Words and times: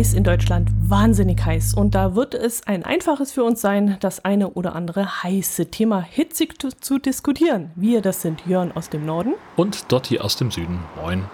heiß 0.00 0.14
in 0.14 0.24
Deutschland, 0.24 0.70
wahnsinnig 0.88 1.44
heiß. 1.44 1.74
Und 1.74 1.94
da 1.94 2.14
wird 2.14 2.32
es 2.32 2.66
ein 2.66 2.84
einfaches 2.84 3.32
für 3.32 3.44
uns 3.44 3.60
sein, 3.60 3.98
das 4.00 4.24
eine 4.24 4.48
oder 4.48 4.74
andere 4.74 5.22
heiße 5.22 5.66
Thema 5.66 6.00
hitzig 6.00 6.58
zu, 6.58 6.70
zu 6.70 6.98
diskutieren. 6.98 7.70
Wir, 7.74 8.00
das 8.00 8.22
sind 8.22 8.46
Jörn 8.46 8.72
aus 8.72 8.88
dem 8.88 9.04
Norden. 9.04 9.34
Und 9.56 9.92
Dotti 9.92 10.18
aus 10.18 10.36
dem 10.36 10.50
Süden. 10.50 10.78
Moin. 11.02 11.24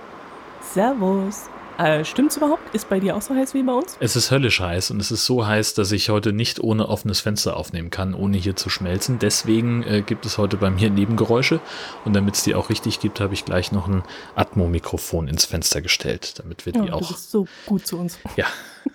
Servus. 0.60 1.48
Äh, 1.78 2.04
stimmt's 2.04 2.36
überhaupt? 2.36 2.74
Ist 2.74 2.88
bei 2.88 3.00
dir 3.00 3.16
auch 3.16 3.22
so 3.22 3.34
heiß 3.34 3.52
wie 3.52 3.62
bei 3.62 3.72
uns? 3.72 3.96
Es 4.00 4.16
ist 4.16 4.30
höllisch 4.30 4.60
heiß 4.60 4.90
und 4.90 5.00
es 5.00 5.10
ist 5.10 5.26
so 5.26 5.46
heiß, 5.46 5.74
dass 5.74 5.92
ich 5.92 6.08
heute 6.08 6.32
nicht 6.32 6.60
ohne 6.60 6.88
offenes 6.88 7.20
Fenster 7.20 7.56
aufnehmen 7.56 7.90
kann, 7.90 8.14
ohne 8.14 8.38
hier 8.38 8.56
zu 8.56 8.70
schmelzen. 8.70 9.18
Deswegen 9.18 9.82
äh, 9.82 10.02
gibt 10.02 10.24
es 10.24 10.38
heute 10.38 10.56
bei 10.56 10.70
mir 10.70 10.88
Nebengeräusche 10.88 11.60
und 12.04 12.14
damit 12.16 12.36
es 12.36 12.44
die 12.44 12.54
auch 12.54 12.70
richtig 12.70 13.00
gibt, 13.00 13.20
habe 13.20 13.34
ich 13.34 13.44
gleich 13.44 13.72
noch 13.72 13.88
ein 13.88 14.02
Atmo-Mikrofon 14.36 15.28
ins 15.28 15.44
Fenster 15.44 15.82
gestellt, 15.82 16.38
damit 16.38 16.64
wir 16.64 16.72
die 16.72 16.80
oh, 16.80 16.94
auch. 16.94 17.00
Du 17.00 17.08
bist 17.08 17.30
so 17.30 17.46
gut 17.66 17.86
zu 17.86 17.98
uns. 17.98 18.18
Ja, 18.36 18.46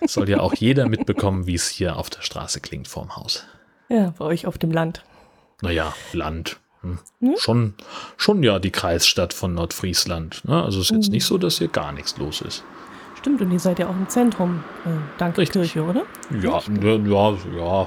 soll 0.06 0.28
ja 0.28 0.40
auch 0.40 0.54
jeder 0.54 0.88
mitbekommen, 0.88 1.46
wie 1.46 1.54
es 1.54 1.68
hier 1.68 1.96
auf 1.96 2.10
der 2.10 2.22
Straße 2.22 2.60
klingt 2.60 2.88
vorm 2.88 3.14
Haus. 3.14 3.44
Ja, 3.88 4.12
bei 4.18 4.24
euch 4.24 4.46
auf 4.46 4.58
dem 4.58 4.72
Land. 4.72 5.04
Naja, 5.60 5.94
Land. 6.12 6.58
Hm. 6.80 6.98
Hm? 7.20 7.34
Schon, 7.38 7.74
schon 8.16 8.42
ja 8.42 8.58
die 8.58 8.70
Kreisstadt 8.70 9.32
von 9.32 9.54
Nordfriesland. 9.54 10.44
Ne? 10.44 10.62
Also 10.62 10.80
es 10.80 10.86
ist 10.86 10.96
jetzt 10.96 11.06
hm. 11.06 11.12
nicht 11.12 11.24
so, 11.24 11.38
dass 11.38 11.58
hier 11.58 11.68
gar 11.68 11.92
nichts 11.92 12.16
los 12.18 12.40
ist. 12.40 12.64
Stimmt, 13.22 13.40
und 13.40 13.52
ihr 13.52 13.60
seid 13.60 13.78
ja 13.78 13.86
auch 13.86 13.94
im 13.94 14.08
Zentrum, 14.08 14.64
äh, 14.84 14.88
dank 15.16 15.36
der 15.36 15.46
Kirche, 15.46 15.84
oder? 15.84 16.02
Ja, 16.42 16.60
ja, 16.82 17.34
ja, 17.56 17.86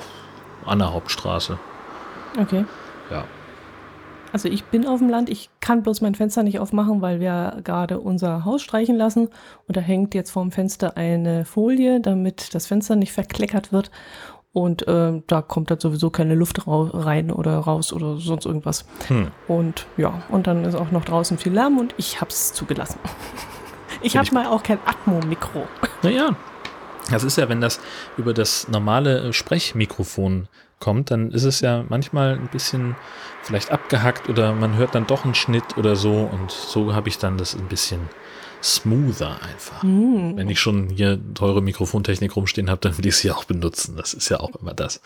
an 0.66 0.80
der 0.80 0.94
Hauptstraße. 0.94 1.60
Okay. 2.40 2.64
Ja. 3.12 3.26
Also 4.32 4.48
ich 4.48 4.64
bin 4.64 4.88
auf 4.88 5.00
dem 5.00 5.10
Land, 5.10 5.30
ich 5.30 5.50
kann 5.60 5.84
bloß 5.84 6.00
mein 6.00 6.16
Fenster 6.16 6.42
nicht 6.44 6.60
aufmachen, 6.60 7.02
weil 7.02 7.20
wir 7.20 7.60
gerade 7.66 8.00
unser 8.00 8.46
Haus 8.46 8.62
streichen 8.62 8.96
lassen 8.96 9.28
und 9.68 9.76
da 9.76 9.82
hängt 9.82 10.16
jetzt 10.16 10.32
vorm 10.32 10.52
Fenster 10.52 10.96
eine 10.96 11.44
Folie, 11.44 12.00
damit 12.00 12.56
das 12.56 12.68
Fenster 12.68 12.96
nicht 12.96 13.12
verkleckert 13.12 13.74
wird 13.74 13.92
und 14.54 14.88
äh, 14.88 15.22
da 15.28 15.42
kommt 15.42 15.70
dann 15.70 15.82
sowieso 15.82 16.12
keine 16.12 16.34
Luft 16.34 16.62
rein 16.66 17.30
oder 17.30 17.58
raus 17.58 17.92
oder 17.92 18.16
sonst 18.20 18.46
irgendwas. 18.46 18.86
Hm. 19.10 19.28
Und 19.50 19.86
ja, 19.98 20.24
und 20.30 20.48
dann 20.48 20.64
ist 20.64 20.76
auch 20.76 20.92
noch 20.92 21.04
draußen 21.04 21.38
viel 21.38 21.52
Lärm 21.52 21.78
und 21.78 21.94
ich 21.98 22.22
hab's 22.22 22.54
zugelassen. 22.54 23.00
Ich 24.06 24.16
habe 24.16 24.32
mal 24.34 24.46
auch 24.46 24.64
kein 24.64 24.80
Atmo-Mikro. 24.86 25.68
Naja, 26.04 26.36
das 27.10 27.24
ist 27.24 27.38
ja, 27.38 27.50
wenn 27.50 27.62
das 27.62 27.80
über 28.16 28.34
das 28.34 28.68
normale 28.68 29.30
äh, 29.30 29.34
Sprechmikrofon 29.34 30.48
kommt, 30.80 31.10
dann 31.10 31.32
ist 31.32 31.44
es 31.44 31.62
ja 31.62 31.84
manchmal 31.90 32.34
ein 32.34 32.48
bisschen 32.48 32.96
vielleicht 33.42 33.72
abgehackt 33.72 34.30
oder 34.30 34.54
man 34.54 34.76
hört 34.76 34.94
dann 34.94 35.08
doch 35.08 35.26
einen 35.26 35.34
Schnitt 35.34 35.78
oder 35.78 35.96
so 35.96 36.30
und 36.32 36.52
so 36.52 36.94
habe 36.94 37.10
ich 37.10 37.18
dann 37.18 37.40
das 37.40 37.56
ein 37.56 37.68
bisschen 37.68 38.02
smoother 38.62 39.40
einfach. 39.42 39.82
Mm. 39.82 40.36
Wenn 40.36 40.50
ich 40.50 40.60
schon 40.60 40.90
hier 40.90 41.20
teure 41.34 41.64
Mikrofontechnik 41.64 42.36
rumstehen 42.36 42.70
habe, 42.70 42.82
dann 42.82 42.98
will 42.98 43.08
ich 43.08 43.18
sie 43.18 43.32
auch 43.32 43.46
benutzen. 43.46 43.96
Das 43.98 44.14
ist 44.14 44.30
ja 44.30 44.40
auch 44.40 44.56
immer 44.56 44.76
das 44.76 45.02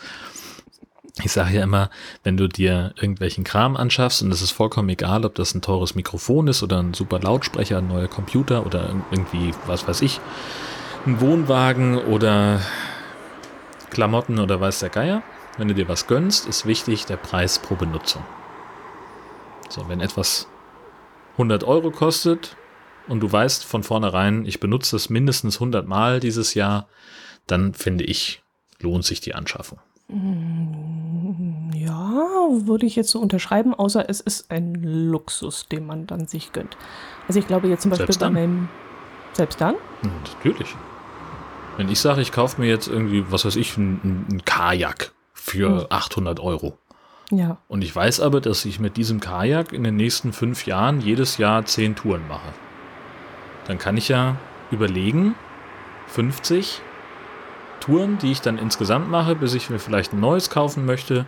ich 1.23 1.31
sage 1.31 1.55
ja 1.55 1.63
immer, 1.63 1.89
wenn 2.23 2.37
du 2.37 2.47
dir 2.47 2.93
irgendwelchen 2.95 3.43
Kram 3.43 3.75
anschaffst 3.75 4.21
und 4.21 4.31
es 4.31 4.41
ist 4.41 4.51
vollkommen 4.51 4.89
egal, 4.89 5.25
ob 5.25 5.35
das 5.35 5.53
ein 5.53 5.61
teures 5.61 5.95
Mikrofon 5.95 6.47
ist 6.47 6.63
oder 6.63 6.81
ein 6.81 6.93
super 6.93 7.19
Lautsprecher, 7.19 7.79
ein 7.79 7.87
neuer 7.87 8.07
Computer 8.07 8.65
oder 8.65 8.93
irgendwie, 9.11 9.53
was 9.65 9.87
weiß 9.87 10.01
ich, 10.01 10.19
ein 11.05 11.21
Wohnwagen 11.21 11.97
oder 11.97 12.61
Klamotten 13.89 14.39
oder 14.39 14.59
weiß 14.59 14.79
der 14.79 14.89
Geier. 14.89 15.23
Wenn 15.57 15.67
du 15.67 15.73
dir 15.73 15.89
was 15.89 16.07
gönnst, 16.07 16.47
ist 16.47 16.65
wichtig 16.65 17.05
der 17.05 17.17
Preis 17.17 17.59
pro 17.59 17.75
Benutzung. 17.75 18.23
So, 19.69 19.87
wenn 19.89 19.99
etwas 19.99 20.47
100 21.33 21.63
Euro 21.63 21.91
kostet 21.91 22.55
und 23.07 23.19
du 23.19 23.31
weißt 23.31 23.65
von 23.65 23.83
vornherein, 23.83 24.45
ich 24.45 24.59
benutze 24.59 24.95
es 24.95 25.09
mindestens 25.09 25.55
100 25.55 25.87
Mal 25.87 26.19
dieses 26.19 26.53
Jahr, 26.53 26.87
dann 27.47 27.73
finde 27.73 28.03
ich, 28.03 28.41
lohnt 28.79 29.05
sich 29.05 29.21
die 29.21 29.35
Anschaffung. 29.35 29.79
Ja, 30.09 30.15
würde 32.67 32.85
ich 32.85 32.95
jetzt 32.95 33.09
so 33.09 33.19
unterschreiben, 33.19 33.73
außer 33.73 34.09
es 34.09 34.19
ist 34.19 34.51
ein 34.51 34.75
Luxus, 34.75 35.67
den 35.67 35.85
man 35.85 36.07
dann 36.07 36.27
sich 36.27 36.51
gönnt. 36.51 36.77
Also 37.27 37.39
ich 37.39 37.47
glaube 37.47 37.67
jetzt 37.67 37.83
zum 37.83 37.91
Beispiel 37.91 38.07
selbst 38.07 38.19
bei 38.19 38.29
meinem. 38.29 38.69
Selbst 39.33 39.61
dann? 39.61 39.75
Natürlich. 40.01 40.75
Wenn 41.77 41.89
ich 41.89 41.99
sage, 41.99 42.21
ich 42.21 42.31
kaufe 42.31 42.59
mir 42.59 42.67
jetzt 42.67 42.87
irgendwie, 42.87 43.31
was 43.31 43.45
weiß 43.45 43.55
ich, 43.55 43.77
ein, 43.77 44.25
ein 44.29 44.41
Kajak 44.43 45.13
für 45.33 45.81
hm. 45.81 45.87
800 45.89 46.39
Euro. 46.39 46.77
Ja. 47.31 47.57
Und 47.67 47.83
ich 47.83 47.95
weiß 47.95 48.21
aber, 48.21 48.41
dass 48.41 48.65
ich 48.65 48.79
mit 48.79 48.97
diesem 48.97 49.19
Kajak 49.19 49.71
in 49.71 49.83
den 49.83 49.95
nächsten 49.95 50.33
fünf 50.33 50.65
Jahren 50.65 50.99
jedes 50.99 51.37
Jahr 51.37 51.63
zehn 51.65 51.95
Touren 51.95 52.27
mache. 52.27 52.53
Dann 53.65 53.77
kann 53.77 53.97
ich 53.97 54.09
ja 54.09 54.35
überlegen, 54.71 55.35
50 56.07 56.81
Touren, 57.79 58.17
die 58.17 58.31
ich 58.31 58.41
dann 58.41 58.57
insgesamt 58.57 59.09
mache, 59.09 59.35
bis 59.35 59.53
ich 59.53 59.69
mir 59.69 59.79
vielleicht 59.79 60.13
ein 60.13 60.19
neues 60.19 60.49
kaufen 60.49 60.85
möchte. 60.85 61.25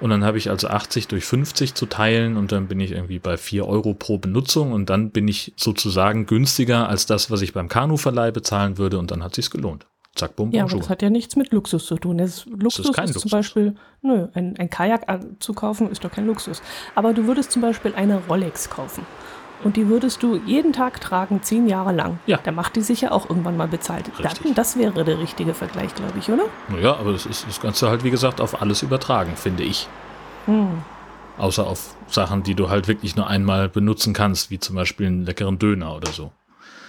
Und 0.00 0.10
dann 0.10 0.24
habe 0.24 0.38
ich 0.38 0.50
also 0.50 0.68
80 0.68 1.08
durch 1.08 1.24
50 1.24 1.74
zu 1.74 1.86
teilen 1.86 2.36
und 2.36 2.52
dann 2.52 2.66
bin 2.68 2.80
ich 2.80 2.92
irgendwie 2.92 3.18
bei 3.18 3.36
4 3.36 3.66
Euro 3.66 3.94
pro 3.94 4.18
Benutzung 4.18 4.72
und 4.72 4.90
dann 4.90 5.10
bin 5.10 5.28
ich 5.28 5.54
sozusagen 5.56 6.26
günstiger 6.26 6.88
als 6.88 7.06
das, 7.06 7.30
was 7.30 7.42
ich 7.42 7.52
beim 7.52 7.68
Kanuverleih 7.68 8.32
bezahlen 8.32 8.78
würde 8.78 8.98
und 8.98 9.10
dann 9.10 9.22
hat 9.22 9.34
sich's 9.34 9.50
gelohnt. 9.50 9.86
Zack, 10.14 10.36
bumm, 10.36 10.52
Ja, 10.52 10.64
aber 10.64 10.76
das 10.76 10.88
hat 10.88 11.02
ja 11.02 11.10
nichts 11.10 11.34
mit 11.34 11.52
Luxus 11.52 11.86
zu 11.86 11.96
tun. 11.96 12.18
Das 12.18 12.46
Luxus 12.46 12.76
das 12.76 12.86
ist, 12.86 12.92
kein 12.92 13.04
ist 13.06 13.14
Luxus. 13.14 13.30
zum 13.30 13.38
Beispiel, 13.38 13.74
nö, 14.02 14.28
ein, 14.34 14.56
ein 14.56 14.70
Kajak 14.70 15.06
zu 15.40 15.54
kaufen 15.54 15.90
ist 15.90 16.04
doch 16.04 16.12
kein 16.12 16.26
Luxus. 16.26 16.62
Aber 16.94 17.12
du 17.12 17.26
würdest 17.26 17.50
zum 17.50 17.62
Beispiel 17.62 17.94
eine 17.96 18.20
Rolex 18.28 18.70
kaufen 18.70 19.04
und 19.64 19.76
die 19.76 19.88
würdest 19.88 20.22
du 20.22 20.36
jeden 20.36 20.72
Tag 20.72 21.00
tragen, 21.00 21.42
zehn 21.42 21.66
Jahre 21.66 21.92
lang. 21.92 22.18
Ja. 22.26 22.38
Da 22.42 22.52
macht 22.52 22.76
die 22.76 22.82
sich 22.82 23.00
ja 23.00 23.10
auch 23.10 23.28
irgendwann 23.28 23.56
mal 23.56 23.66
bezahlt. 23.66 24.10
Dann, 24.22 24.54
das 24.54 24.76
wäre 24.76 25.04
der 25.04 25.18
richtige 25.18 25.54
Vergleich, 25.54 25.94
glaube 25.94 26.18
ich, 26.18 26.30
oder? 26.30 26.44
Naja, 26.68 26.96
aber 26.96 27.12
das 27.12 27.26
ist 27.26 27.46
das 27.48 27.60
Ganze 27.60 27.88
halt, 27.88 28.04
wie 28.04 28.10
gesagt, 28.10 28.40
auf 28.40 28.60
alles 28.60 28.82
übertragen, 28.82 29.32
finde 29.36 29.64
ich. 29.64 29.88
Hm. 30.46 30.82
Außer 31.38 31.66
auf 31.66 31.96
Sachen, 32.08 32.42
die 32.42 32.54
du 32.54 32.68
halt 32.68 32.86
wirklich 32.86 33.16
nur 33.16 33.26
einmal 33.26 33.68
benutzen 33.68 34.12
kannst, 34.12 34.50
wie 34.50 34.60
zum 34.60 34.76
Beispiel 34.76 35.06
einen 35.06 35.24
leckeren 35.24 35.58
Döner 35.58 35.96
oder 35.96 36.12
so. 36.12 36.30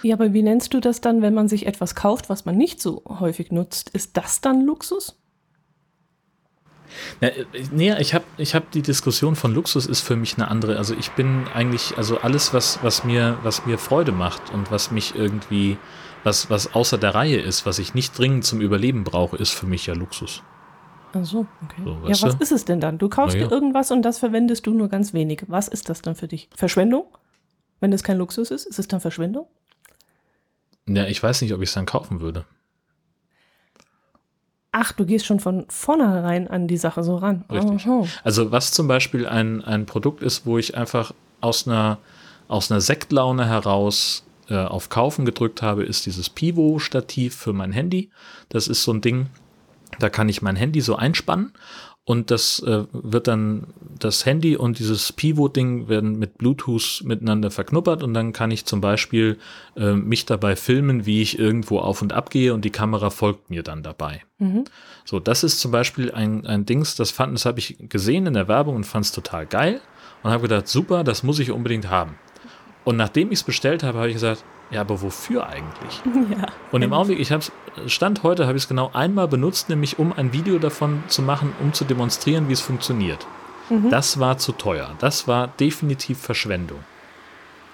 Ja, 0.02 0.14
aber 0.14 0.32
wie 0.32 0.42
nennst 0.42 0.72
du 0.74 0.80
das 0.80 1.00
dann, 1.00 1.22
wenn 1.22 1.34
man 1.34 1.48
sich 1.48 1.66
etwas 1.66 1.94
kauft, 1.94 2.28
was 2.28 2.44
man 2.44 2.56
nicht 2.56 2.80
so 2.80 3.02
häufig 3.08 3.50
nutzt? 3.50 3.90
Ist 3.90 4.16
das 4.16 4.40
dann 4.40 4.60
Luxus? 4.60 5.18
Ja, 7.20 7.30
nee, 7.72 7.94
ich 7.98 8.14
habe 8.14 8.24
ich 8.36 8.54
hab 8.54 8.70
die 8.70 8.82
Diskussion 8.82 9.36
von 9.36 9.54
Luxus 9.54 9.86
ist 9.86 10.00
für 10.00 10.16
mich 10.16 10.36
eine 10.36 10.48
andere. 10.48 10.76
Also 10.76 10.94
ich 10.98 11.10
bin 11.12 11.44
eigentlich, 11.54 11.96
also 11.96 12.18
alles, 12.18 12.52
was, 12.52 12.78
was, 12.82 13.04
mir, 13.04 13.38
was 13.42 13.66
mir 13.66 13.78
Freude 13.78 14.12
macht 14.12 14.52
und 14.52 14.70
was 14.70 14.90
mich 14.90 15.14
irgendwie, 15.14 15.76
was, 16.24 16.50
was 16.50 16.74
außer 16.74 16.98
der 16.98 17.14
Reihe 17.14 17.38
ist, 17.38 17.66
was 17.66 17.78
ich 17.78 17.94
nicht 17.94 18.18
dringend 18.18 18.44
zum 18.44 18.60
Überleben 18.60 19.04
brauche, 19.04 19.36
ist 19.36 19.50
für 19.50 19.66
mich 19.66 19.86
ja 19.86 19.94
Luxus. 19.94 20.42
Ach 21.12 21.24
so, 21.24 21.46
okay. 21.64 21.82
So, 21.84 21.90
ja, 22.04 22.10
was 22.10 22.36
du? 22.36 22.42
ist 22.42 22.52
es 22.52 22.64
denn 22.64 22.80
dann? 22.80 22.98
Du 22.98 23.08
kaufst 23.08 23.36
ja. 23.36 23.46
dir 23.46 23.52
irgendwas 23.52 23.90
und 23.90 24.02
das 24.02 24.18
verwendest 24.18 24.66
du 24.66 24.74
nur 24.74 24.88
ganz 24.88 25.14
wenig. 25.14 25.44
Was 25.48 25.68
ist 25.68 25.88
das 25.88 26.02
dann 26.02 26.14
für 26.14 26.28
dich? 26.28 26.48
Verschwendung? 26.54 27.04
Wenn 27.80 27.92
es 27.92 28.02
kein 28.02 28.18
Luxus 28.18 28.50
ist, 28.50 28.66
ist 28.66 28.78
es 28.78 28.88
dann 28.88 29.00
Verschwendung? 29.00 29.46
Ja, 30.88 31.06
ich 31.06 31.22
weiß 31.22 31.42
nicht, 31.42 31.52
ob 31.52 31.62
ich 31.62 31.68
es 31.68 31.74
dann 31.74 31.86
kaufen 31.86 32.20
würde. 32.20 32.44
Ach, 34.78 34.92
du 34.92 35.06
gehst 35.06 35.24
schon 35.24 35.40
von 35.40 35.64
vornherein 35.70 36.48
an 36.48 36.68
die 36.68 36.76
Sache 36.76 37.02
so 37.02 37.16
ran. 37.16 37.46
Richtig. 37.50 37.88
Oh, 37.88 38.02
oh. 38.02 38.08
Also 38.24 38.52
was 38.52 38.72
zum 38.72 38.86
Beispiel 38.86 39.26
ein, 39.26 39.64
ein 39.64 39.86
Produkt 39.86 40.22
ist, 40.22 40.44
wo 40.44 40.58
ich 40.58 40.76
einfach 40.76 41.14
aus 41.40 41.66
einer, 41.66 41.96
aus 42.46 42.70
einer 42.70 42.82
Sektlaune 42.82 43.46
heraus 43.46 44.26
äh, 44.50 44.56
auf 44.56 44.90
Kaufen 44.90 45.24
gedrückt 45.24 45.62
habe, 45.62 45.84
ist 45.84 46.04
dieses 46.04 46.28
Pivo-Stativ 46.28 47.34
für 47.34 47.54
mein 47.54 47.72
Handy. 47.72 48.10
Das 48.50 48.68
ist 48.68 48.82
so 48.82 48.92
ein 48.92 49.00
Ding, 49.00 49.28
da 49.98 50.10
kann 50.10 50.28
ich 50.28 50.42
mein 50.42 50.56
Handy 50.56 50.82
so 50.82 50.94
einspannen 50.94 51.52
und 52.08 52.30
das 52.30 52.60
äh, 52.60 52.84
wird 52.92 53.26
dann, 53.26 53.66
das 53.98 54.24
Handy 54.24 54.56
und 54.56 54.78
dieses 54.78 55.12
Pivot-Ding 55.12 55.88
werden 55.88 56.20
mit 56.20 56.38
Bluetooth 56.38 57.02
miteinander 57.04 57.50
verknuppert 57.50 58.04
und 58.04 58.14
dann 58.14 58.32
kann 58.32 58.52
ich 58.52 58.64
zum 58.64 58.80
Beispiel 58.80 59.38
äh, 59.76 59.92
mich 59.94 60.24
dabei 60.24 60.54
filmen, 60.54 61.04
wie 61.04 61.20
ich 61.20 61.36
irgendwo 61.36 61.80
auf 61.80 62.02
und 62.02 62.12
ab 62.12 62.30
gehe 62.30 62.54
und 62.54 62.64
die 62.64 62.70
Kamera 62.70 63.10
folgt 63.10 63.50
mir 63.50 63.64
dann 63.64 63.82
dabei. 63.82 64.22
Mhm. 64.38 64.66
So, 65.04 65.18
das 65.18 65.42
ist 65.42 65.58
zum 65.58 65.72
Beispiel 65.72 66.12
ein, 66.12 66.46
ein 66.46 66.64
Dings, 66.64 66.94
das 66.94 67.10
fand, 67.10 67.34
das 67.34 67.44
habe 67.44 67.58
ich 67.58 67.76
gesehen 67.88 68.26
in 68.26 68.34
der 68.34 68.46
Werbung 68.46 68.76
und 68.76 68.84
fand 68.84 69.06
es 69.06 69.10
total 69.10 69.44
geil 69.44 69.80
und 70.22 70.30
habe 70.30 70.42
gedacht, 70.42 70.68
super, 70.68 71.02
das 71.02 71.24
muss 71.24 71.40
ich 71.40 71.50
unbedingt 71.50 71.90
haben. 71.90 72.14
Und 72.86 72.96
nachdem 72.96 73.32
ich 73.32 73.40
es 73.40 73.42
bestellt 73.42 73.82
habe, 73.82 73.98
habe 73.98 74.08
ich 74.08 74.14
gesagt, 74.14 74.44
ja, 74.70 74.80
aber 74.80 75.02
wofür 75.02 75.46
eigentlich? 75.48 76.02
Ja. 76.30 76.46
Und 76.72 76.82
im 76.82 76.92
Augenblick, 76.92 77.20
ich 77.20 77.32
habe 77.32 77.44
Stand 77.86 78.22
heute 78.22 78.46
habe 78.46 78.56
ich 78.56 78.64
es 78.64 78.68
genau 78.68 78.90
einmal 78.92 79.28
benutzt, 79.28 79.68
nämlich 79.68 79.98
um 79.98 80.12
ein 80.12 80.32
Video 80.32 80.58
davon 80.58 81.02
zu 81.08 81.20
machen, 81.20 81.52
um 81.60 81.72
zu 81.72 81.84
demonstrieren, 81.84 82.48
wie 82.48 82.52
es 82.52 82.60
funktioniert. 82.60 83.26
Mhm. 83.70 83.90
Das 83.90 84.20
war 84.20 84.38
zu 84.38 84.52
teuer. 84.52 84.90
Das 85.00 85.26
war 85.26 85.48
definitiv 85.48 86.18
Verschwendung. 86.18 86.78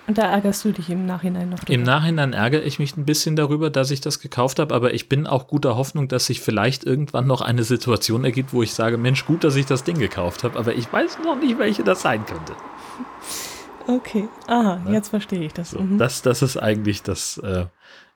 Und 0.07 0.19
da 0.19 0.23
ärgerst 0.23 0.65
du 0.65 0.73
dich 0.73 0.89
im 0.89 1.07
Nachhinein 1.07 1.51
noch 1.51 1.61
drüber? 1.61 1.73
Im 1.73 1.83
Nachhinein 1.83 2.33
ärgere 2.33 2.63
ich 2.63 2.79
mich 2.79 2.97
ein 2.97 3.05
bisschen 3.05 3.37
darüber, 3.37 3.69
dass 3.71 3.91
ich 3.91 4.01
das 4.01 4.19
gekauft 4.19 4.59
habe, 4.59 4.75
aber 4.75 4.95
ich 4.95 5.09
bin 5.11 5.27
auch 5.27 5.47
guter 5.47 5.77
Hoffnung, 5.77 6.09
dass 6.09 6.27
sich 6.27 6.41
vielleicht 6.41 6.85
irgendwann 6.85 7.27
noch 7.27 7.43
eine 7.43 7.65
Situation 7.65 8.25
ergibt, 8.25 8.53
wo 8.53 8.63
ich 8.63 8.73
sage, 8.73 8.97
Mensch, 8.97 9.27
gut, 9.27 9.45
dass 9.45 9.57
ich 9.57 9.67
das 9.67 9.85
Ding 9.85 9.99
gekauft 9.99 10.43
habe, 10.43 10.59
aber 10.59 10.75
ich 10.75 10.91
weiß 10.91 11.19
noch 11.23 11.37
nicht, 11.37 11.59
welche 11.59 11.85
das 11.85 12.01
sein 12.01 12.25
könnte. 12.25 12.55
Okay, 13.87 14.29
aha, 14.47 14.77
ne? 14.85 14.93
jetzt 14.93 15.09
verstehe 15.09 15.45
ich 15.45 15.53
das. 15.53 15.71
So, 15.71 15.81
mhm. 15.81 15.99
das. 15.99 16.23
Das 16.23 16.43
ist 16.43 16.57
eigentlich 16.57 17.03
das, 17.03 17.39
äh, 17.39 17.67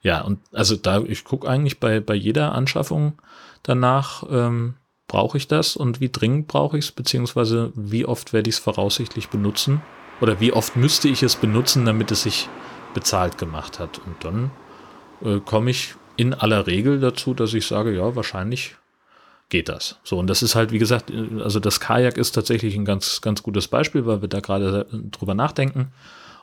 Ja, 0.02 0.22
und 0.22 0.40
also 0.52 0.76
da, 0.76 1.00
ich 1.00 1.24
gucke 1.24 1.48
eigentlich 1.48 1.80
bei, 1.80 2.00
bei 2.00 2.14
jeder 2.14 2.52
Anschaffung 2.52 3.20
danach, 3.62 4.22
ähm, 4.30 4.74
brauche 5.08 5.36
ich 5.36 5.48
das 5.48 5.76
und 5.76 6.00
wie 6.00 6.08
dringend 6.08 6.48
brauche 6.48 6.78
ich 6.78 6.86
es, 6.86 6.92
beziehungsweise 6.92 7.72
wie 7.74 8.06
oft 8.06 8.32
werde 8.32 8.50
ich 8.50 8.56
es 8.56 8.60
voraussichtlich 8.60 9.28
benutzen 9.28 9.82
oder 10.20 10.40
wie 10.40 10.52
oft 10.52 10.76
müsste 10.76 11.08
ich 11.08 11.22
es 11.22 11.36
benutzen, 11.36 11.84
damit 11.84 12.10
es 12.10 12.22
sich 12.22 12.48
bezahlt 12.94 13.38
gemacht 13.38 13.78
hat. 13.78 14.00
Und 14.04 14.24
dann 14.24 14.50
äh, 15.22 15.40
komme 15.40 15.70
ich 15.70 15.94
in 16.16 16.34
aller 16.34 16.66
Regel 16.66 16.98
dazu, 17.00 17.34
dass 17.34 17.54
ich 17.54 17.66
sage, 17.66 17.94
ja, 17.94 18.16
wahrscheinlich 18.16 18.76
geht 19.48 19.68
das. 19.68 19.98
So, 20.02 20.18
und 20.18 20.28
das 20.28 20.42
ist 20.42 20.54
halt, 20.54 20.72
wie 20.72 20.78
gesagt, 20.78 21.12
also 21.42 21.60
das 21.60 21.80
Kajak 21.80 22.16
ist 22.16 22.32
tatsächlich 22.32 22.74
ein 22.76 22.84
ganz, 22.84 23.20
ganz 23.20 23.42
gutes 23.42 23.68
Beispiel, 23.68 24.06
weil 24.06 24.20
wir 24.20 24.28
da 24.28 24.40
gerade 24.40 24.86
drüber 25.10 25.34
nachdenken. 25.34 25.92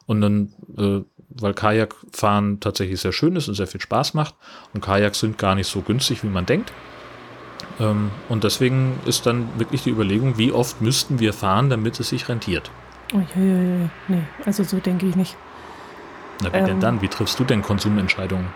Und 0.05 0.21
dann, 0.21 0.53
äh, 0.77 1.01
weil 1.29 1.53
Kajakfahren 1.53 2.59
tatsächlich 2.59 3.00
sehr 3.00 3.13
schön 3.13 3.35
ist 3.35 3.47
und 3.47 3.55
sehr 3.55 3.67
viel 3.67 3.81
Spaß 3.81 4.13
macht. 4.13 4.35
Und 4.73 4.81
Kajaks 4.81 5.19
sind 5.19 5.38
gar 5.38 5.55
nicht 5.55 5.67
so 5.67 5.81
günstig, 5.81 6.23
wie 6.23 6.27
man 6.27 6.45
denkt. 6.45 6.71
Ähm, 7.79 8.11
und 8.29 8.44
deswegen 8.44 9.00
ist 9.06 9.25
dann 9.25 9.47
wirklich 9.57 9.83
die 9.83 9.89
Überlegung, 9.89 10.38
wie 10.38 10.51
oft 10.51 10.81
müssten 10.81 11.19
wir 11.19 11.33
fahren, 11.33 11.69
damit 11.69 11.99
es 11.99 12.09
sich 12.09 12.27
rentiert. 12.29 12.69
Oh, 13.13 13.19
ja, 13.35 13.41
ja, 13.41 13.61
ja. 13.61 13.89
Nee, 14.07 14.23
also 14.45 14.63
so 14.63 14.77
denke 14.77 15.06
ich 15.07 15.15
nicht. 15.15 15.35
Na, 16.41 16.51
wie 16.51 16.57
ähm, 16.57 16.65
denn 16.65 16.79
dann? 16.79 17.01
Wie 17.01 17.07
triffst 17.07 17.39
du 17.39 17.44
denn 17.44 17.61
Konsumentscheidungen? 17.61 18.47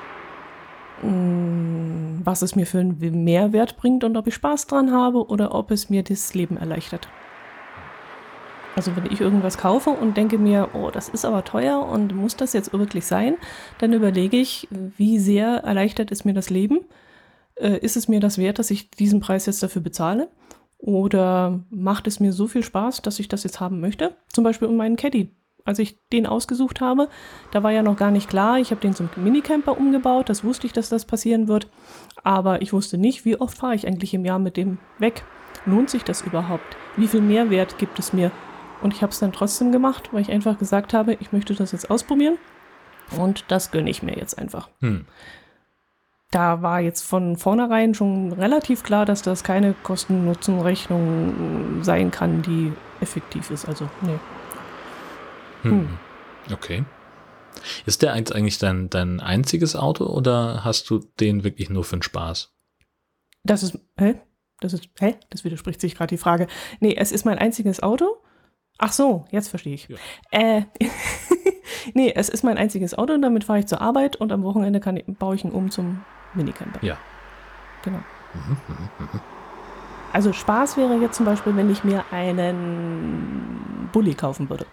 Mm, 1.01 1.76
was 2.27 2.41
es 2.41 2.55
mir 2.55 2.65
für 2.67 2.79
einen 2.79 3.23
Mehrwert 3.23 3.77
bringt 3.77 4.03
und 4.03 4.17
ob 4.17 4.27
ich 4.27 4.35
Spaß 4.35 4.67
dran 4.67 4.91
habe 4.91 5.27
oder 5.27 5.55
ob 5.55 5.71
es 5.71 5.89
mir 5.89 6.03
das 6.03 6.33
Leben 6.33 6.57
erleichtert. 6.57 7.07
Also 8.75 8.95
wenn 8.95 9.07
ich 9.07 9.21
irgendwas 9.21 9.57
kaufe 9.57 9.89
und 9.89 10.17
denke 10.17 10.37
mir, 10.37 10.69
oh, 10.73 10.91
das 10.91 11.09
ist 11.09 11.25
aber 11.25 11.43
teuer 11.43 11.79
und 11.79 12.13
muss 12.13 12.35
das 12.35 12.53
jetzt 12.53 12.73
wirklich 12.73 13.05
sein, 13.05 13.37
dann 13.79 13.93
überlege 13.93 14.37
ich, 14.37 14.67
wie 14.69 15.17
sehr 15.17 15.63
erleichtert 15.63 16.11
es 16.11 16.25
mir 16.25 16.33
das 16.33 16.49
Leben 16.49 16.81
äh, 17.59 17.77
ist 17.79 17.97
es 17.97 18.07
mir 18.07 18.19
das 18.19 18.37
wert, 18.37 18.59
dass 18.59 18.71
ich 18.71 18.91
diesen 18.91 19.19
Preis 19.19 19.45
jetzt 19.45 19.63
dafür 19.63 19.81
bezahle? 19.81 20.29
Oder 20.77 21.61
macht 21.69 22.07
es 22.07 22.19
mir 22.19 22.33
so 22.33 22.47
viel 22.47 22.63
Spaß, 22.63 23.01
dass 23.01 23.19
ich 23.19 23.27
das 23.27 23.43
jetzt 23.43 23.59
haben 23.59 23.79
möchte? 23.79 24.15
Zum 24.31 24.43
Beispiel 24.43 24.67
um 24.67 24.75
meinen 24.75 24.95
Caddy. 24.95 25.31
Als 25.65 25.79
ich 25.79 25.99
den 26.13 26.27
ausgesucht 26.27 26.79
habe, 26.79 27.09
da 27.51 27.61
war 27.61 27.71
ja 27.71 27.83
noch 27.83 27.97
gar 27.97 28.11
nicht 28.11 28.29
klar, 28.29 28.57
ich 28.57 28.71
habe 28.71 28.79
den 28.79 28.93
zum 28.93 29.09
Minicamper 29.17 29.77
umgebaut, 29.77 30.29
das 30.29 30.45
wusste 30.45 30.65
ich, 30.65 30.71
dass 30.71 30.87
das 30.87 31.03
passieren 31.03 31.49
wird, 31.49 31.67
aber 32.23 32.61
ich 32.61 32.73
wusste 32.73 32.97
nicht, 32.97 33.25
wie 33.25 33.39
oft 33.39 33.57
fahre 33.57 33.75
ich 33.75 33.87
eigentlich 33.87 34.13
im 34.13 34.25
Jahr 34.25 34.39
mit 34.39 34.57
dem 34.57 34.77
weg. 34.99 35.23
Lohnt 35.65 35.89
sich 35.89 36.03
das 36.03 36.21
überhaupt? 36.21 36.77
Wie 36.95 37.07
viel 37.07 37.21
Mehrwert 37.21 37.77
gibt 37.77 37.99
es 37.99 38.13
mir? 38.13 38.31
Und 38.81 38.93
ich 38.93 39.01
habe 39.01 39.11
es 39.11 39.19
dann 39.19 39.33
trotzdem 39.33 39.71
gemacht, 39.71 40.09
weil 40.11 40.21
ich 40.21 40.31
einfach 40.31 40.57
gesagt 40.57 40.93
habe, 40.93 41.17
ich 41.19 41.31
möchte 41.31 41.55
das 41.55 41.71
jetzt 41.71 41.89
ausprobieren 41.89 42.37
und 43.17 43.45
das 43.47 43.71
gönne 43.71 43.89
ich 43.89 44.03
mir 44.03 44.15
jetzt 44.15 44.37
einfach. 44.37 44.69
Hm 44.81 45.05
da 46.31 46.61
war 46.61 46.81
jetzt 46.81 47.03
von 47.03 47.37
vornherein 47.37 47.93
schon 47.93 48.33
relativ 48.33 48.83
klar, 48.83 49.05
dass 49.05 49.21
das 49.21 49.43
keine 49.43 49.73
Kosten-Nutzen-Rechnung 49.83 51.83
sein 51.83 52.11
kann, 52.11 52.41
die 52.41 52.73
effektiv 52.99 53.49
ist. 53.49 53.67
Also, 53.67 53.89
nee. 54.01 54.19
Hm. 55.63 55.71
Hm. 55.71 55.89
Okay. 56.51 56.83
Ist 57.85 58.01
der 58.01 58.13
eigentlich 58.13 58.57
dein, 58.57 58.89
dein 58.89 59.19
einziges 59.19 59.75
Auto 59.75 60.05
oder 60.05 60.63
hast 60.63 60.89
du 60.89 60.99
den 61.19 61.43
wirklich 61.43 61.69
nur 61.69 61.83
für 61.83 61.97
den 61.97 62.03
Spaß? 62.03 62.53
Das 63.43 63.63
ist, 63.63 63.79
hä? 63.97 64.15
Das 64.59 64.73
ist, 64.73 64.89
hä? 64.99 65.15
Das 65.29 65.43
widerspricht 65.43 65.81
sich 65.81 65.95
gerade 65.95 66.09
die 66.09 66.17
Frage. 66.17 66.47
Nee, 66.79 66.95
es 66.95 67.11
ist 67.11 67.25
mein 67.25 67.37
einziges 67.37 67.81
Auto. 67.81 68.17
Ach 68.79 68.91
so, 68.91 69.25
jetzt 69.31 69.49
verstehe 69.49 69.73
ich. 69.73 69.87
Ja. 69.87 69.97
Äh, 70.31 70.63
nee, 71.93 72.11
es 72.15 72.29
ist 72.29 72.43
mein 72.43 72.57
einziges 72.57 72.95
Auto 72.95 73.13
und 73.13 73.21
damit 73.21 73.43
fahre 73.43 73.59
ich 73.59 73.67
zur 73.67 73.81
Arbeit 73.81 74.15
und 74.15 74.31
am 74.31 74.43
Wochenende 74.43 74.79
kann, 74.79 75.01
baue 75.19 75.35
ich 75.35 75.43
ihn 75.43 75.51
um 75.51 75.71
zum 75.71 76.03
Minicamper. 76.33 76.83
Ja. 76.85 76.97
Genau. 77.83 77.99
Also 80.13 80.33
Spaß 80.33 80.77
wäre 80.77 80.95
jetzt 80.95 81.15
zum 81.15 81.25
Beispiel, 81.25 81.55
wenn 81.55 81.71
ich 81.71 81.83
mir 81.83 82.05
einen 82.11 83.89
Bulli 83.91 84.13
kaufen 84.13 84.49
würde. 84.49 84.65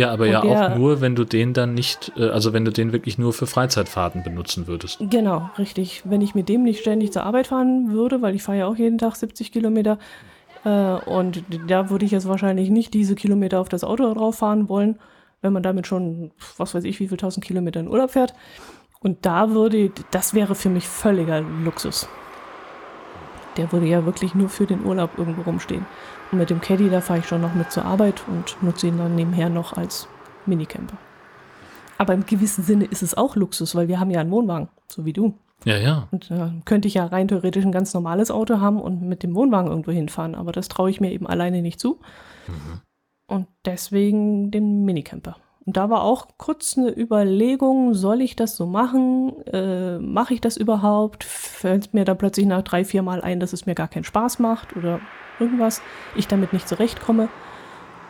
Ja, 0.00 0.12
aber 0.12 0.24
Und 0.24 0.30
ja 0.30 0.40
der, 0.40 0.72
auch 0.72 0.78
nur, 0.78 1.02
wenn 1.02 1.14
du 1.14 1.24
den 1.24 1.52
dann 1.52 1.74
nicht, 1.74 2.10
äh, 2.16 2.30
also 2.30 2.54
wenn 2.54 2.64
du 2.64 2.72
den 2.72 2.92
wirklich 2.92 3.18
nur 3.18 3.34
für 3.34 3.46
Freizeitfahrten 3.46 4.22
benutzen 4.22 4.66
würdest. 4.66 4.98
Genau, 4.98 5.50
richtig. 5.58 6.00
Wenn 6.06 6.22
ich 6.22 6.34
mit 6.34 6.48
dem 6.48 6.62
nicht 6.62 6.80
ständig 6.80 7.12
zur 7.12 7.24
Arbeit 7.24 7.48
fahren 7.48 7.92
würde, 7.92 8.22
weil 8.22 8.34
ich 8.34 8.42
fahre 8.42 8.58
ja 8.58 8.66
auch 8.66 8.76
jeden 8.76 8.96
Tag 8.96 9.14
70 9.14 9.52
Kilometer, 9.52 9.98
äh, 10.64 10.94
und 10.94 11.44
da 11.68 11.90
würde 11.90 12.06
ich 12.06 12.12
jetzt 12.12 12.26
wahrscheinlich 12.26 12.70
nicht 12.70 12.94
diese 12.94 13.14
Kilometer 13.14 13.60
auf 13.60 13.68
das 13.68 13.84
Auto 13.84 14.14
drauf 14.14 14.36
fahren 14.36 14.70
wollen, 14.70 14.98
wenn 15.42 15.52
man 15.52 15.62
damit 15.62 15.86
schon, 15.86 16.30
was 16.56 16.74
weiß 16.74 16.84
ich, 16.84 16.98
wie 16.98 17.08
viel 17.08 17.18
tausend 17.18 17.44
Kilometer 17.44 17.80
in 17.80 17.88
Urlaub 17.88 18.12
fährt. 18.12 18.32
Und 19.00 19.26
da 19.26 19.50
würde, 19.50 19.92
das 20.10 20.32
wäre 20.32 20.54
für 20.54 20.70
mich 20.70 20.88
völliger 20.88 21.42
Luxus. 21.42 22.08
Der 23.58 23.70
würde 23.70 23.86
ja 23.86 24.06
wirklich 24.06 24.34
nur 24.34 24.48
für 24.48 24.64
den 24.64 24.82
Urlaub 24.82 25.10
irgendwo 25.18 25.42
rumstehen. 25.42 25.84
Und 26.32 26.38
mit 26.38 26.50
dem 26.50 26.60
Caddy, 26.60 26.88
da 26.90 27.00
fahre 27.00 27.20
ich 27.20 27.26
schon 27.26 27.40
noch 27.40 27.54
mit 27.54 27.72
zur 27.72 27.84
Arbeit 27.84 28.22
und 28.28 28.56
nutze 28.62 28.86
ihn 28.86 28.98
dann 28.98 29.14
nebenher 29.14 29.48
noch 29.48 29.72
als 29.76 30.08
Minicamper. 30.46 30.96
Aber 31.98 32.14
im 32.14 32.24
gewissen 32.24 32.64
Sinne 32.64 32.84
ist 32.84 33.02
es 33.02 33.16
auch 33.16 33.36
Luxus, 33.36 33.74
weil 33.74 33.88
wir 33.88 34.00
haben 34.00 34.10
ja 34.10 34.20
einen 34.20 34.30
Wohnwagen, 34.30 34.68
so 34.88 35.04
wie 35.04 35.12
du. 35.12 35.34
Ja, 35.64 35.76
ja. 35.76 36.08
Und 36.10 36.30
äh, 36.30 36.50
könnte 36.64 36.88
ich 36.88 36.94
ja 36.94 37.04
rein 37.06 37.28
theoretisch 37.28 37.64
ein 37.64 37.72
ganz 37.72 37.92
normales 37.92 38.30
Auto 38.30 38.60
haben 38.60 38.80
und 38.80 39.02
mit 39.02 39.22
dem 39.22 39.34
Wohnwagen 39.34 39.70
irgendwo 39.70 39.90
hinfahren, 39.90 40.34
aber 40.34 40.52
das 40.52 40.68
traue 40.68 40.90
ich 40.90 41.00
mir 41.00 41.12
eben 41.12 41.26
alleine 41.26 41.60
nicht 41.60 41.78
zu. 41.78 42.00
Mhm. 42.46 42.80
Und 43.26 43.46
deswegen 43.64 44.50
den 44.50 44.84
Minicamper. 44.84 45.36
Und 45.70 45.76
da 45.76 45.88
war 45.88 46.02
auch 46.02 46.26
kurz 46.36 46.76
eine 46.76 46.90
Überlegung, 46.90 47.94
soll 47.94 48.22
ich 48.22 48.34
das 48.34 48.56
so 48.56 48.66
machen? 48.66 49.40
Äh, 49.46 50.00
Mache 50.00 50.34
ich 50.34 50.40
das 50.40 50.56
überhaupt? 50.56 51.22
Fällt 51.22 51.94
mir 51.94 52.04
dann 52.04 52.18
plötzlich 52.18 52.44
nach 52.46 52.62
drei, 52.62 52.84
vier 52.84 53.02
Mal 53.02 53.22
ein, 53.22 53.38
dass 53.38 53.52
es 53.52 53.66
mir 53.66 53.76
gar 53.76 53.86
keinen 53.86 54.02
Spaß 54.02 54.40
macht 54.40 54.74
oder 54.74 54.98
irgendwas, 55.38 55.80
ich 56.16 56.26
damit 56.26 56.52
nicht 56.52 56.66
zurechtkomme. 56.66 57.28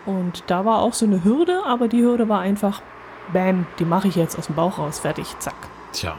Und 0.07 0.45
da 0.47 0.65
war 0.65 0.79
auch 0.79 0.95
so 0.95 1.05
eine 1.05 1.23
Hürde, 1.23 1.61
aber 1.67 1.89
die 1.89 2.01
Hürde 2.01 2.31
war 2.31 2.41
einfach, 2.41 2.81
bam, 3.31 3.67
die 3.79 3.85
mache 3.85 4.09
ich 4.09 4.17
jetzt 4.17 4.39
aus 4.39 4.47
dem 4.47 4.57
Bauch 4.57 4.79
raus, 4.79 4.99
fertig, 4.99 5.27
zack. 5.39 5.69
Tja, 5.93 6.17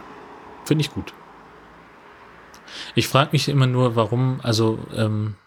finde 0.63 0.83
ich 0.83 0.93
gut. 0.93 1.11
Ich 2.93 3.07
frage 3.07 3.29
mich 3.31 3.49
immer 3.49 3.65
nur, 3.65 3.95
warum, 3.95 4.41
also, 4.43 4.77
ähm, 4.95 5.37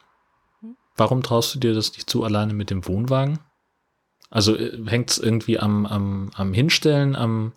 warum 0.96 1.22
traust 1.22 1.54
du 1.54 1.60
dir 1.60 1.72
das 1.72 1.92
nicht 1.92 2.10
zu 2.10 2.24
alleine 2.24 2.52
mit 2.52 2.70
dem 2.70 2.84
Wohnwagen? 2.84 3.38
Also 4.30 4.56
äh, 4.56 4.78
hängt 4.86 5.10
es 5.10 5.18
irgendwie 5.18 5.58
am, 5.58 5.86
am, 5.86 6.30
am 6.34 6.52
Hinstellen, 6.52 7.16
am, 7.16 7.52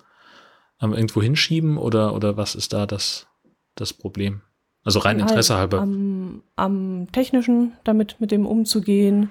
am 0.78 0.94
irgendwo 0.94 1.22
hinschieben 1.22 1.78
oder, 1.78 2.14
oder 2.14 2.38
was 2.38 2.56
ist 2.56 2.74
da 2.74 2.86
das, 2.86 3.28
das 3.76 3.94
Problem? 3.94 4.42
Also 4.84 5.00
rein 5.00 5.20
Interesse 5.20 5.56
halt 5.56 5.74
halber. 5.74 5.82
Am, 5.82 6.44
am 6.56 7.08
technischen, 7.12 7.74
damit 7.84 8.18
mit 8.20 8.32
dem 8.32 8.46
umzugehen. 8.46 9.30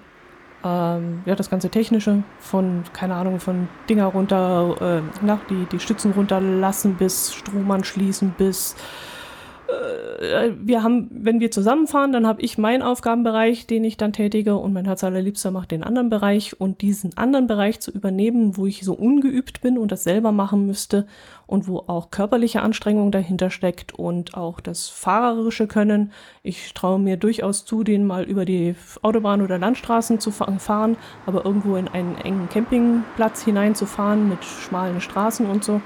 Ähm, 0.65 1.23
ja, 1.25 1.35
das 1.35 1.49
ganze 1.49 1.71
Technische 1.71 2.25
von, 2.41 2.83
keine 2.93 3.15
Ahnung, 3.15 3.41
von 3.41 3.69
Dinger 3.89 4.07
runter, 4.07 5.03
äh, 5.03 5.25
nach, 5.25 5.39
die, 5.49 5.67
die 5.73 5.81
Stützen 5.81 6.13
runterlassen 6.13 6.97
bis 6.97 7.33
Strom 7.33 7.71
anschließen, 7.71 8.35
bis 8.37 8.77
wir 9.69 10.83
haben, 10.83 11.09
wenn 11.11 11.41
wir 11.41 11.51
zusammenfahren, 11.51 12.13
dann 12.13 12.27
habe 12.27 12.41
ich 12.43 12.59
meinen 12.59 12.83
Aufgabenbereich, 12.83 13.67
den 13.67 13.85
ich 13.85 13.97
dann 13.97 14.13
tätige 14.13 14.57
und 14.57 14.73
mein 14.73 14.85
Herz 14.85 15.03
allerliebster 15.03 15.51
macht 15.51 15.71
den 15.71 15.83
anderen 15.83 16.09
Bereich. 16.09 16.61
Und 16.61 16.83
diesen 16.83 17.17
anderen 17.17 17.47
Bereich 17.47 17.81
zu 17.81 17.91
übernehmen, 17.91 18.57
wo 18.57 18.67
ich 18.67 18.85
so 18.85 18.95
ungeübt 18.95 19.61
bin 19.61 19.79
und 19.79 19.93
das 19.93 20.05
selber 20.05 20.33
machen 20.33 20.67
müsste 20.67 21.07
und 21.47 21.69
wo 21.69 21.79
auch 21.87 22.11
körperliche 22.11 22.63
Anstrengung 22.63 23.11
dahinter 23.11 23.51
steckt 23.51 23.95
und 23.95 24.37
auch 24.37 24.61
das 24.61 24.89
fahrerische 24.89 25.67
Können. 25.67 26.13
Ich 26.43 26.73
traue 26.75 26.99
mir 26.99 27.17
durchaus 27.17 27.65
zu, 27.65 27.83
den 27.85 28.07
mal 28.07 28.25
über 28.25 28.45
die 28.45 28.75
Autobahn 29.03 29.43
oder 29.43 29.59
Landstraßen 29.59 30.21
zu 30.21 30.31
fahren, 30.31 30.97
aber 31.27 31.45
irgendwo 31.45 31.77
in 31.77 31.89
einen 31.89 32.17
engen 32.19 32.49
Campingplatz 32.49 33.45
hineinzufahren 33.45 34.29
mit 34.29 34.45
schmalen 34.45 35.01
Straßen 35.01 35.47
und 35.47 35.65
so, 35.65 35.81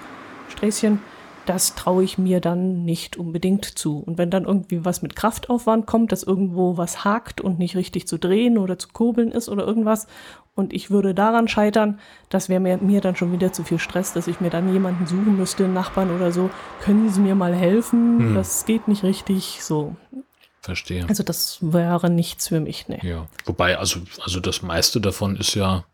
Sträßchen 0.49 1.01
das 1.50 1.75
traue 1.75 2.04
ich 2.04 2.16
mir 2.16 2.40
dann 2.40 2.85
nicht 2.85 3.16
unbedingt 3.16 3.64
zu. 3.64 3.99
Und 3.99 4.19
wenn 4.19 4.30
dann 4.30 4.45
irgendwie 4.45 4.85
was 4.85 5.02
mit 5.02 5.16
Kraftaufwand 5.16 5.85
kommt, 5.85 6.12
dass 6.12 6.23
irgendwo 6.23 6.76
was 6.76 7.04
hakt 7.04 7.40
und 7.40 7.59
nicht 7.59 7.75
richtig 7.75 8.07
zu 8.07 8.21
drehen 8.21 8.57
oder 8.57 8.78
zu 8.78 8.87
kurbeln 8.92 9.33
ist 9.33 9.49
oder 9.49 9.66
irgendwas 9.66 10.07
und 10.54 10.73
ich 10.73 10.92
würde 10.92 11.12
daran 11.12 11.49
scheitern, 11.49 11.99
das 12.28 12.49
wäre 12.49 12.61
mir, 12.61 12.76
mir 12.76 13.00
dann 13.00 13.16
schon 13.16 13.33
wieder 13.33 13.52
zu 13.52 13.64
viel 13.64 13.80
Stress, 13.80 14.12
dass 14.12 14.28
ich 14.28 14.40
mir 14.40 14.50
dann 14.50 14.73
jemanden 14.73 15.09
suchen 15.09 15.37
müsste, 15.37 15.64
einen 15.64 15.75
Nachbarn 15.75 16.14
oder 16.14 16.30
so. 16.30 16.50
Können 16.83 17.11
Sie 17.11 17.21
mir 17.21 17.35
mal 17.35 17.52
helfen? 17.52 18.21
Hm. 18.21 18.35
Das 18.37 18.64
geht 18.64 18.87
nicht 18.87 19.02
richtig. 19.02 19.59
So. 19.61 19.97
Verstehe. 20.61 21.04
Also 21.09 21.25
das 21.25 21.59
wäre 21.62 22.11
nichts 22.11 22.47
für 22.47 22.61
mich, 22.61 22.87
ne. 22.87 23.00
Ja. 23.02 23.26
Wobei, 23.45 23.76
also, 23.76 24.02
also 24.23 24.38
das 24.38 24.62
meiste 24.62 25.00
davon 25.00 25.35
ist 25.35 25.57
ja, 25.57 25.85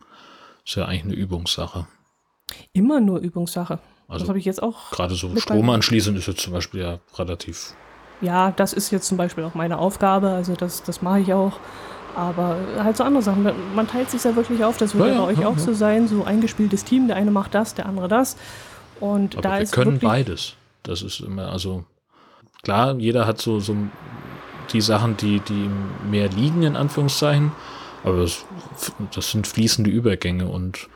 ist 0.67 0.77
ja 0.77 0.85
eigentlich 0.85 1.05
eine 1.05 1.15
Übungssache. 1.15 1.87
Immer 2.75 3.01
nur 3.01 3.21
Übungssache. 3.21 3.79
Also 4.09 4.21
das 4.21 4.29
habe 4.29 4.39
ich 4.39 4.45
jetzt 4.45 4.63
auch. 4.63 4.91
Gerade 4.91 5.15
so 5.15 5.35
Strom 5.37 5.69
anschließen 5.71 6.15
ist 6.17 6.27
jetzt 6.27 6.41
zum 6.41 6.53
Beispiel 6.53 6.81
ja 6.81 6.99
relativ. 7.17 7.75
Ja, 8.21 8.51
das 8.53 8.73
ist 8.73 8.91
jetzt 8.91 9.07
zum 9.09 9.17
Beispiel 9.17 9.45
auch 9.45 9.55
meine 9.55 9.79
Aufgabe, 9.79 10.31
also 10.31 10.55
das, 10.55 10.83
das 10.83 11.03
mache 11.03 11.21
ich 11.21 11.35
auch. 11.35 11.59
Aber 12.15 12.57
halt 12.79 12.97
so 12.97 13.05
andere 13.05 13.23
Sachen. 13.23 13.47
Man 13.75 13.89
teilt 13.89 14.11
sich 14.11 14.25
ja 14.25 14.35
wirklich 14.35 14.65
auf, 14.65 14.79
das 14.79 14.95
wird 14.95 15.09
ja, 15.09 15.15
ja 15.15 15.21
bei 15.21 15.27
euch 15.27 15.39
ja, 15.39 15.49
auch 15.49 15.57
ja. 15.57 15.63
so 15.63 15.75
sein, 15.75 16.09
so 16.09 16.25
eingespieltes 16.25 16.85
Team, 16.85 17.09
der 17.09 17.17
eine 17.17 17.31
macht 17.31 17.55
das, 17.55 17.75
der 17.75 17.85
andere 17.87 18.09
das. 18.09 18.37
Und 19.01 19.35
Aber 19.35 19.43
da 19.43 19.55
wir 19.57 19.63
ist 19.63 19.73
können 19.73 19.99
beides. 19.99 20.55
Das 20.83 21.03
ist 21.03 21.21
immer, 21.21 21.51
also 21.53 21.85
klar, 22.63 22.95
jeder 22.97 23.27
hat 23.27 23.41
so, 23.41 23.61
so 23.61 23.77
die 24.73 24.81
Sachen, 24.81 25.19
die, 25.19 25.41
die 25.41 25.65
ihm 25.65 26.11
mehr 26.11 26.29
liegen, 26.31 26.63
in 26.63 26.75
Anführungszeichen. 26.75 27.53
Aber 28.03 28.23
das, 28.23 28.47
das 29.15 29.33
sind 29.33 29.47
fließende 29.47 29.91
Übergänge 29.91 30.47
und 30.47 30.89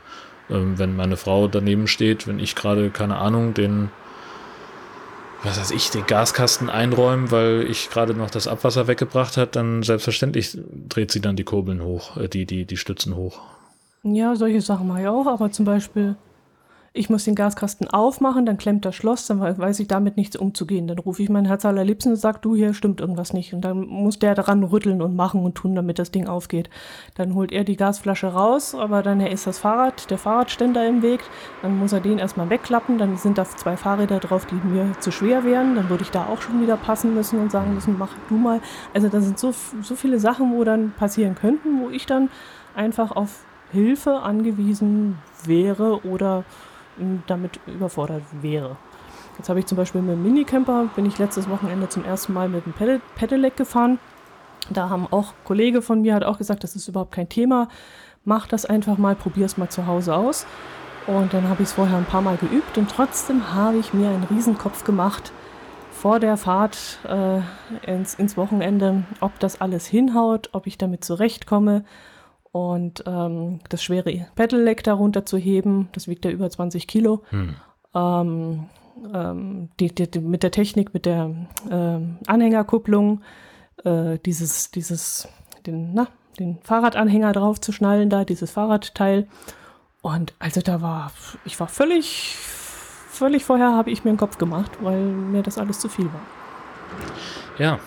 ähm, 0.51 0.77
wenn 0.77 0.95
meine 0.95 1.17
Frau 1.17 1.47
daneben 1.47 1.87
steht, 1.87 2.27
wenn 2.27 2.39
ich 2.39 2.55
gerade, 2.55 2.89
keine 2.89 3.17
Ahnung, 3.17 3.53
den, 3.53 3.89
was 5.43 5.59
weiß 5.59 5.71
ich, 5.71 5.89
den 5.89 6.05
Gaskasten 6.05 6.69
einräumen, 6.69 7.31
weil 7.31 7.65
ich 7.69 7.89
gerade 7.89 8.13
noch 8.13 8.29
das 8.29 8.47
Abwasser 8.47 8.87
weggebracht 8.87 9.37
hat, 9.37 9.55
dann 9.55 9.83
selbstverständlich 9.83 10.57
dreht 10.89 11.11
sie 11.11 11.21
dann 11.21 11.35
die 11.35 11.43
Kurbeln 11.43 11.83
hoch, 11.83 12.17
äh, 12.17 12.27
die, 12.27 12.45
die, 12.45 12.65
die 12.65 12.77
Stützen 12.77 13.15
hoch. 13.15 13.39
Ja, 14.03 14.35
solche 14.35 14.61
Sachen 14.61 14.87
mache 14.87 15.01
ich 15.01 15.07
auch, 15.07 15.27
aber 15.27 15.51
zum 15.51 15.65
Beispiel, 15.65 16.15
ich 16.93 17.09
muss 17.09 17.23
den 17.23 17.35
Gaskasten 17.35 17.87
aufmachen, 17.89 18.45
dann 18.45 18.57
klemmt 18.57 18.83
das 18.83 18.95
Schloss, 18.95 19.25
dann 19.25 19.39
we- 19.39 19.57
weiß 19.57 19.79
ich 19.79 19.87
damit 19.87 20.17
nichts 20.17 20.35
umzugehen. 20.35 20.87
Dann 20.87 20.99
rufe 20.99 21.23
ich 21.23 21.29
meinen 21.29 21.45
Herz 21.45 21.63
allerliebsten 21.63 22.11
und 22.11 22.17
sage, 22.17 22.39
du, 22.41 22.53
hier 22.53 22.73
stimmt 22.73 22.99
irgendwas 22.99 23.31
nicht. 23.31 23.53
Und 23.53 23.61
dann 23.61 23.85
muss 23.87 24.19
der 24.19 24.35
daran 24.35 24.61
rütteln 24.63 25.01
und 25.01 25.15
machen 25.15 25.41
und 25.45 25.55
tun, 25.55 25.73
damit 25.73 25.99
das 25.99 26.11
Ding 26.11 26.27
aufgeht. 26.27 26.69
Dann 27.15 27.33
holt 27.33 27.53
er 27.53 27.63
die 27.63 27.77
Gasflasche 27.77 28.27
raus, 28.27 28.75
aber 28.75 29.03
dann 29.03 29.21
ist 29.21 29.47
das 29.47 29.57
Fahrrad, 29.57 30.11
der 30.11 30.17
Fahrradständer 30.17 30.85
im 30.85 31.01
Weg. 31.01 31.21
Dann 31.61 31.79
muss 31.79 31.93
er 31.93 32.01
den 32.01 32.19
erstmal 32.19 32.49
wegklappen, 32.49 32.97
dann 32.97 33.15
sind 33.15 33.37
da 33.37 33.45
zwei 33.45 33.77
Fahrräder 33.77 34.19
drauf, 34.19 34.45
die 34.45 34.55
mir 34.67 34.91
zu 34.99 35.11
schwer 35.11 35.45
wären. 35.45 35.75
Dann 35.75 35.89
würde 35.89 36.03
ich 36.03 36.11
da 36.11 36.25
auch 36.25 36.41
schon 36.41 36.61
wieder 36.61 36.75
passen 36.75 37.13
müssen 37.13 37.39
und 37.39 37.53
sagen 37.53 37.73
müssen, 37.73 37.97
mach 37.97 38.11
du 38.27 38.35
mal. 38.35 38.59
Also 38.93 39.07
da 39.07 39.21
sind 39.21 39.39
so, 39.39 39.53
so 39.81 39.95
viele 39.95 40.19
Sachen, 40.19 40.53
wo 40.53 40.65
dann 40.65 40.91
passieren 40.91 41.35
könnten, 41.35 41.81
wo 41.81 41.89
ich 41.89 42.05
dann 42.05 42.29
einfach 42.75 43.11
auf 43.11 43.45
Hilfe 43.71 44.15
angewiesen 44.19 45.17
wäre 45.45 46.05
oder 46.05 46.43
damit 47.27 47.59
überfordert 47.67 48.23
wäre. 48.41 48.77
Jetzt 49.37 49.49
habe 49.49 49.59
ich 49.59 49.65
zum 49.65 49.77
Beispiel 49.77 50.01
mit 50.01 50.11
dem 50.11 50.23
Minicamper, 50.23 50.89
bin 50.95 51.05
ich 51.05 51.17
letztes 51.17 51.49
Wochenende 51.49 51.89
zum 51.89 52.05
ersten 52.05 52.33
Mal 52.33 52.49
mit 52.49 52.65
dem 52.65 52.73
Pedal 52.73 53.01
Pedelec 53.15 53.57
gefahren. 53.57 53.99
Da 54.69 54.89
haben 54.89 55.07
auch 55.09 55.33
Kollege 55.43 55.81
von 55.81 56.01
mir 56.01 56.13
hat 56.13 56.23
auch 56.23 56.37
gesagt, 56.37 56.63
das 56.63 56.75
ist 56.75 56.87
überhaupt 56.87 57.11
kein 57.11 57.29
Thema. 57.29 57.67
Mach 58.23 58.47
das 58.47 58.65
einfach 58.65 58.97
mal, 58.97 59.15
probier 59.15 59.45
es 59.45 59.57
mal 59.57 59.69
zu 59.69 59.87
Hause 59.87 60.15
aus. 60.15 60.45
Und 61.07 61.33
dann 61.33 61.49
habe 61.49 61.63
ich 61.63 61.69
es 61.69 61.73
vorher 61.73 61.97
ein 61.97 62.05
paar 62.05 62.21
Mal 62.21 62.37
geübt 62.37 62.77
und 62.77 62.89
trotzdem 62.89 63.53
habe 63.53 63.77
ich 63.77 63.93
mir 63.93 64.09
einen 64.09 64.23
Riesenkopf 64.25 64.83
gemacht 64.83 65.31
vor 65.91 66.19
der 66.19 66.37
Fahrt 66.37 66.99
äh, 67.07 67.41
ins, 67.91 68.15
ins 68.15 68.37
Wochenende, 68.37 69.03
ob 69.19 69.39
das 69.39 69.61
alles 69.61 69.85
hinhaut, 69.85 70.49
ob 70.51 70.67
ich 70.67 70.77
damit 70.77 71.03
zurechtkomme. 71.03 71.83
Und 72.51 73.03
ähm, 73.07 73.59
das 73.69 73.81
schwere 73.81 74.27
Pedelec 74.35 74.83
darunter 74.83 75.25
zu 75.25 75.37
heben, 75.37 75.87
das 75.93 76.07
wiegt 76.07 76.25
ja 76.25 76.31
über 76.31 76.49
20 76.49 76.87
Kilo. 76.87 77.23
Hm. 77.29 77.55
Ähm, 77.95 78.69
ähm, 79.13 79.69
die, 79.79 79.93
die, 79.93 80.09
die, 80.09 80.19
mit 80.19 80.43
der 80.43 80.51
Technik, 80.51 80.93
mit 80.93 81.05
der 81.05 81.33
ähm, 81.69 82.17
Anhängerkupplung, 82.27 83.21
äh, 83.83 84.19
dieses, 84.25 84.71
dieses, 84.71 85.27
den, 85.65 85.93
na, 85.93 86.07
den 86.39 86.59
Fahrradanhänger 86.61 87.31
drauf 87.33 87.61
zu 87.61 87.71
schnallen, 87.71 88.09
da, 88.09 88.25
dieses 88.25 88.51
Fahrradteil. 88.51 89.27
Und 90.01 90.33
also 90.39 90.61
da 90.61 90.81
war, 90.81 91.11
ich 91.45 91.59
war 91.59 91.67
völlig, 91.67 92.35
völlig 92.35 93.45
vorher 93.45 93.73
habe 93.73 93.91
ich 93.91 94.03
mir 94.03 94.09
einen 94.09 94.17
Kopf 94.17 94.37
gemacht, 94.37 94.71
weil 94.81 94.99
mir 95.01 95.43
das 95.43 95.57
alles 95.57 95.79
zu 95.79 95.89
viel 95.89 96.05
war. 96.05 96.21
Ja. 97.57 97.79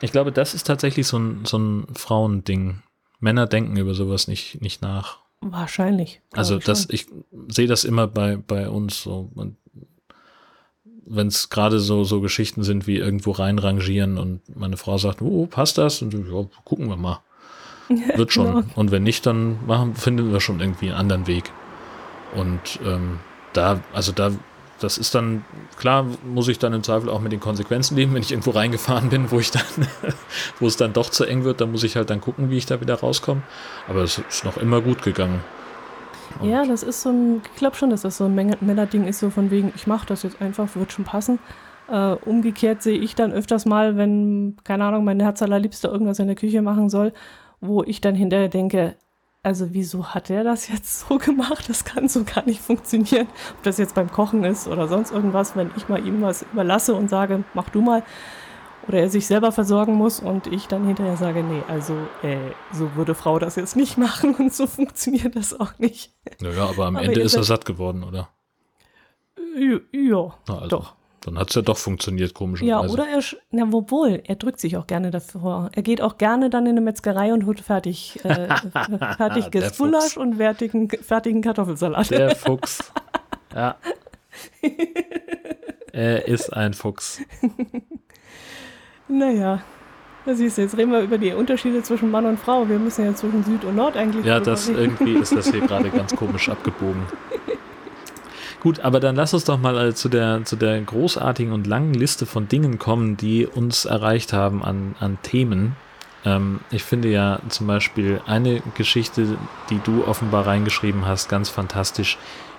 Ich 0.00 0.12
glaube, 0.12 0.32
das 0.32 0.54
ist 0.54 0.66
tatsächlich 0.66 1.06
so 1.06 1.18
ein, 1.18 1.44
so 1.44 1.58
ein 1.58 1.86
Frauending. 1.94 2.82
Männer 3.24 3.46
denken 3.46 3.76
über 3.76 3.94
sowas 3.94 4.28
nicht, 4.28 4.60
nicht 4.60 4.82
nach. 4.82 5.18
Wahrscheinlich. 5.40 6.20
Also 6.32 6.58
ich 6.58 6.64
das, 6.64 6.82
schon. 6.82 6.94
ich 6.94 7.06
sehe 7.48 7.66
das 7.66 7.84
immer 7.84 8.06
bei, 8.06 8.36
bei 8.36 8.68
uns 8.68 9.02
so. 9.02 9.30
Wenn 11.06 11.26
es 11.26 11.48
gerade 11.48 11.80
so, 11.80 12.04
so 12.04 12.20
Geschichten 12.20 12.62
sind 12.62 12.86
wie 12.86 12.96
irgendwo 12.96 13.32
reinrangieren 13.32 14.18
und 14.18 14.42
meine 14.54 14.76
Frau 14.76 14.98
sagt, 14.98 15.22
oh, 15.22 15.46
passt 15.46 15.78
das? 15.78 16.02
Und 16.02 16.14
ja, 16.14 16.46
gucken 16.64 16.88
wir 16.88 16.96
mal. 16.96 17.20
Wird 18.16 18.32
schon. 18.32 18.46
Genau. 18.46 18.64
Und 18.74 18.90
wenn 18.90 19.02
nicht, 19.02 19.26
dann 19.26 19.58
machen, 19.66 19.94
finden 19.94 20.30
wir 20.30 20.40
schon 20.40 20.60
irgendwie 20.60 20.90
einen 20.90 21.00
anderen 21.00 21.26
Weg. 21.26 21.50
Und 22.34 22.78
ähm, 22.84 23.20
da, 23.54 23.80
also 23.92 24.12
da, 24.12 24.32
das 24.84 24.98
ist 24.98 25.14
dann, 25.14 25.44
klar, 25.76 26.06
muss 26.24 26.48
ich 26.48 26.58
dann 26.58 26.72
im 26.72 26.82
Zweifel 26.82 27.08
auch 27.08 27.20
mit 27.20 27.32
den 27.32 27.40
Konsequenzen 27.40 27.96
leben, 27.96 28.14
wenn 28.14 28.22
ich 28.22 28.30
irgendwo 28.30 28.50
reingefahren 28.50 29.08
bin, 29.08 29.30
wo 29.30 29.40
ich 29.40 29.50
dann, 29.50 29.62
wo 30.60 30.66
es 30.66 30.76
dann 30.76 30.92
doch 30.92 31.10
zu 31.10 31.24
eng 31.24 31.44
wird, 31.44 31.60
dann 31.60 31.72
muss 31.72 31.82
ich 31.82 31.96
halt 31.96 32.10
dann 32.10 32.20
gucken, 32.20 32.50
wie 32.50 32.56
ich 32.56 32.66
da 32.66 32.80
wieder 32.80 32.94
rauskomme. 32.94 33.42
Aber 33.88 34.02
es 34.02 34.18
ist 34.18 34.44
noch 34.44 34.56
immer 34.58 34.80
gut 34.80 35.02
gegangen. 35.02 35.42
Und 36.38 36.48
Ja, 36.48 36.64
das 36.64 36.82
ist 36.82 37.02
so 37.02 37.10
ein, 37.10 37.42
ich 37.52 37.58
glaube 37.58 37.76
schon, 37.76 37.90
dass 37.90 38.02
das 38.02 38.16
so 38.16 38.26
ein 38.26 38.34
Männerding 38.34 39.06
ist, 39.06 39.20
so 39.20 39.30
von 39.30 39.50
wegen, 39.50 39.72
ich 39.74 39.86
mache 39.86 40.06
das 40.06 40.22
jetzt 40.22 40.40
einfach, 40.40 40.68
wird 40.74 40.92
schon 40.92 41.04
passen. 41.04 41.38
Äh, 41.88 42.14
umgekehrt 42.24 42.82
sehe 42.82 42.98
ich 42.98 43.14
dann 43.14 43.32
öfters 43.32 43.66
mal, 43.66 43.96
wenn, 43.96 44.56
keine 44.64 44.84
Ahnung, 44.84 45.04
mein 45.04 45.20
Herz 45.20 45.42
allerliebster 45.42 45.90
irgendwas 45.90 46.18
in 46.18 46.26
der 46.26 46.36
Küche 46.36 46.62
machen 46.62 46.88
soll, 46.88 47.12
wo 47.60 47.82
ich 47.82 48.00
dann 48.00 48.14
hinterher 48.14 48.48
denke, 48.48 48.96
also 49.44 49.72
wieso 49.72 50.06
hat 50.06 50.30
er 50.30 50.42
das 50.42 50.68
jetzt 50.68 51.00
so 51.08 51.18
gemacht? 51.18 51.68
Das 51.68 51.84
kann 51.84 52.08
so 52.08 52.24
gar 52.24 52.44
nicht 52.44 52.60
funktionieren. 52.60 53.28
Ob 53.56 53.62
das 53.62 53.78
jetzt 53.78 53.94
beim 53.94 54.10
Kochen 54.10 54.42
ist 54.44 54.66
oder 54.66 54.88
sonst 54.88 55.12
irgendwas, 55.12 55.54
wenn 55.54 55.70
ich 55.76 55.88
mal 55.88 56.04
ihm 56.04 56.22
was 56.22 56.42
überlasse 56.42 56.94
und 56.94 57.08
sage, 57.08 57.44
mach 57.54 57.68
du 57.68 57.80
mal. 57.80 58.02
Oder 58.88 58.98
er 58.98 59.08
sich 59.08 59.26
selber 59.26 59.50
versorgen 59.50 59.94
muss 59.94 60.20
und 60.20 60.46
ich 60.46 60.66
dann 60.66 60.86
hinterher 60.86 61.16
sage, 61.16 61.42
nee, 61.42 61.62
also 61.68 61.94
äh, 62.22 62.36
so 62.72 62.96
würde 62.96 63.14
Frau 63.14 63.38
das 63.38 63.56
jetzt 63.56 63.76
nicht 63.76 63.96
machen 63.98 64.34
und 64.34 64.52
so 64.52 64.66
funktioniert 64.66 65.36
das 65.36 65.58
auch 65.58 65.78
nicht. 65.78 66.12
Naja, 66.40 66.66
aber 66.66 66.86
am 66.86 66.96
Aber 66.96 67.04
Ende 67.04 67.20
ist 67.20 67.34
er 67.34 67.44
satt 67.44 67.64
geworden, 67.64 68.02
oder? 68.02 68.28
Ja, 69.56 69.78
ja 69.92 70.34
also, 70.48 70.68
doch. 70.68 70.96
Dann 71.24 71.38
hat 71.38 71.48
es 71.48 71.54
ja 71.56 71.62
doch 71.62 71.78
funktioniert, 71.78 72.34
komischerweise. 72.34 72.86
Ja, 72.86 72.92
oder 72.92 73.06
er, 73.08 73.22
na 73.50 73.72
wohl, 73.72 74.20
er 74.24 74.36
drückt 74.36 74.60
sich 74.60 74.76
auch 74.76 74.86
gerne 74.86 75.10
davor. 75.10 75.70
Er 75.72 75.82
geht 75.82 76.02
auch 76.02 76.18
gerne 76.18 76.50
dann 76.50 76.66
in 76.66 76.72
eine 76.72 76.82
Metzgerei 76.82 77.32
und 77.32 77.46
holt 77.46 77.60
fertig, 77.60 78.22
äh, 78.24 78.48
fertiges 79.16 79.78
Gulasch 79.78 80.18
und 80.18 80.36
fertigen, 80.36 80.90
fertigen 80.90 81.40
Kartoffelsalat. 81.40 82.10
Der 82.10 82.36
Fuchs. 82.36 82.92
Ja. 83.54 83.76
er 85.92 86.26
ist 86.26 86.52
ein 86.52 86.74
Fuchs. 86.74 87.20
Naja, 89.06 89.62
da 90.24 90.34
siehst 90.34 90.56
du, 90.58 90.62
jetzt 90.62 90.76
reden 90.76 90.90
wir 90.90 91.00
über 91.02 91.18
die 91.18 91.32
Unterschiede 91.32 91.82
zwischen 91.82 92.10
Mann 92.10 92.24
und 92.24 92.38
Frau. 92.40 92.68
Wir 92.68 92.78
müssen 92.78 93.04
ja 93.04 93.14
zwischen 93.14 93.44
Süd 93.44 93.64
und 93.64 93.76
Nord 93.76 93.96
eigentlich 93.96 94.24
Ja, 94.24 94.40
das 94.40 94.68
reden. 94.68 94.78
irgendwie 94.78 95.12
ist 95.18 95.36
das 95.36 95.50
hier 95.50 95.60
gerade 95.60 95.90
ganz 95.90 96.16
komisch 96.16 96.48
abgebogen. 96.48 97.02
Gut, 98.64 98.80
aber 98.80 98.98
dann 98.98 99.14
lass 99.14 99.34
uns 99.34 99.44
doch 99.44 99.58
mal 99.58 99.88
äh, 99.88 99.94
zu 99.94 100.08
der, 100.08 100.42
zu 100.46 100.56
der 100.56 100.80
großartigen 100.80 101.52
und 101.52 101.66
langen 101.66 101.92
Liste 101.92 102.24
von 102.24 102.48
Dingen 102.48 102.78
kommen, 102.78 103.18
die 103.18 103.46
uns 103.46 103.84
erreicht 103.84 104.32
haben 104.32 104.64
an, 104.64 104.94
an 105.00 105.18
Themen. 105.22 105.76
Ähm, 106.24 106.60
ich 106.70 106.82
finde 106.82 107.10
ja 107.10 107.40
zum 107.50 107.66
Beispiel 107.66 108.22
eine 108.24 108.62
Geschichte, 108.74 109.36
die 109.68 109.80
du 109.84 110.06
offenbar 110.06 110.46
reingeschrieben 110.46 111.04
hast, 111.04 111.28
ganz 111.28 111.50
fantastisch. 111.50 112.16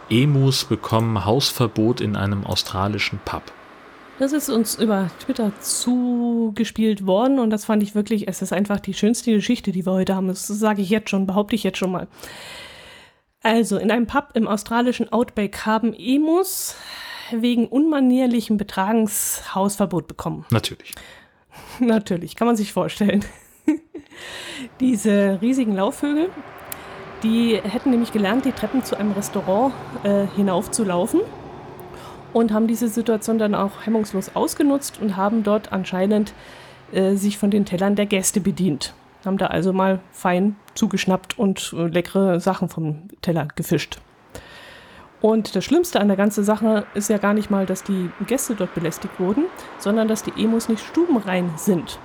Emus 0.07 0.65
bekommen 0.65 1.25
Hausverbot 1.25 2.01
in 2.01 2.15
einem 2.15 2.45
australischen 2.45 3.19
Pub. 3.25 3.41
Das 4.19 4.31
ist 4.31 4.49
uns 4.49 4.75
über 4.75 5.09
Twitter 5.25 5.53
zugespielt 5.59 7.07
worden 7.07 7.39
und 7.39 7.49
das 7.49 7.65
fand 7.65 7.81
ich 7.81 7.95
wirklich, 7.95 8.27
es 8.27 8.43
ist 8.43 8.53
einfach 8.53 8.79
die 8.79 8.93
schönste 8.93 9.31
Geschichte, 9.31 9.71
die 9.71 9.87
wir 9.87 9.93
heute 9.93 10.15
haben. 10.15 10.27
Das 10.27 10.45
sage 10.45 10.83
ich 10.83 10.89
jetzt 10.91 11.09
schon, 11.09 11.25
behaupte 11.25 11.55
ich 11.55 11.63
jetzt 11.63 11.79
schon 11.79 11.91
mal. 11.91 12.07
Also, 13.45 13.77
in 13.77 13.91
einem 13.91 14.07
Pub 14.07 14.29
im 14.33 14.47
australischen 14.47 15.13
Outback 15.13 15.67
haben 15.67 15.93
Emus 15.93 16.75
wegen 17.29 17.67
unmanierlichen 17.67 18.57
Betragens 18.57 19.53
Hausverbot 19.53 20.07
bekommen. 20.07 20.47
Natürlich. 20.49 20.95
Natürlich, 21.79 22.35
kann 22.35 22.47
man 22.47 22.55
sich 22.55 22.73
vorstellen. 22.73 23.23
Diese 24.79 25.37
riesigen 25.43 25.75
Laufvögel, 25.75 26.31
die 27.21 27.61
hätten 27.61 27.91
nämlich 27.91 28.11
gelernt, 28.11 28.45
die 28.45 28.51
Treppen 28.51 28.83
zu 28.83 28.97
einem 28.97 29.11
Restaurant 29.11 29.75
äh, 30.01 30.25
hinaufzulaufen 30.35 31.21
und 32.33 32.51
haben 32.51 32.65
diese 32.65 32.87
Situation 32.87 33.37
dann 33.37 33.53
auch 33.53 33.85
hemmungslos 33.85 34.35
ausgenutzt 34.35 34.99
und 34.99 35.17
haben 35.17 35.43
dort 35.43 35.71
anscheinend 35.71 36.33
äh, 36.91 37.13
sich 37.13 37.37
von 37.37 37.51
den 37.51 37.65
Tellern 37.65 37.95
der 37.95 38.07
Gäste 38.07 38.41
bedient. 38.41 38.95
Haben 39.25 39.37
da 39.37 39.47
also 39.47 39.73
mal 39.73 39.99
fein 40.11 40.55
zugeschnappt 40.75 41.37
und 41.37 41.73
äh, 41.77 41.87
leckere 41.87 42.39
Sachen 42.39 42.69
vom 42.69 43.07
Teller 43.21 43.47
gefischt. 43.55 43.99
Und 45.21 45.55
das 45.55 45.65
Schlimmste 45.65 45.99
an 45.99 46.07
der 46.07 46.17
ganzen 46.17 46.43
Sache 46.43 46.85
ist 46.93 47.09
ja 47.09 47.17
gar 47.17 47.33
nicht 47.33 47.49
mal, 47.49 47.65
dass 47.65 47.83
die 47.83 48.11
Gäste 48.27 48.53
dort 48.53 48.75
belästigt 48.75 49.19
wurden, 49.19 49.45
sondern 49.79 50.07
dass 50.07 50.23
die 50.23 50.33
Emus 50.37 50.69
nicht 50.69 50.85
stubenrein 50.85 51.49
sind. 51.55 51.97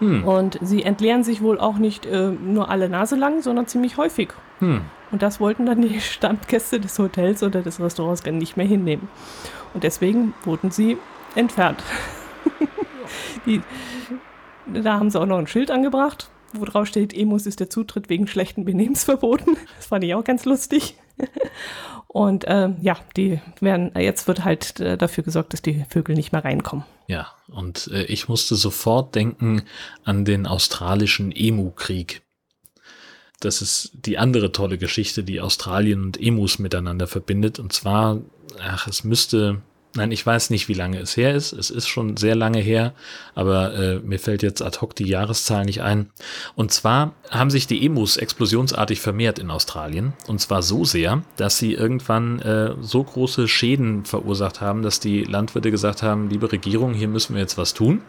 Hm. 0.00 0.24
Und 0.24 0.58
sie 0.60 0.82
entleeren 0.82 1.22
sich 1.22 1.42
wohl 1.42 1.58
auch 1.58 1.78
nicht 1.78 2.06
äh, 2.06 2.30
nur 2.30 2.68
alle 2.68 2.88
Nase 2.88 3.16
lang, 3.16 3.40
sondern 3.40 3.66
ziemlich 3.66 3.96
häufig. 3.96 4.30
Hm. 4.58 4.80
Und 5.10 5.22
das 5.22 5.40
wollten 5.40 5.66
dann 5.66 5.80
die 5.80 6.00
Stammgäste 6.00 6.80
des 6.80 6.98
Hotels 6.98 7.42
oder 7.42 7.62
des 7.62 7.80
Restaurants 7.80 8.22
gar 8.22 8.32
nicht 8.32 8.56
mehr 8.56 8.66
hinnehmen. 8.66 9.08
Und 9.72 9.84
deswegen 9.84 10.34
wurden 10.44 10.70
sie 10.70 10.98
entfernt. 11.34 11.82
die, 13.46 13.62
da 14.66 14.94
haben 14.94 15.10
sie 15.10 15.20
auch 15.20 15.26
noch 15.26 15.38
ein 15.38 15.46
Schild 15.46 15.70
angebracht, 15.70 16.30
wo 16.52 16.64
drauf 16.64 16.86
steht, 16.86 17.14
Emus 17.14 17.46
ist 17.46 17.60
der 17.60 17.70
Zutritt 17.70 18.08
wegen 18.08 18.26
schlechten 18.26 18.64
Benehmens 18.64 19.04
verboten. 19.04 19.56
Das 19.76 19.86
fand 19.86 20.04
ich 20.04 20.14
auch 20.14 20.24
ganz 20.24 20.44
lustig. 20.44 20.96
Und 22.08 22.44
ähm, 22.46 22.76
ja, 22.80 22.96
die 23.16 23.40
werden, 23.60 23.92
jetzt 23.94 24.26
wird 24.26 24.44
halt 24.44 24.80
äh, 24.80 24.96
dafür 24.96 25.22
gesorgt, 25.24 25.52
dass 25.52 25.60
die 25.60 25.84
Vögel 25.90 26.14
nicht 26.14 26.32
mehr 26.32 26.44
reinkommen. 26.44 26.84
Ja, 27.08 27.32
und 27.48 27.88
äh, 27.92 28.04
ich 28.04 28.28
musste 28.28 28.54
sofort 28.54 29.14
denken 29.14 29.62
an 30.04 30.24
den 30.24 30.46
australischen 30.46 31.30
Emu-Krieg. 31.30 32.22
Das 33.40 33.60
ist 33.60 33.92
die 33.92 34.16
andere 34.16 34.50
tolle 34.50 34.78
Geschichte, 34.78 35.24
die 35.24 35.40
Australien 35.40 36.04
und 36.04 36.20
Emus 36.20 36.58
miteinander 36.58 37.06
verbindet. 37.06 37.58
Und 37.58 37.72
zwar, 37.72 38.22
ach, 38.60 38.86
es 38.86 39.04
müsste 39.04 39.60
Nein, 39.96 40.12
ich 40.12 40.24
weiß 40.24 40.50
nicht, 40.50 40.68
wie 40.68 40.74
lange 40.74 40.98
es 40.98 41.16
her 41.16 41.34
ist. 41.34 41.52
Es 41.52 41.70
ist 41.70 41.88
schon 41.88 42.16
sehr 42.16 42.34
lange 42.34 42.60
her, 42.60 42.92
aber 43.34 43.74
äh, 43.74 43.98
mir 44.00 44.18
fällt 44.18 44.42
jetzt 44.42 44.62
ad 44.62 44.78
hoc 44.80 44.94
die 44.94 45.06
Jahreszahl 45.06 45.64
nicht 45.64 45.82
ein. 45.82 46.10
Und 46.54 46.70
zwar 46.70 47.14
haben 47.30 47.50
sich 47.50 47.66
die 47.66 47.84
Emus 47.84 48.16
explosionsartig 48.18 49.00
vermehrt 49.00 49.38
in 49.38 49.50
Australien. 49.50 50.12
Und 50.26 50.40
zwar 50.40 50.62
so 50.62 50.84
sehr, 50.84 51.22
dass 51.36 51.58
sie 51.58 51.72
irgendwann 51.72 52.40
äh, 52.40 52.74
so 52.80 53.02
große 53.02 53.48
Schäden 53.48 54.04
verursacht 54.04 54.60
haben, 54.60 54.82
dass 54.82 55.00
die 55.00 55.24
Landwirte 55.24 55.70
gesagt 55.70 56.02
haben, 56.02 56.28
liebe 56.28 56.52
Regierung, 56.52 56.92
hier 56.92 57.08
müssen 57.08 57.34
wir 57.34 57.40
jetzt 57.40 57.58
was 57.58 57.72
tun. 57.72 58.02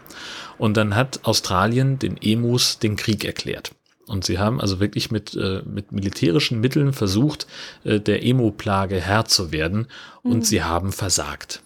Und 0.58 0.76
dann 0.76 0.94
hat 0.94 1.20
Australien 1.24 1.98
den 1.98 2.16
Emus 2.20 2.78
den 2.78 2.96
Krieg 2.96 3.24
erklärt. 3.24 3.72
Und 4.08 4.24
sie 4.24 4.38
haben 4.38 4.60
also 4.60 4.80
wirklich 4.80 5.10
mit, 5.10 5.34
äh, 5.36 5.62
mit 5.64 5.92
militärischen 5.92 6.60
Mitteln 6.60 6.92
versucht, 6.92 7.46
äh, 7.84 8.00
der 8.00 8.24
Emo-Plage 8.24 8.96
Herr 9.00 9.26
zu 9.26 9.52
werden. 9.52 9.86
Und 10.22 10.38
mhm. 10.38 10.42
sie 10.42 10.62
haben 10.62 10.92
versagt. 10.92 11.62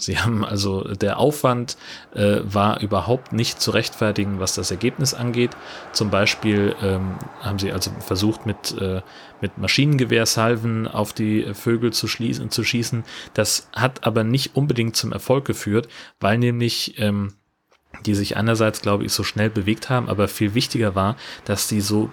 Sie 0.00 0.18
haben 0.18 0.44
also, 0.44 0.82
der 0.94 1.18
Aufwand 1.18 1.76
äh, 2.14 2.38
war 2.44 2.80
überhaupt 2.80 3.32
nicht 3.32 3.60
zu 3.60 3.72
rechtfertigen, 3.72 4.38
was 4.38 4.54
das 4.54 4.70
Ergebnis 4.70 5.12
angeht. 5.12 5.50
Zum 5.92 6.08
Beispiel 6.10 6.76
ähm, 6.80 7.16
haben 7.40 7.58
sie 7.58 7.72
also 7.72 7.90
versucht, 7.98 8.46
mit, 8.46 8.80
äh, 8.80 9.02
mit 9.40 9.58
Maschinengewehrsalven 9.58 10.86
auf 10.86 11.12
die 11.12 11.52
Vögel 11.52 11.92
zu, 11.92 12.06
schließen, 12.06 12.50
zu 12.50 12.62
schießen. 12.62 13.02
Das 13.34 13.68
hat 13.74 14.06
aber 14.06 14.22
nicht 14.22 14.54
unbedingt 14.54 14.94
zum 14.94 15.12
Erfolg 15.12 15.44
geführt, 15.44 15.88
weil 16.20 16.38
nämlich 16.38 16.98
ähm, 17.00 17.34
die 18.06 18.14
sich 18.14 18.36
einerseits, 18.36 18.82
glaube 18.82 19.04
ich, 19.04 19.12
so 19.12 19.24
schnell 19.24 19.50
bewegt 19.50 19.90
haben, 19.90 20.08
aber 20.08 20.28
viel 20.28 20.54
wichtiger 20.54 20.94
war, 20.94 21.16
dass 21.44 21.68
sie 21.68 21.80
so 21.80 22.10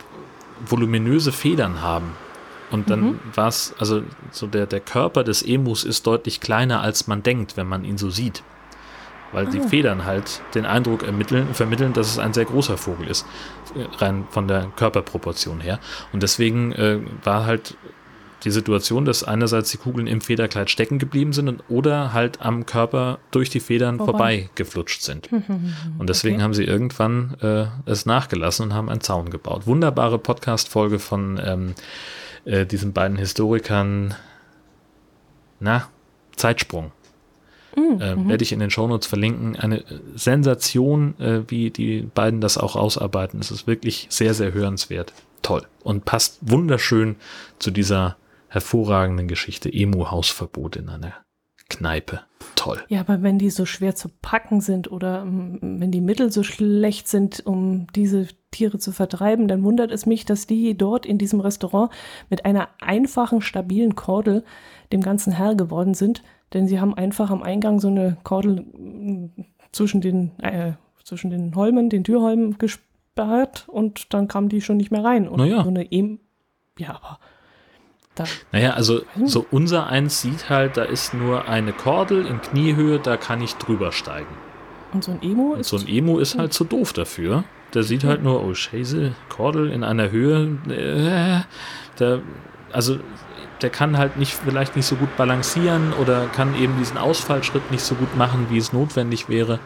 voluminöse 0.65 1.31
Federn 1.31 1.81
haben. 1.81 2.15
Und 2.71 2.89
dann 2.89 3.01
mhm. 3.01 3.19
war 3.33 3.47
es, 3.47 3.73
also 3.79 4.03
so 4.31 4.47
der, 4.47 4.65
der 4.65 4.79
Körper 4.79 5.23
des 5.23 5.43
Emus 5.43 5.83
ist 5.83 6.07
deutlich 6.07 6.41
kleiner, 6.41 6.81
als 6.81 7.07
man 7.07 7.23
denkt, 7.23 7.57
wenn 7.57 7.67
man 7.67 7.85
ihn 7.85 7.97
so 7.97 8.09
sieht. 8.09 8.43
Weil 9.31 9.47
ah. 9.47 9.49
die 9.49 9.59
Federn 9.59 10.05
halt 10.05 10.41
den 10.53 10.65
Eindruck 10.65 11.03
ermitteln, 11.03 11.53
vermitteln, 11.53 11.93
dass 11.93 12.07
es 12.07 12.19
ein 12.19 12.33
sehr 12.33 12.45
großer 12.45 12.77
Vogel 12.77 13.07
ist, 13.07 13.25
rein 13.97 14.25
von 14.29 14.47
der 14.47 14.71
Körperproportion 14.75 15.59
her. 15.59 15.79
Und 16.13 16.23
deswegen 16.23 16.71
äh, 16.73 16.99
war 17.23 17.45
halt 17.45 17.75
die 18.45 18.51
Situation, 18.51 19.05
dass 19.05 19.23
einerseits 19.23 19.71
die 19.71 19.77
Kugeln 19.77 20.07
im 20.07 20.21
Federkleid 20.21 20.69
stecken 20.69 20.99
geblieben 20.99 21.33
sind 21.33 21.49
und, 21.49 21.63
oder 21.67 22.13
halt 22.13 22.41
am 22.41 22.65
Körper 22.65 23.17
durch 23.31 23.49
die 23.49 23.59
Federn 23.59 23.97
Vorbei. 23.97 24.11
vorbei 24.11 24.49
geflutscht 24.55 25.01
sind. 25.01 25.29
und 25.97 26.09
deswegen 26.09 26.35
okay. 26.35 26.43
haben 26.43 26.53
sie 26.53 26.63
irgendwann 26.63 27.35
äh, 27.41 27.65
es 27.89 28.05
nachgelassen 28.05 28.67
und 28.67 28.73
haben 28.73 28.89
einen 28.89 29.01
Zaun 29.01 29.31
gebaut. 29.31 29.65
Wunderbare 29.65 30.19
Podcast-Folge 30.19 30.99
von 30.99 31.41
ähm, 31.43 31.75
äh, 32.45 32.65
diesen 32.65 32.93
beiden 32.93 33.17
Historikern, 33.17 34.15
na, 35.59 35.89
Zeitsprung. 36.35 36.91
Mhm. 37.75 38.01
Äh, 38.01 38.29
werde 38.29 38.43
ich 38.43 38.51
in 38.51 38.59
den 38.59 38.71
Shownotes 38.71 39.07
verlinken. 39.07 39.55
Eine 39.55 39.83
Sensation, 40.15 41.19
äh, 41.19 41.43
wie 41.49 41.71
die 41.71 42.01
beiden 42.01 42.41
das 42.41 42.57
auch 42.57 42.75
ausarbeiten. 42.75 43.39
Es 43.39 43.51
ist 43.51 43.67
wirklich 43.67 44.07
sehr, 44.09 44.33
sehr 44.33 44.53
hörenswert. 44.53 45.13
Toll. 45.41 45.63
Und 45.83 46.05
passt 46.05 46.37
wunderschön 46.41 47.17
zu 47.59 47.71
dieser 47.71 48.17
hervorragenden 48.47 49.27
Geschichte 49.27 49.71
Emu-Hausverbot 49.71 50.77
in 50.77 50.89
einer 50.89 51.13
Kneipe. 51.69 52.21
Toll. 52.65 52.81
Ja, 52.87 53.01
aber 53.01 53.21
wenn 53.21 53.37
die 53.37 53.51
so 53.51 53.65
schwer 53.65 53.93
zu 53.93 54.09
packen 54.09 54.59
sind 54.59 54.91
oder 54.91 55.21
um, 55.21 55.59
ähm, 55.61 55.79
wenn 55.79 55.91
die 55.91 56.01
Mittel 56.01 56.31
so 56.31 56.41
schlecht 56.41 57.07
sind, 57.07 57.45
um 57.45 57.85
diese 57.95 58.27
Tiere 58.49 58.79
zu 58.79 58.91
vertreiben, 58.91 59.47
dann 59.47 59.63
wundert 59.63 59.91
es 59.91 60.07
mich, 60.07 60.25
dass 60.25 60.47
die 60.47 60.75
dort 60.75 61.05
in 61.05 61.19
diesem 61.19 61.41
Restaurant 61.41 61.91
mit 62.31 62.43
einer 62.43 62.69
einfachen, 62.81 63.41
stabilen 63.41 63.93
Kordel 63.93 64.43
dem 64.91 65.01
ganzen 65.01 65.31
Herr 65.31 65.53
geworden 65.53 65.93
sind. 65.93 66.23
Denn 66.53 66.67
sie 66.67 66.79
haben 66.79 66.95
einfach 66.95 67.29
am 67.29 67.43
Eingang 67.43 67.79
so 67.79 67.87
eine 67.87 68.17
Kordel 68.23 68.61
mm, 68.61 69.45
zwischen 69.71 70.01
den, 70.01 70.31
äh, 70.39 70.73
zwischen 71.03 71.29
den 71.29 71.55
Holmen, 71.55 71.91
den 71.91 72.03
Türholmen 72.03 72.57
gesperrt 72.57 73.65
und 73.67 74.11
dann 74.11 74.27
kam 74.27 74.49
die 74.49 74.61
schon 74.61 74.77
nicht 74.77 74.89
mehr 74.89 75.03
rein. 75.03 75.27
Und 75.27 75.37
naja. 75.37 75.61
so 75.61 75.69
eine 75.69 75.91
e 75.91 76.17
ja, 76.79 76.95
aber 76.95 77.19
da. 78.15 78.23
Naja, 78.51 78.71
also 78.71 79.01
so 79.25 79.45
unser 79.51 79.87
eins 79.87 80.21
sieht 80.21 80.49
halt, 80.49 80.77
da 80.77 80.83
ist 80.83 81.13
nur 81.13 81.47
eine 81.47 81.73
Kordel 81.73 82.25
in 82.25 82.41
Kniehöhe, 82.41 82.99
da 82.99 83.17
kann 83.17 83.41
ich 83.41 83.55
drüber 83.55 83.91
steigen. 83.91 84.35
Und 84.93 85.03
so 85.03 85.11
ein 85.11 85.21
Emo 85.21 85.55
ist. 85.55 85.69
So 85.69 85.77
ein 85.77 85.87
Emo 85.87 86.19
ist 86.19 86.37
halt 86.37 86.53
zu 86.53 86.63
so 86.63 86.69
doof 86.69 86.93
dafür. 86.93 87.43
Der 87.73 87.83
sieht 87.83 88.05
halt 88.05 88.23
nur, 88.23 88.43
oh 88.43 88.53
Scheiße, 88.53 89.13
Kordel 89.27 89.69
in 89.69 89.83
einer 89.83 90.09
Höhe. 90.09 90.57
Äh, 90.69 91.41
der, 91.99 92.21
also 92.71 92.99
der 93.61 93.69
kann 93.69 93.97
halt 93.97 94.17
nicht, 94.17 94.33
vielleicht 94.33 94.75
nicht 94.75 94.85
so 94.85 94.95
gut 94.95 95.15
balancieren 95.17 95.93
oder 95.93 96.27
kann 96.27 96.55
eben 96.55 96.77
diesen 96.77 96.97
Ausfallschritt 96.97 97.71
nicht 97.71 97.83
so 97.83 97.95
gut 97.95 98.15
machen, 98.15 98.47
wie 98.49 98.57
es 98.57 98.71
notwendig 98.71 99.27
wäre. 99.27 99.59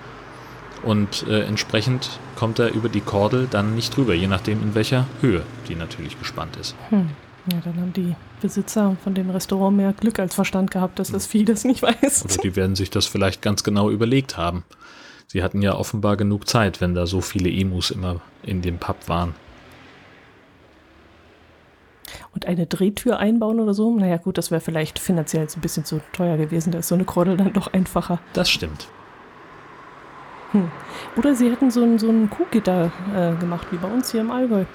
Und 0.81 1.27
äh, 1.27 1.43
entsprechend 1.43 2.09
kommt 2.35 2.57
er 2.59 2.73
über 2.73 2.89
die 2.89 3.01
Kordel 3.01 3.47
dann 3.49 3.75
nicht 3.75 3.95
drüber, 3.95 4.13
je 4.13 4.27
nachdem 4.27 4.63
in 4.63 4.75
welcher 4.75 5.05
Höhe 5.21 5.43
die 5.67 5.75
natürlich 5.75 6.17
gespannt 6.17 6.55
ist. 6.55 6.75
Hm. 6.89 7.09
Ja, 7.51 7.59
dann 7.63 7.79
haben 7.79 7.93
die 7.93 8.15
Besitzer 8.41 8.97
von 9.03 9.13
dem 9.13 9.29
Restaurant 9.29 9.75
mehr 9.75 9.93
Glück 9.93 10.19
als 10.19 10.35
Verstand 10.35 10.71
gehabt, 10.71 10.99
dass 10.99 11.11
das 11.11 11.25
Vieh 11.25 11.45
das 11.45 11.63
nicht 11.63 11.81
weiß. 11.81 12.25
Oder 12.25 12.37
die 12.37 12.55
werden 12.55 12.75
sich 12.75 12.89
das 12.89 13.05
vielleicht 13.05 13.41
ganz 13.41 13.63
genau 13.63 13.89
überlegt 13.89 14.37
haben. 14.37 14.63
Sie 15.27 15.43
hatten 15.43 15.61
ja 15.61 15.75
offenbar 15.75 16.17
genug 16.17 16.47
Zeit, 16.47 16.81
wenn 16.81 16.95
da 16.95 17.05
so 17.05 17.21
viele 17.21 17.49
Emus 17.49 17.91
immer 17.91 18.21
in 18.43 18.61
dem 18.61 18.77
Pub 18.77 19.07
waren. 19.07 19.35
Und 22.33 22.45
eine 22.45 22.65
Drehtür 22.65 23.19
einbauen 23.19 23.59
oder 23.59 23.73
so? 23.73 23.95
Naja, 23.95 24.17
gut, 24.17 24.37
das 24.37 24.51
wäre 24.51 24.61
vielleicht 24.61 24.99
finanziell 24.99 25.47
ein 25.47 25.61
bisschen 25.61 25.85
zu 25.85 26.01
teuer 26.13 26.37
gewesen. 26.37 26.71
Da 26.71 26.79
ist 26.79 26.87
so 26.87 26.95
eine 26.95 27.05
Kordel 27.05 27.37
dann 27.37 27.53
doch 27.53 27.71
einfacher. 27.73 28.19
Das 28.33 28.49
stimmt. 28.49 28.87
Hm. 30.51 30.71
Oder 31.15 31.35
sie 31.35 31.51
hätten 31.51 31.69
so 31.69 31.83
ein, 31.83 31.99
so 31.99 32.09
ein 32.09 32.29
Kuhgitter 32.29 32.91
äh, 33.15 33.35
gemacht, 33.39 33.67
wie 33.71 33.77
bei 33.77 33.87
uns 33.87 34.11
hier 34.11 34.21
im 34.21 34.31
Allgäu 34.31 34.65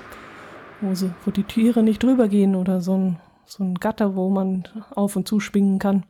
wo, 0.81 0.95
sie, 0.95 1.13
wo 1.25 1.31
die 1.31 1.45
Tiere 1.45 1.83
nicht 1.83 2.03
drüber 2.03 2.29
gehen 2.29 2.55
oder 2.55 2.81
so 2.81 2.97
ein, 2.97 3.21
so 3.47 3.65
ein 3.65 3.75
Gatter, 3.75 4.15
wo 4.15 4.31
man 4.31 4.69
auf 4.95 5.17
und 5.17 5.29
zu 5.29 5.41
schwingen 5.41 5.79
kann. 5.79 6.05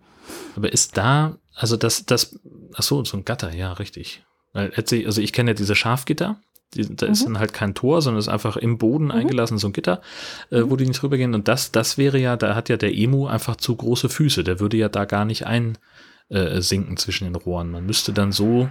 Aber 0.57 0.72
ist 0.72 0.96
da, 0.96 1.37
also 1.55 1.77
das, 1.77 2.07
das, 2.07 2.38
ach 2.74 2.83
so, 2.83 3.05
so 3.05 3.16
ein 3.16 3.24
Gatter, 3.24 3.55
ja, 3.55 3.72
richtig. 3.74 4.24
Also 4.53 5.20
ich 5.20 5.33
kenne 5.33 5.50
ja 5.50 5.55
diese 5.55 5.74
Schafgitter, 5.74 6.40
die, 6.74 6.94
da 6.94 7.07
mhm. 7.07 7.12
ist 7.12 7.24
dann 7.24 7.38
halt 7.38 7.53
kein 7.53 7.74
Tor, 7.74 8.03
sondern 8.03 8.18
ist 8.18 8.29
einfach 8.29 8.57
im 8.57 8.79
Boden 8.79 9.07
mhm. 9.07 9.12
eingelassen, 9.12 9.59
so 9.59 9.68
ein 9.68 9.72
Gitter, 9.72 10.00
äh, 10.50 10.62
wo 10.62 10.74
mhm. 10.74 10.79
die 10.79 10.87
nicht 10.87 11.03
drüber 11.03 11.16
gehen. 11.16 11.35
Und 11.35 11.48
das, 11.48 11.72
das 11.72 11.98
wäre 11.98 12.18
ja, 12.18 12.37
da 12.37 12.55
hat 12.55 12.68
ja 12.68 12.77
der 12.77 12.96
Emu 12.96 13.27
einfach 13.27 13.57
zu 13.57 13.74
große 13.77 14.09
Füße. 14.09 14.44
Der 14.44 14.61
würde 14.61 14.77
ja 14.77 14.88
da 14.88 15.05
gar 15.05 15.24
nicht 15.24 15.46
einsinken 15.46 16.94
äh, 16.94 16.96
zwischen 16.96 17.24
den 17.24 17.37
Rohren. 17.37 17.70
Man 17.70 17.87
müsste 17.87 18.12
dann 18.12 18.33
so 18.33 18.68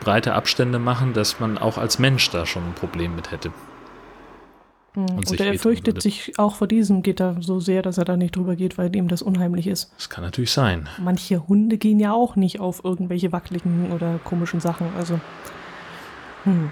breite 0.00 0.34
Abstände 0.34 0.78
machen, 0.78 1.12
dass 1.12 1.40
man 1.40 1.58
auch 1.58 1.78
als 1.78 1.98
Mensch 1.98 2.30
da 2.30 2.46
schon 2.46 2.64
ein 2.64 2.74
Problem 2.74 3.16
mit 3.16 3.30
hätte. 3.30 3.52
Mhm. 4.94 5.02
Und, 5.02 5.30
und 5.30 5.40
er 5.40 5.58
fürchtet 5.58 5.96
würde. 5.96 6.00
sich 6.00 6.38
auch 6.38 6.56
vor 6.56 6.66
diesem 6.66 7.02
Gitter 7.02 7.36
so 7.40 7.60
sehr, 7.60 7.82
dass 7.82 7.98
er 7.98 8.04
da 8.04 8.16
nicht 8.16 8.36
drüber 8.36 8.56
geht, 8.56 8.78
weil 8.78 8.94
ihm 8.94 9.08
das 9.08 9.22
unheimlich 9.22 9.66
ist. 9.66 9.92
Das 9.96 10.10
kann 10.10 10.24
natürlich 10.24 10.52
sein. 10.52 10.88
Manche 10.98 11.46
Hunde 11.46 11.78
gehen 11.78 12.00
ja 12.00 12.12
auch 12.12 12.36
nicht 12.36 12.60
auf 12.60 12.84
irgendwelche 12.84 13.32
wackeligen 13.32 13.92
oder 13.92 14.18
komischen 14.24 14.60
Sachen. 14.60 14.88
Also. 14.96 15.20
Hm. 16.44 16.70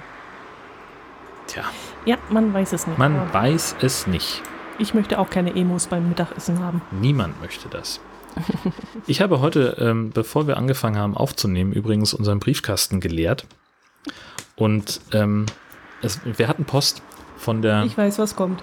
Tja. 1.46 1.64
Ja, 2.04 2.16
man 2.31 2.52
weiß 2.52 2.72
es 2.72 2.87
nicht. 2.87 2.98
Man 2.98 3.33
weiß 3.33 3.76
es 3.81 4.07
nicht. 4.07 4.42
Ich 4.78 4.94
möchte 4.94 5.18
auch 5.18 5.31
keine 5.31 5.54
Emos 5.57 5.87
beim 5.87 6.09
Mittagessen 6.09 6.61
haben. 6.61 6.83
Niemand 6.90 7.40
möchte 7.40 7.68
das. 7.68 8.00
ich 9.07 9.20
habe 9.20 9.40
heute, 9.40 9.76
ähm, 9.81 10.11
bevor 10.11 10.46
wir 10.46 10.57
angefangen 10.57 10.96
haben 10.96 11.16
aufzunehmen, 11.16 11.72
übrigens 11.72 12.14
unseren 12.14 12.38
Briefkasten 12.38 13.00
geleert. 13.00 13.46
Und 14.57 15.00
ähm, 15.12 15.46
es, 16.02 16.20
wir 16.24 16.48
hatten 16.48 16.64
Post 16.64 17.02
von 17.38 17.62
der. 17.62 17.85
Ich 17.85 17.96
weiß, 17.96 18.18
was 18.18 18.37
kommt. 18.37 18.62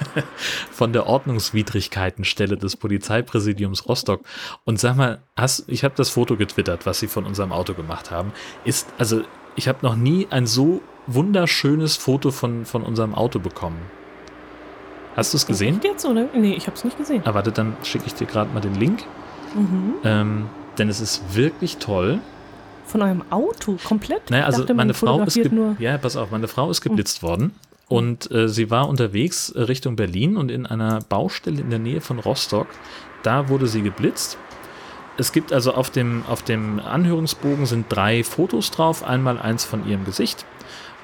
von 0.70 0.92
der 0.92 1.06
Ordnungswidrigkeitenstelle 1.06 2.56
des 2.56 2.76
Polizeipräsidiums 2.76 3.88
Rostock. 3.88 4.20
Und 4.64 4.78
sag 4.78 4.96
mal, 4.96 5.22
hast, 5.36 5.64
ich 5.68 5.84
habe 5.84 5.94
das 5.96 6.10
Foto 6.10 6.36
getwittert, 6.36 6.86
was 6.86 7.00
sie 7.00 7.08
von 7.08 7.24
unserem 7.24 7.52
Auto 7.52 7.74
gemacht 7.74 8.10
haben. 8.10 8.32
Ist, 8.64 8.88
also, 8.98 9.22
ich 9.56 9.68
habe 9.68 9.78
noch 9.82 9.96
nie 9.96 10.26
ein 10.30 10.46
so 10.46 10.82
wunderschönes 11.06 11.96
Foto 11.96 12.30
von, 12.30 12.66
von 12.66 12.82
unserem 12.82 13.14
Auto 13.14 13.38
bekommen. 13.38 13.80
Hast 15.16 15.32
du 15.32 15.38
es 15.38 15.46
gesehen? 15.46 15.80
Jetzt, 15.82 16.04
oder? 16.04 16.28
Nee, 16.34 16.54
ich 16.54 16.66
habe 16.66 16.76
es 16.76 16.84
nicht 16.84 16.96
gesehen. 16.96 17.22
Ah, 17.24 17.34
warte, 17.34 17.52
dann 17.52 17.76
schicke 17.82 18.06
ich 18.06 18.14
dir 18.14 18.26
gerade 18.26 18.52
mal 18.52 18.60
den 18.60 18.74
Link. 18.74 19.02
Mhm. 19.54 19.94
Ähm, 20.04 20.46
denn 20.78 20.88
es 20.88 21.00
ist 21.00 21.34
wirklich 21.34 21.78
toll. 21.78 22.20
Von 22.84 23.02
eurem 23.02 23.22
Auto 23.30 23.76
komplett? 23.82 24.30
Naja, 24.30 24.46
also 24.46 24.60
dachte, 24.60 24.74
meine 24.74 24.94
Frau 24.94 25.22
ist 25.22 25.38
ja, 25.78 25.98
pass 25.98 26.16
auf, 26.16 26.30
meine 26.30 26.48
Frau 26.48 26.70
ist 26.70 26.80
geblitzt 26.80 27.22
mhm. 27.22 27.26
worden 27.26 27.54
Und 27.90 28.30
äh, 28.30 28.48
sie 28.48 28.70
war 28.70 28.88
unterwegs 28.88 29.50
äh, 29.50 29.62
Richtung 29.62 29.96
Berlin 29.96 30.36
und 30.36 30.48
in 30.52 30.64
einer 30.64 31.00
Baustelle 31.00 31.60
in 31.60 31.70
der 31.70 31.80
Nähe 31.80 32.00
von 32.00 32.20
Rostock, 32.20 32.68
da 33.24 33.48
wurde 33.48 33.66
sie 33.66 33.82
geblitzt. 33.82 34.38
Es 35.18 35.32
gibt 35.32 35.52
also 35.52 35.74
auf 35.74 35.90
dem, 35.90 36.22
auf 36.28 36.42
dem 36.42 36.78
Anhörungsbogen 36.78 37.66
sind 37.66 37.86
drei 37.88 38.22
Fotos 38.22 38.70
drauf. 38.70 39.02
Einmal 39.02 39.40
eins 39.40 39.64
von 39.64 39.88
ihrem 39.88 40.04
Gesicht, 40.04 40.46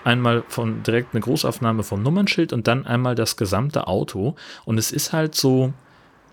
einmal 0.05 0.45
von 0.47 0.85
direkt 0.85 1.13
eine 1.13 1.23
Großaufnahme 1.23 1.83
vom 1.83 2.05
Nummernschild 2.05 2.53
und 2.53 2.69
dann 2.69 2.87
einmal 2.87 3.17
das 3.17 3.37
gesamte 3.37 3.89
Auto. 3.89 4.37
Und 4.65 4.79
es 4.79 4.93
ist 4.93 5.13
halt 5.13 5.35
so, 5.35 5.73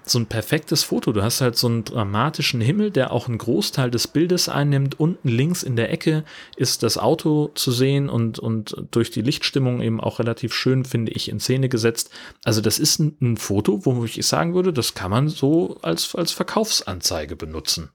so 0.06 0.20
ein 0.20 0.26
perfektes 0.26 0.84
Foto. 0.84 1.12
Du 1.14 1.24
hast 1.24 1.42
halt 1.42 1.56
so 1.56 1.68
einen 1.68 1.84
dramatischen 1.84 2.62
Himmel, 2.62 2.92
der 2.92 3.12
auch 3.12 3.28
einen 3.28 3.38
Großteil 3.38 3.90
des 3.90 4.08
Bildes 4.08 4.50
einnimmt. 4.50 5.00
Unten 5.00 5.30
links 5.30 5.64
in 5.64 5.76
der 5.76 5.92
Ecke 5.92 6.24
ist 6.58 6.84
das 6.84 6.98
Auto 6.98 7.52
zu 7.56 7.72
sehen 7.72 8.10
und, 8.10 8.40
und 8.40 8.76
durch 8.92 9.12
die 9.12 9.22
Lichtstimmung 9.22 9.82
eben 9.82 10.02
auch 10.02 10.20
relativ 10.20 10.54
schön, 10.54 10.86
finde 10.86 11.12
ich, 11.14 11.30
in 11.30 11.40
Szene 11.40 11.70
gesetzt. 11.70 12.12
Also 12.44 12.62
das 12.62 12.80
ist 12.80 13.00
ein, 13.00 13.18
ein 13.22 13.38
Foto, 13.38 13.86
wo 13.86 14.04
ich 14.04 14.26
sagen 14.26 14.54
würde, 14.54 14.74
das 14.74 14.94
kann 14.94 15.12
man 15.12 15.30
so 15.30 15.78
als, 15.82 16.16
als 16.16 16.32
Verkaufsanzeige 16.32 17.36
benutzen. 17.36 17.90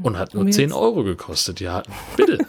Und 0.00 0.16
hat 0.16 0.34
nur 0.34 0.48
10 0.48 0.72
Euro 0.72 1.02
gekostet. 1.02 1.60
Ja, 1.60 1.82
bitte. 2.16 2.38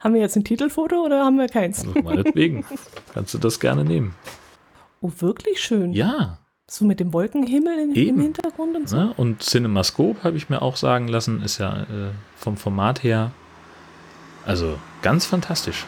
haben 0.00 0.14
wir 0.14 0.20
jetzt 0.20 0.36
ein 0.36 0.44
Titelfoto 0.44 0.96
oder 0.96 1.24
haben 1.24 1.38
wir 1.38 1.48
keins? 1.48 1.86
Meinetwegen. 1.86 2.66
Kannst 3.14 3.32
du 3.32 3.38
das 3.38 3.58
gerne 3.58 3.84
nehmen. 3.84 4.14
Oh, 5.00 5.10
wirklich 5.18 5.60
schön. 5.60 5.94
Ja. 5.94 6.38
So 6.72 6.86
mit 6.86 7.00
dem 7.00 7.12
Wolkenhimmel 7.12 7.80
in, 7.80 7.94
im 7.94 8.18
Hintergrund 8.18 8.74
und 8.74 8.88
so. 8.88 8.96
Ne? 8.96 9.12
Und 9.18 9.42
CinemaScope, 9.42 10.24
habe 10.24 10.38
ich 10.38 10.48
mir 10.48 10.62
auch 10.62 10.76
sagen 10.76 11.06
lassen, 11.06 11.42
ist 11.42 11.58
ja 11.58 11.82
äh, 11.82 12.12
vom 12.34 12.56
Format 12.56 13.02
her, 13.02 13.30
also 14.46 14.78
ganz 15.02 15.26
fantastisch. 15.26 15.84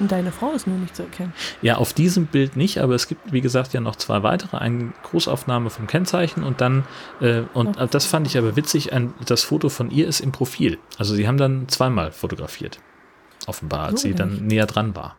Und 0.00 0.10
deine 0.10 0.32
Frau 0.32 0.50
ist 0.50 0.66
nur 0.66 0.78
nicht 0.78 0.96
zu 0.96 1.04
erkennen. 1.04 1.32
Ja, 1.62 1.76
auf 1.76 1.92
diesem 1.92 2.26
Bild 2.26 2.56
nicht, 2.56 2.78
aber 2.78 2.96
es 2.96 3.06
gibt, 3.06 3.32
wie 3.32 3.40
gesagt, 3.40 3.72
ja 3.72 3.80
noch 3.80 3.94
zwei 3.94 4.24
weitere. 4.24 4.56
Eine 4.56 4.92
Großaufnahme 5.04 5.70
vom 5.70 5.86
Kennzeichen 5.86 6.42
und 6.42 6.60
dann, 6.60 6.84
äh, 7.20 7.42
und 7.54 7.76
okay. 7.76 7.86
das 7.88 8.04
fand 8.04 8.26
ich 8.26 8.36
aber 8.36 8.56
witzig, 8.56 8.92
ein, 8.92 9.14
das 9.26 9.44
Foto 9.44 9.68
von 9.68 9.92
ihr 9.92 10.08
ist 10.08 10.18
im 10.18 10.32
Profil. 10.32 10.78
Also 10.98 11.14
sie 11.14 11.28
haben 11.28 11.38
dann 11.38 11.68
zweimal 11.68 12.10
fotografiert. 12.10 12.80
Offenbar, 13.46 13.86
als 13.86 14.02
so 14.02 14.08
sie 14.08 14.14
dann 14.14 14.44
näher 14.48 14.66
dran 14.66 14.96
war. 14.96 15.18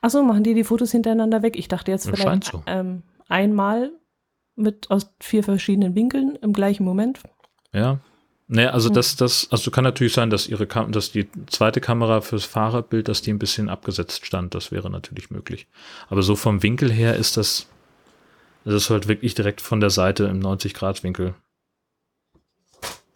Achso, 0.00 0.22
machen 0.22 0.44
die 0.44 0.54
die 0.54 0.62
Fotos 0.62 0.92
hintereinander 0.92 1.42
weg? 1.42 1.56
Ich 1.56 1.66
dachte 1.66 1.90
jetzt 1.90 2.08
vielleicht, 2.08 2.44
so. 2.44 2.62
ähm, 2.66 3.02
einmal 3.28 3.92
mit 4.56 4.90
aus 4.90 5.14
vier 5.20 5.44
verschiedenen 5.44 5.94
Winkeln 5.94 6.36
im 6.36 6.52
gleichen 6.52 6.84
Moment. 6.84 7.20
Ja. 7.72 8.00
Naja, 8.50 8.70
also 8.70 8.88
hm. 8.88 8.94
das, 8.94 9.16
das, 9.16 9.48
also 9.50 9.70
kann 9.70 9.84
natürlich 9.84 10.14
sein, 10.14 10.30
dass 10.30 10.48
ihre 10.48 10.66
Kam 10.66 10.90
dass 10.90 11.12
die 11.12 11.28
zweite 11.48 11.80
Kamera 11.82 12.22
fürs 12.22 12.46
Fahrerbild, 12.46 13.08
dass 13.08 13.20
die 13.20 13.30
ein 13.30 13.38
bisschen 13.38 13.68
abgesetzt 13.68 14.24
stand. 14.24 14.54
Das 14.54 14.72
wäre 14.72 14.90
natürlich 14.90 15.30
möglich. 15.30 15.66
Aber 16.08 16.22
so 16.22 16.34
vom 16.34 16.62
Winkel 16.62 16.90
her 16.90 17.16
ist 17.16 17.36
das, 17.36 17.68
das 18.64 18.74
ist 18.74 18.90
halt 18.90 19.06
wirklich 19.06 19.34
direkt 19.34 19.60
von 19.60 19.80
der 19.80 19.90
Seite 19.90 20.24
im 20.24 20.40
90-Grad-Winkel 20.40 21.34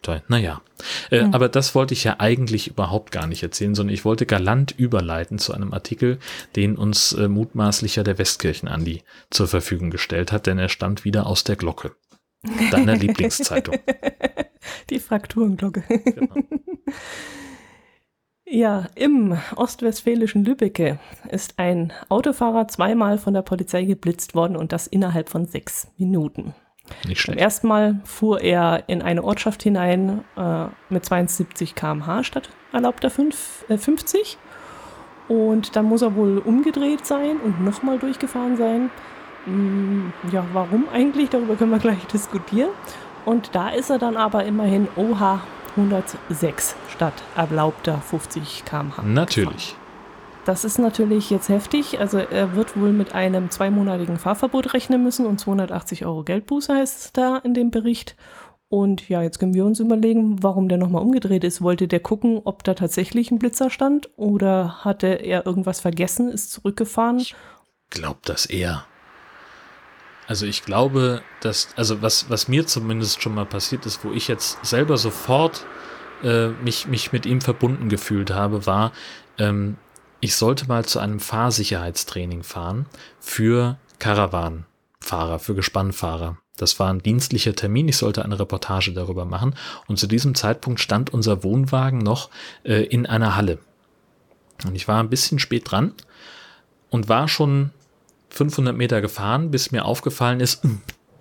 Toll. 0.03 0.21
Naja. 0.27 0.61
Äh, 1.09 1.23
mhm. 1.23 1.33
Aber 1.33 1.49
das 1.49 1.73
wollte 1.73 1.93
ich 1.93 2.03
ja 2.03 2.19
eigentlich 2.19 2.67
überhaupt 2.67 3.11
gar 3.11 3.25
nicht 3.25 3.41
erzählen, 3.41 3.73
sondern 3.73 3.93
ich 3.93 4.05
wollte 4.05 4.25
galant 4.25 4.71
überleiten 4.77 5.39
zu 5.39 5.53
einem 5.53 5.73
Artikel, 5.73 6.19
den 6.55 6.75
uns 6.75 7.13
äh, 7.13 7.27
mutmaßlicher 7.27 8.03
der 8.03 8.17
Westkirchen-Andi 8.17 9.01
zur 9.31 9.47
Verfügung 9.47 9.89
gestellt 9.89 10.31
hat, 10.31 10.45
denn 10.45 10.59
er 10.59 10.69
stammt 10.69 11.05
wieder 11.05 11.25
aus 11.25 11.45
der 11.45 11.55
Glocke. 11.55 11.95
Deiner 12.69 12.95
Lieblingszeitung. 12.97 13.77
Die 14.89 14.99
Frakturenglocke. 14.99 15.83
Genau. 15.87 16.35
Ja, 18.45 18.87
im 18.93 19.35
ostwestfälischen 19.55 20.45
Lübbecke 20.45 20.99
ist 21.31 21.57
ein 21.57 21.91
Autofahrer 22.09 22.67
zweimal 22.67 23.17
von 23.17 23.33
der 23.33 23.41
Polizei 23.41 23.83
geblitzt 23.83 24.35
worden 24.35 24.57
und 24.57 24.71
das 24.71 24.85
innerhalb 24.85 25.29
von 25.29 25.47
sechs 25.47 25.87
Minuten. 25.97 26.53
Nicht 27.07 27.21
schlecht. 27.21 27.37
Beim 27.37 27.43
ersten 27.43 27.67
Mal 27.67 27.99
fuhr 28.03 28.41
er 28.41 28.83
in 28.87 29.01
eine 29.01 29.23
Ortschaft 29.23 29.63
hinein 29.63 30.23
äh, 30.35 30.65
mit 30.89 31.05
72 31.05 31.75
km/h 31.75 32.23
statt 32.23 32.49
erlaubter 32.71 33.09
5, 33.09 33.65
äh, 33.69 33.77
50. 33.77 34.37
Und 35.27 35.75
dann 35.75 35.85
muss 35.85 36.01
er 36.01 36.15
wohl 36.15 36.39
umgedreht 36.39 37.05
sein 37.05 37.37
und 37.43 37.63
nochmal 37.63 37.97
durchgefahren 37.97 38.57
sein. 38.57 38.91
Hm, 39.45 40.13
ja, 40.31 40.45
warum 40.53 40.87
eigentlich? 40.93 41.29
Darüber 41.29 41.55
können 41.55 41.71
wir 41.71 41.79
gleich 41.79 42.05
diskutieren. 42.05 42.69
Und 43.25 43.55
da 43.55 43.69
ist 43.69 43.89
er 43.89 43.99
dann 43.99 44.17
aber 44.17 44.43
immerhin 44.43 44.87
OH 44.95 45.39
106 45.75 46.75
statt 46.89 47.13
erlaubter 47.35 47.99
50 47.99 48.63
km/h. 48.65 49.01
Natürlich. 49.03 49.75
Das 50.45 50.65
ist 50.65 50.77
natürlich 50.77 51.29
jetzt 51.29 51.47
heftig. 51.47 51.99
Also 51.99 52.17
er 52.17 52.55
wird 52.55 52.75
wohl 52.75 52.91
mit 52.91 53.15
einem 53.15 53.49
zweimonatigen 53.49 54.17
Fahrverbot 54.17 54.73
rechnen 54.73 55.01
müssen 55.01 55.25
und 55.25 55.39
280 55.39 56.05
Euro 56.05 56.23
Geldbuße 56.23 56.73
heißt 56.73 56.99
es 57.05 57.13
da 57.13 57.37
in 57.37 57.53
dem 57.53 57.71
Bericht. 57.71 58.17
Und 58.67 59.07
ja, 59.07 59.21
jetzt 59.21 59.39
können 59.39 59.53
wir 59.53 59.65
uns 59.65 59.79
überlegen, 59.79 60.41
warum 60.41 60.67
der 60.67 60.77
nochmal 60.77 61.03
umgedreht 61.03 61.43
ist. 61.43 61.61
Wollte 61.61 61.87
der 61.87 61.99
gucken, 61.99 62.41
ob 62.43 62.63
da 62.63 62.73
tatsächlich 62.73 63.31
ein 63.31 63.39
Blitzer 63.39 63.69
stand 63.69 64.09
oder 64.17 64.83
hatte 64.83 65.07
er 65.07 65.45
irgendwas 65.45 65.79
vergessen, 65.79 66.29
ist 66.29 66.51
zurückgefahren? 66.51 67.19
Ich 67.19 67.35
glaube 67.89 68.19
das 68.25 68.45
eher. 68.45 68.83
Also 70.27 70.45
ich 70.45 70.63
glaube, 70.63 71.21
dass, 71.41 71.69
also 71.75 72.01
was, 72.01 72.29
was 72.29 72.47
mir 72.47 72.65
zumindest 72.65 73.21
schon 73.21 73.35
mal 73.35 73.45
passiert 73.45 73.85
ist, 73.85 74.03
wo 74.03 74.11
ich 74.11 74.27
jetzt 74.27 74.65
selber 74.65 74.97
sofort 74.97 75.65
äh, 76.23 76.47
mich, 76.47 76.87
mich 76.87 77.13
mit 77.13 77.25
ihm 77.25 77.41
verbunden 77.41 77.89
gefühlt 77.89 78.31
habe, 78.31 78.65
war, 78.65 78.91
ähm, 79.37 79.77
ich 80.23 80.37
sollte 80.37 80.67
mal 80.67 80.85
zu 80.85 80.99
einem 80.99 81.19
Fahrsicherheitstraining 81.19 82.43
fahren 82.43 82.85
für 83.19 83.77
Caravan-Fahrer, 83.99 85.37
für 85.37 85.53
Gespannfahrer. 85.53 86.37
Das 86.55 86.79
war 86.79 86.93
ein 86.93 87.03
dienstlicher 87.03 87.53
Termin, 87.55 87.89
ich 87.89 87.97
sollte 87.97 88.23
eine 88.23 88.39
Reportage 88.39 88.93
darüber 88.93 89.25
machen 89.25 89.53
und 89.87 89.99
zu 89.99 90.07
diesem 90.07 90.33
Zeitpunkt 90.33 90.79
stand 90.79 91.11
unser 91.11 91.43
Wohnwagen 91.43 91.99
noch 91.99 92.29
äh, 92.63 92.83
in 92.83 93.05
einer 93.05 93.35
Halle. 93.35 93.59
Und 94.65 94.75
ich 94.75 94.87
war 94.87 95.03
ein 95.03 95.09
bisschen 95.09 95.39
spät 95.39 95.69
dran 95.69 95.91
und 96.89 97.09
war 97.09 97.27
schon 97.27 97.71
500 98.29 98.77
Meter 98.77 99.01
gefahren, 99.01 99.51
bis 99.51 99.71
mir 99.71 99.83
aufgefallen 99.83 100.39
ist, 100.39 100.63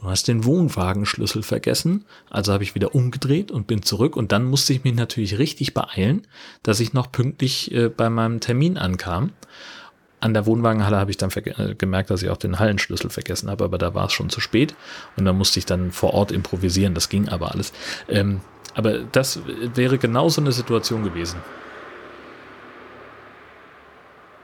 du 0.03 0.11
hast 0.11 0.27
den 0.29 0.45
Wohnwagenschlüssel 0.45 1.43
vergessen. 1.43 2.05
Also 2.29 2.53
habe 2.53 2.65
ich 2.65 2.75
wieder 2.75 2.95
umgedreht 2.95 3.51
und 3.51 3.67
bin 3.67 3.83
zurück 3.83 4.17
und 4.17 4.33
dann 4.33 4.45
musste 4.45 4.73
ich 4.73 4.85
mich 4.85 4.95
natürlich 4.95 5.39
richtig 5.39 5.75
beeilen, 5.75 6.27
dass 6.63 6.81
ich 6.81 6.93
noch 6.93 7.11
pünktlich 7.11 7.73
äh, 7.73 7.89
bei 7.89 8.11
meinem 8.11 8.41
Termin 8.41 8.77
ankam. 8.77 9.31
An 10.21 10.35
der 10.35 10.47
Wohnwagenhalle 10.47 10.99
habe 10.99 11.11
ich 11.11 11.17
dann 11.17 11.31
äh, 11.31 11.75
gemerkt, 11.75 12.11
dass 12.11 12.23
ich 12.23 12.31
auch 12.31 12.37
den 12.37 12.59
Hallenschlüssel 12.59 13.11
vergessen 13.11 13.49
habe, 13.49 13.65
aber 13.65 13.79
da 13.79 13.95
war 13.95 14.07
es 14.07 14.13
schon 14.13 14.29
zu 14.29 14.41
spät 14.41 14.75
und 15.17 15.25
da 15.25 15.33
musste 15.33 15.59
ich 15.61 15.67
dann 15.67 15.93
vor 15.93 16.15
Ort 16.15 16.33
improvisieren. 16.33 16.95
Das 16.95 17.09
ging 17.09 17.29
aber 17.29 17.53
alles. 17.53 17.73
Ähm, 18.09 18.41
aber 18.75 18.99
das 19.01 19.41
wäre 19.75 19.99
genau 19.99 20.29
so 20.29 20.41
eine 20.41 20.53
Situation 20.53 21.05
gewesen. 21.05 21.41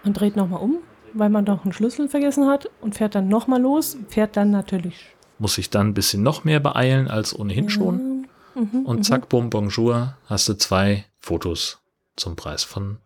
Man 0.05 0.13
dreht 0.15 0.37
nochmal 0.37 0.61
um, 0.61 0.79
weil 1.15 1.31
man 1.31 1.45
doch 1.45 1.65
einen 1.65 1.73
Schlüssel 1.73 2.09
vergessen 2.09 2.47
hat 2.47 2.71
und 2.81 2.95
fährt 2.95 3.17
dann 3.17 3.29
nochmal 3.29 3.61
los, 3.61 3.97
fährt 4.09 4.37
dann 4.37 4.51
natürlich 4.51 5.17
muss 5.39 5.55
sich 5.55 5.71
dann 5.71 5.89
ein 5.89 5.95
bisschen 5.95 6.23
noch 6.23 6.45
mehr 6.45 6.61
beeilen 6.61 7.09
als 7.09 7.39
ohnehin 7.39 7.69
schon. 7.69 8.27
Mhm, 8.55 8.87
und 8.87 9.05
zack, 9.05 9.23
mhm. 9.23 9.29
bum, 9.29 9.51
bonjour, 9.51 10.17
hast 10.27 10.49
du 10.49 10.55
zwei 10.55 11.05
Fotos 11.19 11.81
zum 12.17 12.37
Preis 12.37 12.65
von 12.65 12.99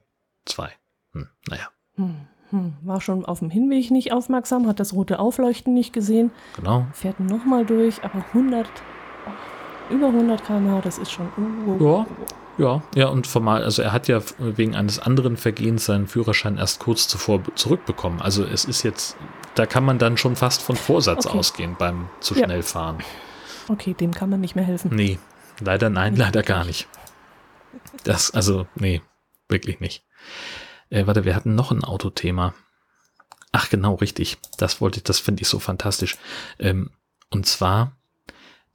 zwei. 0.44 0.70
Hm, 1.12 1.28
naja. 1.48 1.68
Hm, 1.96 2.16
hm. 2.50 2.72
War 2.82 3.00
schon 3.00 3.24
auf 3.24 3.40
dem 3.40 3.50
Hinweg 3.50 3.90
nicht 3.90 4.12
aufmerksam, 4.12 4.66
hat 4.66 4.80
das 4.80 4.94
rote 4.94 5.18
Aufleuchten 5.18 5.74
nicht 5.74 5.92
gesehen. 5.92 6.30
Genau. 6.56 6.86
Fährt 6.92 7.20
nochmal 7.20 7.66
durch, 7.66 8.02
aber 8.02 8.24
100, 8.32 8.66
über 9.90 10.08
100 10.08 10.44
km/h, 10.44 10.80
das 10.80 10.98
ist 10.98 11.10
schon. 11.10 11.28
Uh, 11.36 11.70
uh, 11.70 11.84
ja, 11.84 12.06
ja, 12.58 12.82
ja, 12.94 13.08
und 13.08 13.26
formal, 13.26 13.64
also 13.64 13.82
er 13.82 13.92
hat 13.92 14.08
ja 14.08 14.20
wegen 14.38 14.74
eines 14.74 14.98
anderen 14.98 15.36
Vergehens 15.36 15.86
seinen 15.86 16.06
Führerschein 16.06 16.58
erst 16.58 16.80
kurz 16.80 17.08
zuvor 17.08 17.42
zurückbekommen. 17.54 18.20
Also 18.20 18.44
es 18.44 18.64
ist 18.64 18.82
jetzt, 18.82 19.16
da 19.54 19.66
kann 19.66 19.84
man 19.84 19.98
dann 19.98 20.16
schon 20.16 20.36
fast 20.36 20.62
von 20.62 20.76
Vorsatz 20.76 21.26
okay. 21.26 21.38
ausgehen 21.38 21.76
beim 21.78 22.08
zu 22.20 22.34
schnell 22.34 22.58
ja. 22.58 22.62
fahren. 22.62 22.98
Okay, 23.68 23.94
dem 23.94 24.12
kann 24.12 24.28
man 24.28 24.40
nicht 24.40 24.54
mehr 24.54 24.64
helfen. 24.64 24.94
Nee, 24.94 25.18
leider 25.60 25.88
nein, 25.88 26.16
leider 26.16 26.42
gar 26.42 26.64
nicht. 26.64 26.88
Das, 28.04 28.32
also, 28.32 28.66
nee, 28.74 29.00
wirklich 29.48 29.80
nicht. 29.80 30.04
Äh, 30.90 31.06
warte, 31.06 31.24
wir 31.24 31.34
hatten 31.34 31.54
noch 31.54 31.70
ein 31.70 31.84
Autothema. 31.84 32.54
Ach, 33.52 33.70
genau, 33.70 33.94
richtig. 33.94 34.38
Das 34.58 34.80
wollte 34.80 34.98
ich, 34.98 35.04
das 35.04 35.20
finde 35.20 35.42
ich 35.42 35.48
so 35.48 35.58
fantastisch. 35.58 36.16
Ähm, 36.58 36.90
und 37.30 37.46
zwar 37.46 37.96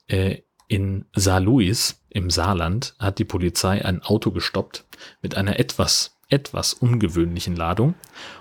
äh, 0.08 0.42
in 0.68 1.06
Saarlouis 1.16 2.02
im 2.10 2.30
Saarland 2.30 2.96
hat 3.00 3.20
die 3.20 3.26
Polizei 3.26 3.84
ein 3.84 4.02
Auto 4.02 4.32
gestoppt 4.32 4.86
mit 5.22 5.36
einer 5.36 5.60
etwas, 5.60 6.18
etwas 6.30 6.74
ungewöhnlichen 6.74 7.56
Ladung. 7.56 7.94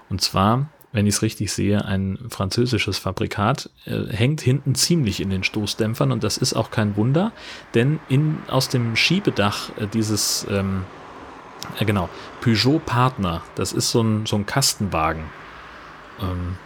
Und 0.08 0.20
zwar, 0.22 0.70
wenn 0.92 1.06
ich 1.06 1.16
es 1.16 1.22
richtig 1.22 1.52
sehe, 1.52 1.84
ein 1.84 2.18
französisches 2.28 2.98
Fabrikat, 2.98 3.70
äh, 3.84 4.06
hängt 4.08 4.40
hinten 4.40 4.74
ziemlich 4.74 5.20
in 5.20 5.30
den 5.30 5.44
Stoßdämpfern 5.44 6.10
und 6.10 6.24
das 6.24 6.38
ist 6.38 6.54
auch 6.54 6.70
kein 6.70 6.96
Wunder, 6.96 7.32
denn 7.74 8.00
in, 8.08 8.38
aus 8.48 8.68
dem 8.68 8.96
Schiebedach 8.96 9.70
äh, 9.76 9.86
dieses, 9.86 10.46
ähm, 10.50 10.84
äh, 11.78 11.84
genau, 11.84 12.08
Peugeot 12.40 12.80
Partner. 12.80 13.42
Das 13.54 13.72
ist 13.72 13.90
so 13.90 14.02
ein, 14.02 14.26
so 14.26 14.36
ein 14.36 14.46
Kastenwagen. 14.46 15.24
Ähm, 16.20 16.56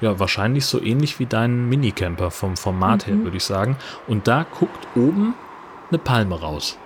ja, 0.00 0.18
wahrscheinlich 0.18 0.66
so 0.66 0.80
ähnlich 0.80 1.18
wie 1.18 1.26
dein 1.26 1.68
Minicamper 1.68 2.30
vom 2.30 2.56
Format 2.56 3.06
mhm. 3.06 3.12
her, 3.12 3.24
würde 3.24 3.36
ich 3.36 3.44
sagen. 3.44 3.76
Und 4.06 4.28
da 4.28 4.44
guckt 4.58 4.86
oben 4.94 5.34
eine 5.90 5.98
Palme 5.98 6.40
raus. 6.40 6.78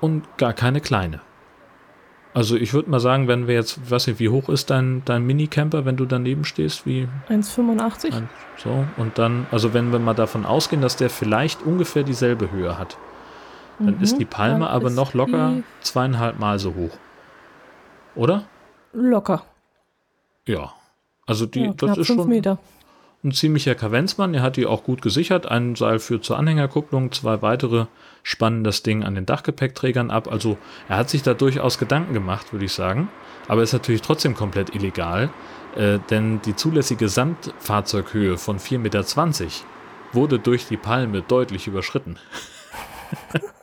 Und 0.00 0.36
gar 0.36 0.52
keine 0.52 0.80
kleine. 0.80 1.20
Also 2.34 2.54
ich 2.56 2.74
würde 2.74 2.90
mal 2.90 3.00
sagen, 3.00 3.28
wenn 3.28 3.46
wir 3.46 3.54
jetzt, 3.54 3.90
weiß 3.90 4.08
nicht, 4.08 4.20
wie 4.20 4.28
hoch 4.28 4.50
ist 4.50 4.68
dein, 4.68 5.00
dein 5.06 5.24
Minicamper, 5.24 5.86
wenn 5.86 5.96
du 5.96 6.04
daneben 6.04 6.44
stehst? 6.44 6.84
Wie 6.84 7.08
1,85. 7.30 8.12
So, 8.58 8.84
und 8.98 9.16
dann, 9.16 9.46
also 9.50 9.72
wenn 9.72 9.90
wir 9.90 9.98
mal 9.98 10.12
davon 10.12 10.44
ausgehen, 10.44 10.82
dass 10.82 10.96
der 10.96 11.08
vielleicht 11.08 11.62
ungefähr 11.62 12.02
dieselbe 12.02 12.50
Höhe 12.50 12.76
hat, 12.78 12.98
dann 13.78 13.96
mhm, 13.96 14.02
ist 14.02 14.18
die 14.18 14.26
Palme 14.26 14.68
aber 14.68 14.90
noch 14.90 15.14
locker 15.14 15.54
zweieinhalb 15.80 16.38
Mal 16.38 16.58
so 16.58 16.74
hoch. 16.74 16.98
Oder? 18.14 18.44
Locker. 18.92 19.42
Ja. 20.46 20.74
Also 21.26 21.44
die, 21.46 21.64
ja, 21.64 21.72
das 21.76 21.98
ist 21.98 22.06
schon 22.06 22.28
Meter. 22.28 22.58
ein 23.24 23.32
ziemlicher 23.32 23.74
Kavenzmann. 23.74 24.32
Er 24.32 24.42
hat 24.42 24.56
die 24.56 24.66
auch 24.66 24.84
gut 24.84 25.02
gesichert. 25.02 25.46
Ein 25.46 25.74
Seil 25.74 25.98
führt 25.98 26.24
zur 26.24 26.38
Anhängerkupplung, 26.38 27.12
zwei 27.12 27.42
weitere 27.42 27.86
spannen 28.22 28.64
das 28.64 28.82
Ding 28.82 29.04
an 29.04 29.14
den 29.14 29.26
Dachgepäckträgern 29.26 30.10
ab. 30.10 30.28
Also 30.30 30.56
er 30.88 30.96
hat 30.96 31.10
sich 31.10 31.22
da 31.22 31.34
durchaus 31.34 31.78
Gedanken 31.78 32.14
gemacht, 32.14 32.52
würde 32.52 32.64
ich 32.64 32.72
sagen. 32.72 33.08
Aber 33.48 33.62
ist 33.62 33.72
natürlich 33.72 34.02
trotzdem 34.02 34.34
komplett 34.34 34.74
illegal, 34.74 35.30
äh, 35.76 35.98
denn 36.10 36.40
die 36.42 36.56
zulässige 36.56 37.08
Sandfahrzeughöhe 37.08 38.38
von 38.38 38.58
4,20 38.58 38.78
Meter 38.78 39.04
wurde 40.12 40.38
durch 40.38 40.66
die 40.66 40.76
Palme 40.76 41.22
deutlich 41.22 41.66
überschritten. 41.66 42.18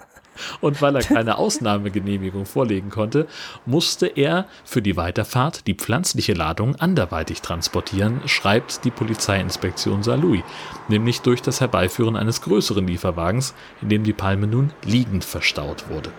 Und 0.61 0.81
weil 0.81 0.95
er 0.95 1.03
keine 1.03 1.37
Ausnahmegenehmigung 1.37 2.45
vorlegen 2.45 2.89
konnte, 2.89 3.27
musste 3.65 4.07
er 4.07 4.47
für 4.63 4.81
die 4.81 4.97
Weiterfahrt 4.97 5.67
die 5.67 5.75
pflanzliche 5.75 6.33
Ladung 6.33 6.75
anderweitig 6.75 7.41
transportieren, 7.41 8.21
schreibt 8.27 8.85
die 8.85 8.91
Polizeiinspektion 8.91 10.03
Saarlouis, 10.03 10.43
nämlich 10.87 11.21
durch 11.21 11.41
das 11.41 11.61
Herbeiführen 11.61 12.15
eines 12.15 12.41
größeren 12.41 12.87
Lieferwagens, 12.87 13.53
in 13.81 13.89
dem 13.89 14.03
die 14.03 14.13
Palme 14.13 14.47
nun 14.47 14.71
liegend 14.83 15.23
verstaut 15.23 15.89
wurde. 15.89 16.11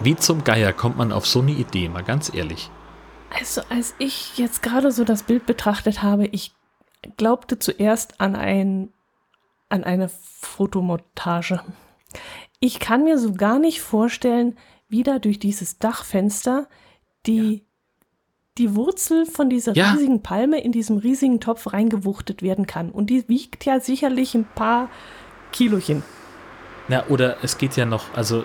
Wie 0.00 0.16
zum 0.16 0.42
Geier 0.42 0.72
kommt 0.72 0.96
man 0.96 1.12
auf 1.12 1.26
so 1.26 1.40
eine 1.40 1.52
Idee, 1.52 1.88
mal 1.88 2.02
ganz 2.02 2.32
ehrlich. 2.34 2.70
Also, 3.38 3.62
als 3.70 3.94
ich 3.98 4.36
jetzt 4.36 4.62
gerade 4.62 4.90
so 4.90 5.04
das 5.04 5.22
Bild 5.22 5.46
betrachtet 5.46 6.02
habe, 6.02 6.26
ich 6.26 6.52
glaubte 7.16 7.58
zuerst 7.58 8.20
an 8.20 8.36
ein 8.36 8.92
an 9.68 9.84
eine 9.84 10.10
Fotomontage. 10.10 11.60
Ich 12.64 12.78
kann 12.78 13.02
mir 13.02 13.18
so 13.18 13.32
gar 13.32 13.58
nicht 13.58 13.80
vorstellen, 13.80 14.56
wie 14.88 15.02
da 15.02 15.18
durch 15.18 15.40
dieses 15.40 15.80
Dachfenster 15.80 16.68
die, 17.26 17.54
ja. 17.54 17.60
die 18.56 18.76
Wurzel 18.76 19.26
von 19.26 19.50
dieser 19.50 19.74
ja. 19.74 19.90
riesigen 19.90 20.22
Palme 20.22 20.62
in 20.62 20.70
diesem 20.70 20.98
riesigen 20.98 21.40
Topf 21.40 21.72
reingewuchtet 21.72 22.40
werden 22.40 22.68
kann. 22.68 22.92
Und 22.92 23.10
die 23.10 23.28
wiegt 23.28 23.64
ja 23.64 23.80
sicherlich 23.80 24.36
ein 24.36 24.44
paar 24.44 24.90
Kilochen. 25.50 26.04
Na, 26.86 27.04
oder 27.08 27.42
es 27.42 27.58
geht 27.58 27.76
ja 27.76 27.84
noch, 27.84 28.14
also 28.14 28.44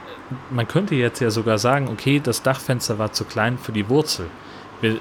man 0.49 0.67
könnte 0.67 0.95
jetzt 0.95 1.19
ja 1.19 1.29
sogar 1.29 1.59
sagen, 1.59 1.87
okay, 1.87 2.19
das 2.19 2.41
Dachfenster 2.41 2.97
war 2.97 3.13
zu 3.13 3.23
klein 3.23 3.59
für 3.59 3.71
die 3.71 3.87
Wurzel. 3.87 4.31
Wir 4.81 4.99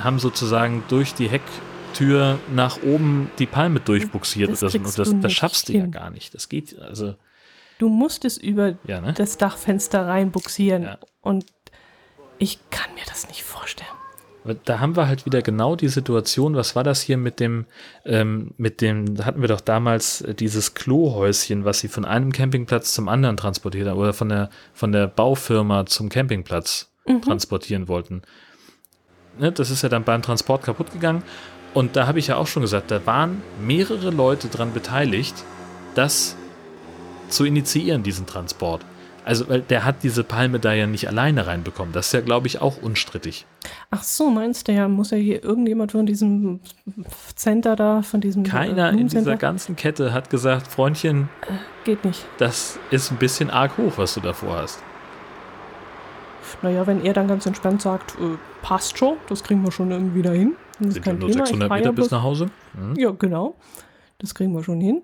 haben 0.00 0.18
sozusagen 0.18 0.84
durch 0.88 1.12
die 1.12 1.28
Hecktür 1.28 2.38
nach 2.50 2.82
oben 2.82 3.30
die 3.38 3.46
Palme 3.46 3.80
durchbuxiert. 3.80 4.52
Das, 4.52 4.60
das, 4.60 4.74
und 4.74 4.98
das, 4.98 5.20
das 5.20 5.32
schaffst 5.34 5.68
du 5.68 5.74
ja 5.74 5.84
gar 5.84 6.08
nicht. 6.08 6.32
Das 6.32 6.48
geht, 6.48 6.78
also. 6.78 7.14
Du 7.78 7.88
musst 7.88 8.24
es 8.24 8.36
über 8.36 8.74
ja, 8.86 9.00
ne? 9.00 9.12
das 9.12 9.36
Dachfenster 9.36 10.06
reinbuxieren. 10.06 10.84
Ja. 10.84 10.98
Und 11.20 11.46
ich 12.38 12.58
kann 12.70 12.92
mir 12.94 13.04
das 13.06 13.28
nicht 13.28 13.44
vorstellen. 13.44 13.90
Da 14.66 14.78
haben 14.78 14.94
wir 14.94 15.08
halt 15.08 15.24
wieder 15.24 15.40
genau 15.40 15.74
die 15.74 15.88
Situation, 15.88 16.54
was 16.54 16.76
war 16.76 16.84
das 16.84 17.00
hier 17.00 17.16
mit 17.16 17.40
dem, 17.40 17.64
ähm, 18.04 18.52
mit 18.58 18.82
dem, 18.82 19.14
da 19.14 19.24
hatten 19.24 19.40
wir 19.40 19.48
doch 19.48 19.62
damals 19.62 20.20
äh, 20.20 20.34
dieses 20.34 20.74
Klohäuschen, 20.74 21.64
was 21.64 21.80
sie 21.80 21.88
von 21.88 22.04
einem 22.04 22.30
Campingplatz 22.30 22.92
zum 22.92 23.08
anderen 23.08 23.38
transportiert 23.38 23.88
haben 23.88 23.98
oder 23.98 24.12
von 24.12 24.28
der, 24.28 24.50
von 24.74 24.92
der 24.92 25.06
Baufirma 25.06 25.86
zum 25.86 26.10
Campingplatz 26.10 26.92
mhm. 27.06 27.22
transportieren 27.22 27.88
wollten. 27.88 28.20
Ne, 29.38 29.50
das 29.50 29.70
ist 29.70 29.82
ja 29.82 29.88
dann 29.88 30.04
beim 30.04 30.20
Transport 30.20 30.62
kaputt 30.62 30.92
gegangen. 30.92 31.22
Und 31.72 31.96
da 31.96 32.06
habe 32.06 32.18
ich 32.18 32.26
ja 32.26 32.36
auch 32.36 32.46
schon 32.46 32.62
gesagt, 32.62 32.90
da 32.90 33.04
waren 33.06 33.42
mehrere 33.64 34.10
Leute 34.10 34.48
dran 34.48 34.74
beteiligt, 34.74 35.34
dass 35.94 36.36
zu 37.28 37.44
initiieren, 37.44 38.02
diesen 38.02 38.26
Transport. 38.26 38.84
Also, 39.24 39.48
weil 39.48 39.62
der 39.62 39.86
hat 39.86 40.02
diese 40.02 40.22
Palme 40.22 40.60
da 40.60 40.74
ja 40.74 40.86
nicht 40.86 41.08
alleine 41.08 41.46
reinbekommen. 41.46 41.94
Das 41.94 42.06
ist 42.06 42.12
ja, 42.12 42.20
glaube 42.20 42.46
ich, 42.46 42.60
auch 42.60 42.82
unstrittig. 42.82 43.46
Ach 43.90 44.02
so, 44.02 44.28
meinst 44.28 44.68
du 44.68 44.72
ja, 44.72 44.86
muss 44.86 45.12
ja 45.12 45.16
hier 45.16 45.42
irgendjemand 45.42 45.92
von 45.92 46.04
diesem 46.04 46.60
Center 47.34 47.74
da, 47.74 48.02
von 48.02 48.20
diesem. 48.20 48.42
Keiner 48.42 48.90
in 48.90 49.08
dieser 49.08 49.36
ganzen 49.36 49.76
Kette 49.76 50.12
hat 50.12 50.28
gesagt, 50.28 50.66
Freundchen. 50.66 51.30
Äh, 51.42 51.54
geht 51.84 52.04
nicht. 52.04 52.26
Das 52.36 52.78
ist 52.90 53.10
ein 53.10 53.16
bisschen 53.16 53.48
arg 53.48 53.78
hoch, 53.78 53.94
was 53.96 54.12
du 54.12 54.20
davor 54.20 54.58
hast. 54.58 54.82
Naja, 56.60 56.86
wenn 56.86 57.02
er 57.02 57.14
dann 57.14 57.26
ganz 57.26 57.46
entspannt 57.46 57.80
sagt, 57.80 58.16
äh, 58.20 58.36
passt 58.60 58.98
schon, 58.98 59.16
das 59.28 59.42
kriegen 59.42 59.62
wir 59.62 59.72
schon 59.72 59.90
irgendwie 59.90 60.22
dahin. 60.22 60.54
Das 60.80 60.94
Sind 60.94 61.06
ja 61.06 61.12
nur 61.14 61.30
Thema. 61.30 61.46
600 61.46 61.70
Meter 61.70 61.92
bis 61.92 62.10
nach 62.10 62.22
Hause? 62.22 62.50
Hm. 62.76 62.94
Ja, 62.96 63.10
genau. 63.10 63.54
Das 64.18 64.34
kriegen 64.34 64.52
wir 64.52 64.62
schon 64.62 64.80
hin. 64.80 65.02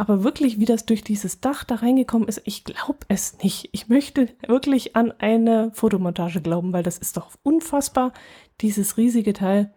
Aber 0.00 0.24
wirklich, 0.24 0.58
wie 0.58 0.64
das 0.64 0.86
durch 0.86 1.04
dieses 1.04 1.42
Dach 1.42 1.62
da 1.62 1.74
reingekommen 1.74 2.26
ist, 2.26 2.40
ich 2.46 2.64
glaube 2.64 3.00
es 3.08 3.36
nicht. 3.42 3.68
Ich 3.72 3.88
möchte 3.88 4.28
wirklich 4.46 4.96
an 4.96 5.12
eine 5.18 5.72
Fotomontage 5.74 6.40
glauben, 6.40 6.72
weil 6.72 6.82
das 6.82 6.96
ist 6.96 7.18
doch 7.18 7.28
unfassbar, 7.42 8.14
dieses 8.62 8.96
riesige 8.96 9.34
Teil. 9.34 9.70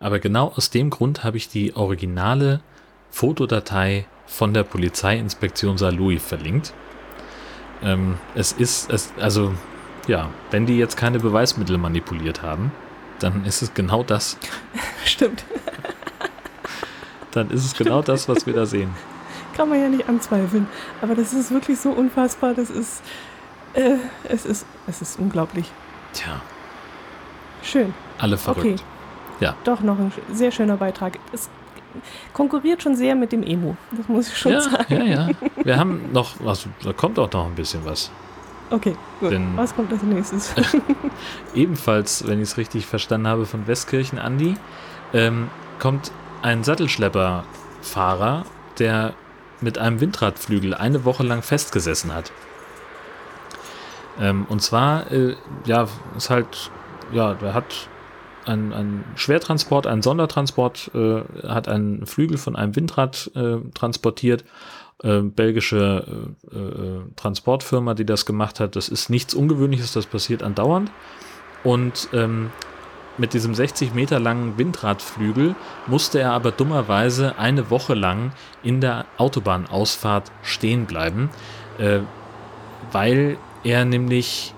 Aber 0.00 0.18
genau 0.18 0.48
aus 0.48 0.70
dem 0.70 0.90
Grund 0.90 1.22
habe 1.22 1.36
ich 1.36 1.48
die 1.48 1.76
originale 1.76 2.62
Fotodatei 3.10 4.06
von 4.26 4.52
der 4.54 4.64
Polizeiinspektion 4.64 5.78
Saarlouis 5.78 6.20
verlinkt. 6.20 6.74
Ähm, 7.80 8.18
es 8.34 8.50
ist, 8.50 8.90
es, 8.90 9.12
also, 9.20 9.54
ja, 10.08 10.30
wenn 10.50 10.66
die 10.66 10.78
jetzt 10.78 10.96
keine 10.96 11.20
Beweismittel 11.20 11.78
manipuliert 11.78 12.42
haben, 12.42 12.72
dann 13.20 13.44
ist 13.44 13.62
es 13.62 13.72
genau 13.72 14.02
das. 14.02 14.36
Stimmt. 15.04 15.44
Dann 17.30 17.50
ist 17.50 17.64
es 17.64 17.70
Stimmt. 17.70 17.90
genau 17.90 18.02
das, 18.02 18.28
was 18.28 18.48
wir 18.48 18.54
da 18.54 18.66
sehen 18.66 18.90
kann 19.54 19.68
man 19.68 19.80
ja 19.80 19.88
nicht 19.88 20.08
anzweifeln. 20.08 20.66
Aber 21.00 21.14
das 21.14 21.32
ist 21.32 21.50
wirklich 21.50 21.78
so 21.78 21.90
unfassbar. 21.90 22.54
Das 22.54 22.70
ist, 22.70 23.02
äh, 23.74 23.96
es 24.28 24.44
ist, 24.44 24.66
es 24.86 25.02
ist 25.02 25.18
unglaublich. 25.18 25.70
Tja. 26.12 26.40
Schön. 27.62 27.94
Alle 28.18 28.36
verrückt. 28.36 28.66
Okay. 28.66 28.76
Ja. 29.40 29.56
Doch 29.64 29.80
noch 29.80 29.98
ein 29.98 30.12
sehr 30.32 30.50
schöner 30.50 30.76
Beitrag. 30.76 31.18
Es 31.32 31.48
konkurriert 32.32 32.82
schon 32.82 32.96
sehr 32.96 33.14
mit 33.14 33.32
dem 33.32 33.42
Emo. 33.42 33.76
Das 33.92 34.08
muss 34.08 34.28
ich 34.28 34.36
schon 34.36 34.52
ja, 34.52 34.60
sagen. 34.60 34.94
Ja, 34.94 35.04
ja. 35.04 35.28
Wir 35.64 35.78
haben 35.78 36.12
noch, 36.12 36.40
also, 36.46 36.68
da 36.82 36.92
kommt 36.92 37.18
auch 37.18 37.30
noch 37.32 37.46
ein 37.46 37.54
bisschen 37.54 37.84
was. 37.84 38.10
Okay, 38.70 38.96
gut. 39.20 39.32
Denn 39.32 39.56
was 39.56 39.74
kommt 39.74 39.92
als 39.92 40.02
nächstes? 40.02 40.54
ebenfalls, 41.54 42.26
wenn 42.26 42.40
ich 42.40 42.50
es 42.50 42.56
richtig 42.56 42.86
verstanden 42.86 43.28
habe, 43.28 43.46
von 43.46 43.66
Westkirchen 43.66 44.18
Andi, 44.18 44.56
ähm, 45.12 45.48
kommt 45.78 46.10
ein 46.42 46.64
Sattelschlepperfahrer, 46.64 48.44
der 48.78 49.14
mit 49.64 49.78
einem 49.78 50.00
Windradflügel 50.00 50.74
eine 50.74 51.04
Woche 51.04 51.24
lang 51.24 51.42
festgesessen 51.42 52.14
hat. 52.14 52.30
Ähm, 54.20 54.46
und 54.48 54.62
zwar, 54.62 55.10
äh, 55.10 55.34
ja, 55.64 55.88
ist 56.16 56.30
halt, 56.30 56.70
ja, 57.12 57.34
der 57.34 57.54
hat 57.54 57.88
einen, 58.46 58.72
einen 58.72 59.04
Schwertransport, 59.16 59.86
einen 59.86 60.02
Sondertransport, 60.02 60.90
äh, 60.94 61.22
hat 61.48 61.66
einen 61.66 62.06
Flügel 62.06 62.38
von 62.38 62.54
einem 62.54 62.76
Windrad 62.76 63.30
äh, 63.34 63.56
transportiert. 63.74 64.44
Äh, 65.02 65.22
belgische 65.22 66.04
äh, 66.52 66.56
äh, 66.56 67.00
Transportfirma, 67.16 67.94
die 67.94 68.06
das 68.06 68.26
gemacht 68.26 68.60
hat. 68.60 68.76
Das 68.76 68.88
ist 68.88 69.10
nichts 69.10 69.34
Ungewöhnliches, 69.34 69.92
das 69.92 70.06
passiert 70.06 70.42
andauernd. 70.42 70.90
Und 71.64 72.08
ähm, 72.12 72.50
mit 73.18 73.32
diesem 73.32 73.54
60 73.54 73.94
Meter 73.94 74.18
langen 74.18 74.58
Windradflügel 74.58 75.54
musste 75.86 76.20
er 76.20 76.32
aber 76.32 76.50
dummerweise 76.52 77.38
eine 77.38 77.70
Woche 77.70 77.94
lang 77.94 78.32
in 78.62 78.80
der 78.80 79.06
Autobahnausfahrt 79.18 80.32
stehen 80.42 80.86
bleiben, 80.86 81.30
äh, 81.78 82.00
weil 82.92 83.38
er 83.62 83.84
nämlich, 83.84 84.54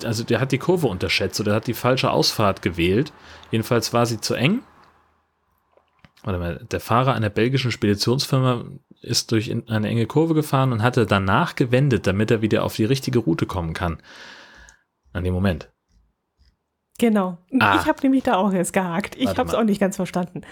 äh, 0.00 0.06
also 0.06 0.24
der 0.24 0.40
hat 0.40 0.52
die 0.52 0.58
Kurve 0.58 0.86
unterschätzt 0.86 1.40
oder 1.40 1.54
hat 1.54 1.66
die 1.66 1.74
falsche 1.74 2.10
Ausfahrt 2.10 2.62
gewählt. 2.62 3.12
Jedenfalls 3.50 3.92
war 3.92 4.06
sie 4.06 4.20
zu 4.20 4.34
eng. 4.34 4.62
Warte 6.22 6.38
mal, 6.38 6.66
der 6.70 6.80
Fahrer 6.80 7.14
einer 7.14 7.30
belgischen 7.30 7.70
Speditionsfirma 7.70 8.64
ist 9.00 9.30
durch 9.30 9.54
eine 9.68 9.88
enge 9.88 10.06
Kurve 10.06 10.34
gefahren 10.34 10.72
und 10.72 10.82
hatte 10.82 11.06
danach 11.06 11.54
gewendet, 11.54 12.06
damit 12.06 12.30
er 12.30 12.42
wieder 12.42 12.64
auf 12.64 12.74
die 12.74 12.84
richtige 12.84 13.20
Route 13.20 13.46
kommen 13.46 13.74
kann. 13.74 13.98
An 15.12 15.22
dem 15.22 15.34
Moment. 15.34 15.70
Genau. 16.98 17.36
Ah. 17.60 17.78
Ich 17.80 17.86
habe 17.86 18.00
nämlich 18.02 18.22
da 18.22 18.36
auch 18.36 18.52
jetzt 18.52 18.72
gehakt. 18.72 19.16
Ich 19.16 19.28
habe 19.36 19.48
es 19.48 19.54
auch 19.54 19.64
nicht 19.64 19.80
ganz 19.80 19.96
verstanden. 19.96 20.42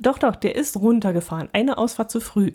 Doch, 0.00 0.18
doch, 0.18 0.34
der 0.34 0.56
ist 0.56 0.76
runtergefahren. 0.76 1.48
Eine 1.52 1.78
Ausfahrt 1.78 2.10
zu 2.10 2.20
früh. 2.20 2.52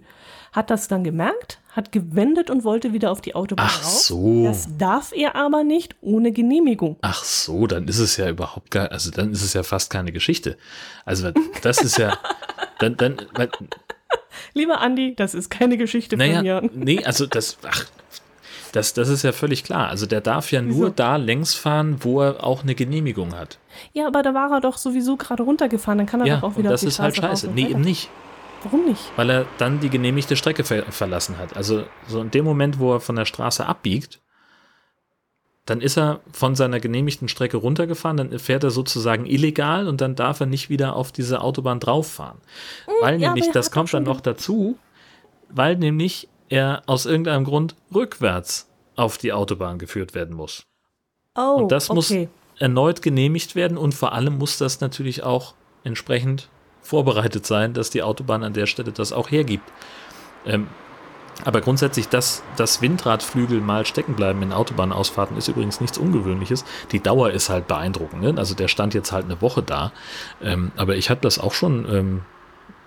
Hat 0.52 0.70
das 0.70 0.88
dann 0.88 1.04
gemerkt, 1.04 1.60
hat 1.72 1.92
gewendet 1.92 2.50
und 2.50 2.64
wollte 2.64 2.94
wieder 2.94 3.12
auf 3.12 3.22
die 3.22 3.36
Autobahn 3.36 3.68
Ach 3.70 3.84
rauf. 3.84 3.92
so. 3.92 4.44
Das 4.46 4.68
darf 4.78 5.12
er 5.14 5.36
aber 5.36 5.64
nicht 5.64 5.96
ohne 6.02 6.32
Genehmigung. 6.32 6.98
Ach 7.02 7.24
so, 7.24 7.68
dann 7.68 7.88
ist 7.88 8.00
es 8.00 8.18
ja 8.18 8.30
überhaupt 8.30 8.72
gar, 8.72 8.92
also 8.92 9.12
dann 9.12 9.32
ist 9.32 9.44
es 9.44 9.54
ja 9.54 9.64
fast 9.64 9.92
keine 9.92 10.12
Geschichte. 10.12 10.58
Also 11.06 11.32
das 11.62 11.82
ist 11.82 11.98
ja, 11.98 12.18
dann, 12.80 12.98
dann, 12.98 13.18
Lieber 14.54 14.82
Andi, 14.82 15.16
das 15.16 15.34
ist 15.34 15.50
keine 15.50 15.78
Geschichte 15.78 16.18
von 16.18 16.26
naja, 16.26 16.62
mir. 16.62 16.70
nee, 16.74 17.04
also 17.04 17.26
das, 17.26 17.58
ach, 17.68 17.86
das, 18.72 18.94
das 18.94 19.10
ist 19.10 19.24
ja 19.24 19.32
völlig 19.32 19.64
klar. 19.64 19.88
Also 19.90 20.06
der 20.06 20.22
darf 20.22 20.52
ja 20.52 20.62
nur 20.62 20.76
Wieso? 20.88 20.90
da 20.90 21.16
längs 21.18 21.54
fahren, 21.54 21.98
wo 22.00 22.22
er 22.22 22.44
auch 22.44 22.64
eine 22.64 22.76
Genehmigung 22.76 23.36
hat. 23.36 23.60
Ja, 23.94 24.08
aber 24.08 24.24
da 24.24 24.34
war 24.34 24.52
er 24.52 24.62
doch 24.62 24.78
sowieso 24.78 25.18
gerade 25.18 25.44
runtergefahren. 25.44 25.98
Dann 26.00 26.08
kann 26.08 26.22
er 26.22 26.28
Ja, 26.28 26.36
doch 26.38 26.44
auch 26.44 26.48
und 26.56 26.58
wieder 26.58 26.70
das 26.70 26.82
auf 26.82 26.86
die 26.86 26.88
ist 26.88 27.00
halt 27.00 27.16
Straße 27.16 27.30
scheiße. 27.30 27.48
raus 27.48 27.50
und 27.50 27.56
Nee, 27.56 27.72
eben 27.72 27.82
nicht. 27.82 28.10
Warum 28.64 28.86
nicht? 28.86 29.02
Weil 29.16 29.30
er 29.30 29.46
dann 29.58 29.80
die 29.80 29.90
genehmigte 29.90 30.36
Strecke 30.36 30.64
ver 30.64 30.84
verlassen 30.92 31.38
hat. 31.38 31.56
Also 31.56 31.84
so 32.08 32.22
in 32.22 32.32
dem 32.32 32.44
Moment, 32.46 32.80
wo 32.80 32.94
er 32.94 33.00
von 33.00 33.16
der 33.16 33.26
Straße 33.26 33.66
abbiegt, 33.66 34.20
dann 35.66 35.82
ist 35.82 35.98
er 35.98 36.22
von 36.32 36.56
seiner 36.56 36.80
genehmigten 36.80 37.28
Strecke 37.28 37.58
runtergefahren, 37.58 38.18
dann 38.18 38.40
fährt 38.40 38.64
er 38.64 38.72
sozusagen 38.72 39.26
illegal 39.26 39.88
und 39.88 40.00
dann 40.02 40.16
darf 40.16 40.40
er 40.40 40.46
nicht 40.46 40.70
wieder 40.70 40.96
auf 40.96 41.12
diese 41.12 41.42
Autobahn 41.42 41.80
drauffahren. 41.80 42.38
weil 43.02 43.16
Hm, 43.16 43.22
ja, 43.22 43.34
nämlich, 43.34 43.52
das 43.52 43.70
kommt 43.70 43.94
dann 43.94 44.04
noch 44.04 44.22
dazu, 44.22 44.78
weil 45.50 45.76
nämlich 45.76 46.30
er 46.50 46.84
aus 46.86 47.06
irgendeinem 47.06 47.44
Grund 47.44 47.76
rückwärts 47.94 48.70
auf 48.96 49.18
die 49.18 49.34
Autobahn 49.34 49.78
geführt 49.80 50.16
werden 50.16 50.36
muss. 50.36 50.64
Oh, 51.36 51.58
Und 51.58 51.72
das 51.72 51.90
muss 51.90 52.12
okay. 52.12 52.30
erneut 52.58 53.02
genehmigt 53.02 53.56
werden 53.56 53.78
und 53.78 53.94
vor 53.94 54.14
allem 54.14 54.38
muss 54.38 54.58
das 54.58 54.82
natürlich 54.82 55.24
auch 55.24 55.54
entsprechend 55.84 56.50
vorbereitet 56.82 57.46
sein, 57.46 57.74
dass 57.74 57.90
die 57.90 58.02
Autobahn 58.02 58.44
an 58.44 58.54
der 58.54 58.66
Stelle 58.66 58.92
das 58.92 59.14
auch 59.14 59.30
hergibt. 59.30 59.70
Ähm, 60.46 60.68
aber 61.46 61.62
grundsätzlich, 61.62 62.10
dass, 62.10 62.44
dass 62.56 62.82
Windradflügel 62.82 63.62
mal 63.62 63.86
stecken 63.86 64.16
bleiben 64.16 64.42
in 64.42 64.54
Autobahnausfahrten, 64.54 65.38
ist 65.38 65.48
übrigens 65.48 65.80
nichts 65.80 65.98
Ungewöhnliches. 66.00 66.66
Die 66.92 67.00
Dauer 67.00 67.30
ist 67.30 67.50
halt 67.50 67.68
beeindruckend. 67.68 68.22
Ne? 68.24 68.34
Also 68.38 68.56
der 68.56 68.68
stand 68.68 68.96
jetzt 68.96 69.12
halt 69.12 69.26
eine 69.26 69.40
Woche 69.42 69.62
da. 69.62 69.92
Ähm, 70.42 70.72
aber 70.78 70.96
ich 70.96 71.12
habe 71.12 71.22
das 71.22 71.38
auch 71.38 71.54
schon 71.54 71.86
ähm, 71.94 72.22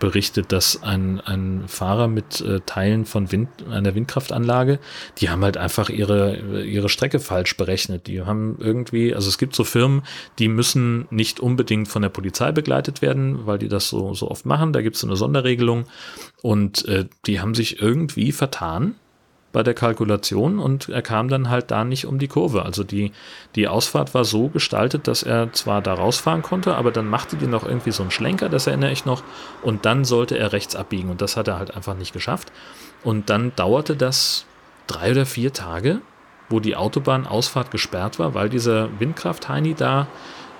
berichtet, 0.00 0.50
dass 0.50 0.82
ein, 0.82 1.20
ein 1.20 1.64
Fahrer 1.68 2.08
mit 2.08 2.40
äh, 2.40 2.60
Teilen 2.66 3.04
von 3.04 3.30
Wind, 3.30 3.48
einer 3.70 3.94
Windkraftanlage, 3.94 4.80
die 5.18 5.30
haben 5.30 5.44
halt 5.44 5.56
einfach 5.56 5.88
ihre, 5.88 6.64
ihre 6.64 6.88
Strecke 6.88 7.20
falsch 7.20 7.56
berechnet. 7.56 8.08
Die 8.08 8.22
haben 8.22 8.56
irgendwie, 8.58 9.14
also 9.14 9.28
es 9.28 9.38
gibt 9.38 9.54
so 9.54 9.62
Firmen, 9.62 10.02
die 10.40 10.48
müssen 10.48 11.06
nicht 11.10 11.38
unbedingt 11.38 11.86
von 11.86 12.02
der 12.02 12.08
Polizei 12.08 12.50
begleitet 12.50 13.02
werden, 13.02 13.46
weil 13.46 13.58
die 13.58 13.68
das 13.68 13.88
so, 13.88 14.14
so 14.14 14.28
oft 14.28 14.44
machen. 14.44 14.72
Da 14.72 14.82
gibt 14.82 14.96
es 14.96 15.02
so 15.02 15.06
eine 15.06 15.16
Sonderregelung. 15.16 15.84
Und 16.42 16.88
äh, 16.88 17.06
die 17.26 17.40
haben 17.40 17.54
sich 17.54 17.80
irgendwie 17.80 18.32
vertan 18.32 18.96
bei 19.52 19.62
der 19.62 19.74
Kalkulation 19.74 20.58
und 20.58 20.88
er 20.88 21.02
kam 21.02 21.28
dann 21.28 21.50
halt 21.50 21.70
da 21.70 21.84
nicht 21.84 22.06
um 22.06 22.18
die 22.18 22.28
Kurve. 22.28 22.64
Also 22.64 22.84
die, 22.84 23.12
die 23.56 23.66
Ausfahrt 23.66 24.14
war 24.14 24.24
so 24.24 24.48
gestaltet, 24.48 25.08
dass 25.08 25.22
er 25.22 25.52
zwar 25.52 25.82
da 25.82 25.94
rausfahren 25.94 26.42
konnte, 26.42 26.76
aber 26.76 26.92
dann 26.92 27.08
machte 27.08 27.36
die 27.36 27.46
noch 27.46 27.64
irgendwie 27.64 27.90
so 27.90 28.02
einen 28.02 28.12
Schlenker, 28.12 28.48
das 28.48 28.66
erinnere 28.66 28.92
ich 28.92 29.04
noch, 29.04 29.22
und 29.62 29.86
dann 29.86 30.04
sollte 30.04 30.38
er 30.38 30.52
rechts 30.52 30.76
abbiegen 30.76 31.10
und 31.10 31.20
das 31.20 31.36
hat 31.36 31.48
er 31.48 31.58
halt 31.58 31.74
einfach 31.74 31.96
nicht 31.96 32.12
geschafft. 32.12 32.52
Und 33.02 33.30
dann 33.30 33.52
dauerte 33.56 33.96
das 33.96 34.46
drei 34.86 35.12
oder 35.12 35.26
vier 35.26 35.52
Tage, 35.52 36.00
wo 36.48 36.60
die 36.60 36.76
Autobahnausfahrt 36.76 37.70
gesperrt 37.70 38.18
war, 38.18 38.34
weil 38.34 38.48
dieser 38.48 39.00
Windkraft-Heini 39.00 39.74
da 39.74 40.06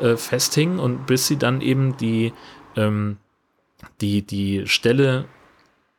äh, 0.00 0.16
festhing 0.16 0.78
und 0.78 1.06
bis 1.06 1.26
sie 1.26 1.36
dann 1.36 1.60
eben 1.60 1.96
die, 1.96 2.32
ähm, 2.76 3.18
die, 4.00 4.22
die 4.22 4.66
Stelle 4.66 5.26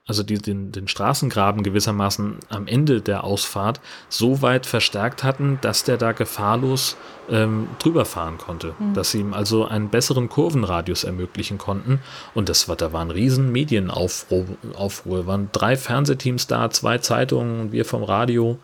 also 0.08 0.24
die, 0.24 0.40
den, 0.40 0.72
den 0.72 0.88
Straßengraben 0.88 1.62
gewissermaßen 1.62 2.40
am 2.50 2.68
Ende 2.68 3.02
der 3.02 3.24
Ausfahrt 3.24 3.80
so 4.10 4.42
weit 4.42 4.66
verstärkt 4.66 5.24
hatten, 5.24 5.60
dass 5.62 5.84
der 5.84 5.98
da 5.98 6.12
gefahrlos 6.12 6.98
ähm, 7.30 7.68
drüber 7.78 8.06
fahren 8.06 8.38
konnte. 8.40 8.74
Dass 8.94 9.12
sie 9.12 9.20
ihm 9.20 9.34
also 9.34 9.66
einen 9.66 9.90
besseren 9.90 10.28
Kurvenradius 10.28 11.04
ermöglichen 11.04 11.60
konnten. 11.60 12.00
Und 12.34 12.50
das 12.50 12.68
war, 12.68 12.76
da 12.76 12.92
war 12.94 13.02
ein 13.02 13.12
riesen 13.12 13.52
Medienaufruhr. 13.52 14.46
Aufruhr. 14.76 15.28
waren 15.28 15.50
drei 15.52 15.78
Fernsehteams 15.78 16.48
da, 16.48 16.70
zwei 16.72 16.98
Zeitungen 16.98 17.62
und 17.62 17.72
wir 17.72 17.86
vom 17.86 18.04
Radio. 18.04 18.58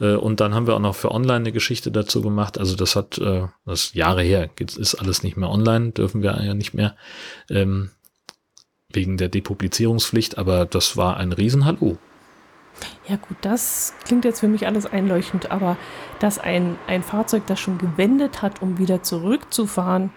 Äh, 0.00 0.14
und 0.14 0.40
dann 0.40 0.54
haben 0.54 0.66
wir 0.66 0.74
auch 0.74 0.80
noch 0.80 0.96
für 0.96 1.12
online 1.12 1.36
eine 1.36 1.52
Geschichte 1.52 1.92
dazu 1.92 2.20
gemacht. 2.20 2.58
Also 2.58 2.74
das 2.74 2.96
hat, 2.96 3.18
äh, 3.18 3.46
das 3.64 3.84
ist 3.84 3.94
Jahre 3.94 4.22
her, 4.22 4.50
ist 4.58 4.96
alles 4.96 5.22
nicht 5.22 5.36
mehr 5.36 5.50
online, 5.50 5.92
dürfen 5.92 6.22
wir 6.22 6.42
ja 6.42 6.54
nicht 6.54 6.74
mehr. 6.74 6.96
Ähm, 7.48 7.90
wegen 8.92 9.16
der 9.16 9.28
Depublizierungspflicht, 9.28 10.38
aber 10.38 10.66
das 10.66 10.96
war 10.96 11.16
ein 11.16 11.32
Riesenhallo. 11.32 11.98
Ja 13.08 13.16
gut, 13.16 13.36
das 13.42 13.94
klingt 14.04 14.24
jetzt 14.24 14.40
für 14.40 14.48
mich 14.48 14.66
alles 14.66 14.86
einleuchtend, 14.86 15.50
aber 15.50 15.76
dass 16.18 16.38
ein, 16.38 16.78
ein 16.86 17.02
Fahrzeug, 17.02 17.46
das 17.46 17.60
schon 17.60 17.78
gewendet 17.78 18.42
hat, 18.42 18.62
um 18.62 18.78
wieder 18.78 19.02
zurückzufahren, 19.02 20.10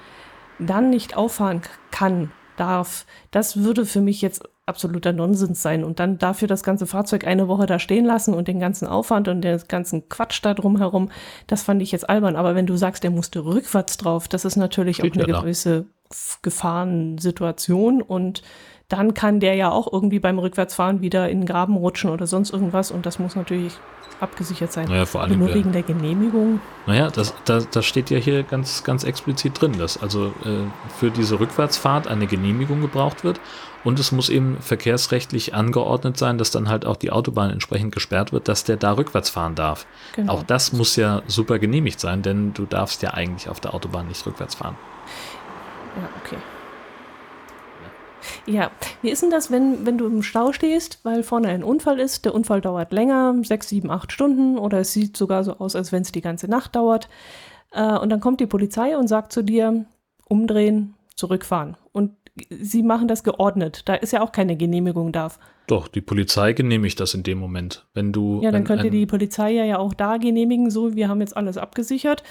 dann 0.60 0.90
nicht 0.90 1.18
auffahren 1.18 1.62
kann, 1.92 2.32
darf, 2.56 3.06
das 3.32 3.64
würde 3.64 3.86
für 3.86 4.02
mich 4.02 4.22
jetzt 4.22 4.44
absoluter 4.66 5.12
Nonsens 5.12 5.62
sein. 5.62 5.84
Und 5.84 6.00
dann 6.00 6.18
dafür 6.18 6.48
das 6.48 6.64
ganze 6.64 6.86
Fahrzeug 6.86 7.28
eine 7.28 7.48
Woche 7.48 7.66
da 7.66 7.80
stehen 7.80 8.06
lassen 8.06 8.34
und 8.34 8.48
den 8.48 8.60
ganzen 8.60 8.88
Aufwand 8.88 9.28
und 9.28 9.42
den 9.42 9.62
ganzen 9.68 10.08
Quatsch 10.10 10.40
da 10.42 10.54
drumherum, 10.54 11.10
das 11.48 11.64
fand 11.64 11.82
ich 11.82 11.92
jetzt 11.92 12.10
albern. 12.10 12.36
Aber 12.36 12.56
wenn 12.56 12.66
du 12.66 12.78
sagst, 12.78 13.04
der 13.04 13.12
musste 13.12 13.46
rückwärts 13.46 13.98
drauf, 13.98 14.28
das 14.28 14.46
ist 14.46 14.56
natürlich 14.56 14.98
Steht 14.98 15.14
auch 15.14 15.24
eine 15.24 15.32
ja 15.32 15.42
gewisse 15.42 15.86
Gefahrensituation 16.42 18.02
und 18.02 18.44
dann 18.88 19.14
kann 19.14 19.40
der 19.40 19.56
ja 19.56 19.72
auch 19.72 19.92
irgendwie 19.92 20.20
beim 20.20 20.38
Rückwärtsfahren 20.38 21.02
wieder 21.02 21.30
in 21.30 21.42
den 21.42 21.46
Graben 21.48 21.76
rutschen 21.76 22.12
oder 22.12 22.28
sonst 22.28 22.52
irgendwas 22.52 22.92
und 22.92 23.06
das 23.06 23.18
muss 23.18 23.36
natürlich 23.36 23.74
abgesichert 24.20 24.72
sein. 24.72 24.88
Naja, 24.88 25.06
vor 25.06 25.22
allem, 25.22 25.40
nur 25.40 25.54
wegen 25.54 25.72
der 25.72 25.82
Genehmigung. 25.82 26.60
naja, 26.86 27.10
das, 27.10 27.34
das, 27.46 27.70
das 27.70 27.86
steht 27.86 28.10
ja 28.12 28.18
hier 28.18 28.44
ganz, 28.44 28.84
ganz 28.84 29.04
explizit 29.04 29.60
drin, 29.60 29.74
dass 29.80 30.02
also 30.02 30.28
äh, 30.46 30.68
für 31.00 31.10
diese 31.10 31.40
Rückwärtsfahrt 31.40 32.08
eine 32.08 32.28
Genehmigung 32.28 32.82
gebraucht 32.82 33.24
wird 33.24 33.40
und 33.84 34.00
es 34.00 34.12
muss 34.12 34.30
eben 34.30 34.58
verkehrsrechtlich 34.62 35.54
angeordnet 35.54 36.18
sein, 36.18 36.38
dass 36.38 36.52
dann 36.52 36.70
halt 36.70 36.86
auch 36.86 36.96
die 36.96 37.12
Autobahn 37.12 37.50
entsprechend 37.50 37.94
gesperrt 37.94 38.32
wird, 38.32 38.48
dass 38.48 38.64
der 38.64 38.78
da 38.78 38.94
rückwärts 38.94 39.30
fahren 39.30 39.56
darf. 39.56 39.86
Genau. 40.16 40.34
Auch 40.34 40.44
das 40.44 40.74
muss 40.74 40.96
ja 40.96 41.22
super 41.28 41.60
genehmigt 41.60 42.00
sein, 42.00 42.22
denn 42.22 42.54
du 42.54 42.66
darfst 42.66 43.02
ja 43.02 43.12
eigentlich 43.12 43.50
auf 43.50 43.60
der 43.60 43.74
Autobahn 43.74 44.08
nicht 44.08 44.26
rückwärts 44.26 44.56
fahren. 44.56 44.78
Ja, 45.98 46.10
okay. 46.24 46.38
Ja, 48.46 48.72
wie 49.02 49.10
ist 49.10 49.22
denn 49.22 49.32
das, 49.32 49.52
wenn, 49.52 49.86
wenn 49.86 49.98
du 49.98 50.06
im 50.08 50.24
Stau 50.24 50.54
stehst, 50.54 51.00
weil 51.04 51.24
vorne 51.24 51.50
ein 51.50 51.64
Unfall 51.64 52.00
ist? 52.00 52.26
Der 52.26 52.34
Unfall 52.34 52.62
dauert 52.62 52.94
länger, 52.94 53.36
sechs, 53.44 53.70
sieben, 53.70 53.92
acht 53.92 54.12
Stunden 54.12 54.58
oder 54.58 54.80
es 54.80 54.94
sieht 54.94 55.18
sogar 55.18 55.44
so 55.44 55.58
aus, 55.58 55.76
als 55.76 55.92
wenn 55.92 56.04
es 56.04 56.12
die 56.12 56.22
ganze 56.22 56.48
Nacht 56.48 56.76
dauert. 56.76 57.10
Äh, 57.72 57.98
und 57.98 58.10
dann 58.10 58.22
kommt 58.22 58.40
die 58.40 58.48
Polizei 58.48 58.98
und 58.98 59.08
sagt 59.08 59.34
zu 59.34 59.44
dir, 59.44 59.86
umdrehen, 60.28 60.96
zurückfahren. 61.16 61.78
Und 61.92 62.16
sie 62.50 62.84
machen 62.84 63.08
das 63.08 63.24
geordnet. 63.24 63.84
Da 63.86 63.96
ist 63.96 64.12
ja 64.14 64.22
auch 64.22 64.32
keine 64.32 64.56
Genehmigung 64.56 65.12
da. 65.12 65.32
Doch, 65.68 65.88
die 65.88 66.02
Polizei 66.02 66.54
genehmigt 66.54 67.00
das 67.00 67.14
in 67.14 67.24
dem 67.24 67.38
Moment. 67.38 67.86
Wenn 67.94 68.12
du. 68.12 68.42
Ja, 68.42 68.52
dann 68.52 68.64
könnte 68.64 68.86
ein- 68.86 68.92
die 68.92 69.06
Polizei 69.06 69.52
ja, 69.52 69.64
ja 69.64 69.78
auch 69.80 69.94
da 69.94 70.18
genehmigen, 70.18 70.70
so, 70.72 70.96
wir 70.96 71.08
haben 71.10 71.22
jetzt 71.22 71.38
alles 71.38 71.58
abgesichert. 71.58 72.24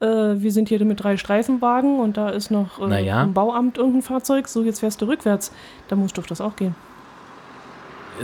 Äh, 0.00 0.06
wir 0.06 0.52
sind 0.52 0.68
hier 0.68 0.84
mit 0.84 1.02
drei 1.02 1.16
Streifenwagen 1.16 1.98
und 2.00 2.16
da 2.16 2.28
ist 2.30 2.50
noch 2.50 2.80
äh, 2.80 2.86
Naja. 2.88 3.22
im 3.22 3.34
Bauamt 3.34 3.78
irgendein 3.78 4.02
Fahrzeug, 4.02 4.48
so 4.48 4.62
jetzt 4.62 4.80
fährst 4.80 5.00
du 5.00 5.06
rückwärts. 5.06 5.52
Da 5.88 5.96
muss 5.96 6.12
doch 6.12 6.26
das 6.26 6.40
auch 6.40 6.56
gehen. 6.56 6.74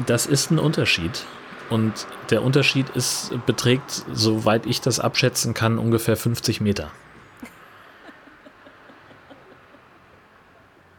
Das 0.07 0.27
ist 0.27 0.51
ein 0.51 0.59
Unterschied. 0.59 1.25
Und 1.71 2.07
der 2.31 2.43
Unterschied 2.45 2.89
ist, 2.91 3.33
beträgt, 3.47 4.05
soweit 4.13 4.65
ich 4.67 4.81
das 4.81 5.01
abschätzen 5.01 5.53
kann, 5.55 5.79
ungefähr 5.79 6.17
50 6.17 6.61
Meter. 6.61 6.91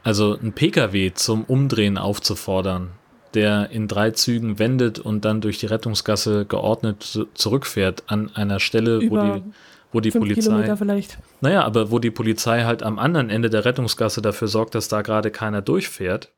Also 0.04 0.38
ein 0.42 0.54
Pkw 0.54 1.12
zum 1.14 1.44
Umdrehen 1.44 1.98
aufzufordern, 1.98 2.92
der 3.34 3.70
in 3.72 3.88
drei 3.88 4.12
Zügen 4.12 4.58
wendet 4.60 5.00
und 5.00 5.26
dann 5.26 5.42
durch 5.42 5.60
die 5.60 5.66
Rettungsgasse 5.68 6.46
geordnet 6.46 7.04
zu- 7.04 7.26
zurückfährt 7.34 8.04
an 8.08 8.32
einer 8.34 8.60
Stelle, 8.60 9.02
wo 9.02 9.06
Über 9.06 9.36
die, 9.36 9.44
wo 9.92 10.00
die 10.00 10.12
Fünf 10.12 10.24
Polizei. 10.26 10.50
Kilometer 10.50 10.78
vielleicht. 10.78 11.18
Naja, 11.42 11.64
aber 11.64 11.92
wo 11.92 12.00
die 12.00 12.12
Polizei 12.12 12.64
halt 12.64 12.82
am 12.82 12.98
anderen 12.98 13.30
Ende 13.30 13.50
der 13.50 13.66
Rettungsgasse 13.66 14.22
dafür 14.22 14.48
sorgt, 14.48 14.74
dass 14.76 14.88
da 14.88 15.02
gerade 15.02 15.32
keiner 15.32 15.62
durchfährt. 15.62 16.32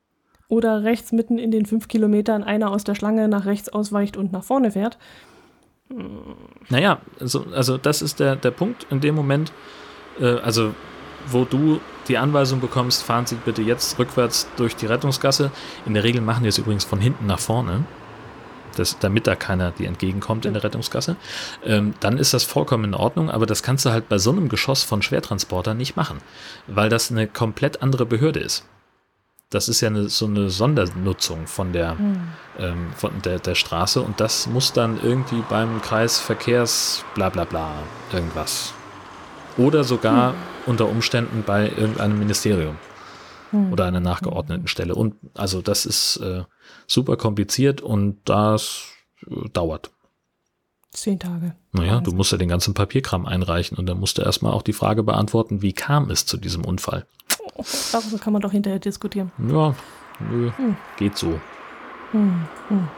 Oder 0.48 0.82
rechts 0.84 1.12
mitten 1.12 1.38
in 1.38 1.50
den 1.50 1.64
fünf 1.64 1.88
Kilometern 1.88 2.42
einer 2.44 2.70
aus 2.70 2.84
der 2.84 2.94
Schlange 2.94 3.26
nach 3.28 3.46
rechts 3.46 3.70
ausweicht 3.70 4.18
und 4.18 4.32
nach 4.32 4.44
vorne 4.44 4.72
fährt. 4.72 4.98
Naja, 6.68 7.00
also, 7.20 7.46
also 7.54 7.78
das 7.78 8.02
ist 8.02 8.20
der, 8.20 8.36
der 8.36 8.50
Punkt 8.50 8.86
in 8.90 9.00
dem 9.00 9.14
Moment, 9.14 9.52
äh, 10.20 10.26
also 10.26 10.74
wo 11.26 11.44
du 11.44 11.80
die 12.08 12.18
Anweisung 12.18 12.60
bekommst, 12.60 13.02
fahren 13.02 13.26
Sie 13.26 13.36
bitte 13.36 13.62
jetzt 13.62 13.98
rückwärts 13.98 14.48
durch 14.56 14.76
die 14.76 14.86
Rettungsgasse. 14.86 15.50
In 15.86 15.94
der 15.94 16.04
Regel 16.04 16.20
machen 16.20 16.42
die 16.42 16.48
es 16.48 16.58
übrigens 16.58 16.84
von 16.84 17.00
hinten 17.00 17.26
nach 17.26 17.38
vorne. 17.38 17.84
das, 18.76 18.98
damit 18.98 19.26
da 19.26 19.36
keiner 19.36 19.70
dir 19.70 19.86
entgegenkommt 19.86 20.46
in 20.46 20.54
der 20.54 20.64
Rettungsgasse, 20.64 21.16
ähm, 21.64 21.94
dann 22.00 22.18
ist 22.18 22.32
das 22.32 22.44
vollkommen 22.44 22.84
in 22.84 22.94
Ordnung, 22.94 23.30
aber 23.30 23.44
das 23.44 23.62
kannst 23.62 23.84
du 23.84 23.90
halt 23.90 24.08
bei 24.08 24.16
so 24.16 24.30
einem 24.30 24.48
Geschoss 24.48 24.82
von 24.82 25.02
Schwertransportern 25.02 25.76
nicht 25.76 25.94
machen, 25.94 26.18
weil 26.66 26.88
das 26.88 27.10
eine 27.10 27.26
komplett 27.26 27.82
andere 27.82 28.06
Behörde 28.06 28.40
ist. 28.40 28.64
Das 29.50 29.68
ist 29.68 29.82
ja 29.82 29.88
eine, 29.88 30.08
so 30.08 30.24
eine 30.24 30.48
Sondernutzung 30.48 31.46
von 31.46 31.74
der, 31.74 31.98
hm. 31.98 32.20
ähm, 32.58 32.86
von 32.96 33.20
der, 33.20 33.38
der 33.38 33.54
Straße 33.54 34.00
und 34.00 34.18
das 34.18 34.46
muss 34.46 34.72
dann 34.72 34.98
irgendwie 35.02 35.42
beim 35.50 35.82
Kreisverkehrs 35.82 37.04
bla 37.14 37.28
bla 37.28 37.44
bla 37.44 37.74
irgendwas. 38.10 38.72
Oder 39.58 39.84
sogar 39.84 40.30
hm. 40.30 40.38
Unter 40.66 40.88
Umständen 40.88 41.42
bei 41.44 41.68
irgendeinem 41.68 42.18
Ministerium 42.18 42.76
hm. 43.50 43.72
oder 43.72 43.86
einer 43.86 44.00
nachgeordneten 44.00 44.66
Stelle. 44.66 44.94
Und 44.94 45.14
also 45.34 45.62
das 45.62 45.86
ist 45.86 46.16
äh, 46.18 46.44
super 46.86 47.16
kompliziert 47.16 47.80
und 47.80 48.18
das 48.24 48.84
äh, 49.26 49.48
dauert. 49.50 49.90
Zehn 50.90 51.18
Tage. 51.18 51.54
Naja, 51.72 52.00
du 52.00 52.12
musst 52.12 52.32
ja 52.32 52.38
den 52.38 52.50
ganzen 52.50 52.74
Papierkram 52.74 53.24
einreichen 53.24 53.78
und 53.78 53.86
dann 53.86 53.98
musst 53.98 54.18
du 54.18 54.22
erstmal 54.22 54.52
auch 54.52 54.62
die 54.62 54.74
Frage 54.74 55.02
beantworten, 55.02 55.62
wie 55.62 55.72
kam 55.72 56.10
es 56.10 56.26
zu 56.26 56.36
diesem 56.36 56.64
Unfall? 56.64 57.06
Darüber 57.92 58.18
kann 58.18 58.34
man 58.34 58.42
doch 58.42 58.52
hinterher 58.52 58.78
diskutieren. 58.78 59.32
Ja, 59.38 59.74
nö, 60.20 60.50
hm. 60.56 60.76
geht 60.98 61.16
so. 61.16 61.40
Hm, 62.10 62.46
hm. 62.68 62.88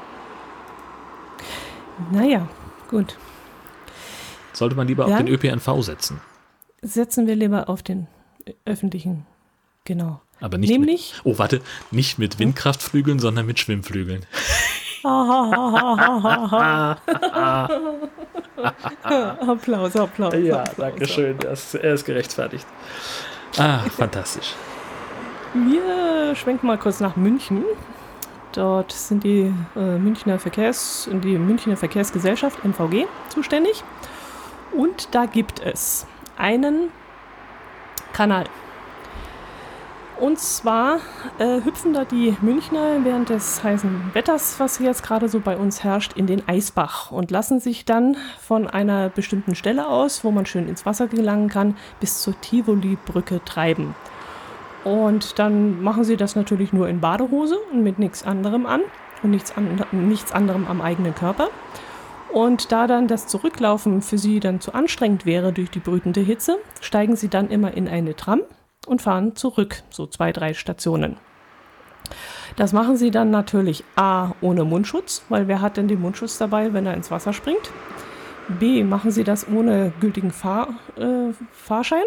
Naja, 2.10 2.48
gut. 2.88 3.16
Sollte 4.52 4.74
man 4.74 4.88
lieber 4.88 5.04
Dann 5.04 5.12
auf 5.12 5.18
den 5.18 5.28
ÖPNV 5.28 5.82
setzen? 5.82 6.20
Setzen 6.84 7.26
wir 7.26 7.34
lieber 7.34 7.70
auf 7.70 7.82
den 7.82 8.08
öffentlichen, 8.66 9.24
genau. 9.84 10.20
Aber 10.40 10.58
nicht 10.58 10.68
Nämlich, 10.68 11.14
mit, 11.24 11.34
oh, 11.34 11.38
warte, 11.38 11.62
nicht 11.90 12.18
mit 12.18 12.38
Windkraftflügeln, 12.38 13.18
sondern 13.18 13.46
mit 13.46 13.58
Schwimmflügeln. 13.58 14.26
Applaus, 19.46 19.96
Applaus. 19.96 20.34
Ja, 20.34 20.60
Applaus, 20.60 20.76
danke 20.76 21.06
schön. 21.06 21.38
er 21.40 21.94
ist 21.94 22.04
gerechtfertigt. 22.04 22.66
Ah, 23.58 23.78
fantastisch. 23.96 24.54
Wir 25.54 26.34
schwenken 26.34 26.66
mal 26.66 26.78
kurz 26.78 27.00
nach 27.00 27.16
München. 27.16 27.64
Dort 28.52 28.92
sind 28.92 29.24
die 29.24 29.52
äh, 29.76 29.98
Münchner 29.98 30.38
Verkehrs, 30.38 31.08
die 31.10 31.38
Münchner 31.38 31.76
Verkehrsgesellschaft 31.76 32.64
MVG 32.64 33.06
zuständig. 33.28 33.82
Und 34.72 35.14
da 35.14 35.26
gibt 35.26 35.60
es 35.60 36.06
einen 36.36 36.90
Kanal. 38.12 38.44
Und 40.18 40.38
zwar 40.38 41.00
äh, 41.38 41.60
hüpfen 41.64 41.92
da 41.92 42.04
die 42.04 42.36
Münchner 42.40 43.04
während 43.04 43.30
des 43.30 43.64
heißen 43.64 44.10
Wetters, 44.12 44.60
was 44.60 44.78
jetzt 44.78 45.02
gerade 45.02 45.28
so 45.28 45.40
bei 45.40 45.56
uns 45.56 45.82
herrscht, 45.82 46.12
in 46.12 46.28
den 46.28 46.48
Eisbach 46.48 47.10
und 47.10 47.32
lassen 47.32 47.58
sich 47.58 47.84
dann 47.84 48.16
von 48.40 48.68
einer 48.68 49.08
bestimmten 49.08 49.56
Stelle 49.56 49.88
aus, 49.88 50.22
wo 50.22 50.30
man 50.30 50.46
schön 50.46 50.68
ins 50.68 50.86
Wasser 50.86 51.08
gelangen 51.08 51.48
kann, 51.48 51.76
bis 51.98 52.22
zur 52.22 52.40
Tivoli-Brücke 52.40 53.44
treiben. 53.44 53.96
Und 54.84 55.38
dann 55.38 55.82
machen 55.82 56.04
sie 56.04 56.16
das 56.16 56.36
natürlich 56.36 56.72
nur 56.72 56.88
in 56.88 57.00
Badehose 57.00 57.58
und 57.72 57.82
mit 57.82 57.98
nichts 57.98 58.22
anderem 58.22 58.66
an 58.66 58.82
und 59.22 59.30
nichts, 59.30 59.56
an, 59.56 59.84
nichts 59.90 60.30
anderem 60.30 60.66
am 60.68 60.80
eigenen 60.80 61.14
Körper. 61.14 61.48
Und 62.34 62.72
da 62.72 62.88
dann 62.88 63.06
das 63.06 63.28
Zurücklaufen 63.28 64.02
für 64.02 64.18
sie 64.18 64.40
dann 64.40 64.60
zu 64.60 64.74
anstrengend 64.74 65.24
wäre 65.24 65.52
durch 65.52 65.70
die 65.70 65.78
brütende 65.78 66.20
Hitze, 66.20 66.58
steigen 66.80 67.14
sie 67.14 67.28
dann 67.28 67.48
immer 67.48 67.74
in 67.74 67.86
eine 67.86 68.16
Tram 68.16 68.40
und 68.88 69.00
fahren 69.00 69.36
zurück, 69.36 69.84
so 69.88 70.08
zwei, 70.08 70.32
drei 70.32 70.52
Stationen. 70.52 71.16
Das 72.56 72.72
machen 72.72 72.96
sie 72.96 73.12
dann 73.12 73.30
natürlich 73.30 73.84
A 73.94 74.32
ohne 74.40 74.64
Mundschutz, 74.64 75.24
weil 75.28 75.46
wer 75.46 75.60
hat 75.60 75.76
denn 75.76 75.86
den 75.86 76.00
Mundschutz 76.00 76.36
dabei, 76.36 76.72
wenn 76.72 76.86
er 76.86 76.94
ins 76.94 77.12
Wasser 77.12 77.32
springt? 77.32 77.70
B 78.48 78.82
machen 78.82 79.12
sie 79.12 79.22
das 79.22 79.46
ohne 79.48 79.92
gültigen 80.00 80.32
Fahr, 80.32 80.70
äh, 80.96 81.32
Fahrschein. 81.52 82.02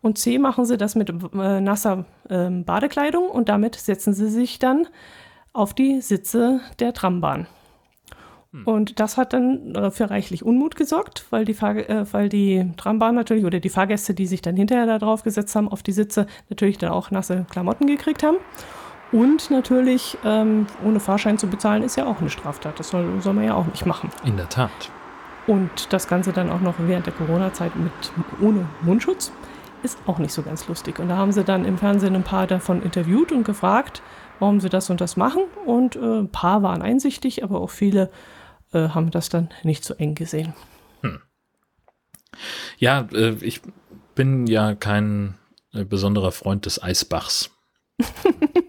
Und 0.00 0.16
C 0.16 0.38
machen 0.38 0.64
sie 0.64 0.76
das 0.76 0.94
mit 0.94 1.10
äh, 1.10 1.60
nasser 1.60 2.04
äh, 2.28 2.48
Badekleidung 2.48 3.28
und 3.28 3.48
damit 3.48 3.74
setzen 3.74 4.14
sie 4.14 4.30
sich 4.30 4.60
dann 4.60 4.86
auf 5.52 5.74
die 5.74 6.00
Sitze 6.02 6.60
der 6.78 6.94
Trambahn. 6.94 7.48
Hm. 8.52 8.66
Und 8.66 9.00
das 9.00 9.16
hat 9.16 9.32
dann 9.32 9.74
äh, 9.74 9.90
für 9.90 10.10
reichlich 10.10 10.44
Unmut 10.44 10.74
gesorgt, 10.74 11.26
weil 11.30 11.44
die, 11.44 11.54
Fahr 11.54 11.76
äh, 11.76 12.04
weil 12.12 12.28
die 12.28 12.70
Trambahn 12.76 13.14
natürlich 13.14 13.44
oder 13.44 13.60
die 13.60 13.68
Fahrgäste, 13.68 14.14
die 14.14 14.26
sich 14.26 14.42
dann 14.42 14.56
hinterher 14.56 14.86
da 14.86 14.98
drauf 14.98 15.22
gesetzt 15.22 15.54
haben 15.54 15.68
auf 15.68 15.82
die 15.82 15.92
Sitze, 15.92 16.26
natürlich 16.48 16.78
dann 16.78 16.90
auch 16.90 17.10
nasse 17.10 17.46
Klamotten 17.50 17.86
gekriegt 17.86 18.22
haben. 18.22 18.38
Und 19.12 19.50
natürlich, 19.50 20.18
ähm, 20.24 20.66
ohne 20.84 21.00
Fahrschein 21.00 21.36
zu 21.36 21.48
bezahlen, 21.48 21.82
ist 21.82 21.96
ja 21.96 22.06
auch 22.06 22.20
eine 22.20 22.30
Straftat. 22.30 22.78
Das 22.78 22.90
soll, 22.90 23.20
soll 23.20 23.34
man 23.34 23.44
ja 23.44 23.54
auch 23.54 23.66
nicht 23.66 23.86
machen. 23.86 24.10
In 24.24 24.36
der 24.36 24.48
Tat. 24.48 24.70
Und 25.46 25.92
das 25.92 26.06
Ganze 26.06 26.32
dann 26.32 26.50
auch 26.50 26.60
noch 26.60 26.74
während 26.78 27.06
der 27.06 27.12
Corona-Zeit 27.12 27.74
mit 27.74 27.92
ohne 28.40 28.66
Mundschutz 28.82 29.32
ist 29.82 29.98
auch 30.06 30.18
nicht 30.18 30.32
so 30.32 30.42
ganz 30.42 30.68
lustig. 30.68 30.98
Und 30.98 31.08
da 31.08 31.16
haben 31.16 31.32
sie 31.32 31.42
dann 31.42 31.64
im 31.64 31.78
Fernsehen 31.78 32.14
ein 32.14 32.22
paar 32.22 32.46
davon 32.46 32.82
interviewt 32.82 33.32
und 33.32 33.44
gefragt, 33.44 34.02
warum 34.38 34.60
sie 34.60 34.68
das 34.68 34.90
und 34.90 35.00
das 35.00 35.16
machen. 35.16 35.42
Und 35.64 35.96
äh, 35.96 36.20
ein 36.20 36.30
paar 36.30 36.62
waren 36.62 36.82
einsichtig, 36.82 37.42
aber 37.42 37.60
auch 37.60 37.70
viele 37.70 38.10
äh, 38.72 38.88
haben 38.90 39.10
das 39.10 39.28
dann 39.28 39.50
nicht 39.62 39.84
so 39.84 39.94
eng 39.94 40.14
gesehen. 40.14 40.54
Hm. 41.02 41.20
Ja, 42.78 43.08
äh, 43.12 43.36
ich 43.40 43.60
bin 44.14 44.46
ja 44.46 44.74
kein 44.74 45.38
äh, 45.72 45.84
besonderer 45.84 46.32
Freund 46.32 46.66
des 46.66 46.82
Eisbachs. 46.82 47.50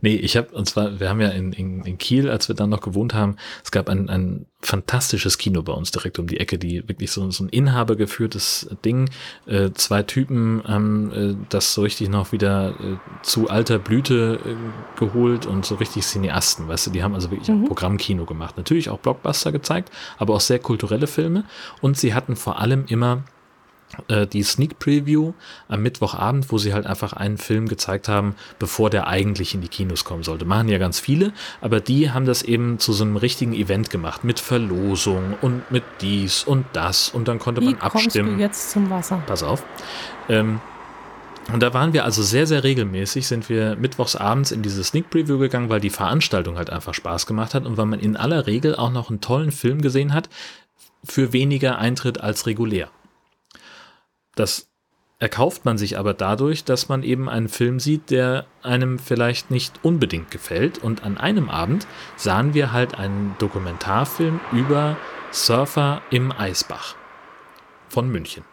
nee, 0.00 0.14
ich 0.14 0.36
habe, 0.36 0.48
und 0.54 0.68
zwar, 0.68 1.00
wir 1.00 1.08
haben 1.08 1.20
ja 1.20 1.28
in, 1.28 1.52
in, 1.52 1.84
in, 1.84 1.98
Kiel, 1.98 2.28
als 2.28 2.48
wir 2.48 2.54
dann 2.54 2.70
noch 2.70 2.80
gewohnt 2.80 3.14
haben, 3.14 3.36
es 3.64 3.70
gab 3.70 3.88
ein, 3.88 4.08
ein 4.08 4.46
fantastisches 4.60 5.38
Kino 5.38 5.62
bei 5.62 5.72
uns 5.72 5.90
direkt 5.90 6.18
um 6.18 6.26
die 6.26 6.38
Ecke, 6.38 6.58
die 6.58 6.86
wirklich 6.88 7.10
so, 7.10 7.30
so 7.30 7.44
ein 7.44 7.48
inhabergeführtes 7.48 8.68
Ding. 8.84 9.08
Äh, 9.46 9.70
zwei 9.74 10.02
Typen 10.02 10.62
haben 10.66 11.12
äh, 11.12 11.36
das 11.48 11.74
so 11.74 11.82
richtig 11.82 12.08
noch 12.08 12.32
wieder 12.32 12.70
äh, 12.80 12.96
zu 13.22 13.48
alter 13.48 13.78
Blüte 13.78 14.38
äh, 14.44 14.98
geholt 14.98 15.46
und 15.46 15.64
so 15.64 15.76
richtig 15.76 16.04
Cineasten, 16.04 16.68
weißt 16.68 16.88
du, 16.88 16.90
die 16.90 17.02
haben 17.02 17.14
also 17.14 17.30
wirklich 17.30 17.48
mhm. 17.48 17.64
Programmkino 17.64 18.26
gemacht. 18.26 18.56
Natürlich 18.56 18.90
auch 18.90 18.98
Blockbuster 18.98 19.52
gezeigt, 19.52 19.90
aber 20.18 20.34
auch 20.34 20.40
sehr 20.40 20.58
kulturelle 20.58 21.06
Filme 21.06 21.44
und 21.80 21.96
sie 21.96 22.14
hatten 22.14 22.36
vor 22.36 22.58
allem 22.58 22.84
immer 22.86 23.24
die 24.32 24.42
Sneak 24.42 24.78
Preview 24.78 25.32
am 25.68 25.82
Mittwochabend, 25.82 26.50
wo 26.52 26.58
sie 26.58 26.72
halt 26.72 26.86
einfach 26.86 27.12
einen 27.12 27.38
Film 27.38 27.68
gezeigt 27.68 28.08
haben, 28.08 28.36
bevor 28.58 28.88
der 28.88 29.08
eigentlich 29.08 29.54
in 29.54 29.60
die 29.60 29.68
Kinos 29.68 30.04
kommen 30.04 30.22
sollte. 30.22 30.44
Machen 30.44 30.68
ja 30.68 30.78
ganz 30.78 31.00
viele, 31.00 31.32
aber 31.60 31.80
die 31.80 32.10
haben 32.10 32.24
das 32.24 32.42
eben 32.42 32.78
zu 32.78 32.92
so 32.92 33.04
einem 33.04 33.16
richtigen 33.16 33.52
Event 33.52 33.90
gemacht 33.90 34.24
mit 34.24 34.38
Verlosung 34.38 35.34
und 35.40 35.70
mit 35.70 35.82
dies 36.00 36.44
und 36.44 36.66
das 36.72 37.08
und 37.08 37.28
dann 37.28 37.38
konnte 37.38 37.60
Wie 37.60 37.66
man 37.66 37.80
abstimmen. 37.80 38.28
Kommst 38.28 38.38
du 38.38 38.42
jetzt 38.42 38.70
zum 38.70 38.90
Wasser? 38.90 39.22
Pass 39.26 39.42
auf. 39.42 39.64
Ähm, 40.28 40.60
und 41.52 41.62
da 41.62 41.74
waren 41.74 41.92
wir 41.92 42.04
also 42.04 42.22
sehr, 42.22 42.46
sehr 42.46 42.62
regelmäßig, 42.62 43.26
sind 43.26 43.48
wir 43.48 43.74
mittwochs 43.74 44.14
abends 44.14 44.52
in 44.52 44.62
diese 44.62 44.84
Sneak 44.84 45.10
Preview 45.10 45.38
gegangen, 45.38 45.68
weil 45.68 45.80
die 45.80 45.90
Veranstaltung 45.90 46.56
halt 46.56 46.70
einfach 46.70 46.94
Spaß 46.94 47.26
gemacht 47.26 47.54
hat 47.54 47.66
und 47.66 47.76
weil 47.76 47.86
man 47.86 47.98
in 47.98 48.16
aller 48.16 48.46
Regel 48.46 48.76
auch 48.76 48.90
noch 48.92 49.10
einen 49.10 49.20
tollen 49.20 49.50
Film 49.50 49.80
gesehen 49.80 50.14
hat, 50.14 50.28
für 51.02 51.32
weniger 51.32 51.78
Eintritt 51.78 52.20
als 52.20 52.46
regulär. 52.46 52.90
Das 54.40 54.70
erkauft 55.18 55.66
man 55.66 55.76
sich 55.76 55.98
aber 55.98 56.14
dadurch, 56.14 56.64
dass 56.64 56.88
man 56.88 57.02
eben 57.02 57.28
einen 57.28 57.50
Film 57.50 57.78
sieht, 57.78 58.10
der 58.10 58.46
einem 58.62 58.98
vielleicht 58.98 59.50
nicht 59.50 59.80
unbedingt 59.82 60.30
gefällt. 60.30 60.78
Und 60.78 61.04
an 61.04 61.18
einem 61.18 61.50
Abend 61.50 61.86
sahen 62.16 62.54
wir 62.54 62.72
halt 62.72 62.94
einen 62.94 63.36
Dokumentarfilm 63.38 64.40
über 64.50 64.96
Surfer 65.30 66.00
im 66.08 66.32
Eisbach 66.32 66.96
von 67.90 68.08
München 68.08 68.49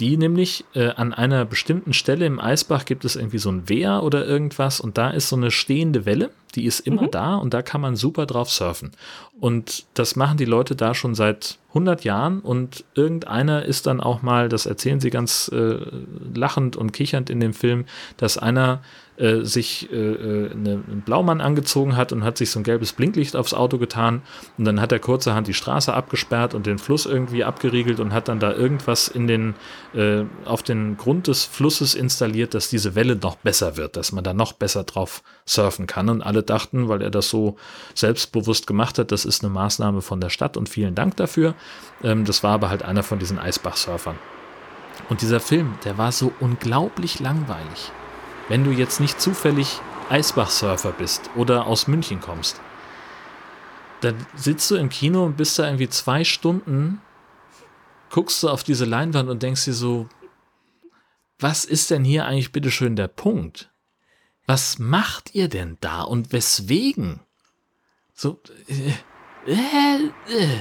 die 0.00 0.16
nämlich 0.16 0.64
äh, 0.74 0.88
an 0.88 1.12
einer 1.12 1.44
bestimmten 1.44 1.92
Stelle 1.92 2.26
im 2.26 2.40
Eisbach 2.40 2.84
gibt 2.84 3.04
es 3.04 3.16
irgendwie 3.16 3.38
so 3.38 3.50
ein 3.50 3.68
Wehr 3.68 4.02
oder 4.02 4.26
irgendwas 4.26 4.80
und 4.80 4.98
da 4.98 5.10
ist 5.10 5.28
so 5.28 5.36
eine 5.36 5.50
stehende 5.50 6.06
Welle, 6.06 6.30
die 6.54 6.64
ist 6.64 6.80
immer 6.80 7.02
mhm. 7.02 7.10
da 7.10 7.36
und 7.36 7.54
da 7.54 7.62
kann 7.62 7.80
man 7.80 7.96
super 7.96 8.26
drauf 8.26 8.50
surfen. 8.50 8.92
Und 9.38 9.84
das 9.94 10.16
machen 10.16 10.38
die 10.38 10.44
Leute 10.44 10.76
da 10.76 10.94
schon 10.94 11.14
seit 11.14 11.58
100 11.68 12.04
Jahren 12.04 12.40
und 12.40 12.84
irgendeiner 12.94 13.64
ist 13.64 13.86
dann 13.86 14.00
auch 14.00 14.22
mal, 14.22 14.48
das 14.48 14.66
erzählen 14.66 15.00
sie 15.00 15.10
ganz 15.10 15.50
äh, 15.52 15.78
lachend 16.34 16.76
und 16.76 16.92
kichernd 16.92 17.30
in 17.30 17.40
dem 17.40 17.54
Film, 17.54 17.84
dass 18.16 18.38
einer 18.38 18.82
äh, 19.16 19.40
sich 19.42 19.92
äh, 19.92 19.96
äh, 19.96 20.50
eine, 20.52 20.70
einen 20.70 21.02
Blaumann 21.04 21.40
angezogen 21.40 21.96
hat 21.96 22.12
und 22.12 22.24
hat 22.24 22.38
sich 22.38 22.50
so 22.50 22.60
ein 22.60 22.62
gelbes 22.62 22.92
Blinklicht 22.92 23.36
aufs 23.36 23.54
Auto 23.54 23.78
getan 23.78 24.22
und 24.56 24.64
dann 24.64 24.80
hat 24.80 24.90
er 24.90 24.98
kurzerhand 25.00 25.46
die 25.46 25.54
Straße 25.54 25.92
abgesperrt 25.92 26.54
und 26.54 26.66
den 26.66 26.78
Fluss 26.78 27.04
irgendwie 27.06 27.44
abgeriegelt 27.44 28.00
und 28.00 28.12
hat 28.12 28.28
dann 28.28 28.40
da 28.40 28.52
irgendwas 28.52 29.08
in 29.08 29.26
den, 29.26 29.54
äh, 29.94 30.24
auf 30.44 30.62
den 30.62 30.96
Grund 30.96 31.26
des 31.26 31.44
Flusses 31.44 31.94
installiert, 31.94 32.54
dass 32.54 32.70
diese 32.70 32.94
Welle 32.94 33.16
noch 33.16 33.36
besser 33.36 33.76
wird, 33.76 33.96
dass 33.96 34.12
man 34.12 34.24
da 34.24 34.32
noch 34.32 34.54
besser 34.54 34.84
drauf 34.84 35.22
surfen 35.44 35.86
kann 35.86 36.08
und 36.08 36.22
alle 36.22 36.42
dachten, 36.42 36.88
weil 36.88 37.02
er 37.02 37.10
das 37.10 37.28
so 37.28 37.56
selbstbewusst 37.94 38.66
gemacht 38.66 38.98
hat, 38.98 39.12
das 39.12 39.24
ist 39.24 39.44
eine 39.44 39.52
Maßnahme 39.52 40.02
von 40.02 40.20
der 40.20 40.30
Stadt 40.30 40.56
und 40.56 40.68
vielen 40.68 40.94
Dank 40.94 41.16
dafür. 41.16 41.54
Ähm, 42.02 42.24
das 42.24 42.42
war 42.42 42.52
aber 42.52 42.70
halt 42.70 42.82
einer 42.82 43.02
von 43.02 43.18
diesen 43.18 43.38
Eisbach-Surfern. 43.38 44.16
Und 45.08 45.20
dieser 45.20 45.40
Film, 45.40 45.74
der 45.84 45.98
war 45.98 46.12
so 46.12 46.32
unglaublich 46.40 47.20
langweilig. 47.20 47.92
Wenn 48.52 48.64
du 48.64 48.70
jetzt 48.70 49.00
nicht 49.00 49.18
zufällig 49.18 49.80
Eisbach-Surfer 50.10 50.92
bist 50.92 51.30
oder 51.36 51.66
aus 51.66 51.86
München 51.86 52.20
kommst, 52.20 52.60
dann 54.02 54.26
sitzt 54.34 54.70
du 54.70 54.74
im 54.74 54.90
Kino 54.90 55.24
und 55.24 55.38
bist 55.38 55.58
da 55.58 55.64
irgendwie 55.64 55.88
zwei 55.88 56.22
Stunden, 56.22 57.00
guckst 58.10 58.42
du 58.42 58.50
auf 58.50 58.62
diese 58.62 58.84
Leinwand 58.84 59.30
und 59.30 59.42
denkst 59.42 59.64
dir 59.64 59.72
so, 59.72 60.06
was 61.38 61.64
ist 61.64 61.90
denn 61.90 62.04
hier 62.04 62.26
eigentlich 62.26 62.52
bitteschön 62.52 62.94
der 62.94 63.08
Punkt? 63.08 63.72
Was 64.46 64.78
macht 64.78 65.34
ihr 65.34 65.48
denn 65.48 65.78
da 65.80 66.02
und 66.02 66.34
weswegen? 66.34 67.20
So, 68.12 68.38
äh, 68.68 69.50
äh, 69.50 70.10
äh. 70.28 70.58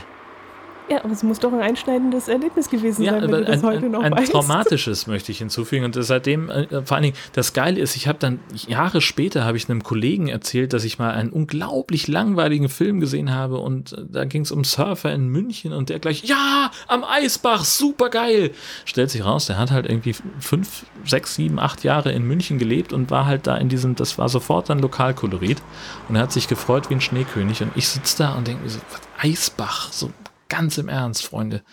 Ja, 0.91 1.05
aber 1.05 1.13
es 1.13 1.23
muss 1.23 1.39
doch 1.39 1.53
ein 1.53 1.61
einschneidendes 1.61 2.27
Erlebnis 2.27 2.69
gewesen 2.69 3.05
sein, 3.05 3.21
wenn 3.21 3.31
du 3.31 3.45
das 3.45 3.63
ein, 3.63 3.69
heute 3.69 3.87
noch 3.87 4.03
ein 4.03 4.11
weißt. 4.11 4.33
traumatisches 4.33 5.07
möchte 5.07 5.31
ich 5.31 5.37
hinzufügen 5.37 5.85
und 5.85 5.95
seitdem 5.97 6.49
äh, 6.49 6.83
vor 6.83 6.97
allen 6.97 7.03
Dingen 7.03 7.15
das 7.31 7.53
Geile 7.53 7.79
ist, 7.79 7.95
ich 7.95 8.09
habe 8.09 8.19
dann 8.19 8.41
Jahre 8.67 8.99
später 8.99 9.45
habe 9.45 9.55
ich 9.55 9.69
einem 9.69 9.83
Kollegen 9.83 10.27
erzählt, 10.27 10.73
dass 10.73 10.83
ich 10.83 10.99
mal 10.99 11.11
einen 11.11 11.29
unglaublich 11.29 12.09
langweiligen 12.09 12.67
Film 12.67 12.99
gesehen 12.99 13.33
habe 13.33 13.59
und 13.59 13.93
äh, 13.93 14.01
da 14.09 14.25
ging 14.25 14.41
es 14.41 14.51
um 14.51 14.65
Surfer 14.65 15.13
in 15.13 15.29
München 15.29 15.71
und 15.71 15.87
der 15.87 15.99
gleich 15.99 16.25
ja 16.25 16.71
am 16.89 17.05
Eisbach 17.05 17.63
super 17.63 18.09
geil 18.09 18.51
stellt 18.83 19.11
sich 19.11 19.23
raus, 19.23 19.45
der 19.45 19.57
hat 19.57 19.71
halt 19.71 19.85
irgendwie 19.85 20.13
fünf, 20.39 20.85
sechs, 21.05 21.35
sieben, 21.35 21.57
acht 21.57 21.85
Jahre 21.85 22.11
in 22.11 22.23
München 22.23 22.57
gelebt 22.57 22.91
und 22.91 23.09
war 23.11 23.27
halt 23.27 23.47
da 23.47 23.55
in 23.55 23.69
diesem, 23.69 23.95
das 23.95 24.17
war 24.17 24.27
sofort 24.27 24.69
dann 24.69 24.79
Lokalkolorit 24.79 25.61
und 26.09 26.17
er 26.17 26.23
hat 26.23 26.33
sich 26.33 26.49
gefreut 26.49 26.89
wie 26.89 26.95
ein 26.95 27.01
Schneekönig 27.01 27.61
und 27.63 27.71
ich 27.75 27.87
sitze 27.87 28.17
da 28.17 28.33
und 28.33 28.45
denke 28.45 28.63
mir 28.63 28.69
so 28.69 28.79
was, 28.91 28.99
Eisbach 29.23 29.93
so 29.93 30.11
ganz 30.51 30.77
im 30.77 30.89
Ernst, 30.89 31.25
Freunde. 31.25 31.63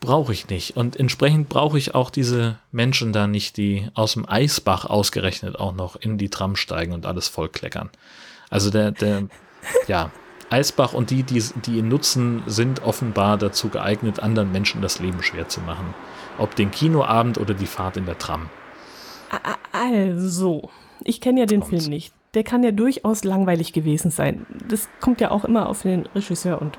Brauche 0.00 0.32
ich 0.32 0.48
nicht. 0.48 0.76
Und 0.76 0.96
entsprechend 0.96 1.48
brauche 1.48 1.78
ich 1.78 1.94
auch 1.94 2.10
diese 2.10 2.58
Menschen 2.70 3.12
da 3.12 3.26
nicht, 3.26 3.56
die 3.56 3.88
aus 3.94 4.14
dem 4.14 4.28
Eisbach 4.28 4.84
ausgerechnet 4.84 5.58
auch 5.58 5.72
noch 5.72 5.96
in 5.96 6.18
die 6.18 6.28
Tram 6.28 6.56
steigen 6.56 6.92
und 6.92 7.06
alles 7.06 7.28
vollkleckern. 7.28 7.90
Also 8.50 8.70
der, 8.70 8.90
der, 8.90 9.28
ja, 9.86 10.10
Eisbach 10.50 10.92
und 10.92 11.10
die, 11.10 11.22
die, 11.22 11.42
die 11.66 11.78
ihn 11.78 11.88
nutzen, 11.88 12.42
sind 12.46 12.82
offenbar 12.82 13.38
dazu 13.38 13.68
geeignet, 13.68 14.20
anderen 14.20 14.50
Menschen 14.50 14.82
das 14.82 14.98
Leben 14.98 15.22
schwer 15.22 15.48
zu 15.48 15.60
machen. 15.60 15.94
Ob 16.38 16.54
den 16.54 16.70
Kinoabend 16.70 17.38
oder 17.38 17.54
die 17.54 17.66
Fahrt 17.66 17.96
in 17.96 18.06
der 18.06 18.18
Tram. 18.18 18.48
Also, 19.72 20.70
ich 21.04 21.20
kenne 21.20 21.40
ja 21.40 21.46
den 21.46 21.60
Kommt's. 21.60 21.84
Film 21.84 21.90
nicht. 21.90 22.12
Der 22.34 22.44
kann 22.44 22.62
ja 22.62 22.72
durchaus 22.72 23.24
langweilig 23.24 23.72
gewesen 23.72 24.10
sein. 24.10 24.46
Das 24.68 24.88
kommt 25.00 25.20
ja 25.20 25.30
auch 25.30 25.44
immer 25.44 25.68
auf 25.68 25.82
den 25.82 26.06
Regisseur 26.14 26.60
und 26.60 26.78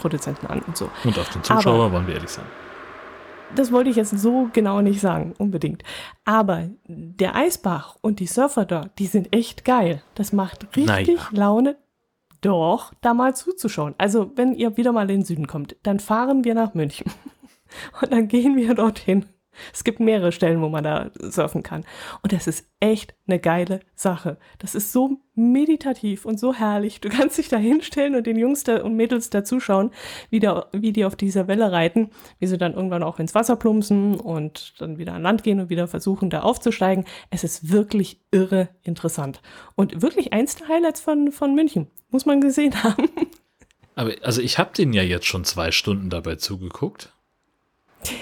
Produzenten 0.00 0.46
an 0.46 0.60
und 0.60 0.76
so. 0.76 0.90
Und 1.04 1.18
auf 1.18 1.28
den 1.28 1.42
Zuschauer 1.42 1.92
wollen 1.92 2.06
wir 2.06 2.14
ehrlich 2.14 2.30
sein. 2.30 2.44
Das 3.54 3.72
wollte 3.72 3.90
ich 3.90 3.96
jetzt 3.96 4.16
so 4.16 4.48
genau 4.52 4.80
nicht 4.80 5.00
sagen, 5.00 5.34
unbedingt. 5.36 5.82
Aber 6.24 6.68
der 6.86 7.34
Eisbach 7.34 7.96
und 8.00 8.20
die 8.20 8.26
Surfer 8.26 8.64
dort, 8.64 8.98
die 8.98 9.06
sind 9.06 9.34
echt 9.34 9.64
geil. 9.64 10.02
Das 10.14 10.32
macht 10.32 10.76
richtig 10.76 11.16
Naja. 11.16 11.28
Laune, 11.32 11.76
doch 12.40 12.92
da 13.00 13.12
mal 13.12 13.34
zuzuschauen. 13.34 13.94
Also, 13.98 14.30
wenn 14.36 14.54
ihr 14.54 14.76
wieder 14.76 14.92
mal 14.92 15.02
in 15.10 15.20
den 15.20 15.24
Süden 15.24 15.46
kommt, 15.46 15.76
dann 15.82 16.00
fahren 16.00 16.44
wir 16.44 16.54
nach 16.54 16.74
München. 16.74 17.10
Und 18.00 18.12
dann 18.12 18.28
gehen 18.28 18.56
wir 18.56 18.74
dorthin. 18.74 19.26
Es 19.72 19.84
gibt 19.84 20.00
mehrere 20.00 20.32
Stellen, 20.32 20.60
wo 20.62 20.68
man 20.68 20.84
da 20.84 21.10
surfen 21.18 21.62
kann. 21.62 21.84
Und 22.22 22.32
das 22.32 22.46
ist 22.46 22.66
echt 22.80 23.14
eine 23.26 23.38
geile 23.38 23.80
Sache. 23.94 24.38
Das 24.58 24.74
ist 24.74 24.92
so 24.92 25.18
meditativ 25.34 26.24
und 26.24 26.38
so 26.38 26.54
herrlich. 26.54 27.00
Du 27.00 27.08
kannst 27.10 27.38
dich 27.38 27.48
da 27.48 27.56
hinstellen 27.56 28.14
und 28.14 28.26
den 28.26 28.38
Jungs 28.38 28.64
da 28.64 28.82
und 28.82 28.94
Mädels 28.94 29.30
da 29.30 29.44
zuschauen, 29.44 29.90
wie, 30.30 30.40
da, 30.40 30.68
wie 30.72 30.92
die 30.92 31.04
auf 31.04 31.16
dieser 31.16 31.48
Welle 31.48 31.72
reiten, 31.72 32.10
wie 32.38 32.46
sie 32.46 32.58
dann 32.58 32.74
irgendwann 32.74 33.02
auch 33.02 33.18
ins 33.18 33.34
Wasser 33.34 33.56
plumpsen 33.56 34.18
und 34.18 34.74
dann 34.80 34.98
wieder 34.98 35.14
an 35.14 35.22
Land 35.22 35.42
gehen 35.42 35.60
und 35.60 35.68
wieder 35.70 35.88
versuchen, 35.88 36.30
da 36.30 36.40
aufzusteigen. 36.40 37.04
Es 37.30 37.44
ist 37.44 37.70
wirklich 37.72 38.20
irre 38.30 38.68
interessant. 38.82 39.40
Und 39.74 40.02
wirklich 40.02 40.32
eins 40.32 40.56
der 40.56 40.68
Highlights 40.68 41.00
von, 41.00 41.32
von 41.32 41.54
München. 41.54 41.88
Muss 42.10 42.26
man 42.26 42.40
gesehen 42.40 42.74
haben. 42.82 43.08
Aber 43.94 44.12
also 44.22 44.40
ich 44.40 44.58
habe 44.58 44.70
den 44.74 44.92
ja 44.92 45.02
jetzt 45.02 45.26
schon 45.26 45.44
zwei 45.44 45.72
Stunden 45.72 46.10
dabei 46.10 46.36
zugeguckt. 46.36 47.12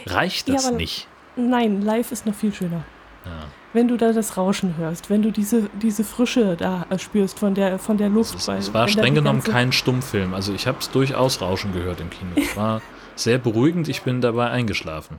Reicht 0.06 0.48
das 0.48 0.64
Ja, 0.64 0.70
nicht? 0.72 1.06
Nein, 1.38 1.82
live 1.82 2.10
ist 2.10 2.26
noch 2.26 2.34
viel 2.34 2.52
schöner. 2.52 2.84
Ja. 3.24 3.30
Wenn 3.72 3.86
du 3.86 3.96
da 3.96 4.12
das 4.12 4.36
Rauschen 4.36 4.76
hörst, 4.76 5.08
wenn 5.08 5.22
du 5.22 5.30
diese, 5.30 5.70
diese 5.80 6.02
Frische 6.02 6.56
da 6.56 6.86
spürst 6.98 7.38
von 7.38 7.54
der, 7.54 7.78
von 7.78 7.96
der 7.96 8.08
Luft. 8.08 8.34
Es, 8.34 8.48
es 8.48 8.74
war 8.74 8.88
streng 8.88 9.14
genommen 9.14 9.42
kein 9.44 9.72
Stummfilm. 9.72 10.34
Also 10.34 10.52
ich 10.52 10.66
habe 10.66 10.78
es 10.80 10.90
durchaus 10.90 11.40
Rauschen 11.40 11.72
gehört 11.72 12.00
im 12.00 12.10
Kino. 12.10 12.30
Es 12.34 12.56
war 12.56 12.82
sehr 13.14 13.38
beruhigend. 13.38 13.88
Ich 13.88 14.02
bin 14.02 14.20
dabei 14.20 14.50
eingeschlafen. 14.50 15.18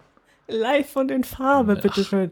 Live 0.49 0.89
von 0.91 1.07
den 1.07 1.23
Farbe, 1.23 1.75
bitteschön. 1.75 2.31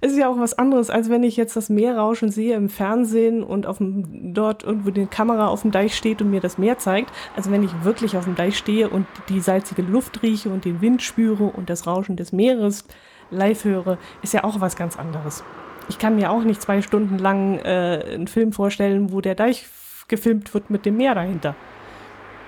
Es 0.00 0.12
ist 0.12 0.18
ja 0.18 0.28
auch 0.28 0.38
was 0.38 0.54
anderes, 0.54 0.90
als 0.90 1.10
wenn 1.10 1.24
ich 1.24 1.36
jetzt 1.36 1.56
das 1.56 1.68
Meerrauschen 1.68 2.30
sehe 2.30 2.54
im 2.54 2.68
Fernsehen 2.68 3.42
und 3.42 3.66
auf 3.66 3.78
dem, 3.78 4.32
dort 4.32 4.62
irgendwo 4.62 4.90
die 4.90 5.06
Kamera 5.06 5.48
auf 5.48 5.62
dem 5.62 5.72
Deich 5.72 5.96
steht 5.96 6.22
und 6.22 6.30
mir 6.30 6.40
das 6.40 6.56
Meer 6.56 6.78
zeigt. 6.78 7.12
Also 7.34 7.50
wenn 7.50 7.64
ich 7.64 7.70
wirklich 7.82 8.16
auf 8.16 8.24
dem 8.24 8.36
Deich 8.36 8.56
stehe 8.56 8.88
und 8.88 9.06
die 9.28 9.40
salzige 9.40 9.82
Luft 9.82 10.22
rieche 10.22 10.50
und 10.50 10.64
den 10.64 10.80
Wind 10.80 11.02
spüre 11.02 11.44
und 11.44 11.68
das 11.68 11.86
Rauschen 11.86 12.16
des 12.16 12.32
Meeres 12.32 12.84
live 13.30 13.64
höre, 13.64 13.98
ist 14.22 14.32
ja 14.34 14.44
auch 14.44 14.60
was 14.60 14.76
ganz 14.76 14.98
anderes. 14.98 15.42
Ich 15.88 15.98
kann 15.98 16.16
mir 16.16 16.30
auch 16.30 16.42
nicht 16.42 16.60
zwei 16.60 16.82
Stunden 16.82 17.18
lang 17.18 17.58
äh, 17.60 18.04
einen 18.14 18.28
Film 18.28 18.52
vorstellen, 18.52 19.10
wo 19.12 19.20
der 19.20 19.34
Deich 19.34 19.66
gefilmt 20.08 20.52
wird 20.54 20.70
mit 20.70 20.84
dem 20.86 20.96
Meer 20.96 21.14
dahinter. 21.14 21.54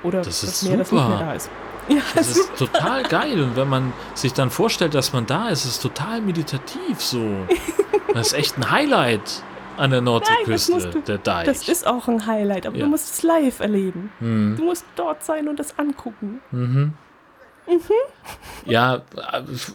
Oder 0.02 0.22
Das 0.22 0.42
ist 0.42 0.62
Meer, 0.64 0.78
das 0.78 0.92
nicht 0.92 1.00
super. 1.02 1.08
mehr 1.16 1.18
da 1.26 1.32
ist. 1.34 1.50
Ja, 1.88 1.96
Das 2.14 2.28
ist 2.28 2.54
total 2.56 3.02
geil. 3.04 3.42
Und 3.42 3.56
wenn 3.56 3.68
man 3.68 3.92
sich 4.14 4.32
dann 4.32 4.50
vorstellt, 4.50 4.94
dass 4.94 5.12
man 5.12 5.26
da 5.26 5.48
ist, 5.48 5.64
ist 5.64 5.70
es 5.72 5.80
total 5.80 6.20
meditativ 6.20 7.00
so. 7.00 7.20
Das 8.14 8.28
ist 8.28 8.32
echt 8.34 8.58
ein 8.58 8.70
Highlight 8.70 9.42
an 9.76 9.90
der 9.90 10.00
Nordseeküste, 10.00 10.72
musst 10.72 10.94
du- 10.94 11.00
der 11.00 11.18
Deich. 11.18 11.46
das 11.46 11.66
ist 11.68 11.86
auch 11.86 12.06
ein 12.08 12.26
Highlight, 12.26 12.66
aber 12.66 12.76
Ja. 12.76 12.84
du 12.84 12.90
musst 12.90 13.14
es 13.14 13.22
live 13.22 13.60
erleben. 13.60 14.10
hm. 14.20 14.54
Du 14.58 14.64
musst 14.64 14.84
dort 14.96 15.24
sein 15.24 15.48
und 15.48 15.58
das 15.58 15.78
angucken. 15.78 16.40
mhm. 16.50 16.92
Ja, 18.66 19.02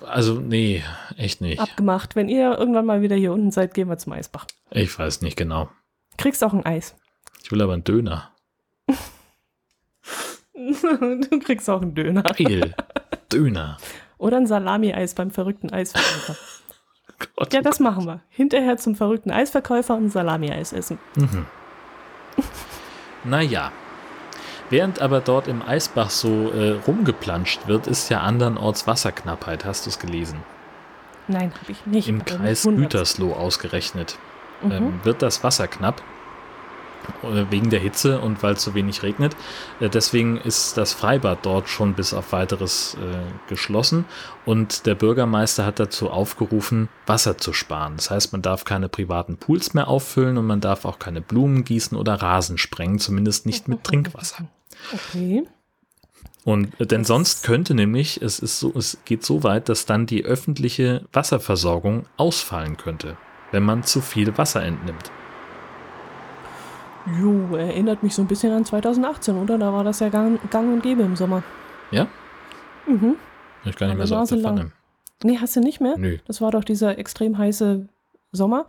also 0.05 0.35
nee, 0.35 0.83
echt 1.17 1.41
nicht. 1.41 1.59
Abgemacht. 1.59 2.15
Wenn 2.15 2.29
ihr 2.29 2.57
irgendwann 2.57 2.85
mal 2.85 3.01
wieder 3.01 3.15
hier 3.15 3.33
unten 3.33 3.51
seid, 3.51 3.73
gehen 3.73 3.89
wir 3.89 3.97
zum 3.97 4.13
Eisbach. 4.13 4.45
Ich 4.71 4.97
weiß 4.97 5.21
nicht 5.21 5.37
genau. 5.37 5.69
Kriegst 6.17 6.43
auch 6.43 6.53
ein 6.53 6.65
Eis. 6.65 6.95
Ich 7.43 7.51
will 7.51 7.61
aber 7.61 7.73
einen 7.73 7.83
Döner. 7.83 8.31
du 10.53 11.39
kriegst 11.39 11.69
auch 11.69 11.81
einen 11.81 11.95
Döner. 11.95 12.23
Geil. 12.23 12.75
Döner. 13.31 13.77
Oder 14.17 14.37
ein 14.37 14.47
Salami-Eis 14.47 15.13
beim 15.13 15.31
verrückten 15.31 15.71
Eisverkäufer. 15.71 16.35
Gott. 17.35 17.53
ja, 17.53 17.61
das 17.61 17.79
machen 17.79 18.05
wir. 18.05 18.21
Hinterher 18.29 18.77
zum 18.77 18.95
verrückten 18.95 19.31
Eisverkäufer 19.31 19.95
und 19.95 20.05
ein 20.05 20.09
Salami-Eis 20.09 20.73
essen. 20.73 20.99
Mhm. 21.15 21.45
Naja. 23.27 23.71
Während 24.69 24.99
aber 25.01 25.21
dort 25.21 25.47
im 25.47 25.61
Eisbach 25.61 26.09
so 26.09 26.51
äh, 26.51 26.79
rumgeplanscht 26.87 27.67
wird, 27.67 27.87
ist 27.87 28.09
ja 28.09 28.21
andernorts 28.21 28.87
Wasserknappheit. 28.87 29.63
Hast 29.63 29.85
du 29.85 29.89
es 29.91 29.99
gelesen? 29.99 30.39
Nein, 31.27 31.51
habe 31.61 31.71
ich 31.71 31.85
nicht. 31.85 32.07
Im 32.07 32.25
Kreis. 32.25 32.63
Gütersloh 32.63 33.33
ausgerechnet. 33.33 34.17
Mhm. 34.61 34.71
ähm, 34.71 34.99
wird 35.03 35.21
das 35.21 35.43
Wasser 35.43 35.67
knapp 35.67 36.01
wegen 37.49 37.69
der 37.69 37.79
Hitze 37.79 38.19
und 38.19 38.43
weil 38.43 38.53
es 38.53 38.63
so 38.63 38.73
wenig 38.73 39.03
regnet. 39.03 39.35
Äh, 39.79 39.89
deswegen 39.89 40.37
ist 40.37 40.77
das 40.77 40.93
Freibad 40.93 41.39
dort 41.45 41.69
schon 41.69 41.93
bis 41.93 42.13
auf 42.13 42.31
weiteres 42.31 42.95
äh, 42.95 43.49
geschlossen 43.49 44.05
und 44.45 44.85
der 44.85 44.95
Bürgermeister 44.95 45.65
hat 45.65 45.79
dazu 45.79 46.09
aufgerufen, 46.09 46.89
Wasser 47.05 47.37
zu 47.37 47.53
sparen. 47.53 47.93
Das 47.95 48.11
heißt, 48.11 48.31
man 48.31 48.41
darf 48.41 48.65
keine 48.65 48.89
privaten 48.89 49.37
Pools 49.37 49.73
mehr 49.73 49.87
auffüllen 49.87 50.37
und 50.37 50.45
man 50.45 50.61
darf 50.61 50.85
auch 50.85 50.99
keine 50.99 51.21
Blumen 51.21 51.63
gießen 51.63 51.97
oder 51.97 52.15
Rasen 52.15 52.57
sprengen, 52.57 52.99
zumindest 52.99 53.45
nicht 53.45 53.67
mit 53.67 53.83
Trinkwasser. 53.83 54.45
Okay. 54.93 55.43
Und 56.45 56.79
äh, 56.79 56.85
denn 56.85 57.03
sonst 57.03 57.43
könnte 57.43 57.73
nämlich, 57.73 58.21
es 58.21 58.39
ist 58.39 58.59
so, 58.59 58.71
es 58.75 58.99
geht 59.03 59.25
so 59.25 59.43
weit, 59.43 59.67
dass 59.67 59.85
dann 59.85 60.05
die 60.05 60.23
öffentliche 60.23 61.05
Wasserversorgung 61.11 62.05
ausfallen 62.17 62.77
könnte, 62.77 63.17
wenn 63.51 63.63
man 63.63 63.83
zu 63.83 63.99
viel 63.99 64.37
Wasser 64.37 64.63
entnimmt. 64.63 65.11
Jo, 67.19 67.55
erinnert 67.55 68.01
mich 68.01 68.15
so 68.15 68.21
ein 68.21 68.27
bisschen 68.27 68.51
an 68.51 68.65
2018, 68.65 69.37
oder? 69.37 69.57
Da 69.57 69.71
war 69.71 69.83
das 69.83 69.99
ja 69.99 70.09
gang, 70.09 70.39
gang 70.49 70.73
und 70.73 70.81
gäbe 70.81 71.03
im 71.03 71.15
Sommer. 71.15 71.43
Ja? 71.91 72.07
Mhm. 72.87 73.15
Ich 73.63 73.75
kann 73.75 73.89
nicht 73.89 73.93
Aber 73.93 73.97
mehr 73.97 74.07
so 74.07 74.15
auf 74.15 74.29
der. 74.29 74.39
Pfanne. 74.39 74.71
Nee, 75.23 75.37
hast 75.39 75.55
du 75.55 75.59
nicht 75.59 75.81
mehr? 75.81 75.97
Nö. 75.97 76.17
Das 76.27 76.41
war 76.41 76.51
doch 76.51 76.63
dieser 76.63 76.97
extrem 76.97 77.37
heiße 77.37 77.87
Sommer. 78.31 78.65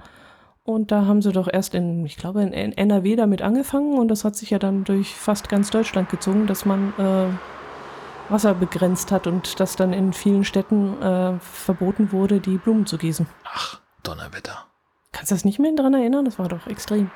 Und 0.65 0.91
da 0.91 1.07
haben 1.07 1.23
sie 1.23 1.33
doch 1.33 1.49
erst 1.51 1.75
in, 1.75 2.05
ich 2.05 2.17
glaube, 2.17 2.43
in 2.43 2.73
NRW 2.73 3.17
damit 3.17 3.41
angefangen. 3.41 3.99
Und 3.99 4.09
das 4.09 4.25
hat 4.25 4.37
sich 4.37 4.51
ja 4.51 4.59
dann 4.59 4.85
durch 4.85 5.15
fast 5.15 5.49
ganz 5.49 5.71
Deutschland 5.71 6.09
gezogen, 6.09 6.47
dass 6.47 6.65
man 6.65 6.93
äh, 6.99 8.33
Wasser 8.33 8.55
begrenzt 8.55 9.13
hat 9.13 9.27
und 9.27 9.61
dass 9.61 9.77
dann 9.77 9.93
in 9.93 10.13
vielen 10.13 10.45
Städten 10.45 11.01
äh, 11.01 11.39
verboten 11.39 12.11
wurde, 12.13 12.41
die 12.41 12.59
Blumen 12.59 12.87
zu 12.87 12.99
gießen. 12.99 13.27
Ach, 13.45 13.81
Donnerwetter. 14.03 14.67
Kannst 15.13 15.31
du 15.31 15.35
das 15.37 15.45
nicht 15.45 15.59
mehr 15.59 15.73
dran 15.73 15.95
erinnern? 15.95 16.25
Das 16.25 16.39
war 16.39 16.49
doch 16.49 16.67
extrem. 16.67 17.11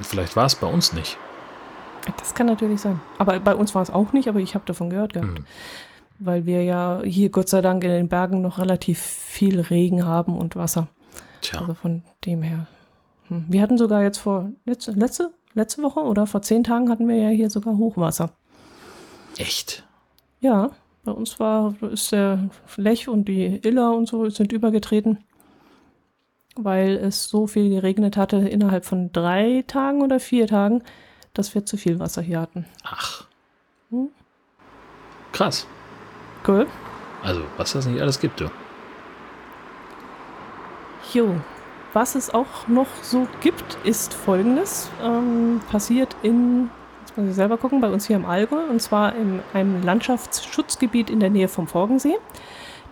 Vielleicht 0.00 0.36
war 0.36 0.46
es 0.46 0.54
bei 0.54 0.66
uns 0.66 0.92
nicht. 0.92 1.16
Das 2.18 2.34
kann 2.34 2.46
natürlich 2.46 2.80
sein. 2.80 3.00
Aber 3.18 3.38
bei 3.40 3.54
uns 3.54 3.74
war 3.74 3.82
es 3.82 3.90
auch 3.90 4.12
nicht, 4.12 4.28
aber 4.28 4.40
ich 4.40 4.54
habe 4.54 4.64
davon 4.66 4.90
gehört 4.90 5.14
gehabt. 5.14 5.38
Hm. 5.38 5.46
Weil 6.18 6.46
wir 6.46 6.62
ja 6.62 7.00
hier 7.04 7.30
Gott 7.30 7.48
sei 7.48 7.60
Dank 7.60 7.82
in 7.84 7.90
den 7.90 8.08
Bergen 8.08 8.40
noch 8.40 8.58
relativ 8.58 9.00
viel 9.00 9.60
Regen 9.60 10.04
haben 10.06 10.36
und 10.36 10.56
Wasser. 10.56 10.88
Tja, 11.40 11.60
Also 11.60 11.74
von 11.74 12.02
dem 12.24 12.42
her. 12.42 12.66
Hm. 13.28 13.46
Wir 13.48 13.62
hatten 13.62 13.78
sogar 13.78 14.02
jetzt 14.02 14.18
vor 14.18 14.50
letzte, 14.64 14.92
letzte, 14.92 15.32
letzte 15.54 15.82
Woche 15.82 16.00
oder 16.00 16.26
vor 16.26 16.42
zehn 16.42 16.64
Tagen 16.64 16.90
hatten 16.90 17.08
wir 17.08 17.16
ja 17.16 17.30
hier 17.30 17.50
sogar 17.50 17.76
Hochwasser. 17.76 18.30
Echt? 19.38 19.86
Ja, 20.40 20.70
bei 21.04 21.12
uns 21.12 21.40
war, 21.40 21.74
ist 21.90 22.12
der 22.12 22.50
Lech 22.76 23.08
und 23.08 23.26
die 23.26 23.60
Iller 23.62 23.94
und 23.94 24.06
so 24.06 24.28
sind 24.30 24.52
übergetreten, 24.52 25.18
weil 26.56 26.96
es 26.96 27.24
so 27.24 27.46
viel 27.46 27.70
geregnet 27.70 28.16
hatte 28.16 28.36
innerhalb 28.36 28.84
von 28.84 29.12
drei 29.12 29.64
Tagen 29.66 30.02
oder 30.02 30.20
vier 30.20 30.46
Tagen, 30.46 30.82
dass 31.32 31.54
wir 31.54 31.66
zu 31.66 31.76
viel 31.76 31.98
Wasser 31.98 32.22
hier 32.22 32.40
hatten. 32.40 32.66
Ach. 32.84 33.26
Hm? 33.90 34.08
Krass. 35.32 35.66
Cool. 36.46 36.66
Also, 37.22 37.42
was 37.56 37.72
das 37.72 37.86
nicht 37.86 38.00
alles 38.00 38.20
gibt, 38.20 38.40
du. 38.40 38.50
Jo, 41.12 41.34
was 41.94 42.16
es 42.16 42.34
auch 42.34 42.66
noch 42.66 42.88
so 43.02 43.28
gibt, 43.40 43.78
ist 43.84 44.14
folgendes. 44.14 44.90
Ähm, 45.02 45.60
passiert 45.70 46.16
in, 46.22 46.70
jetzt 47.00 47.16
muss 47.16 47.28
ich 47.28 47.34
selber 47.34 47.56
gucken, 47.56 47.80
bei 47.80 47.88
uns 47.88 48.06
hier 48.06 48.16
im 48.16 48.26
Allgäu, 48.26 48.64
und 48.68 48.82
zwar 48.82 49.14
in 49.14 49.40
einem 49.52 49.82
Landschaftsschutzgebiet 49.82 51.08
in 51.08 51.20
der 51.20 51.30
Nähe 51.30 51.48
vom 51.48 51.66
Forgensee. 51.66 52.16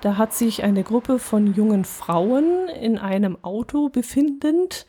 Da 0.03 0.17
hat 0.19 0.35
sich 0.35 0.65
eine 0.65 0.83
Gruppe 0.83 1.21
von 1.21 1.55
jungen 1.55 1.85
Frauen 1.85 2.69
in 2.69 2.99
einem 2.99 3.39
Auto 3.43 3.89
befindend 3.89 4.85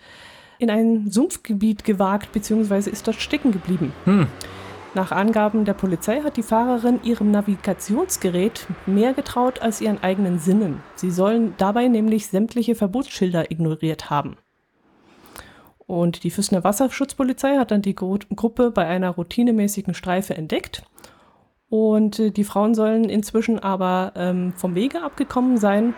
in 0.57 0.71
ein 0.71 1.09
Sumpfgebiet 1.11 1.83
gewagt, 1.83 2.31
beziehungsweise 2.31 2.89
ist 2.89 3.05
dort 3.05 3.17
stecken 3.17 3.51
geblieben. 3.51 3.93
Hm. 4.05 4.27
Nach 4.95 5.11
Angaben 5.11 5.65
der 5.65 5.75
Polizei 5.75 6.21
hat 6.21 6.35
die 6.35 6.43
Fahrerin 6.43 6.99
ihrem 7.03 7.29
Navigationsgerät 7.29 8.65
mehr 8.87 9.13
getraut 9.13 9.61
als 9.61 9.81
ihren 9.81 10.01
eigenen 10.01 10.39
Sinnen. 10.39 10.81
Sie 10.95 11.11
sollen 11.11 11.53
dabei 11.59 11.87
nämlich 11.87 12.27
sämtliche 12.27 12.73
Verbotsschilder 12.73 13.51
ignoriert 13.51 14.09
haben. 14.09 14.37
Und 15.85 16.23
die 16.23 16.31
Füssener 16.31 16.63
Wasserschutzpolizei 16.63 17.57
hat 17.57 17.69
dann 17.69 17.83
die 17.83 17.93
Gru 17.93 18.17
Gruppe 18.35 18.71
bei 18.71 18.87
einer 18.87 19.11
routinemäßigen 19.11 19.93
Streife 19.93 20.35
entdeckt. 20.35 20.83
Und 21.73 22.19
äh, 22.19 22.29
die 22.29 22.43
Frauen 22.43 22.75
sollen 22.75 23.05
inzwischen 23.05 23.57
aber 23.57 24.11
ähm, 24.15 24.53
vom 24.55 24.75
Wege 24.75 25.01
abgekommen 25.01 25.57
sein 25.57 25.95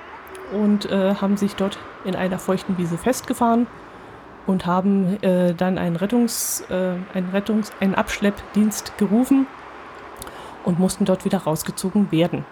und 0.54 0.90
äh, 0.90 1.16
haben 1.16 1.36
sich 1.36 1.58
dort 1.58 1.78
in 2.06 2.16
einer 2.16 2.40
feuchten 2.40 2.78
Wiese 2.78 2.98
festgefahren 2.98 3.68
und 4.48 4.66
haben 4.66 5.22
äh, 5.22 5.54
dann 5.54 5.78
einen, 5.78 5.98
Rettungs, 5.98 6.64
äh, 6.70 6.94
einen, 7.14 7.30
Rettungs-, 7.34 7.74
einen 7.82 7.94
Abschleppdienst 7.94 8.98
gerufen 8.98 9.48
und 10.64 10.80
mussten 10.80 11.04
dort 11.04 11.26
wieder 11.26 11.40
rausgezogen 11.40 12.10
werden. 12.10 12.46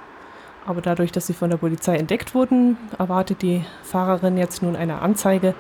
Aber 0.68 0.82
dadurch, 0.82 1.14
dass 1.14 1.26
sie 1.26 1.34
von 1.34 1.50
der 1.50 1.56
Polizei 1.56 1.96
entdeckt 1.96 2.36
wurden, 2.36 2.78
erwartet 3.00 3.42
die 3.42 3.64
Fahrerin 3.84 4.38
jetzt 4.38 4.62
nun 4.62 4.76
eine 4.76 5.02
Anzeige 5.02 5.56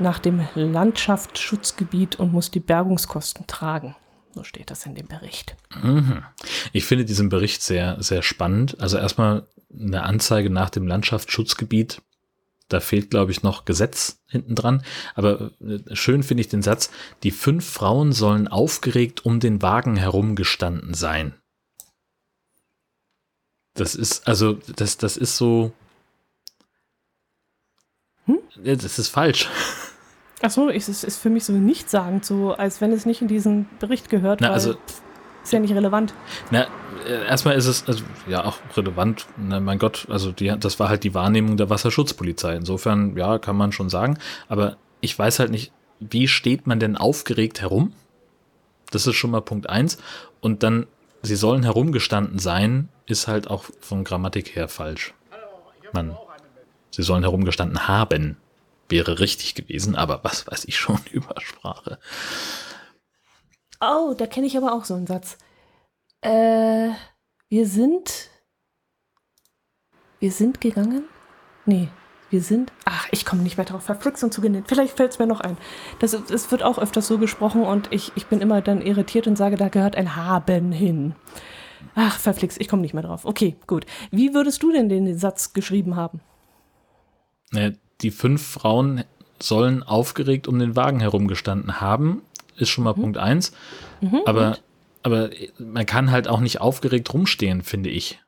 nach 0.00 0.18
dem 0.18 0.40
Landschaftsschutzgebiet 0.56 2.18
und 2.18 2.32
muss 2.32 2.50
die 2.50 2.58
Bergungskosten 2.58 3.46
tragen. 3.46 3.94
So 4.34 4.42
steht 4.42 4.70
das 4.70 4.84
in 4.84 4.94
dem 4.94 5.06
Bericht. 5.06 5.56
Mhm. 5.82 6.24
Ich 6.72 6.84
finde 6.84 7.04
diesen 7.04 7.28
Bericht 7.28 7.62
sehr, 7.62 8.02
sehr 8.02 8.22
spannend. 8.22 8.80
Also 8.80 8.98
erstmal 8.98 9.46
eine 9.72 10.02
Anzeige 10.02 10.50
nach 10.50 10.70
dem 10.70 10.86
Landschaftsschutzgebiet 10.86 12.02
da 12.68 12.80
fehlt, 12.80 13.10
glaube 13.10 13.30
ich, 13.30 13.42
noch 13.42 13.64
Gesetz 13.64 14.20
hinten 14.26 14.54
dran. 14.54 14.82
Aber 15.14 15.52
äh, 15.60 15.94
schön 15.94 16.22
finde 16.22 16.40
ich 16.40 16.48
den 16.48 16.62
Satz, 16.62 16.90
die 17.22 17.30
fünf 17.30 17.68
Frauen 17.68 18.12
sollen 18.12 18.48
aufgeregt 18.48 19.24
um 19.24 19.38
den 19.38 19.62
Wagen 19.62 19.96
herumgestanden 19.96 20.94
sein. 20.94 21.34
Das 23.74 23.94
ist, 23.94 24.26
also, 24.26 24.54
das, 24.76 24.96
das 24.96 25.16
ist 25.16 25.36
so. 25.36 25.72
Hm? 28.26 28.38
Das 28.62 28.98
ist 28.98 29.08
falsch. 29.08 29.48
Ach 30.42 30.50
so, 30.50 30.68
es 30.68 30.88
ist, 30.88 31.04
ist 31.04 31.18
für 31.18 31.30
mich 31.30 31.44
so 31.44 31.52
nichtssagend, 31.52 32.24
so 32.24 32.52
als 32.52 32.80
wenn 32.80 32.92
es 32.92 33.06
nicht 33.06 33.22
in 33.22 33.28
diesen 33.28 33.68
Bericht 33.78 34.10
gehört. 34.10 34.40
Na, 34.40 34.50
also, 34.50 34.74
ist 35.42 35.52
ja 35.52 35.60
nicht 35.60 35.74
relevant. 35.74 36.14
Na, 36.50 36.66
äh, 37.06 37.26
erstmal 37.26 37.54
ist 37.54 37.66
es 37.66 37.86
also, 37.86 38.02
ja 38.26 38.44
auch 38.44 38.58
relevant. 38.76 39.26
Na, 39.36 39.60
mein 39.60 39.78
Gott, 39.78 40.06
also 40.10 40.32
die, 40.32 40.54
das 40.58 40.80
war 40.80 40.88
halt 40.88 41.04
die 41.04 41.14
Wahrnehmung 41.14 41.56
der 41.56 41.70
Wasserschutzpolizei. 41.70 42.56
Insofern, 42.56 43.16
ja, 43.16 43.38
kann 43.38 43.56
man 43.56 43.72
schon 43.72 43.90
sagen. 43.90 44.18
Aber 44.48 44.76
ich 45.00 45.18
weiß 45.18 45.38
halt 45.38 45.50
nicht, 45.50 45.72
wie 46.00 46.28
steht 46.28 46.66
man 46.66 46.80
denn 46.80 46.96
aufgeregt 46.96 47.60
herum? 47.60 47.92
Das 48.90 49.06
ist 49.06 49.16
schon 49.16 49.30
mal 49.30 49.40
Punkt 49.40 49.68
eins. 49.68 49.98
Und 50.40 50.62
dann, 50.62 50.86
sie 51.22 51.36
sollen 51.36 51.62
herumgestanden 51.62 52.38
sein, 52.38 52.88
ist 53.06 53.28
halt 53.28 53.48
auch 53.48 53.64
von 53.80 54.04
Grammatik 54.04 54.56
her 54.56 54.68
falsch. 54.68 55.14
Man, 55.92 56.16
sie 56.90 57.02
sollen 57.02 57.22
herumgestanden 57.22 57.86
haben, 57.86 58.36
wäre 58.94 59.18
richtig 59.18 59.56
gewesen, 59.56 59.96
aber 59.96 60.22
was 60.22 60.46
weiß 60.46 60.66
ich 60.66 60.76
schon 60.76 61.00
über 61.12 61.34
Sprache. 61.40 61.98
Oh, 63.80 64.14
da 64.16 64.26
kenne 64.26 64.46
ich 64.46 64.56
aber 64.56 64.72
auch 64.72 64.84
so 64.84 64.94
einen 64.94 65.08
Satz. 65.08 65.36
Äh, 66.20 66.90
wir 67.48 67.66
sind. 67.66 68.30
Wir 70.20 70.30
sind 70.30 70.60
gegangen? 70.60 71.04
Nee, 71.66 71.88
wir 72.30 72.40
sind. 72.40 72.72
Ach, 72.84 73.08
ich 73.10 73.26
komme 73.26 73.42
nicht 73.42 73.56
mehr 73.56 73.66
drauf. 73.66 73.82
Verflixt 73.82 74.22
und 74.22 74.32
zugenäht. 74.32 74.66
Vielleicht 74.68 74.96
fällt 74.96 75.10
es 75.10 75.18
mir 75.18 75.26
noch 75.26 75.40
ein. 75.40 75.58
Das, 75.98 76.16
das 76.28 76.50
wird 76.52 76.62
auch 76.62 76.78
öfters 76.78 77.08
so 77.08 77.18
gesprochen 77.18 77.62
und 77.62 77.92
ich, 77.92 78.12
ich 78.14 78.26
bin 78.26 78.40
immer 78.40 78.62
dann 78.62 78.80
irritiert 78.80 79.26
und 79.26 79.36
sage, 79.36 79.56
da 79.56 79.68
gehört 79.68 79.96
ein 79.96 80.14
Haben 80.14 80.70
hin. 80.70 81.16
Ach, 81.96 82.16
verflixt, 82.18 82.60
ich 82.60 82.68
komme 82.68 82.82
nicht 82.82 82.94
mehr 82.94 83.02
drauf. 83.02 83.24
Okay, 83.24 83.56
gut. 83.66 83.86
Wie 84.12 84.34
würdest 84.34 84.62
du 84.62 84.70
denn 84.70 84.88
den 84.88 85.18
Satz 85.18 85.52
geschrieben 85.52 85.96
haben? 85.96 86.20
Die 88.02 88.10
fünf 88.10 88.46
Frauen 88.46 89.04
sollen 89.40 89.82
aufgeregt 89.82 90.48
um 90.48 90.58
den 90.58 90.76
Wagen 90.76 91.00
herumgestanden 91.00 91.80
haben 91.80 92.22
ist 92.56 92.68
schon 92.68 92.84
mal 92.84 92.94
mhm. 92.96 93.02
Punkt 93.02 93.18
eins. 93.18 93.52
Mhm, 94.00 94.22
aber, 94.26 94.58
aber 95.02 95.30
man 95.58 95.86
kann 95.86 96.10
halt 96.10 96.28
auch 96.28 96.40
nicht 96.40 96.60
aufgeregt 96.60 97.12
rumstehen, 97.12 97.62
finde 97.62 97.90
ich. 97.90 98.20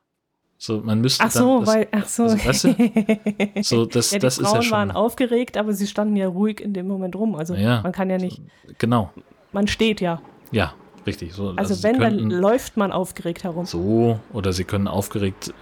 So, 0.59 0.81
man 0.81 1.01
müsste 1.01 1.23
ach 1.23 1.31
so, 1.31 1.59
das, 1.59 1.67
weil, 1.67 1.87
ach 1.91 2.07
so. 2.07 2.23
Also, 2.23 2.45
weißt 2.45 2.63
du, 2.63 3.61
so 3.61 3.85
das, 3.85 4.11
ja, 4.11 4.17
die 4.17 4.21
das 4.23 4.37
Frauen 4.37 4.47
ist 4.47 4.53
ja 4.53 4.61
schon. 4.63 4.71
waren 4.71 4.91
aufgeregt, 4.91 5.55
aber 5.55 5.73
sie 5.73 5.85
standen 5.85 6.15
ja 6.15 6.27
ruhig 6.27 6.59
in 6.59 6.73
dem 6.73 6.87
Moment 6.87 7.15
rum. 7.15 7.35
Also 7.35 7.53
ja, 7.53 7.81
man 7.81 7.91
kann 7.91 8.09
ja 8.09 8.17
nicht. 8.17 8.41
Genau. 8.79 9.11
Man 9.51 9.67
steht 9.67 10.01
ja. 10.01 10.19
Ja, 10.51 10.73
richtig. 11.05 11.33
So, 11.33 11.49
also, 11.49 11.57
also 11.57 11.83
wenn, 11.83 11.99
dann 11.99 12.31
läuft 12.31 12.75
man 12.75 12.91
aufgeregt 12.91 13.43
herum. 13.43 13.65
So, 13.65 14.19
oder 14.33 14.51
sie 14.51 14.63
können 14.63 14.87
aufgeregt 14.87 15.53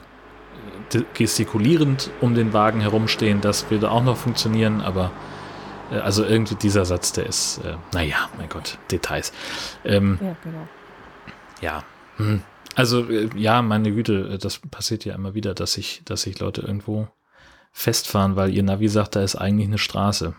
gestikulierend 1.13 2.11
um 2.21 2.36
den 2.36 2.53
Wagen 2.53 2.81
herumstehen, 2.81 3.41
das 3.41 3.69
würde 3.69 3.91
auch 3.91 4.03
noch 4.03 4.17
funktionieren, 4.17 4.81
aber 4.81 5.11
äh, 5.91 5.97
also 5.97 6.23
irgendwie 6.23 6.55
dieser 6.55 6.86
Satz, 6.86 7.13
der 7.13 7.25
ist, 7.25 7.59
äh, 7.63 7.75
naja, 7.93 8.29
mein 8.38 8.49
Gott, 8.49 8.77
Details. 8.91 9.31
Ähm, 9.83 10.19
ja, 10.21 10.36
genau. 10.43 10.67
Ja. 11.61 11.83
Hm. 12.17 12.41
Also, 12.75 13.09
äh, 13.09 13.29
ja, 13.36 13.61
meine 13.61 13.91
Güte, 13.91 14.33
äh, 14.33 14.38
das 14.38 14.59
passiert 14.59 15.05
ja 15.05 15.15
immer 15.15 15.33
wieder, 15.33 15.53
dass 15.53 15.73
sich, 15.73 16.01
dass 16.05 16.23
sich 16.23 16.39
Leute 16.39 16.61
irgendwo 16.61 17.07
festfahren, 17.71 18.36
weil 18.36 18.53
ihr 18.53 18.63
Navi 18.63 18.88
sagt, 18.88 19.15
da 19.15 19.23
ist 19.23 19.36
eigentlich 19.36 19.67
eine 19.67 19.77
Straße. 19.77 20.33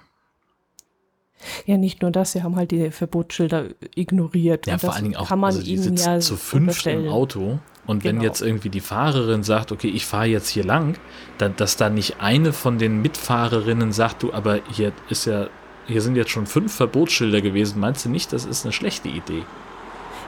Ja, 1.66 1.76
nicht 1.76 2.00
nur 2.00 2.10
das, 2.10 2.32
sie 2.32 2.42
haben 2.42 2.56
halt 2.56 2.70
die 2.70 2.90
Verbotsschilder 2.90 3.66
ignoriert. 3.94 4.66
Ja, 4.66 4.78
vor 4.78 4.94
allen 4.94 5.04
Dingen 5.04 5.16
auch, 5.16 5.28
kann 5.28 5.38
man 5.38 5.48
also 5.48 5.62
die 5.62 5.74
ihnen 5.74 5.96
ja 5.96 6.18
zu 6.18 6.36
fünft 6.36 6.86
im 6.86 7.08
Auto 7.08 7.58
und 7.86 8.02
genau. 8.02 8.16
wenn 8.16 8.22
jetzt 8.22 8.42
irgendwie 8.42 8.68
die 8.68 8.80
Fahrerin 8.80 9.42
sagt, 9.42 9.72
okay, 9.72 9.88
ich 9.88 10.06
fahre 10.06 10.26
jetzt 10.26 10.48
hier 10.48 10.64
lang, 10.64 10.98
dann, 11.38 11.54
dass 11.56 11.76
da 11.76 11.88
nicht 11.88 12.20
eine 12.20 12.52
von 12.52 12.78
den 12.78 13.00
Mitfahrerinnen 13.02 13.92
sagt, 13.92 14.22
du, 14.22 14.32
aber 14.32 14.60
hier 14.70 14.92
ist 15.08 15.26
ja, 15.26 15.48
hier 15.86 16.02
sind 16.02 16.16
jetzt 16.16 16.30
schon 16.30 16.46
fünf 16.46 16.74
Verbotsschilder 16.74 17.40
gewesen, 17.40 17.80
meinst 17.80 18.04
du 18.04 18.08
nicht, 18.08 18.32
das 18.32 18.44
ist 18.44 18.64
eine 18.64 18.72
schlechte 18.72 19.08
Idee? 19.08 19.44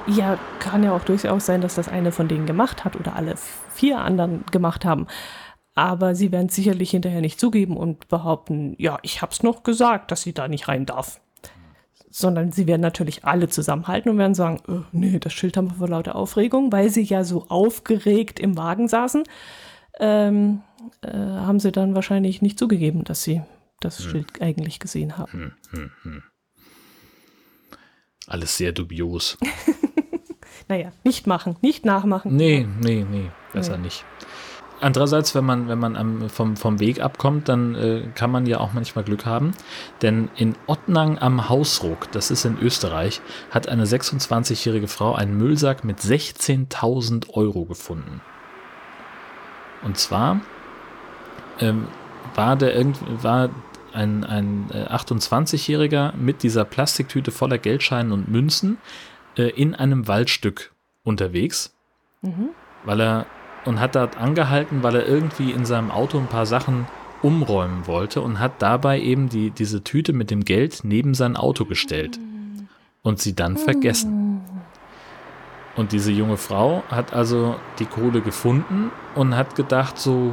Ja, 0.06 0.38
kann 0.58 0.84
ja 0.84 0.94
auch 0.94 1.04
durchaus 1.04 1.46
sein, 1.46 1.60
dass 1.60 1.74
das 1.74 1.88
eine 1.88 2.12
von 2.12 2.28
denen 2.28 2.46
gemacht 2.46 2.84
hat 2.84 2.96
oder 2.96 3.14
alle 3.14 3.34
vier 3.74 3.98
anderen 3.98 4.44
gemacht 4.50 4.84
haben. 4.84 5.06
Aber 5.74 6.14
sie 6.14 6.32
werden 6.32 6.48
sicherlich 6.48 6.90
hinterher 6.90 7.20
nicht 7.20 7.38
zugeben 7.38 7.76
und 7.76 8.08
behaupten, 8.08 8.74
ja, 8.78 8.98
ich 9.02 9.20
hab's 9.20 9.42
noch 9.42 9.62
gesagt, 9.62 10.10
dass 10.10 10.22
sie 10.22 10.32
da 10.32 10.48
nicht 10.48 10.66
rein 10.66 10.86
darf 10.86 11.20
sondern 12.18 12.50
sie 12.50 12.66
werden 12.66 12.80
natürlich 12.80 13.24
alle 13.24 13.48
zusammenhalten 13.48 14.10
und 14.10 14.18
werden 14.18 14.34
sagen, 14.34 14.60
oh, 14.66 14.80
nee, 14.90 15.20
das 15.20 15.32
Schild 15.32 15.56
haben 15.56 15.70
wir 15.70 15.76
vor 15.76 15.88
lauter 15.88 16.16
Aufregung, 16.16 16.72
weil 16.72 16.90
sie 16.90 17.02
ja 17.02 17.22
so 17.22 17.46
aufgeregt 17.48 18.40
im 18.40 18.56
Wagen 18.56 18.88
saßen, 18.88 19.22
ähm, 20.00 20.62
äh, 21.02 21.12
haben 21.12 21.60
sie 21.60 21.70
dann 21.70 21.94
wahrscheinlich 21.94 22.42
nicht 22.42 22.58
zugegeben, 22.58 23.04
dass 23.04 23.22
sie 23.22 23.42
das 23.78 24.00
hm. 24.00 24.10
Schild 24.10 24.42
eigentlich 24.42 24.80
gesehen 24.80 25.16
haben. 25.16 25.30
Hm, 25.30 25.52
hm, 25.70 25.90
hm. 26.02 26.22
Alles 28.26 28.56
sehr 28.56 28.72
dubios. 28.72 29.38
naja, 30.68 30.90
nicht 31.04 31.28
machen, 31.28 31.56
nicht 31.62 31.84
nachmachen. 31.84 32.34
Nee, 32.34 32.66
nee, 32.80 33.06
nee, 33.08 33.30
besser 33.52 33.76
nee. 33.76 33.84
nicht. 33.84 34.04
Andererseits, 34.80 35.34
wenn 35.34 35.44
man, 35.44 35.68
wenn 35.68 35.78
man 35.78 35.96
am, 35.96 36.28
vom, 36.28 36.56
vom 36.56 36.78
Weg 36.78 37.00
abkommt, 37.00 37.48
dann 37.48 37.74
äh, 37.74 38.02
kann 38.14 38.30
man 38.30 38.46
ja 38.46 38.60
auch 38.60 38.72
manchmal 38.72 39.04
Glück 39.04 39.26
haben. 39.26 39.52
Denn 40.02 40.30
in 40.36 40.54
Ottnang 40.66 41.18
am 41.18 41.48
Hausruck, 41.48 42.10
das 42.12 42.30
ist 42.30 42.44
in 42.44 42.58
Österreich, 42.58 43.20
hat 43.50 43.68
eine 43.68 43.86
26-jährige 43.86 44.86
Frau 44.86 45.14
einen 45.14 45.36
Müllsack 45.36 45.84
mit 45.84 45.98
16.000 45.98 47.30
Euro 47.30 47.64
gefunden. 47.64 48.20
Und 49.82 49.98
zwar 49.98 50.40
ähm, 51.60 51.88
war 52.34 52.56
der 52.56 52.76
irgend, 52.76 52.98
war 53.22 53.50
ein, 53.92 54.22
ein 54.24 54.68
28-Jähriger 54.70 56.14
mit 56.14 56.42
dieser 56.42 56.64
Plastiktüte 56.64 57.32
voller 57.32 57.58
Geldscheinen 57.58 58.12
und 58.12 58.28
Münzen 58.28 58.78
äh, 59.36 59.48
in 59.50 59.74
einem 59.74 60.06
Waldstück 60.06 60.72
unterwegs, 61.02 61.74
mhm. 62.22 62.50
weil 62.84 63.00
er 63.00 63.26
und 63.68 63.80
hat 63.80 63.94
dort 63.94 64.16
angehalten, 64.16 64.82
weil 64.82 64.96
er 64.96 65.06
irgendwie 65.06 65.52
in 65.52 65.66
seinem 65.66 65.90
Auto 65.90 66.18
ein 66.18 66.26
paar 66.26 66.46
Sachen 66.46 66.86
umräumen 67.20 67.86
wollte 67.86 68.22
und 68.22 68.40
hat 68.40 68.62
dabei 68.62 68.98
eben 68.98 69.28
die, 69.28 69.50
diese 69.50 69.84
Tüte 69.84 70.14
mit 70.14 70.30
dem 70.30 70.44
Geld 70.44 70.80
neben 70.84 71.12
sein 71.14 71.36
Auto 71.36 71.66
gestellt 71.66 72.18
und 73.02 73.20
sie 73.20 73.36
dann 73.36 73.58
vergessen. 73.58 74.40
Und 75.76 75.92
diese 75.92 76.10
junge 76.10 76.38
Frau 76.38 76.82
hat 76.88 77.12
also 77.12 77.56
die 77.78 77.84
Kohle 77.84 78.22
gefunden 78.22 78.90
und 79.14 79.36
hat 79.36 79.54
gedacht 79.54 79.98
so, 79.98 80.32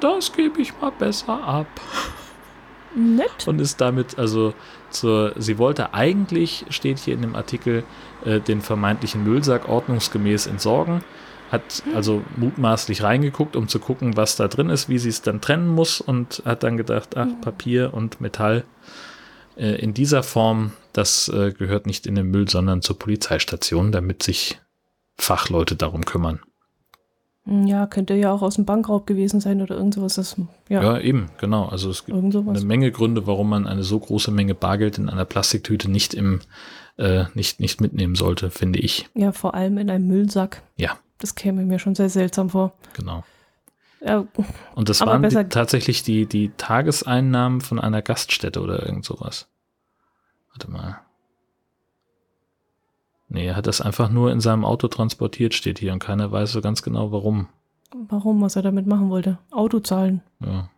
das 0.00 0.32
gebe 0.32 0.60
ich 0.60 0.72
mal 0.80 0.92
besser 0.92 1.44
ab. 1.44 1.66
Nett. 2.94 3.46
Und 3.46 3.60
ist 3.60 3.82
damit 3.82 4.18
also 4.18 4.54
zur, 4.88 5.34
sie 5.36 5.58
wollte 5.58 5.92
eigentlich, 5.92 6.64
steht 6.70 6.98
hier 6.98 7.12
in 7.12 7.20
dem 7.20 7.36
Artikel, 7.36 7.84
äh, 8.24 8.40
den 8.40 8.62
vermeintlichen 8.62 9.22
Müllsack 9.24 9.68
ordnungsgemäß 9.68 10.46
entsorgen 10.46 11.02
hat 11.50 11.82
also 11.94 12.22
mutmaßlich 12.36 13.02
reingeguckt, 13.02 13.56
um 13.56 13.68
zu 13.68 13.78
gucken, 13.78 14.16
was 14.16 14.36
da 14.36 14.48
drin 14.48 14.70
ist, 14.70 14.88
wie 14.88 14.98
sie 14.98 15.08
es 15.08 15.22
dann 15.22 15.40
trennen 15.40 15.68
muss 15.68 16.00
und 16.00 16.42
hat 16.44 16.62
dann 16.62 16.76
gedacht, 16.76 17.16
ach, 17.16 17.28
Papier 17.40 17.94
und 17.94 18.20
Metall 18.20 18.64
äh, 19.56 19.80
in 19.80 19.94
dieser 19.94 20.22
Form, 20.22 20.72
das 20.92 21.28
äh, 21.28 21.52
gehört 21.52 21.86
nicht 21.86 22.06
in 22.06 22.14
den 22.14 22.30
Müll, 22.30 22.48
sondern 22.48 22.82
zur 22.82 22.98
Polizeistation, 22.98 23.92
damit 23.92 24.22
sich 24.22 24.60
Fachleute 25.16 25.76
darum 25.76 26.04
kümmern. 26.04 26.40
Ja, 27.46 27.86
könnte 27.86 28.14
ja 28.14 28.32
auch 28.32 28.42
aus 28.42 28.56
dem 28.56 28.64
Bankraub 28.64 29.06
gewesen 29.06 29.40
sein 29.40 29.62
oder 29.62 29.76
irgendwas. 29.76 30.14
Das, 30.14 30.34
ja. 30.68 30.82
ja, 30.82 30.98
eben, 30.98 31.30
genau. 31.38 31.66
Also 31.66 31.90
es 31.90 32.04
gibt 32.04 32.18
eine 32.18 32.60
Menge 32.62 32.90
Gründe, 32.90 33.28
warum 33.28 33.48
man 33.48 33.68
eine 33.68 33.84
so 33.84 34.00
große 34.00 34.32
Menge 34.32 34.56
Bargeld 34.56 34.98
in 34.98 35.08
einer 35.08 35.24
Plastiktüte 35.24 35.88
nicht 35.88 36.12
im 36.12 36.40
äh, 36.98 37.24
nicht, 37.34 37.60
nicht 37.60 37.80
mitnehmen 37.80 38.14
sollte, 38.14 38.50
finde 38.50 38.78
ich. 38.78 39.08
Ja, 39.14 39.32
vor 39.32 39.54
allem 39.54 39.78
in 39.78 39.90
einem 39.90 40.06
Müllsack. 40.06 40.62
Ja. 40.76 40.98
Das 41.18 41.34
käme 41.34 41.64
mir 41.64 41.78
schon 41.78 41.94
sehr 41.94 42.08
seltsam 42.08 42.50
vor. 42.50 42.72
Genau. 42.94 43.24
Ja, 44.00 44.26
und 44.74 44.88
das 44.88 45.00
waren 45.00 45.22
die, 45.22 45.44
tatsächlich 45.48 46.02
die, 46.02 46.26
die 46.26 46.50
Tageseinnahmen 46.56 47.60
von 47.60 47.80
einer 47.80 48.02
Gaststätte 48.02 48.60
oder 48.60 48.84
irgend 48.84 49.04
sowas. 49.04 49.48
Warte 50.50 50.70
mal. 50.70 51.00
Nee, 53.28 53.46
er 53.46 53.56
hat 53.56 53.66
das 53.66 53.80
einfach 53.80 54.08
nur 54.08 54.30
in 54.30 54.40
seinem 54.40 54.64
Auto 54.64 54.88
transportiert, 54.88 55.54
steht 55.54 55.78
hier, 55.78 55.92
und 55.92 55.98
keiner 55.98 56.30
weiß 56.30 56.52
so 56.52 56.60
ganz 56.60 56.82
genau 56.82 57.10
warum. 57.10 57.48
Warum, 58.08 58.40
was 58.42 58.56
er 58.56 58.62
damit 58.62 58.86
machen 58.86 59.10
wollte. 59.10 59.38
Auto 59.50 59.80
zahlen. 59.80 60.22
Ja. 60.40 60.68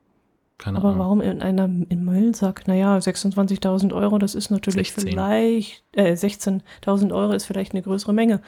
Keine 0.59 0.79
Aber 0.79 0.89
Ahnung. 0.89 0.99
warum 0.99 1.21
in 1.21 1.41
einem 1.41 1.87
in 1.89 2.05
Müllsack? 2.05 2.67
Naja, 2.67 2.97
26.000 2.99 3.95
Euro, 3.95 4.19
das 4.19 4.35
ist 4.35 4.51
natürlich 4.51 4.93
16. 4.93 5.13
vielleicht, 5.13 5.85
äh, 5.93 6.15
16.000 6.15 7.13
Euro 7.15 7.33
ist 7.33 7.45
vielleicht 7.47 7.73
eine 7.73 7.83
größere 7.83 8.13
Menge. 8.13 8.41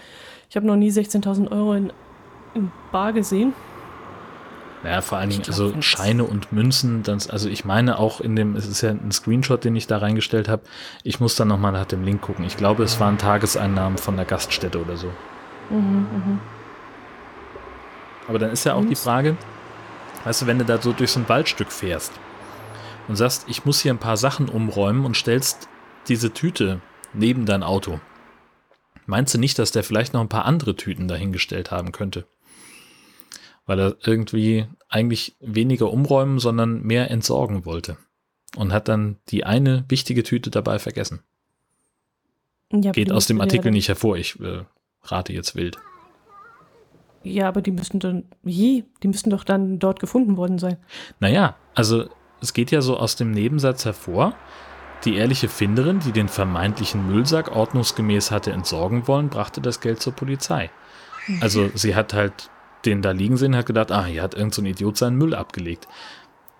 Ich 0.48 0.56
habe 0.56 0.66
noch 0.66 0.74
nie 0.76 0.90
16.000 0.90 1.52
Euro 1.52 1.74
in, 1.74 1.92
in 2.54 2.72
Bar 2.90 3.12
gesehen. 3.12 3.52
Naja, 4.82 5.02
vor 5.02 5.18
allen 5.18 5.30
Dingen, 5.30 5.42
also 5.46 5.74
Scheine 5.82 6.24
und 6.24 6.52
Münzen, 6.52 7.02
das, 7.02 7.28
also 7.28 7.48
ich 7.48 7.64
meine 7.64 7.98
auch 7.98 8.20
in 8.20 8.34
dem, 8.34 8.56
es 8.56 8.66
ist 8.66 8.80
ja 8.80 8.90
ein 8.90 9.12
Screenshot, 9.12 9.62
den 9.62 9.76
ich 9.76 9.86
da 9.86 9.98
reingestellt 9.98 10.48
habe. 10.48 10.62
Ich 11.04 11.20
muss 11.20 11.36
dann 11.36 11.48
nochmal 11.48 11.70
nach 11.70 11.84
dem 11.84 12.02
Link 12.02 12.22
gucken. 12.22 12.44
Ich 12.44 12.56
glaube, 12.56 12.82
es 12.82 12.98
waren 12.98 13.18
Tageseinnahmen 13.18 13.98
von 13.98 14.16
der 14.16 14.24
Gaststätte 14.24 14.80
oder 14.80 14.96
so. 14.96 15.08
Mhm, 15.68 16.06
mh. 16.12 16.38
Aber 18.26 18.38
dann 18.38 18.50
ist 18.50 18.64
ja 18.64 18.74
auch 18.74 18.84
die 18.84 18.96
Frage, 18.96 19.36
Weißt 20.24 20.42
du, 20.42 20.46
wenn 20.46 20.58
du 20.58 20.64
da 20.64 20.80
so 20.80 20.92
durch 20.92 21.10
so 21.10 21.20
ein 21.20 21.28
Waldstück 21.28 21.72
fährst 21.72 22.12
und 23.08 23.16
sagst, 23.16 23.46
ich 23.48 23.64
muss 23.64 23.80
hier 23.80 23.92
ein 23.92 23.98
paar 23.98 24.16
Sachen 24.16 24.48
umräumen 24.48 25.04
und 25.04 25.16
stellst 25.16 25.68
diese 26.08 26.32
Tüte 26.32 26.80
neben 27.14 27.46
dein 27.46 27.62
Auto. 27.62 28.00
Meinst 29.06 29.34
du 29.34 29.38
nicht, 29.38 29.58
dass 29.58 29.72
der 29.72 29.82
vielleicht 29.82 30.12
noch 30.12 30.20
ein 30.20 30.28
paar 30.28 30.44
andere 30.44 30.76
Tüten 30.76 31.08
dahingestellt 31.08 31.70
haben 31.70 31.92
könnte? 31.92 32.26
Weil 33.66 33.80
er 33.80 33.96
irgendwie 34.04 34.66
eigentlich 34.88 35.36
weniger 35.40 35.90
umräumen, 35.90 36.38
sondern 36.38 36.82
mehr 36.82 37.10
entsorgen 37.10 37.64
wollte. 37.64 37.96
Und 38.56 38.72
hat 38.72 38.88
dann 38.88 39.16
die 39.28 39.44
eine 39.44 39.84
wichtige 39.88 40.22
Tüte 40.22 40.50
dabei 40.50 40.78
vergessen. 40.78 41.22
Ja, 42.72 42.92
Geht 42.92 43.10
aus 43.10 43.26
dem 43.26 43.40
Artikel 43.40 43.72
nicht 43.72 43.88
hervor. 43.88 44.16
Ich 44.16 44.38
äh, 44.40 44.64
rate 45.02 45.32
jetzt 45.32 45.54
wild. 45.54 45.78
Ja, 47.22 47.48
aber 47.48 47.60
die 47.60 47.70
müssten 47.70 48.00
dann, 48.00 48.24
je, 48.44 48.84
die 49.02 49.08
müssten 49.08 49.30
doch 49.30 49.44
dann 49.44 49.78
dort 49.78 50.00
gefunden 50.00 50.36
worden 50.36 50.58
sein. 50.58 50.76
Naja, 51.18 51.56
also 51.74 52.08
es 52.40 52.54
geht 52.54 52.70
ja 52.70 52.80
so 52.80 52.96
aus 52.96 53.16
dem 53.16 53.30
Nebensatz 53.30 53.84
hervor, 53.84 54.34
die 55.04 55.16
ehrliche 55.16 55.48
Finderin, 55.48 56.00
die 56.00 56.12
den 56.12 56.28
vermeintlichen 56.28 57.06
Müllsack 57.06 57.54
ordnungsgemäß 57.54 58.30
hatte 58.30 58.52
entsorgen 58.52 59.06
wollen, 59.06 59.28
brachte 59.28 59.60
das 59.60 59.80
Geld 59.80 60.00
zur 60.00 60.14
Polizei. 60.14 60.70
Also 61.40 61.70
sie 61.74 61.94
hat 61.94 62.12
halt 62.12 62.50
den 62.84 63.02
da 63.02 63.10
liegen 63.10 63.36
sehen, 63.36 63.56
hat 63.56 63.66
gedacht, 63.66 63.92
ah, 63.92 64.06
hier 64.06 64.22
hat 64.22 64.34
irgend 64.34 64.54
so 64.54 64.62
ein 64.62 64.66
Idiot 64.66 64.96
seinen 64.96 65.16
Müll 65.16 65.34
abgelegt. 65.34 65.86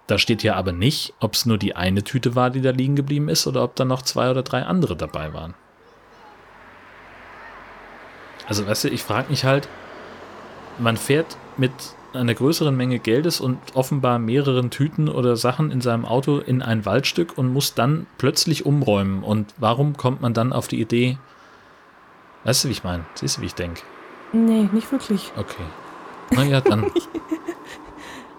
Da 0.06 0.18
steht 0.18 0.42
ja 0.42 0.54
aber 0.56 0.72
nicht, 0.72 1.14
ob 1.20 1.34
es 1.34 1.46
nur 1.46 1.56
die 1.56 1.76
eine 1.76 2.02
Tüte 2.02 2.34
war, 2.34 2.50
die 2.50 2.60
da 2.60 2.70
liegen 2.70 2.96
geblieben 2.96 3.28
ist, 3.28 3.46
oder 3.46 3.62
ob 3.62 3.76
da 3.76 3.84
noch 3.84 4.02
zwei 4.02 4.30
oder 4.30 4.42
drei 4.42 4.64
andere 4.64 4.96
dabei 4.96 5.32
waren. 5.32 5.54
Also, 8.46 8.66
weißt 8.66 8.84
du, 8.84 8.88
ich 8.88 9.02
frage 9.02 9.30
mich 9.30 9.44
halt, 9.44 9.68
man 10.80 10.96
fährt 10.96 11.36
mit 11.56 11.72
einer 12.12 12.34
größeren 12.34 12.76
Menge 12.76 12.98
Geldes 12.98 13.40
und 13.40 13.58
offenbar 13.74 14.18
mehreren 14.18 14.70
Tüten 14.70 15.08
oder 15.08 15.36
Sachen 15.36 15.70
in 15.70 15.80
seinem 15.80 16.04
Auto 16.04 16.38
in 16.38 16.62
ein 16.62 16.84
Waldstück 16.84 17.38
und 17.38 17.52
muss 17.52 17.74
dann 17.74 18.06
plötzlich 18.18 18.66
umräumen. 18.66 19.22
Und 19.22 19.54
warum 19.58 19.96
kommt 19.96 20.20
man 20.20 20.34
dann 20.34 20.52
auf 20.52 20.66
die 20.66 20.80
Idee? 20.80 21.18
Weißt 22.44 22.64
du, 22.64 22.68
wie 22.68 22.72
ich 22.72 22.84
meine? 22.84 23.04
Siehst 23.14 23.36
du, 23.36 23.42
wie 23.42 23.46
ich 23.46 23.54
denke? 23.54 23.82
Nee, 24.32 24.68
nicht 24.72 24.90
wirklich. 24.90 25.32
Okay. 25.36 25.64
Na 26.30 26.44
ja, 26.44 26.60
dann. 26.60 26.90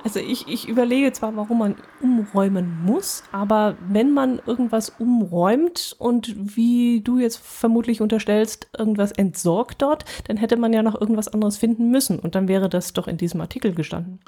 Also 0.03 0.19
ich, 0.19 0.47
ich 0.47 0.67
überlege 0.67 1.11
zwar, 1.11 1.35
warum 1.35 1.59
man 1.59 1.75
umräumen 2.01 2.83
muss, 2.83 3.23
aber 3.31 3.77
wenn 3.87 4.13
man 4.13 4.41
irgendwas 4.45 4.89
umräumt 4.89 5.95
und 5.99 6.35
wie 6.55 7.01
du 7.01 7.19
jetzt 7.19 7.37
vermutlich 7.37 8.01
unterstellst, 8.01 8.69
irgendwas 8.77 9.11
entsorgt 9.11 9.81
dort, 9.81 10.05
dann 10.27 10.37
hätte 10.37 10.57
man 10.57 10.73
ja 10.73 10.81
noch 10.81 10.99
irgendwas 10.99 11.27
anderes 11.27 11.57
finden 11.57 11.91
müssen 11.91 12.19
und 12.19 12.35
dann 12.35 12.47
wäre 12.47 12.69
das 12.69 12.93
doch 12.93 13.07
in 13.07 13.17
diesem 13.17 13.41
Artikel 13.41 13.73
gestanden. 13.73 14.19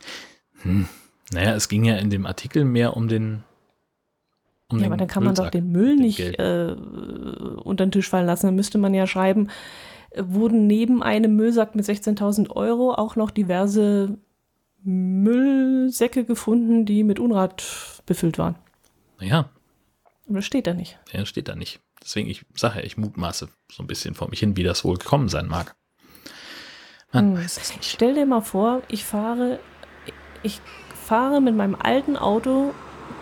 Hm. 0.61 0.87
Naja, 1.31 1.55
es 1.55 1.69
ging 1.69 1.83
ja 1.83 1.95
in 1.95 2.09
dem 2.09 2.25
Artikel 2.25 2.65
mehr 2.65 2.95
um 2.95 3.07
den. 3.07 3.43
Um 4.69 4.77
ja, 4.77 4.83
den 4.83 4.91
aber 4.91 4.97
dann 4.97 5.07
kann 5.07 5.23
man 5.23 5.35
doch 5.35 5.49
den 5.49 5.71
Müll 5.71 5.95
nicht 5.95 6.19
äh, 6.19 6.75
unter 7.63 7.85
den 7.85 7.91
Tisch 7.91 8.09
fallen 8.09 8.27
lassen. 8.27 8.47
Dann 8.47 8.55
müsste 8.55 8.77
man 8.77 8.93
ja 8.93 9.07
schreiben, 9.07 9.49
wurden 10.15 10.67
neben 10.67 11.01
einem 11.01 11.35
Müllsack 11.35 11.75
mit 11.75 11.85
16.000 11.85 12.51
Euro 12.51 12.93
auch 12.93 13.15
noch 13.15 13.31
diverse 13.31 14.17
Müllsäcke 14.83 16.25
gefunden, 16.25 16.85
die 16.85 17.03
mit 17.03 17.19
Unrat 17.19 17.63
befüllt 18.05 18.37
waren. 18.37 18.55
Naja. 19.19 19.49
Aber 20.27 20.35
das 20.35 20.45
steht 20.45 20.67
da 20.67 20.73
nicht. 20.73 20.99
Ja, 21.11 21.25
steht 21.25 21.47
da 21.47 21.55
nicht. 21.55 21.79
Deswegen, 22.01 22.29
ich 22.29 22.45
sage 22.55 22.79
ja, 22.79 22.85
ich 22.85 22.97
mutmaße 22.97 23.47
so 23.71 23.83
ein 23.83 23.87
bisschen 23.87 24.13
vor 24.13 24.29
mich 24.29 24.39
hin, 24.39 24.57
wie 24.57 24.63
das 24.63 24.83
wohl 24.83 24.97
gekommen 24.97 25.29
sein 25.29 25.47
mag. 25.47 25.75
Man 27.11 27.35
hm. 27.35 27.43
weiß 27.43 27.57
es 27.57 27.75
nicht. 27.75 27.89
Stell 27.89 28.13
dir 28.13 28.25
mal 28.25 28.41
vor, 28.41 28.81
ich 28.89 29.05
fahre, 29.05 29.59
ich 30.41 30.59
fahre 30.93 31.41
mit 31.41 31.55
meinem 31.55 31.75
alten 31.75 32.17
Auto 32.17 32.73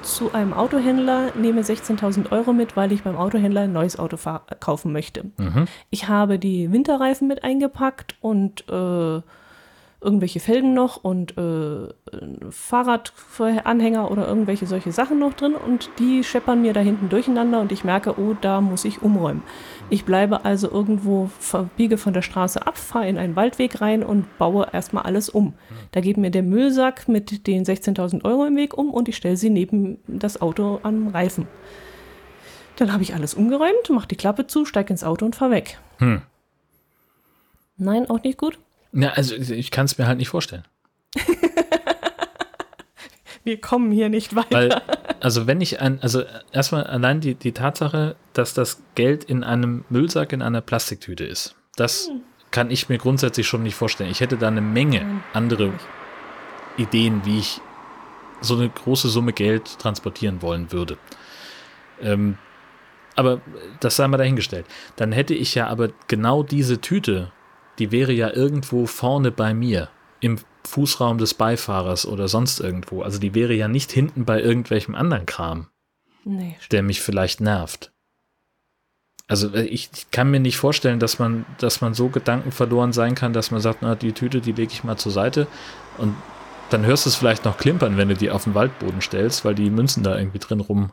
zu 0.01 0.33
einem 0.33 0.53
Autohändler, 0.53 1.31
nehme 1.35 1.61
16.000 1.61 2.31
Euro 2.31 2.53
mit, 2.53 2.75
weil 2.75 2.91
ich 2.91 3.03
beim 3.03 3.15
Autohändler 3.17 3.61
ein 3.61 3.73
neues 3.73 3.99
Auto 3.99 4.17
kaufen 4.59 4.91
möchte. 4.91 5.25
Mhm. 5.37 5.67
Ich 5.91 6.07
habe 6.07 6.39
die 6.39 6.71
Winterreifen 6.71 7.27
mit 7.27 7.43
eingepackt 7.43 8.15
und 8.19 8.67
äh, 8.67 9.21
irgendwelche 10.01 10.39
Felgen 10.39 10.73
noch 10.73 11.03
und 11.03 11.37
äh, 11.37 11.87
Fahrradanhänger 12.49 14.09
oder 14.09 14.27
irgendwelche 14.27 14.65
solche 14.65 14.91
Sachen 14.91 15.19
noch 15.19 15.33
drin 15.33 15.53
und 15.53 15.91
die 15.99 16.23
scheppern 16.23 16.63
mir 16.63 16.73
da 16.73 16.79
hinten 16.79 17.09
durcheinander 17.09 17.61
und 17.61 17.71
ich 17.71 17.83
merke, 17.83 18.19
oh, 18.19 18.35
da 18.39 18.61
muss 18.61 18.83
ich 18.83 19.03
umräumen. 19.03 19.43
Ich 19.91 20.03
bleibe 20.03 20.43
also 20.43 20.71
irgendwo, 20.71 21.29
biege 21.77 21.97
von 21.97 22.13
der 22.13 22.23
Straße 22.23 22.65
ab, 22.65 22.77
fahre 22.77 23.07
in 23.07 23.19
einen 23.19 23.35
Waldweg 23.35 23.79
rein 23.79 24.03
und 24.03 24.37
baue 24.39 24.67
erstmal 24.73 25.03
alles 25.03 25.29
um. 25.29 25.53
Da 25.91 26.01
geht 26.01 26.17
mir 26.17 26.31
der 26.31 26.43
Müllsack 26.43 27.07
mit 27.07 27.45
den 27.45 27.63
16.000 27.63 28.25
Euro 28.25 28.45
im 28.45 28.55
Weg 28.55 28.75
um 28.75 28.91
und 28.91 29.07
ich 29.07 29.15
stelle 29.15 29.37
sie 29.37 29.51
neben 29.51 29.99
das 30.07 30.41
Auto 30.41 30.79
am 30.81 31.09
Reifen. 31.09 31.47
Dann 32.77 32.91
habe 32.91 33.03
ich 33.03 33.13
alles 33.13 33.35
umgeräumt, 33.35 33.89
mache 33.89 34.07
die 34.07 34.15
Klappe 34.15 34.47
zu, 34.47 34.65
steige 34.65 34.91
ins 34.91 35.03
Auto 35.03 35.25
und 35.25 35.35
fahre 35.35 35.51
weg. 35.51 35.77
Hm. 35.99 36.23
Nein, 37.77 38.09
auch 38.09 38.23
nicht 38.23 38.39
gut? 38.39 38.57
Ja, 38.93 39.09
also 39.09 39.35
ich 39.35 39.71
kann 39.71 39.85
es 39.85 39.97
mir 39.97 40.07
halt 40.07 40.17
nicht 40.17 40.29
vorstellen. 40.29 40.63
Wir 43.43 43.59
kommen 43.59 43.91
hier 43.91 44.09
nicht 44.09 44.35
weiter. 44.35 44.51
Weil, 44.51 44.81
also 45.19 45.47
wenn 45.47 45.61
ich 45.61 45.81
ein, 45.81 45.99
also 46.01 46.23
erstmal 46.51 46.83
allein 46.83 47.21
die, 47.21 47.33
die 47.35 47.53
Tatsache, 47.53 48.15
dass 48.33 48.53
das 48.53 48.83
Geld 48.95 49.23
in 49.23 49.43
einem 49.43 49.83
Müllsack 49.89 50.31
in 50.31 50.41
einer 50.43 50.61
Plastiktüte 50.61 51.23
ist, 51.23 51.55
das 51.75 52.07
hm. 52.07 52.21
kann 52.51 52.69
ich 52.69 52.89
mir 52.89 52.97
grundsätzlich 52.97 53.47
schon 53.47 53.63
nicht 53.63 53.75
vorstellen. 53.75 54.11
Ich 54.11 54.19
hätte 54.19 54.37
da 54.37 54.47
eine 54.47 54.61
Menge 54.61 55.21
andere 55.33 55.73
Ideen, 56.77 57.21
wie 57.25 57.39
ich 57.39 57.61
so 58.41 58.55
eine 58.55 58.69
große 58.69 59.09
Summe 59.09 59.33
Geld 59.33 59.79
transportieren 59.79 60.41
wollen 60.41 60.71
würde. 60.71 60.97
Ähm, 62.01 62.37
aber 63.15 63.41
das 63.79 63.95
sei 63.95 64.07
mal 64.07 64.17
dahingestellt. 64.17 64.65
Dann 64.95 65.11
hätte 65.11 65.33
ich 65.33 65.55
ja 65.55 65.67
aber 65.67 65.89
genau 66.07 66.43
diese 66.43 66.79
Tüte, 66.79 67.31
die 67.79 67.91
wäre 67.91 68.11
ja 68.11 68.31
irgendwo 68.31 68.85
vorne 68.85 69.31
bei 69.31 69.53
mir 69.53 69.89
im 70.19 70.37
Fußraum 70.67 71.17
des 71.17 71.33
Beifahrers 71.33 72.05
oder 72.05 72.27
sonst 72.27 72.59
irgendwo. 72.59 73.01
Also 73.01 73.19
die 73.19 73.33
wäre 73.33 73.53
ja 73.53 73.67
nicht 73.67 73.91
hinten 73.91 74.25
bei 74.25 74.41
irgendwelchem 74.41 74.95
anderen 74.95 75.25
Kram, 75.25 75.67
nee, 76.23 76.57
der 76.71 76.83
mich 76.83 77.01
vielleicht 77.01 77.41
nervt. 77.41 77.91
Also 79.27 79.53
äh, 79.53 79.63
ich, 79.63 79.89
ich, 79.93 80.11
kann 80.11 80.29
mir 80.29 80.39
nicht 80.39 80.57
vorstellen, 80.57 80.99
dass 80.99 81.17
man, 81.17 81.45
dass 81.57 81.81
man 81.81 81.93
so 81.93 82.09
gedankenverloren 82.09 82.93
sein 82.93 83.15
kann, 83.15 83.33
dass 83.33 83.49
man 83.49 83.61
sagt, 83.61 83.81
na, 83.81 83.95
die 83.95 84.11
Tüte, 84.11 84.41
die 84.41 84.51
lege 84.51 84.73
ich 84.73 84.83
mal 84.83 84.97
zur 84.97 85.11
Seite 85.11 85.47
und 85.97 86.15
dann 86.69 86.85
hörst 86.85 87.05
du 87.05 87.09
es 87.09 87.15
vielleicht 87.15 87.45
noch 87.45 87.57
klimpern, 87.57 87.97
wenn 87.97 88.09
du 88.09 88.15
die 88.15 88.31
auf 88.31 88.45
den 88.45 88.55
Waldboden 88.55 89.01
stellst, 89.01 89.43
weil 89.43 89.55
die 89.55 89.69
Münzen 89.69 90.03
da 90.03 90.17
irgendwie 90.17 90.39
drin 90.39 90.61
rum 90.61 90.91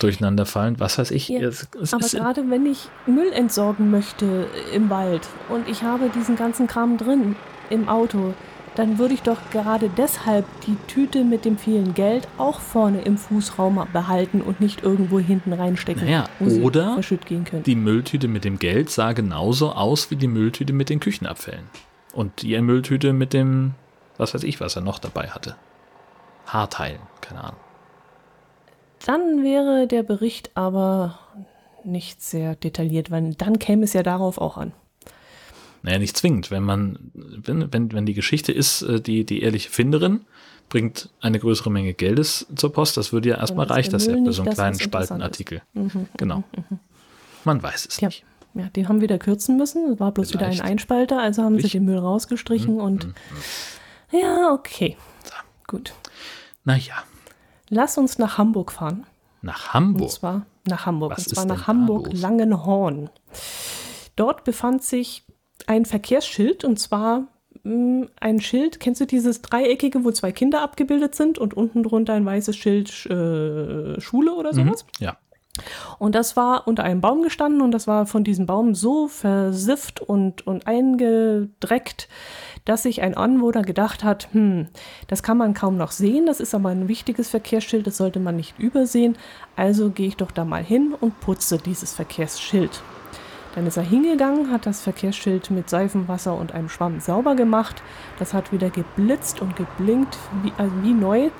durcheinander 0.00 0.46
fallen. 0.46 0.78
Was 0.78 0.98
weiß 0.98 1.10
ich. 1.10 1.28
Ja, 1.28 1.40
es, 1.40 1.68
es 1.80 1.94
aber 1.94 2.06
gerade 2.06 2.50
wenn 2.50 2.66
ich 2.66 2.88
Müll 3.06 3.32
entsorgen 3.32 3.90
möchte 3.90 4.46
im 4.74 4.90
Wald 4.90 5.28
und 5.48 5.68
ich 5.68 5.82
habe 5.82 6.10
diesen 6.14 6.36
ganzen 6.36 6.66
Kram 6.66 6.96
drin 6.98 7.36
im 7.70 7.88
Auto, 7.88 8.34
dann 8.74 8.98
würde 8.98 9.14
ich 9.14 9.22
doch 9.22 9.38
gerade 9.50 9.90
deshalb 9.96 10.44
die 10.66 10.76
Tüte 10.86 11.24
mit 11.24 11.44
dem 11.44 11.58
vielen 11.58 11.94
Geld 11.94 12.28
auch 12.38 12.60
vorne 12.60 13.02
im 13.02 13.18
Fußraum 13.18 13.86
behalten 13.92 14.40
und 14.40 14.60
nicht 14.60 14.82
irgendwo 14.82 15.18
hinten 15.18 15.52
reinstecken. 15.52 16.04
Naja, 16.04 16.28
oder 16.40 16.98
die 17.66 17.74
Mülltüte 17.74 18.28
mit 18.28 18.44
dem 18.44 18.58
Geld 18.58 18.90
sah 18.90 19.12
genauso 19.12 19.72
aus 19.72 20.10
wie 20.10 20.16
die 20.16 20.28
Mülltüte 20.28 20.72
mit 20.72 20.88
den 20.88 21.00
Küchenabfällen. 21.00 21.64
Und 22.12 22.42
die 22.42 22.60
Mülltüte 22.60 23.12
mit 23.12 23.32
dem, 23.32 23.74
was 24.16 24.34
weiß 24.34 24.44
ich, 24.44 24.60
was 24.60 24.76
er 24.76 24.82
noch 24.82 24.98
dabei 24.98 25.28
hatte. 25.28 25.56
Haarteilen, 26.46 27.00
keine 27.20 27.44
Ahnung. 27.44 27.60
Dann 29.06 29.42
wäre 29.42 29.86
der 29.86 30.02
Bericht 30.02 30.50
aber 30.56 31.18
nicht 31.84 32.22
sehr 32.22 32.54
detailliert, 32.54 33.10
weil 33.10 33.34
dann 33.34 33.58
käme 33.58 33.84
es 33.84 33.92
ja 33.92 34.02
darauf 34.02 34.38
auch 34.38 34.56
an. 34.56 34.72
Naja, 35.82 35.98
nicht 35.98 36.16
zwingend. 36.16 36.50
Wenn 36.50 36.62
man, 36.62 36.98
wenn, 37.14 37.72
wenn, 37.72 37.92
wenn 37.92 38.06
die 38.06 38.14
Geschichte 38.14 38.52
ist, 38.52 38.82
äh, 38.82 39.00
die, 39.00 39.24
die 39.24 39.42
ehrliche 39.42 39.70
Finderin 39.70 40.20
bringt 40.68 41.08
eine 41.20 41.40
größere 41.40 41.70
Menge 41.70 41.94
Geldes 41.94 42.46
zur 42.54 42.72
Post, 42.72 42.96
das 42.96 43.12
würde 43.12 43.30
ja 43.30 43.38
erstmal 43.38 43.66
reichen, 43.66 43.90
das 43.90 44.06
ja 44.06 44.12
für 44.12 44.32
so 44.32 44.42
einen 44.42 44.54
kleinen 44.54 44.78
Spaltenartikel. 44.78 45.62
Mhm, 45.72 45.90
mhm, 45.92 46.08
genau. 46.16 46.36
Mhm, 46.38 46.64
mhm. 46.68 46.78
Man 47.44 47.62
weiß 47.62 47.86
es 47.86 48.00
ja. 48.00 48.08
nicht. 48.08 48.24
Ja, 48.52 48.68
den 48.68 48.88
haben 48.88 48.96
wir 48.96 49.02
wieder 49.02 49.18
kürzen 49.18 49.56
müssen. 49.56 49.92
Es 49.92 50.00
war 50.00 50.12
bloß 50.12 50.32
Vielleicht. 50.32 50.54
wieder 50.54 50.64
ein 50.64 50.70
Einspalter, 50.72 51.20
also 51.20 51.42
haben 51.42 51.56
ich? 51.56 51.62
sie 51.62 51.70
den 51.70 51.84
Müll 51.84 51.98
rausgestrichen 51.98 52.74
mhm, 52.74 52.80
und 52.80 53.08
ja, 54.12 54.52
okay. 54.52 54.96
So. 55.24 55.34
Gut. 55.66 55.94
Naja. 56.64 57.04
Lass 57.70 57.96
uns 57.96 58.18
nach 58.18 58.36
Hamburg 58.36 58.72
fahren. 58.72 59.06
Nach 59.42 59.72
Hamburg? 59.72 60.02
Und 60.02 60.10
zwar 60.10 60.46
nach 60.68 60.86
Hamburg. 60.86 61.12
Was 61.12 61.26
und 61.26 61.34
zwar 61.34 61.44
nach 61.46 61.66
Hamburg-Langenhorn. 61.66 63.10
Dort 64.16 64.44
befand 64.44 64.82
sich 64.82 65.24
ein 65.66 65.86
Verkehrsschild 65.86 66.64
und 66.64 66.78
zwar 66.78 67.28
mh, 67.62 67.74
mm, 67.74 68.08
ein 68.20 68.40
Schild, 68.40 68.80
kennst 68.80 69.00
du 69.00 69.06
dieses 69.06 69.40
dreieckige, 69.40 70.04
wo 70.04 70.10
zwei 70.10 70.32
Kinder 70.32 70.62
abgebildet 70.62 71.14
sind 71.14 71.38
und 71.38 71.54
unten 71.54 71.82
drunter 71.82 72.14
ein 72.14 72.26
weißes 72.26 72.56
Schild 72.56 72.90
äh, 73.06 74.00
Schule 74.00 74.34
oder 74.34 74.52
mhm, 74.52 74.66
sowas? 74.66 74.84
Mhm, 74.98 75.04
ja. 75.04 75.16
Und 75.98 76.14
das 76.14 76.36
war 76.36 76.66
unter 76.66 76.84
einem 76.84 77.00
Baum 77.00 77.22
gestanden 77.22 77.60
und 77.60 77.72
das 77.72 77.86
war 77.86 78.06
von 78.06 78.24
diesem 78.24 78.46
Baum 78.46 78.74
so 78.74 79.08
versifft 79.08 80.00
und, 80.00 80.46
und 80.46 80.66
eingedreckt, 80.66 82.08
dass 82.70 82.84
sich 82.84 83.02
ein 83.02 83.16
Anwohner 83.16 83.62
gedacht 83.62 84.04
hat, 84.04 84.28
hm, 84.30 84.68
das 85.08 85.24
kann 85.24 85.36
man 85.36 85.54
kaum 85.54 85.76
noch 85.76 85.90
sehen, 85.90 86.26
das 86.26 86.38
ist 86.38 86.54
aber 86.54 86.68
ein 86.68 86.86
wichtiges 86.86 87.28
Verkehrsschild, 87.28 87.84
das 87.84 87.96
sollte 87.96 88.20
man 88.20 88.36
nicht 88.36 88.60
übersehen, 88.60 89.16
also 89.56 89.90
gehe 89.90 90.06
ich 90.06 90.16
doch 90.16 90.30
da 90.30 90.44
mal 90.44 90.62
hin 90.62 90.94
und 91.00 91.18
putze 91.18 91.58
dieses 91.58 91.92
Verkehrsschild. 91.92 92.80
Dann 93.56 93.66
ist 93.66 93.76
er 93.76 93.82
hingegangen, 93.82 94.52
hat 94.52 94.66
das 94.66 94.82
Verkehrsschild 94.82 95.50
mit 95.50 95.68
Seifenwasser 95.68 96.32
und 96.32 96.54
einem 96.54 96.68
Schwamm 96.68 97.00
sauber 97.00 97.34
gemacht. 97.34 97.82
Das 98.20 98.32
hat 98.34 98.52
wieder 98.52 98.70
geblitzt 98.70 99.42
und 99.42 99.56
geblinkt 99.56 100.16
wie, 100.44 100.52
also 100.56 100.72
wie 100.84 100.92
neu. 100.92 101.30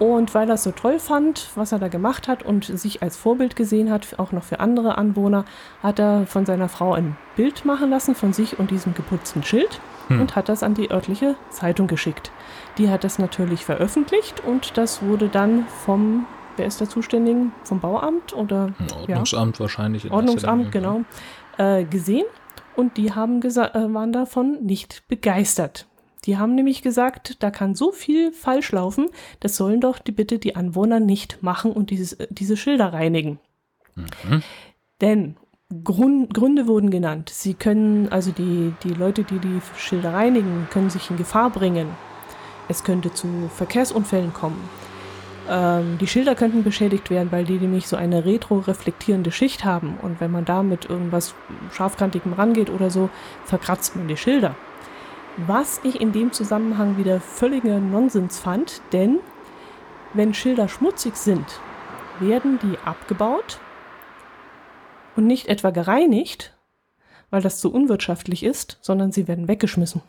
Und 0.00 0.34
weil 0.34 0.48
er 0.48 0.56
es 0.56 0.64
so 0.64 0.72
toll 0.72 0.98
fand, 0.98 1.50
was 1.54 1.70
er 1.70 1.78
da 1.78 1.86
gemacht 1.86 2.26
hat 2.26 2.42
und 2.42 2.64
sich 2.64 3.00
als 3.00 3.16
Vorbild 3.16 3.54
gesehen 3.54 3.92
hat, 3.92 4.18
auch 4.18 4.32
noch 4.32 4.42
für 4.42 4.58
andere 4.58 4.98
Anwohner, 4.98 5.44
hat 5.84 6.00
er 6.00 6.26
von 6.26 6.44
seiner 6.44 6.68
Frau 6.68 6.94
ein 6.94 7.16
Bild 7.36 7.64
machen 7.64 7.90
lassen 7.90 8.16
von 8.16 8.32
sich 8.32 8.58
und 8.58 8.72
diesem 8.72 8.92
geputzten 8.94 9.44
Schild 9.44 9.80
hm. 10.08 10.20
und 10.20 10.36
hat 10.36 10.48
das 10.48 10.62
an 10.62 10.74
die 10.74 10.90
örtliche 10.90 11.36
Zeitung 11.50 11.86
geschickt. 11.86 12.30
Die 12.78 12.90
hat 12.90 13.04
das 13.04 13.18
natürlich 13.18 13.64
veröffentlicht 13.64 14.42
und 14.44 14.76
das 14.76 15.02
wurde 15.02 15.28
dann 15.28 15.66
vom, 15.84 16.26
wer 16.56 16.66
ist 16.66 16.80
da 16.80 16.88
zuständig? 16.88 17.36
Vom 17.64 17.80
Bauamt 17.80 18.34
oder? 18.34 18.72
Ordnungsamt 19.00 19.56
ja. 19.56 19.60
wahrscheinlich. 19.60 20.10
Ordnungsamt, 20.10 20.72
genau 20.72 21.02
äh, 21.58 21.84
gesehen 21.84 22.26
und 22.76 22.96
die 22.96 23.12
haben 23.12 23.42
äh, 23.42 23.94
waren 23.94 24.12
davon 24.12 24.64
nicht 24.64 25.06
begeistert. 25.08 25.86
Die 26.24 26.38
haben 26.38 26.54
nämlich 26.54 26.82
gesagt, 26.82 27.42
da 27.42 27.50
kann 27.50 27.74
so 27.74 27.92
viel 27.92 28.32
falsch 28.32 28.72
laufen, 28.72 29.08
das 29.40 29.56
sollen 29.56 29.80
doch 29.80 29.98
die, 29.98 30.12
bitte 30.12 30.38
die 30.38 30.56
Anwohner 30.56 30.98
nicht 30.98 31.42
machen 31.42 31.72
und 31.72 31.90
dieses, 31.90 32.14
äh, 32.14 32.26
diese 32.30 32.56
Schilder 32.56 32.92
reinigen. 32.92 33.38
Mhm. 33.94 34.42
Denn 35.00 35.36
Grund, 35.82 36.34
Gründe 36.34 36.66
wurden 36.66 36.90
genannt. 36.90 37.30
Sie 37.32 37.54
können, 37.54 38.08
also 38.10 38.30
die, 38.30 38.74
die 38.84 38.90
Leute, 38.90 39.24
die 39.24 39.38
die 39.38 39.60
Schilder 39.76 40.12
reinigen, 40.12 40.68
können 40.70 40.90
sich 40.90 41.10
in 41.10 41.16
Gefahr 41.16 41.50
bringen. 41.50 41.88
Es 42.68 42.84
könnte 42.84 43.12
zu 43.12 43.26
Verkehrsunfällen 43.54 44.32
kommen. 44.32 44.60
Ähm, 45.48 45.98
die 45.98 46.06
Schilder 46.06 46.34
könnten 46.34 46.62
beschädigt 46.62 47.10
werden, 47.10 47.32
weil 47.32 47.44
die 47.44 47.58
nämlich 47.58 47.88
so 47.88 47.96
eine 47.96 48.24
retro-reflektierende 48.24 49.32
Schicht 49.32 49.64
haben. 49.64 49.98
Und 50.02 50.20
wenn 50.20 50.30
man 50.30 50.44
da 50.44 50.62
mit 50.62 50.88
irgendwas 50.88 51.34
scharfkantigem 51.72 52.34
rangeht 52.34 52.70
oder 52.70 52.90
so, 52.90 53.08
verkratzt 53.44 53.96
man 53.96 54.06
die 54.06 54.16
Schilder. 54.16 54.54
Was 55.46 55.80
ich 55.82 56.00
in 56.00 56.12
dem 56.12 56.30
Zusammenhang 56.32 56.96
wieder 56.98 57.20
völliger 57.20 57.80
Nonsens 57.80 58.38
fand, 58.38 58.82
denn 58.92 59.18
wenn 60.12 60.34
Schilder 60.34 60.68
schmutzig 60.68 61.16
sind, 61.16 61.46
werden 62.20 62.58
die 62.62 62.78
abgebaut 62.84 63.58
und 65.16 65.26
nicht 65.26 65.48
etwa 65.48 65.70
gereinigt, 65.70 66.54
weil 67.30 67.42
das 67.42 67.60
zu 67.60 67.72
unwirtschaftlich 67.72 68.42
ist, 68.42 68.78
sondern 68.80 69.12
sie 69.12 69.28
werden 69.28 69.48
weggeschmissen. 69.48 70.02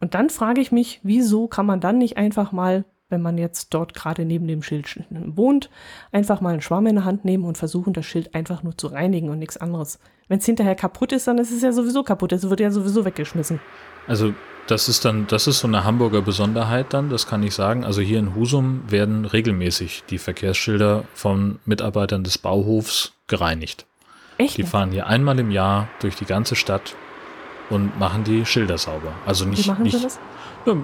Und 0.00 0.14
dann 0.14 0.30
frage 0.30 0.60
ich 0.60 0.72
mich, 0.72 1.00
wieso 1.02 1.46
kann 1.46 1.66
man 1.66 1.80
dann 1.80 1.98
nicht 1.98 2.16
einfach 2.16 2.52
mal 2.52 2.84
wenn 3.10 3.22
man 3.22 3.36
jetzt 3.38 3.74
dort 3.74 3.92
gerade 3.94 4.24
neben 4.24 4.46
dem 4.46 4.62
Schild 4.62 5.04
wohnt, 5.10 5.68
einfach 6.12 6.40
mal 6.40 6.50
einen 6.50 6.62
Schwamm 6.62 6.86
in 6.86 6.96
der 6.96 7.04
Hand 7.04 7.24
nehmen 7.24 7.44
und 7.44 7.58
versuchen, 7.58 7.92
das 7.92 8.06
Schild 8.06 8.34
einfach 8.34 8.62
nur 8.62 8.78
zu 8.78 8.86
reinigen 8.86 9.28
und 9.28 9.38
nichts 9.38 9.56
anderes. 9.56 9.98
Wenn 10.28 10.38
es 10.38 10.46
hinterher 10.46 10.76
kaputt 10.76 11.12
ist, 11.12 11.26
dann 11.26 11.38
ist 11.38 11.50
es 11.50 11.62
ja 11.62 11.72
sowieso 11.72 12.02
kaputt. 12.04 12.32
Es 12.32 12.48
wird 12.48 12.60
ja 12.60 12.70
sowieso 12.70 13.04
weggeschmissen. 13.04 13.60
Also 14.06 14.32
das 14.68 14.88
ist 14.88 15.04
dann, 15.04 15.26
das 15.26 15.48
ist 15.48 15.58
so 15.58 15.66
eine 15.66 15.84
Hamburger 15.84 16.22
Besonderheit 16.22 16.92
dann, 16.92 17.10
das 17.10 17.26
kann 17.26 17.42
ich 17.42 17.54
sagen. 17.54 17.84
Also 17.84 18.00
hier 18.00 18.20
in 18.20 18.34
Husum 18.36 18.82
werden 18.88 19.24
regelmäßig 19.24 20.04
die 20.08 20.18
Verkehrsschilder 20.18 21.04
von 21.12 21.58
Mitarbeitern 21.64 22.22
des 22.22 22.38
Bauhofs 22.38 23.12
gereinigt. 23.30 23.86
Echt? 24.36 24.58
Die 24.58 24.64
fahren 24.64 24.90
hier 24.90 25.06
einmal 25.06 25.38
im 25.38 25.50
Jahr 25.50 25.88
durch 26.00 26.16
die 26.16 26.26
ganze 26.26 26.56
Stadt 26.56 26.94
und 27.70 27.98
machen 27.98 28.24
die 28.24 28.44
Schilder 28.44 28.76
sauber. 28.76 29.12
Also 29.24 29.46
nicht, 29.46 29.64
Wie 29.64 29.70
machen 29.70 29.84
nicht, 29.84 29.96
sie 29.96 30.02
das? 30.02 30.18
Ja, 30.66 30.76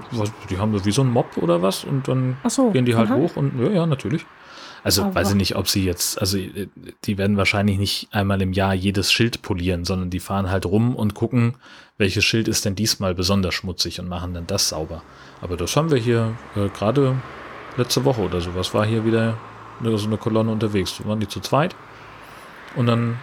die 0.48 0.58
haben 0.58 0.76
so 0.76 0.84
wie 0.86 0.92
so 0.92 1.02
ein 1.02 1.10
Mob 1.10 1.36
oder 1.36 1.60
was 1.60 1.84
und 1.84 2.08
dann 2.08 2.36
so, 2.48 2.70
gehen 2.70 2.86
die 2.86 2.96
halt 2.96 3.10
aha. 3.10 3.16
hoch 3.16 3.36
und 3.36 3.60
ja, 3.60 3.70
ja, 3.70 3.86
natürlich. 3.86 4.24
Also 4.82 5.02
Aber 5.02 5.16
weiß 5.16 5.30
ich 5.30 5.36
nicht, 5.36 5.56
ob 5.56 5.68
sie 5.68 5.84
jetzt, 5.84 6.18
also 6.20 6.38
äh, 6.38 6.68
die 7.04 7.18
werden 7.18 7.36
wahrscheinlich 7.36 7.76
nicht 7.76 8.08
einmal 8.12 8.40
im 8.40 8.52
Jahr 8.52 8.72
jedes 8.72 9.12
Schild 9.12 9.42
polieren, 9.42 9.84
sondern 9.84 10.10
die 10.10 10.20
fahren 10.20 10.48
halt 10.48 10.64
rum 10.64 10.94
und 10.94 11.14
gucken, 11.14 11.54
welches 11.98 12.24
Schild 12.24 12.46
ist 12.46 12.64
denn 12.64 12.74
diesmal 12.74 13.14
besonders 13.14 13.54
schmutzig 13.54 14.00
und 14.00 14.08
machen 14.08 14.32
dann 14.32 14.46
das 14.46 14.68
sauber. 14.68 15.02
Aber 15.42 15.56
das 15.56 15.76
haben 15.76 15.90
wir 15.90 15.98
hier 15.98 16.36
äh, 16.54 16.68
gerade 16.68 17.16
letzte 17.76 18.04
Woche 18.04 18.22
oder 18.22 18.40
sowas, 18.40 18.72
war 18.74 18.86
hier 18.86 19.04
wieder 19.04 19.36
eine, 19.80 19.98
so 19.98 20.06
eine 20.06 20.16
Kolonne 20.16 20.50
unterwegs. 20.50 20.98
Da 20.98 21.08
waren 21.08 21.20
die 21.20 21.28
zu 21.28 21.40
zweit 21.40 21.74
und 22.76 22.86
dann 22.86 23.18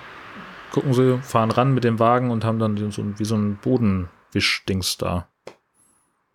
gucken 0.72 0.94
sie, 0.94 1.20
fahren 1.22 1.52
ran 1.52 1.74
mit 1.74 1.84
dem 1.84 2.00
Wagen 2.00 2.32
und 2.32 2.44
haben 2.44 2.60
dann 2.60 2.92
so, 2.92 3.04
wie 3.18 3.26
so 3.26 3.36
ein 3.36 3.58
Bodenwischdings 3.62 4.98
da 4.98 5.28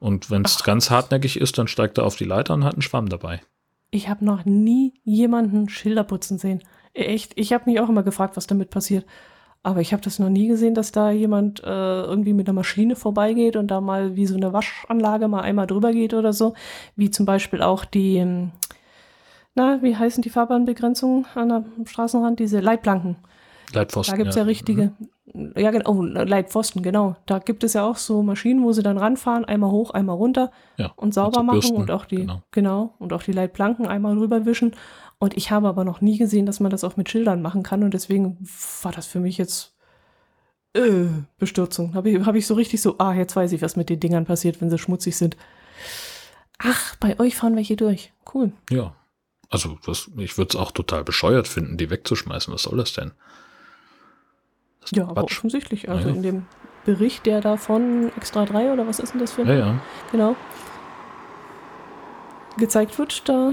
und 0.01 0.31
wenn 0.31 0.43
es 0.43 0.63
ganz 0.63 0.91
hartnäckig 0.91 1.41
ist, 1.41 1.59
dann 1.59 1.69
steigt 1.69 1.99
er 1.99 2.05
auf 2.05 2.17
die 2.17 2.25
Leiter 2.25 2.55
und 2.55 2.65
hat 2.65 2.75
einen 2.75 2.83
Schwamm 2.83 3.09
dabei. 3.09 3.41
Ich 3.91 4.09
habe 4.09 4.25
noch 4.25 4.45
nie 4.45 4.95
jemanden 5.05 5.69
Schilder 5.69 6.05
putzen 6.05 6.39
sehen. 6.39 6.63
Echt, 6.95 7.33
ich 7.37 7.53
habe 7.53 7.69
mich 7.71 7.81
auch 7.81 7.89
immer 7.89 8.03
gefragt, 8.03 8.37
was 8.37 8.47
damit 8.47 8.71
passiert. 8.71 9.07
Aber 9.63 9.81
ich 9.81 9.93
habe 9.93 10.03
das 10.03 10.19
noch 10.19 10.29
nie 10.29 10.47
gesehen, 10.47 10.75
dass 10.75 10.93
da 10.93 11.11
jemand 11.11 11.63
äh, 11.65 11.67
irgendwie 12.03 12.33
mit 12.33 12.47
einer 12.49 12.55
Maschine 12.55 12.95
vorbeigeht 12.95 13.57
und 13.57 13.69
da 13.69 13.81
mal 13.81 14.15
wie 14.15 14.27
so 14.27 14.37
eine 14.37 14.53
Waschanlage 14.53 15.27
mal 15.27 15.41
einmal 15.41 15.67
drüber 15.67 15.93
geht 15.93 16.15
oder 16.15 16.33
so. 16.33 16.55
Wie 16.95 17.11
zum 17.11 17.27
Beispiel 17.27 17.61
auch 17.61 17.85
die, 17.85 18.19
ähm, 18.19 18.53
na, 19.59 19.83
wie 19.83 19.97
heißen 19.97 20.23
die 20.23 20.31
Fahrbahnbegrenzungen 20.31 21.27
an 21.35 21.49
der 21.49 21.65
Straßenrand? 21.85 22.39
Diese 22.39 22.61
Leitplanken 22.61 23.17
Leitpfosten. 23.73 24.13
Da 24.13 24.17
gibt 24.17 24.31
es 24.31 24.37
ja, 24.37 24.43
ja, 24.43 24.47
richtige, 24.47 24.93
ja 25.57 25.71
genau, 25.71 25.91
oh, 25.91 26.03
Leitpfosten, 26.03 26.83
genau. 26.83 27.17
Da 27.27 27.39
gibt 27.39 27.65
es 27.65 27.75
ja 27.75 27.85
auch 27.85 27.97
so 27.97 28.23
Maschinen, 28.23 28.63
wo 28.65 28.73
sie 28.73 28.83
dann 28.83 28.99
ranfahren, 28.99 29.45
einmal 29.45 29.71
hoch, 29.71 29.91
einmal 29.91 30.17
runter 30.17 30.51
Ja, 30.77 30.93
und 30.97 31.13
sauber 31.15 31.41
so 31.41 31.43
machen 31.43 31.61
Bürsten, 31.61 31.77
und 31.77 31.91
auch 31.91 32.05
die, 32.05 32.17
genau. 32.17 32.43
genau. 32.51 32.95
und 32.99 33.13
auch 33.13 33.23
die 33.23 33.33
Leitplanken 33.33 33.87
einmal 33.87 34.17
rüberwischen. 34.17 34.75
Und 35.19 35.37
ich 35.37 35.51
habe 35.51 35.69
aber 35.69 35.85
noch 35.85 36.01
nie 36.01 36.17
gesehen, 36.17 36.47
dass 36.47 36.61
man 36.61 36.71
das 36.71 36.85
auch 36.85 36.97
mit 36.97 37.11
Schildern 37.11 37.43
machen 37.43 37.63
kann 37.63 37.83
und 37.83 37.93
deswegen 37.93 38.39
war 38.83 38.93
das 38.93 39.07
für 39.07 39.21
mich 39.21 39.37
jetzt 39.37 39.75
äh, 40.75 41.07
Bestürzung. 41.39 41.95
Habe 41.95 42.11
ich, 42.11 42.25
hab 42.25 42.37
ich 42.37 42.47
so 42.47 42.55
richtig 42.55 42.81
so, 42.81 42.97
ah, 42.99 43.13
jetzt 43.13 43.35
weiß 43.35 43.53
ich, 43.53 43.63
was 43.63 43.77
mit 43.77 43.91
den 43.91 44.01
Dingern 44.01 44.25
passiert, 44.25 44.61
wenn 44.61 44.71
sie 44.71 44.79
schmutzig 44.79 45.17
sind. 45.17 45.37
Ach, 46.59 46.97
bei 46.97 47.19
euch 47.21 47.37
fahren 47.37 47.57
welche 47.57 47.77
durch. 47.77 48.13
Cool. 48.33 48.53
Ja. 48.71 48.95
Also 49.51 49.79
das, 49.87 50.11
ich 50.19 50.37
würde 50.37 50.51
es 50.51 50.57
auch 50.57 50.73
total 50.73 51.05
bescheuert 51.05 51.49
finden, 51.49 51.77
die 51.79 51.91
wegzuschmeißen. 51.91 52.53
Was 52.53 52.63
soll 52.65 52.77
das 52.79 52.93
denn? 52.93 53.13
Das 54.81 54.91
Ja, 54.93 55.05
doch 55.05 55.11
aber 55.11 55.23
Quatsch. 55.23 55.39
offensichtlich. 55.39 55.89
Also 55.89 56.03
Ja, 56.03 56.09
ja. 56.11 56.15
in 56.17 56.23
dem 56.23 56.47
Bericht, 56.85 57.27
der 57.27 57.41
da 57.41 57.57
von 57.57 58.11
Extra 58.17 58.45
3 58.45 58.73
oder 58.73 58.87
was 58.87 58.99
ist 58.99 59.13
denn 59.13 59.21
das 59.21 59.33
für 59.33 59.43
ein 59.43 59.49
Ja, 59.49 59.55
ja. 59.55 59.81
genau 60.11 60.37
gezeigt 62.57 62.99
wird, 62.99 63.29
da 63.29 63.53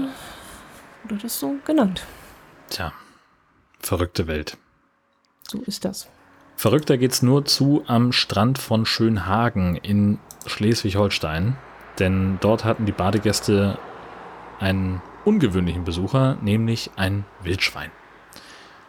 wurde 1.04 1.22
das 1.22 1.38
so 1.38 1.54
genannt. 1.64 2.04
Tja. 2.70 2.92
Verrückte 3.78 4.26
Welt. 4.26 4.56
So 5.48 5.58
ist 5.60 5.84
das. 5.84 6.08
Verrückter 6.56 6.98
geht's 6.98 7.22
nur 7.22 7.44
zu 7.44 7.84
am 7.86 8.10
Strand 8.12 8.58
von 8.58 8.84
Schönhagen 8.84 9.76
in 9.76 10.18
Schleswig-Holstein. 10.46 11.56
Denn 12.00 12.38
dort 12.40 12.64
hatten 12.64 12.84
die 12.84 12.92
Badegäste 12.92 13.78
einen 14.58 15.00
ungewöhnlichen 15.26 15.84
Besucher, 15.84 16.38
nämlich 16.40 16.90
ein 16.96 17.24
Wildschwein. 17.42 17.90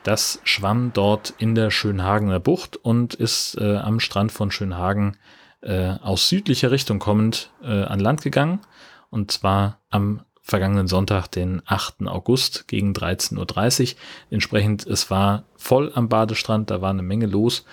Das 0.03 0.39
schwamm 0.43 0.91
dort 0.93 1.33
in 1.37 1.55
der 1.55 1.71
Schönhagener 1.71 2.39
Bucht 2.39 2.77
und 2.77 3.15
ist 3.15 3.57
äh, 3.59 3.77
am 3.77 3.99
Strand 3.99 4.31
von 4.31 4.51
Schönhagen 4.51 5.17
äh, 5.61 5.95
aus 6.01 6.29
südlicher 6.29 6.71
Richtung 6.71 6.99
kommend 6.99 7.51
äh, 7.61 7.83
an 7.83 7.99
Land 7.99 8.21
gegangen. 8.21 8.61
Und 9.09 9.31
zwar 9.31 9.79
am 9.89 10.21
vergangenen 10.41 10.87
Sonntag, 10.87 11.27
den 11.27 11.61
8. 11.65 12.07
August 12.07 12.67
gegen 12.67 12.93
13.30 12.93 13.95
Uhr. 13.95 13.99
Entsprechend, 14.29 14.85
es 14.85 15.09
war 15.11 15.43
voll 15.57 15.91
am 15.93 16.07
Badestrand, 16.07 16.69
da 16.69 16.81
war 16.81 16.91
eine 16.91 17.01
Menge 17.01 17.25
los. 17.25 17.65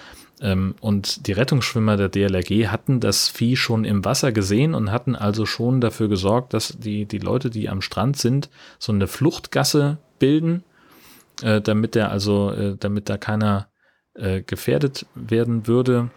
Ähm, 0.44 0.74
und 0.82 1.26
die 1.26 1.32
Rettungsschwimmer 1.32 1.96
der 1.96 2.10
DLRG 2.10 2.68
hatten 2.68 3.00
das 3.00 3.28
Vieh 3.28 3.56
schon 3.56 3.86
im 3.86 4.04
Wasser 4.04 4.30
gesehen 4.30 4.74
und 4.74 4.92
hatten 4.92 5.16
also 5.16 5.46
schon 5.46 5.80
dafür 5.80 6.08
gesorgt, 6.08 6.52
dass 6.52 6.76
die, 6.78 7.06
die 7.06 7.18
Leute, 7.18 7.48
die 7.48 7.70
am 7.70 7.80
Strand 7.80 8.18
sind, 8.18 8.50
so 8.78 8.92
eine 8.92 9.06
Fluchtgasse 9.06 9.96
bilden, 10.18 10.62
äh, 11.42 11.62
damit 11.62 11.94
der 11.94 12.10
also, 12.10 12.50
äh, 12.50 12.76
damit 12.78 13.08
da 13.08 13.16
keiner 13.16 13.68
äh, 14.12 14.42
gefährdet 14.42 15.06
werden 15.14 15.66
würde. 15.66 16.10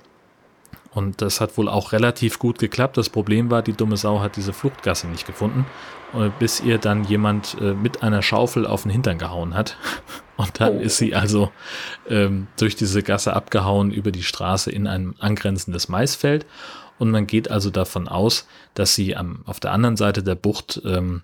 Und 0.98 1.22
das 1.22 1.42
hat 1.42 1.60
wohl 1.60 1.70
auch 1.70 1.92
relativ 1.92 2.40
gut 2.40 2.58
geklappt. 2.58 2.98
Das 2.98 3.12
Problem 3.12 3.52
war, 3.52 3.62
die 3.62 3.74
dumme 3.74 3.98
Sau 3.98 4.20
hat 4.20 4.36
diese 4.36 4.52
Fluchtgasse 4.52 5.08
nicht 5.08 5.28
gefunden, 5.28 5.68
äh, 6.16 6.32
bis 6.40 6.60
ihr 6.60 6.80
dann 6.80 7.04
jemand 7.04 7.56
äh, 7.62 7.76
mit 7.76 8.02
einer 8.02 8.24
Schaufel 8.24 8.66
auf 8.66 8.82
den 8.82 8.90
Hintern 8.90 9.20
gehauen 9.20 9.54
hat. 9.54 9.78
Und 10.38 10.60
dann 10.60 10.78
Oh. 10.78 10.82
ist 10.82 10.98
sie 10.98 11.14
also 11.14 11.52
ähm, 12.10 12.48
durch 12.58 12.76
diese 12.76 13.04
Gasse 13.04 13.34
abgehauen 13.34 13.92
über 13.92 14.12
die 14.12 14.24
Straße 14.24 14.72
in 14.72 14.88
ein 14.88 15.14
angrenzendes 15.20 15.88
Maisfeld. 15.88 16.48
Und 16.98 17.12
man 17.12 17.28
geht 17.28 17.52
also 17.52 17.70
davon 17.70 18.08
aus, 18.08 18.48
dass 18.74 18.96
sie 18.96 19.16
am, 19.16 19.44
auf 19.46 19.60
der 19.60 19.74
anderen 19.74 19.98
Seite 19.98 20.24
der 20.24 20.34
Bucht 20.34 20.82
ähm, 20.84 21.22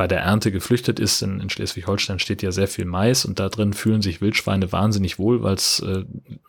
bei 0.00 0.08
der 0.08 0.20
Ernte 0.20 0.50
geflüchtet 0.50 0.98
ist. 0.98 1.20
In, 1.20 1.40
in 1.40 1.50
Schleswig-Holstein 1.50 2.20
steht 2.20 2.40
ja 2.40 2.52
sehr 2.52 2.68
viel 2.68 2.86
Mais 2.86 3.26
und 3.26 3.38
da 3.38 3.50
drin 3.50 3.74
fühlen 3.74 4.00
sich 4.00 4.22
Wildschweine 4.22 4.72
wahnsinnig 4.72 5.18
wohl, 5.18 5.42
weil 5.42 5.56
es 5.56 5.80
äh, 5.80 6.04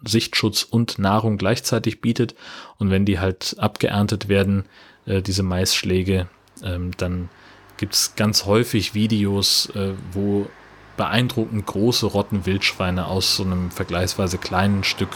Sichtschutz 0.08 0.64
und 0.64 1.00
Nahrung 1.00 1.38
gleichzeitig 1.38 2.00
bietet. 2.00 2.34
Und 2.78 2.92
wenn 2.92 3.04
die 3.04 3.20
halt 3.20 3.58
abgeerntet 3.60 4.30
werden, 4.30 4.64
äh, 5.06 5.22
diese 5.22 5.44
Maisschläge, 5.44 6.30
ähm, 6.64 6.92
dann 6.96 7.28
gibt's 7.76 8.16
ganz 8.16 8.46
häufig 8.46 8.94
Videos, 8.94 9.70
äh, 9.76 9.96
wo 10.14 10.48
beeindruckend 10.96 11.66
große 11.66 12.06
Rotten 12.06 12.46
Wildschweine 12.46 13.06
aus 13.08 13.36
so 13.36 13.44
einem 13.44 13.70
vergleichsweise 13.70 14.38
kleinen 14.38 14.86
Stück 14.86 15.12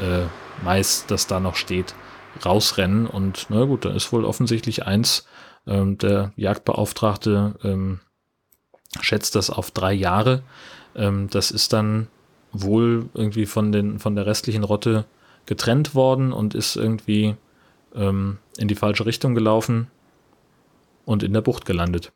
äh, 0.00 0.26
Mais, 0.62 1.06
das 1.08 1.28
da 1.28 1.40
noch 1.40 1.56
steht, 1.56 1.94
rausrennen. 2.44 3.06
Und 3.06 3.46
na 3.48 3.64
gut, 3.64 3.86
da 3.86 3.90
ist 3.90 4.12
wohl 4.12 4.26
offensichtlich 4.26 4.84
eins, 4.86 5.24
ähm, 5.70 5.96
der 5.96 6.32
Jagdbeauftragte 6.36 7.54
ähm, 7.64 8.00
schätzt 9.00 9.36
das 9.36 9.48
auf 9.48 9.70
drei 9.70 9.92
Jahre. 9.94 10.42
Ähm, 10.94 11.28
das 11.30 11.50
ist 11.50 11.72
dann 11.72 12.08
wohl 12.52 13.08
irgendwie 13.14 13.46
von, 13.46 13.72
den, 13.72 13.98
von 14.00 14.16
der 14.16 14.26
restlichen 14.26 14.64
Rotte 14.64 15.06
getrennt 15.46 15.94
worden 15.94 16.32
und 16.32 16.54
ist 16.54 16.76
irgendwie 16.76 17.36
ähm, 17.94 18.38
in 18.58 18.68
die 18.68 18.74
falsche 18.74 19.06
Richtung 19.06 19.34
gelaufen 19.34 19.86
und 21.04 21.22
in 21.22 21.32
der 21.32 21.40
Bucht 21.40 21.64
gelandet. 21.64 22.12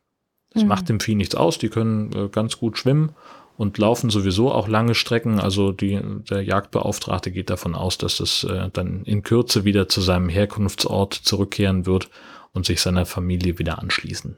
Das 0.53 0.63
Mhm. 0.63 0.69
macht 0.69 0.89
dem 0.89 0.99
Vieh 0.99 1.15
nichts 1.15 1.35
aus, 1.35 1.57
die 1.57 1.69
können 1.69 2.11
äh, 2.13 2.27
ganz 2.29 2.59
gut 2.59 2.77
schwimmen 2.77 3.13
und 3.57 3.77
laufen 3.77 4.09
sowieso 4.09 4.51
auch 4.51 4.67
lange 4.67 4.95
Strecken. 4.95 5.39
Also 5.39 5.71
die, 5.71 5.99
der 6.29 6.43
Jagdbeauftragte 6.43 7.31
geht 7.31 7.49
davon 7.49 7.75
aus, 7.75 7.97
dass 7.97 8.17
das 8.17 8.43
äh, 8.43 8.69
dann 8.73 9.03
in 9.03 9.23
Kürze 9.23 9.63
wieder 9.63 9.87
zu 9.87 10.01
seinem 10.01 10.27
Herkunftsort 10.27 11.13
zurückkehren 11.13 11.85
wird 11.85 12.09
und 12.55 12.65
sich 12.65 12.81
seiner 12.81 13.05
Familie 13.05 13.59
wieder 13.59 13.79
anschließen. 13.79 14.37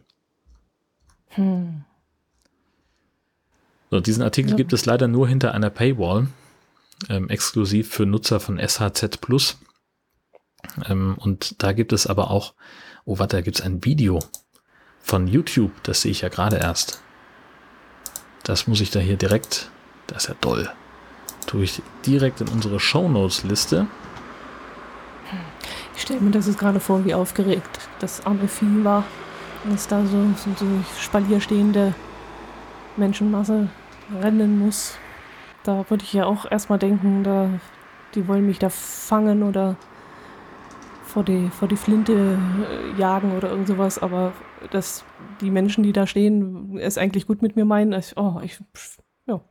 Hm. 1.29 1.85
So, 3.89 4.01
diesen 4.01 4.23
Artikel 4.23 4.51
Ja. 4.51 4.57
gibt 4.57 4.73
es 4.73 4.85
leider 4.85 5.07
nur 5.07 5.27
hinter 5.27 5.53
einer 5.53 5.69
Paywall, 5.69 6.27
ähm, 7.09 7.29
exklusiv 7.29 7.89
für 7.89 8.05
Nutzer 8.05 8.39
von 8.39 8.57
SHZ 8.59 9.21
Plus. 9.21 9.59
Ähm, 10.85 11.15
und 11.17 11.63
da 11.63 11.71
gibt 11.71 11.93
es 11.93 12.07
aber 12.07 12.31
auch, 12.31 12.53
oh 13.05 13.19
warte, 13.19 13.37
da 13.37 13.41
gibt 13.41 13.59
es 13.59 13.65
ein 13.65 13.85
Video 13.85 14.19
von 14.99 15.27
YouTube, 15.27 15.71
das 15.83 16.01
sehe 16.01 16.11
ich 16.11 16.21
ja 16.21 16.29
gerade 16.29 16.57
erst. 16.57 17.01
Das 18.43 18.67
muss 18.67 18.81
ich 18.81 18.91
da 18.91 18.99
hier 18.99 19.15
direkt, 19.17 19.69
das 20.07 20.23
ist 20.23 20.29
ja 20.29 20.35
toll, 20.41 20.69
tue 21.45 21.63
ich 21.63 21.81
direkt 22.05 22.41
in 22.41 22.49
unsere 22.49 22.79
Shownotes-Liste. 22.79 23.87
Ich 25.97 26.03
stelle 26.03 26.21
mir 26.21 26.29
das 26.29 26.45
jetzt 26.45 26.59
gerade 26.59 26.79
vor, 26.79 27.03
wie 27.05 27.15
aufgeregt 27.15 27.89
das 27.99 28.23
arme 28.23 28.47
Vieh 28.47 28.83
war, 28.83 29.03
dass 29.67 29.87
da 29.87 30.05
so, 30.05 30.27
so, 30.35 30.51
so 30.55 30.65
Spalier 30.99 31.41
Menschenmasse 32.97 33.67
rennen 34.21 34.59
muss. 34.59 34.95
Da 35.63 35.89
würde 35.89 36.03
ich 36.03 36.13
ja 36.13 36.25
auch 36.25 36.49
erstmal 36.49 36.77
denken, 36.77 37.23
da, 37.23 37.49
die 38.13 38.27
wollen 38.27 38.45
mich 38.45 38.59
da 38.59 38.69
fangen 38.69 39.41
oder 39.41 39.75
vor 41.03 41.23
die, 41.23 41.49
vor 41.49 41.67
die 41.67 41.75
Flinte 41.75 42.13
äh, 42.13 42.99
jagen 42.99 43.35
oder 43.35 43.49
irgend 43.49 43.67
sowas, 43.67 43.97
aber 43.97 44.33
dass 44.69 45.03
die 45.41 45.49
Menschen, 45.49 45.83
die 45.83 45.93
da 45.93 46.05
stehen, 46.05 46.77
es 46.77 46.99
eigentlich 46.99 47.25
gut 47.25 47.41
mit 47.41 47.55
mir 47.55 47.65
meinen, 47.65 47.93
ich, 47.93 48.15
oh, 48.17 48.39
ich, 48.43 48.59
ja. 49.27 49.41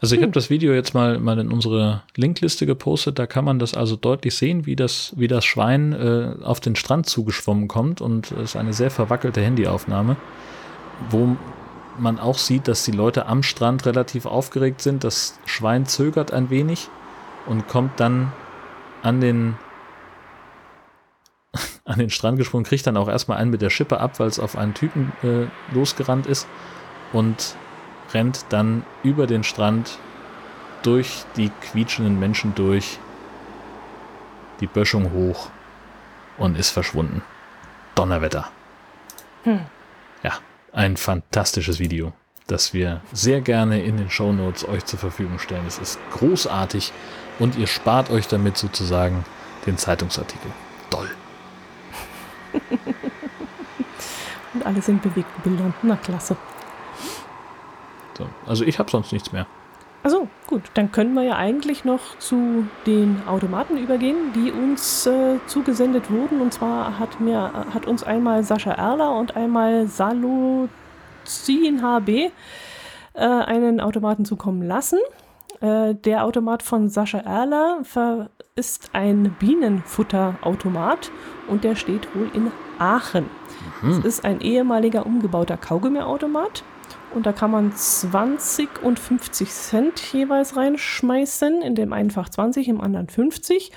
Also 0.00 0.14
ich 0.14 0.20
Hm. 0.20 0.28
habe 0.28 0.32
das 0.32 0.50
Video 0.50 0.72
jetzt 0.72 0.94
mal, 0.94 1.18
mal 1.18 1.38
in 1.38 1.50
unsere 1.52 2.02
Linkliste 2.16 2.66
gepostet. 2.66 3.18
Da 3.18 3.26
kann 3.26 3.44
man 3.44 3.58
das 3.58 3.74
also 3.74 3.96
deutlich 3.96 4.34
sehen, 4.36 4.66
wie 4.66 4.76
das, 4.76 5.12
wie 5.16 5.28
das 5.28 5.44
Schwein 5.44 5.92
äh, 5.92 6.42
auf 6.42 6.60
den 6.60 6.76
Strand 6.76 7.06
zugeschwommen 7.06 7.68
kommt. 7.68 8.00
Und 8.00 8.32
es 8.32 8.50
ist 8.50 8.56
eine 8.56 8.72
sehr 8.72 8.90
verwackelte 8.90 9.40
Handyaufnahme, 9.40 10.16
wo 11.10 11.36
man 11.98 12.18
auch 12.18 12.38
sieht, 12.38 12.68
dass 12.68 12.84
die 12.84 12.92
Leute 12.92 13.26
am 13.26 13.42
Strand 13.42 13.84
relativ 13.86 14.24
aufgeregt 14.26 14.80
sind. 14.80 15.04
Das 15.04 15.38
Schwein 15.46 15.84
zögert 15.86 16.32
ein 16.32 16.48
wenig 16.50 16.88
und 17.46 17.68
kommt 17.68 17.98
dann 17.98 18.32
an 19.02 19.20
den 19.20 19.56
an 21.84 21.98
den 21.98 22.10
Strand 22.10 22.38
gesprungen, 22.38 22.64
kriegt 22.64 22.86
dann 22.86 22.96
auch 22.96 23.08
erstmal 23.08 23.38
einen 23.38 23.50
mit 23.50 23.62
der 23.62 23.70
Schippe 23.70 23.98
ab, 24.00 24.20
weil 24.20 24.28
es 24.28 24.38
auf 24.38 24.56
einen 24.56 24.74
Typen 24.74 25.12
äh, 25.22 25.46
losgerannt 25.74 26.26
ist 26.26 26.46
und 27.12 27.56
rennt 28.12 28.46
dann 28.50 28.84
über 29.02 29.26
den 29.26 29.44
Strand 29.44 29.98
durch 30.82 31.24
die 31.36 31.50
quietschenden 31.50 32.18
Menschen 32.18 32.54
durch, 32.54 32.98
die 34.60 34.66
Böschung 34.66 35.12
hoch 35.12 35.50
und 36.36 36.56
ist 36.58 36.70
verschwunden. 36.70 37.22
Donnerwetter. 37.94 38.50
Hm. 39.44 39.60
Ja, 40.22 40.32
ein 40.72 40.96
fantastisches 40.96 41.78
Video, 41.78 42.12
das 42.46 42.72
wir 42.72 43.00
sehr 43.12 43.40
gerne 43.40 43.82
in 43.82 43.96
den 43.96 44.10
Shownotes 44.10 44.66
euch 44.66 44.84
zur 44.84 44.98
Verfügung 44.98 45.38
stellen. 45.38 45.66
Es 45.66 45.78
ist 45.78 45.98
großartig 46.12 46.92
und 47.38 47.56
ihr 47.56 47.66
spart 47.66 48.10
euch 48.10 48.28
damit 48.28 48.56
sozusagen 48.56 49.24
den 49.66 49.76
Zeitungsartikel. 49.78 50.50
Toll. 50.90 51.08
Und 54.54 54.64
alles 54.64 54.88
in 54.88 54.98
bewegten 54.98 55.42
Bildern. 55.42 55.74
Na 55.82 55.96
klasse. 55.96 56.36
So, 58.18 58.26
also 58.46 58.64
ich 58.64 58.78
habe 58.78 58.90
sonst 58.90 59.12
nichts 59.12 59.32
mehr. 59.32 59.46
Also 60.02 60.28
gut, 60.46 60.62
dann 60.74 60.92
können 60.92 61.14
wir 61.14 61.22
ja 61.22 61.36
eigentlich 61.36 61.84
noch 61.84 62.18
zu 62.18 62.66
den 62.86 63.22
Automaten 63.26 63.76
übergehen, 63.76 64.32
die 64.34 64.52
uns 64.52 65.06
äh, 65.06 65.38
zugesendet 65.46 66.10
wurden. 66.10 66.40
Und 66.40 66.52
zwar 66.52 66.98
hat 66.98 67.20
mir 67.20 67.52
hat 67.74 67.86
uns 67.86 68.04
einmal 68.04 68.44
Sascha 68.44 68.72
Erler 68.72 69.16
und 69.16 69.36
einmal 69.36 69.86
Salozin 69.86 70.68
HB 71.82 72.08
äh, 72.08 72.30
einen 73.14 73.80
Automaten 73.80 74.24
zukommen 74.24 74.62
lassen. 74.62 74.98
Äh, 75.60 75.94
der 75.94 76.24
Automat 76.24 76.62
von 76.62 76.88
Sascha 76.88 77.18
Erler 77.18 77.82
ist 78.54 78.90
ein 78.92 79.36
Bienenfutterautomat 79.38 81.10
und 81.48 81.64
der 81.64 81.74
steht 81.74 82.14
wohl 82.14 82.30
in 82.34 82.52
Aachen. 82.78 83.28
Mhm. 83.82 83.90
Es 83.90 83.98
ist 84.04 84.24
ein 84.24 84.40
ehemaliger 84.40 85.06
umgebauter 85.06 85.56
Kaugummiautomat 85.56 86.64
und 87.14 87.26
da 87.26 87.32
kann 87.32 87.50
man 87.50 87.72
20 87.72 88.82
und 88.82 88.98
50 88.98 89.50
Cent 89.50 90.12
jeweils 90.12 90.56
reinschmeißen, 90.56 91.62
in 91.62 91.74
dem 91.74 91.92
einen 91.92 92.10
Fach 92.10 92.28
20, 92.28 92.68
im 92.68 92.80
anderen 92.80 93.08
50 93.08 93.72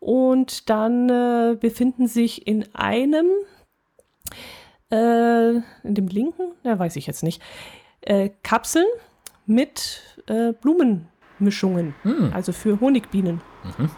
und 0.00 0.70
dann 0.70 1.08
äh, 1.08 1.56
befinden 1.58 2.06
sich 2.06 2.46
in 2.46 2.64
einem, 2.74 3.26
äh, 4.90 5.56
in 5.56 5.94
dem 5.94 6.08
linken, 6.08 6.52
ja, 6.62 6.78
weiß 6.78 6.96
ich 6.96 7.06
jetzt 7.06 7.22
nicht, 7.22 7.42
äh, 8.02 8.30
Kapseln 8.42 8.86
mit 9.46 10.02
äh, 10.26 10.52
Blumenmischungen, 10.52 11.94
hm. 12.02 12.32
also 12.32 12.52
für 12.52 12.80
Honigbienen. 12.80 13.40
Mhm. 13.64 13.90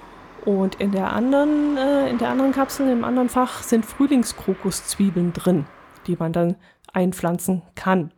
Und 0.45 0.77
in 0.77 0.93
der 0.93 1.13
anderen, 1.13 1.77
äh, 1.77 2.09
in 2.09 2.19
der 2.19 2.29
anderen 2.29 2.53
Kapsel, 2.53 2.89
im 2.89 3.05
anderen 3.05 3.29
Fach 3.29 3.63
sind 3.63 3.85
Frühlingskrokuszwiebeln 3.85 5.33
drin, 5.33 5.67
die 6.07 6.17
man 6.17 6.33
dann 6.33 6.57
einpflanzen 6.93 7.63
kann. 7.75 8.13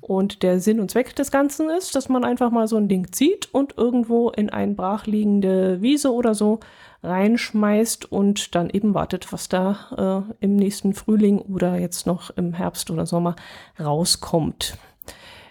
Und 0.00 0.42
der 0.42 0.60
Sinn 0.60 0.80
und 0.80 0.90
Zweck 0.90 1.14
des 1.16 1.30
Ganzen 1.30 1.70
ist, 1.70 1.94
dass 1.94 2.08
man 2.08 2.24
einfach 2.24 2.50
mal 2.50 2.68
so 2.68 2.76
ein 2.76 2.88
Ding 2.88 3.12
zieht 3.12 3.52
und 3.52 3.76
irgendwo 3.76 4.30
in 4.30 4.50
eine 4.50 4.74
brachliegende 4.74 5.80
Wiese 5.80 6.12
oder 6.12 6.34
so 6.34 6.60
reinschmeißt 7.02 8.10
und 8.10 8.54
dann 8.54 8.70
eben 8.70 8.94
wartet, 8.94 9.32
was 9.32 9.48
da 9.48 10.24
äh, 10.40 10.44
im 10.44 10.56
nächsten 10.56 10.94
Frühling 10.94 11.38
oder 11.38 11.78
jetzt 11.78 12.06
noch 12.06 12.30
im 12.30 12.52
Herbst 12.52 12.90
oder 12.90 13.06
Sommer 13.06 13.36
rauskommt. 13.78 14.76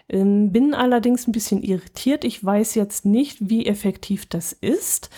Ähm, 0.09 0.51
bin 0.51 0.73
allerdings 0.73 1.27
ein 1.27 1.31
bisschen 1.31 1.61
irritiert. 1.63 2.23
Ich 2.23 2.43
weiß 2.43 2.75
jetzt 2.75 3.05
nicht, 3.05 3.49
wie 3.49 3.65
effektiv 3.65 4.25
das 4.25 4.53
ist. 4.53 5.09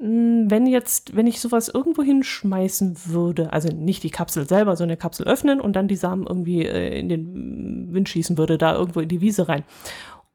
Hm, 0.00 0.50
wenn 0.50 0.66
jetzt, 0.66 1.14
wenn 1.14 1.26
ich 1.26 1.40
sowas 1.40 1.68
irgendwo 1.68 2.02
hinschmeißen 2.02 2.96
würde, 3.06 3.52
also 3.52 3.68
nicht 3.68 4.02
die 4.02 4.10
Kapsel 4.10 4.48
selber, 4.48 4.74
sondern 4.76 4.92
eine 4.92 4.96
Kapsel 4.96 5.26
öffnen 5.26 5.60
und 5.60 5.76
dann 5.76 5.88
die 5.88 5.96
Samen 5.96 6.26
irgendwie 6.26 6.64
äh, 6.64 6.98
in 6.98 7.08
den 7.10 7.92
Wind 7.92 8.08
schießen 8.08 8.38
würde, 8.38 8.56
da 8.56 8.74
irgendwo 8.74 9.00
in 9.00 9.08
die 9.08 9.20
Wiese 9.20 9.48
rein. 9.48 9.64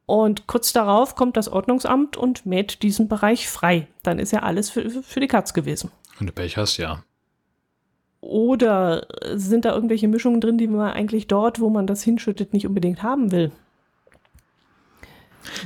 Und 0.06 0.46
kurz 0.46 0.72
darauf 0.72 1.16
kommt 1.16 1.36
das 1.36 1.50
Ordnungsamt 1.50 2.16
und 2.16 2.46
mäht 2.46 2.84
diesen 2.84 3.08
Bereich 3.08 3.50
frei. 3.50 3.88
Dann 4.04 4.20
ist 4.20 4.32
ja 4.32 4.44
alles 4.44 4.70
für, 4.70 4.88
für 4.88 5.20
die 5.20 5.28
Katz 5.28 5.54
gewesen. 5.54 5.90
Wenn 6.20 6.28
du 6.28 6.34
Pech 6.34 6.58
hast, 6.58 6.78
ja. 6.78 7.04
Oder 8.22 9.08
sind 9.34 9.66
da 9.66 9.74
irgendwelche 9.74 10.08
Mischungen 10.08 10.42
drin, 10.42 10.60
die 10.60 10.68
man 10.68 10.92
eigentlich 10.92 11.26
dort, 11.26 11.60
wo 11.60 11.72
man 11.72 11.88
das 11.88 12.04
hinschüttet, 12.04 12.54
nicht 12.54 12.68
unbedingt 12.68 13.02
haben 13.02 13.32
will? 13.32 13.52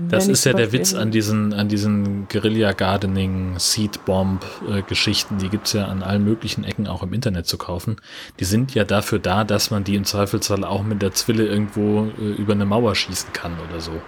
Das 0.10 0.28
ist 0.28 0.46
ja 0.46 0.54
der 0.54 0.72
Witz 0.72 0.94
an 0.94 1.12
diesen, 1.12 1.54
an 1.54 1.68
diesen 1.68 2.28
Guerilla-Gardening, 2.28 3.58
Seed-Bomb-Geschichten. 3.58 5.38
Die 5.38 5.50
gibt 5.50 5.68
es 5.68 5.74
ja 5.74 5.86
an 5.86 6.04
allen 6.04 6.24
möglichen 6.24 6.64
Ecken 6.64 6.88
auch 6.88 7.04
im 7.04 7.14
Internet 7.14 7.48
zu 7.48 7.58
kaufen. 7.58 7.98
Die 8.40 8.46
sind 8.46 8.74
ja 8.76 8.84
dafür 8.84 9.20
da, 9.20 9.44
dass 9.44 9.72
man 9.72 9.84
die 9.84 9.96
im 9.96 10.06
Zweifelsfall 10.06 10.64
auch 10.64 10.84
mit 10.84 11.02
der 11.02 11.14
Zwille 11.14 11.46
irgendwo 11.46 12.12
äh, 12.20 12.32
über 12.34 12.54
eine 12.54 12.66
Mauer 12.66 12.96
schießen 12.96 13.34
kann 13.34 13.54
oder 13.70 13.80
so. 13.80 14.02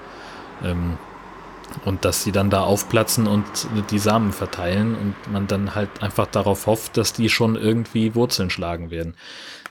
Ähm, 0.64 0.98
und 1.86 2.06
dass 2.06 2.24
die 2.24 2.32
dann 2.32 2.50
da 2.50 2.62
aufplatzen 2.62 3.28
und 3.28 3.46
die 3.92 4.00
Samen 4.00 4.34
verteilen 4.34 4.96
und 4.96 5.16
man 5.32 5.48
dann 5.48 5.76
halt 5.76 5.90
einfach 6.02 6.28
darauf 6.28 6.68
hofft, 6.68 6.98
dass 6.98 7.14
die 7.14 7.30
schon 7.30 7.56
irgendwie 7.56 8.16
Wurzeln 8.16 8.50
schlagen 8.50 8.92
werden. 8.92 9.16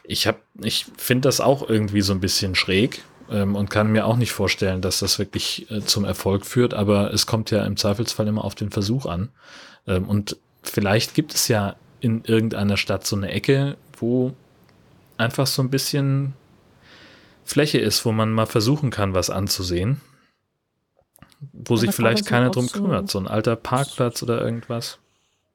Ich 0.02 0.26
hab, 0.26 0.40
ich 0.62 0.86
finde 0.96 1.28
das 1.28 1.40
auch 1.40 1.68
irgendwie 1.68 2.00
so 2.00 2.12
ein 2.12 2.20
bisschen 2.20 2.54
schräg, 2.54 3.02
ähm, 3.30 3.56
und 3.56 3.70
kann 3.70 3.92
mir 3.92 4.06
auch 4.06 4.16
nicht 4.16 4.32
vorstellen, 4.32 4.80
dass 4.80 5.00
das 5.00 5.18
wirklich 5.18 5.70
äh, 5.70 5.80
zum 5.80 6.04
Erfolg 6.04 6.44
führt, 6.44 6.74
aber 6.74 7.12
es 7.12 7.26
kommt 7.26 7.50
ja 7.50 7.64
im 7.64 7.76
Zweifelsfall 7.76 8.28
immer 8.28 8.44
auf 8.44 8.54
den 8.54 8.70
Versuch 8.70 9.06
an. 9.06 9.30
Ähm, 9.86 10.08
und 10.08 10.36
vielleicht 10.62 11.14
gibt 11.14 11.34
es 11.34 11.48
ja 11.48 11.76
in 12.00 12.24
irgendeiner 12.24 12.76
Stadt 12.76 13.06
so 13.06 13.16
eine 13.16 13.30
Ecke, 13.30 13.76
wo 13.98 14.34
einfach 15.16 15.46
so 15.46 15.62
ein 15.62 15.70
bisschen 15.70 16.34
Fläche 17.44 17.78
ist, 17.78 18.04
wo 18.04 18.12
man 18.12 18.32
mal 18.32 18.46
versuchen 18.46 18.90
kann, 18.90 19.12
was 19.12 19.28
anzusehen. 19.28 20.00
Wo 21.52 21.76
sich 21.76 21.92
vielleicht 21.92 22.26
keiner 22.26 22.50
drum 22.50 22.68
kümmert. 22.68 23.10
So 23.10 23.18
ein 23.18 23.26
alter 23.26 23.56
Parkplatz 23.56 24.22
oder 24.22 24.40
irgendwas. 24.40 24.99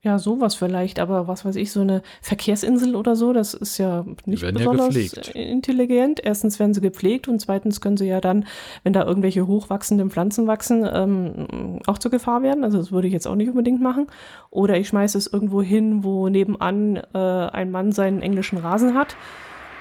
Ja, 0.06 0.20
sowas 0.20 0.54
vielleicht, 0.54 1.00
aber 1.00 1.28
was 1.28 1.46
weiß 1.46 1.56
ich, 1.56 1.72
so 1.72 1.82
eine 1.82 2.04
Verkehrsinsel 2.22 2.96
oder 2.96 3.16
so, 3.16 3.34
das 3.34 3.56
ist 3.56 3.80
ja 3.80 4.06
nicht 4.26 4.46
besonders 4.54 4.94
ja 4.94 5.34
intelligent. 5.34 6.24
Erstens 6.24 6.60
werden 6.60 6.76
sie 6.76 6.82
gepflegt 6.82 7.28
und 7.28 7.40
zweitens 7.40 7.82
können 7.82 7.98
sie 7.98 8.06
ja 8.06 8.22
dann, 8.22 8.46
wenn 8.84 8.94
da 8.94 9.04
irgendwelche 9.04 9.48
hochwachsenden 9.48 10.12
Pflanzen 10.12 10.46
wachsen, 10.46 10.88
ähm, 10.88 11.80
auch 11.88 11.98
zur 11.98 12.12
Gefahr 12.12 12.44
werden. 12.44 12.64
Also 12.64 12.78
das 12.78 12.92
würde 12.92 13.08
ich 13.08 13.14
jetzt 13.14 13.28
auch 13.28 13.34
nicht 13.34 13.50
unbedingt 13.50 13.82
machen. 13.82 14.06
Oder 14.52 14.78
ich 14.78 14.90
schmeiße 14.90 15.18
es 15.18 15.26
irgendwo 15.26 15.64
hin, 15.64 16.04
wo 16.04 16.30
nebenan 16.30 16.98
äh, 17.16 17.18
ein 17.18 17.72
Mann 17.72 17.92
seinen 17.92 18.22
englischen 18.22 18.60
Rasen 18.60 18.94
hat. 18.94 19.16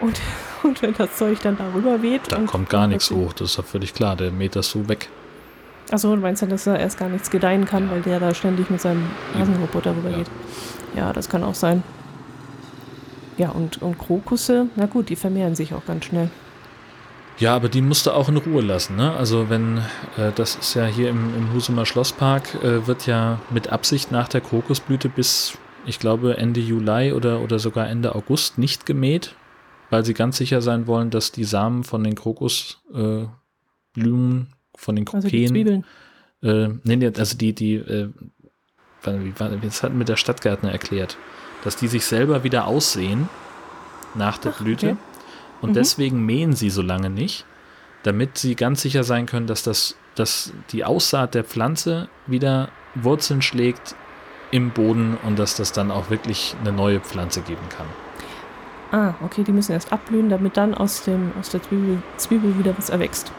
Und, 0.01 0.19
und 0.63 0.81
wenn 0.81 0.95
das 0.95 1.19
Zeug 1.19 1.39
dann 1.43 1.59
darüber 1.59 2.01
weht. 2.01 2.33
Da 2.33 2.39
kommt 2.39 2.71
gar 2.71 2.87
nichts 2.87 3.11
hoch, 3.11 3.35
das 3.35 3.51
ist 3.51 3.57
ja 3.59 3.63
völlig 3.63 3.93
klar, 3.93 4.17
der 4.17 4.31
mäht 4.31 4.57
das 4.57 4.71
so 4.71 4.89
weg. 4.89 5.11
Achso, 5.95 6.13
du 6.17 6.21
meinst 6.21 6.43
ja, 6.43 6.49
dass 6.49 6.67
er 6.67 6.81
erst 6.81 6.99
gar 6.99 7.09
nichts 7.09 7.31
gedeihen 7.31 7.67
kann, 7.67 7.85
ja. 7.85 7.93
weil 7.93 8.03
der 8.03 8.19
da 8.19 8.35
ständig 8.35 8.69
mit 8.69 8.81
seinem 8.81 9.09
Rasenroboter 9.39 9.95
rüber 9.97 10.11
ja. 10.11 10.17
geht. 10.17 10.27
Ja, 10.97 11.13
das 11.13 11.29
kann 11.29 11.45
auch 11.45 11.55
sein. 11.55 11.85
Ja, 13.37 13.51
und, 13.51 13.81
und 13.81 13.97
Krokusse, 13.97 14.67
na 14.75 14.87
gut, 14.87 15.09
die 15.09 15.15
vermehren 15.15 15.55
sich 15.55 15.73
auch 15.73 15.87
ganz 15.87 16.07
schnell. 16.07 16.31
Ja, 17.39 17.55
aber 17.55 17.69
die 17.69 17.81
musst 17.81 18.07
du 18.07 18.11
auch 18.11 18.29
in 18.29 18.39
Ruhe 18.39 18.61
lassen. 18.61 18.97
Ne? 18.97 19.13
Also 19.13 19.49
wenn, 19.51 19.79
äh, 20.19 20.33
das 20.35 20.57
ist 20.57 20.75
ja 20.75 20.85
hier 20.87 21.11
im, 21.11 21.33
im 21.37 21.53
Husumer 21.53 21.87
Schlosspark, 21.87 22.57
äh, 22.65 22.89
wird 22.89 23.07
ja 23.07 23.39
mit 23.51 23.69
Absicht 23.69 24.11
nach 24.11 24.27
der 24.27 24.41
Krokusblüte 24.41 25.09
bis, 25.09 25.57
ich 25.87 26.01
glaube, 26.01 26.39
Ende 26.39 26.59
Juli 26.59 27.13
oder, 27.13 27.41
oder 27.41 27.61
sogar 27.61 27.89
Ende 27.89 28.17
August 28.17 28.59
nicht 28.59 28.85
gemäht, 28.85 29.37
weil 29.91 30.05
sie 30.05 30.15
ganz 30.15 30.39
sicher 30.39 30.61
sein 30.61 30.89
wollen, 30.89 31.11
dass 31.11 31.31
die 31.31 31.45
Samen 31.45 31.85
von 31.85 32.03
den 32.03 32.17
Krokusblumen 32.17 33.29
äh, 33.95 34.55
von 34.77 34.97
den 34.97 35.05
Kopien. 35.05 35.25
Also 35.25 35.29
die 35.37 35.47
Zwiebeln. 35.47 35.85
Äh, 36.43 36.69
nee, 36.85 37.13
also 37.17 37.37
die, 37.37 37.55
die, 37.55 37.75
äh, 37.75 38.11
das 39.63 39.83
hat 39.83 39.95
mit 39.95 40.09
der 40.09 40.17
Stadtgärtner 40.17 40.73
erklärt, 40.73 41.17
dass 41.63 41.77
die 41.77 41.89
sich 41.89 42.05
selber 42.05 42.45
wieder 42.45 42.67
aussehen 42.67 43.29
nach 44.15 44.39
der 44.39 44.53
Ach, 44.55 44.61
Blüte. 44.61 44.91
Okay. 44.91 44.97
Und 45.61 45.71
mhm. 45.71 45.75
deswegen 45.75 46.27
mähen 46.27 46.53
sie 46.55 46.71
so 46.71 46.83
lange 46.83 47.11
nicht, 47.11 47.47
damit 48.03 48.39
sie 48.39 48.55
ganz 48.55 48.83
sicher 48.83 49.05
sein 49.05 49.27
können, 49.27 49.47
dass 49.47 49.63
das, 49.63 49.97
dass 50.15 50.53
die 50.71 50.85
Aussaat 50.85 51.35
der 51.35 51.45
Pflanze 51.45 52.09
wieder 52.27 52.69
Wurzeln 52.95 53.43
schlägt 53.43 53.95
im 54.51 54.71
Boden 54.71 55.17
und 55.25 55.39
dass 55.39 55.57
das 55.57 55.73
dann 55.73 55.91
auch 55.91 56.11
wirklich 56.11 56.55
eine 56.61 56.73
neue 56.73 57.01
Pflanze 57.01 57.41
geben 57.41 57.69
kann. 57.71 57.87
Ah, 58.93 59.15
okay, 59.25 59.43
die 59.43 59.53
müssen 59.53 59.73
erst 59.73 59.93
abblühen, 59.93 60.29
damit 60.29 60.57
dann 60.57 60.75
aus, 60.75 61.03
dem, 61.03 61.33
aus 61.41 61.49
der 61.51 61.63
Zwiebel, 61.63 62.03
Zwiebel 62.17 62.59
wieder 62.59 62.77
was 62.79 62.91
erwächst. 62.91 63.33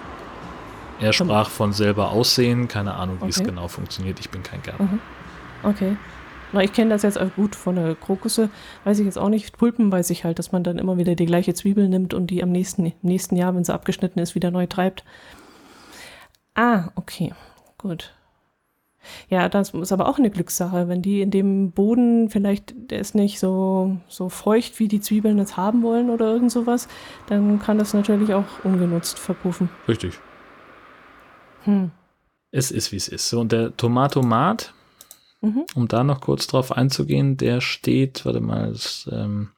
Er 1.00 1.14
sprach 1.14 1.50
von 1.50 1.74
selber 1.74 2.12
aussehen, 2.12 2.68
keine 2.68 2.96
Ahnung, 2.96 3.18
wie 3.20 3.24
okay. 3.24 3.34
es 3.38 3.44
genau 3.44 3.68
funktioniert. 3.68 4.20
Ich 4.20 4.30
bin 4.30 4.44
kein 4.44 4.62
Gärtner. 4.62 4.86
Mhm. 4.86 5.00
Okay. 5.64 5.98
Na, 6.54 6.64
ich 6.64 6.72
kenne 6.72 6.92
das 6.92 7.02
jetzt 7.02 7.20
auch 7.20 7.34
gut 7.36 7.56
von 7.56 7.76
der 7.76 7.96
Krokusse, 7.96 8.50
weiß 8.86 9.00
ich 9.00 9.06
jetzt 9.06 9.18
auch 9.18 9.30
nicht. 9.30 9.58
Pulpen 9.58 9.92
weiß 9.92 10.10
ich 10.12 10.24
halt, 10.24 10.40
dass 10.40 10.52
man 10.52 10.64
dann 10.64 10.78
immer 10.78 10.98
wieder 10.98 11.16
die 11.16 11.26
gleiche 11.26 11.54
Zwiebel 11.54 11.90
nimmt 11.90 12.14
und 12.14 12.28
die 12.28 12.42
am 12.44 12.52
nächsten, 12.52 12.94
nächsten 13.02 13.36
Jahr, 13.36 13.54
wenn 13.56 13.64
sie 13.64 13.74
abgeschnitten 13.74 14.20
ist, 14.20 14.36
wieder 14.36 14.52
neu 14.52 14.68
treibt. 14.68 15.04
Ah, 16.54 16.90
okay, 16.96 17.34
gut. 17.78 18.14
Ja, 19.30 19.50
das 19.50 19.72
ist 19.72 19.92
aber 19.92 20.08
auch 20.08 20.18
eine 20.18 20.30
Glückssache. 20.30 20.88
Wenn 20.88 21.02
die 21.02 21.22
in 21.22 21.32
dem 21.32 21.72
Boden 21.72 22.30
vielleicht, 22.30 22.74
der 22.90 23.00
ist 23.00 23.16
nicht 23.16 23.40
so, 23.40 23.98
so 24.08 24.30
feucht, 24.30 24.80
wie 24.80 24.88
die 24.88 25.02
Zwiebeln 25.02 25.38
es 25.40 25.58
haben 25.58 25.84
wollen 25.84 26.10
oder 26.10 26.32
irgend 26.32 26.52
sowas, 26.52 26.88
dann 27.28 27.60
kann 27.60 27.78
das 27.78 27.94
natürlich 27.94 28.34
auch 28.34 28.46
ungenutzt 28.64 29.20
verpuffen. 29.20 29.70
Richtig. 29.88 30.20
Hm. 31.66 31.92
Es 32.52 32.72
ist, 32.72 32.92
wie 32.92 32.98
es 32.98 33.08
ist. 33.08 33.30
So, 33.30 33.42
und 33.42 33.52
der 33.52 33.76
Tomatomat, 33.76 34.74
mhm. 35.42 35.66
um 35.76 35.88
da 35.88 36.04
noch 36.04 36.22
kurz 36.22 36.48
drauf 36.48 36.72
einzugehen, 36.72 37.38
der 37.38 37.60
steht, 37.60 38.26
warte 38.26 38.40
mal, 38.40 38.72
das, 38.72 39.10
ähm, 39.12 39.50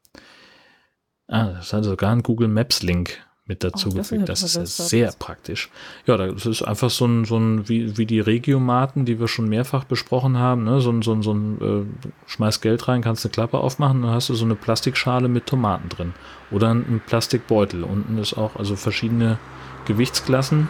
ah, 1.28 1.50
das 1.50 1.74
hat 1.74 1.84
sogar 1.84 2.12
einen 2.12 2.24
Google 2.24 2.48
Maps 2.48 2.82
Link 2.82 3.20
mit 3.48 3.64
dazu 3.64 3.90
oh, 3.92 3.96
gefügt. 3.96 4.28
Das, 4.28 4.42
das 4.42 4.56
ist 4.56 4.90
sehr 4.90 5.14
praktisch. 5.18 5.70
Ja, 6.06 6.18
das 6.18 6.46
ist 6.46 6.64
einfach 6.64 6.90
so 6.90 7.06
ein, 7.06 7.26
so 7.26 7.38
ein 7.38 7.70
wie, 7.70 7.98
wie 7.98 8.06
die 8.06 8.20
Regiomaten, 8.20 9.06
die 9.06 9.20
wir 9.20 9.28
schon 9.28 9.48
mehrfach 9.48 9.86
besprochen 9.86 10.38
haben. 10.38 10.66
Ne? 10.66 10.82
So 10.82 10.92
ein, 10.92 11.02
so 11.02 11.14
ein, 11.14 11.22
so 11.22 11.34
ein 11.34 11.62
äh, 11.62 12.30
schmeiß 12.30 12.62
Geld 12.62 12.88
rein, 12.88 13.02
kannst 13.02 13.26
eine 13.26 13.32
Klappe 13.32 13.60
aufmachen, 13.60 14.02
dann 14.02 14.12
hast 14.12 14.30
du 14.30 14.34
so 14.34 14.46
eine 14.46 14.56
Plastikschale 14.56 15.30
mit 15.30 15.46
Tomaten 15.46 15.88
drin. 15.90 16.14
Oder 16.52 16.72
ein 16.72 17.02
Plastikbeutel. 17.06 17.84
Unten 17.84 18.18
ist 18.18 18.34
auch, 18.38 18.56
also 18.58 18.76
verschiedene 18.76 19.38
Gewichtsklassen. 19.86 20.68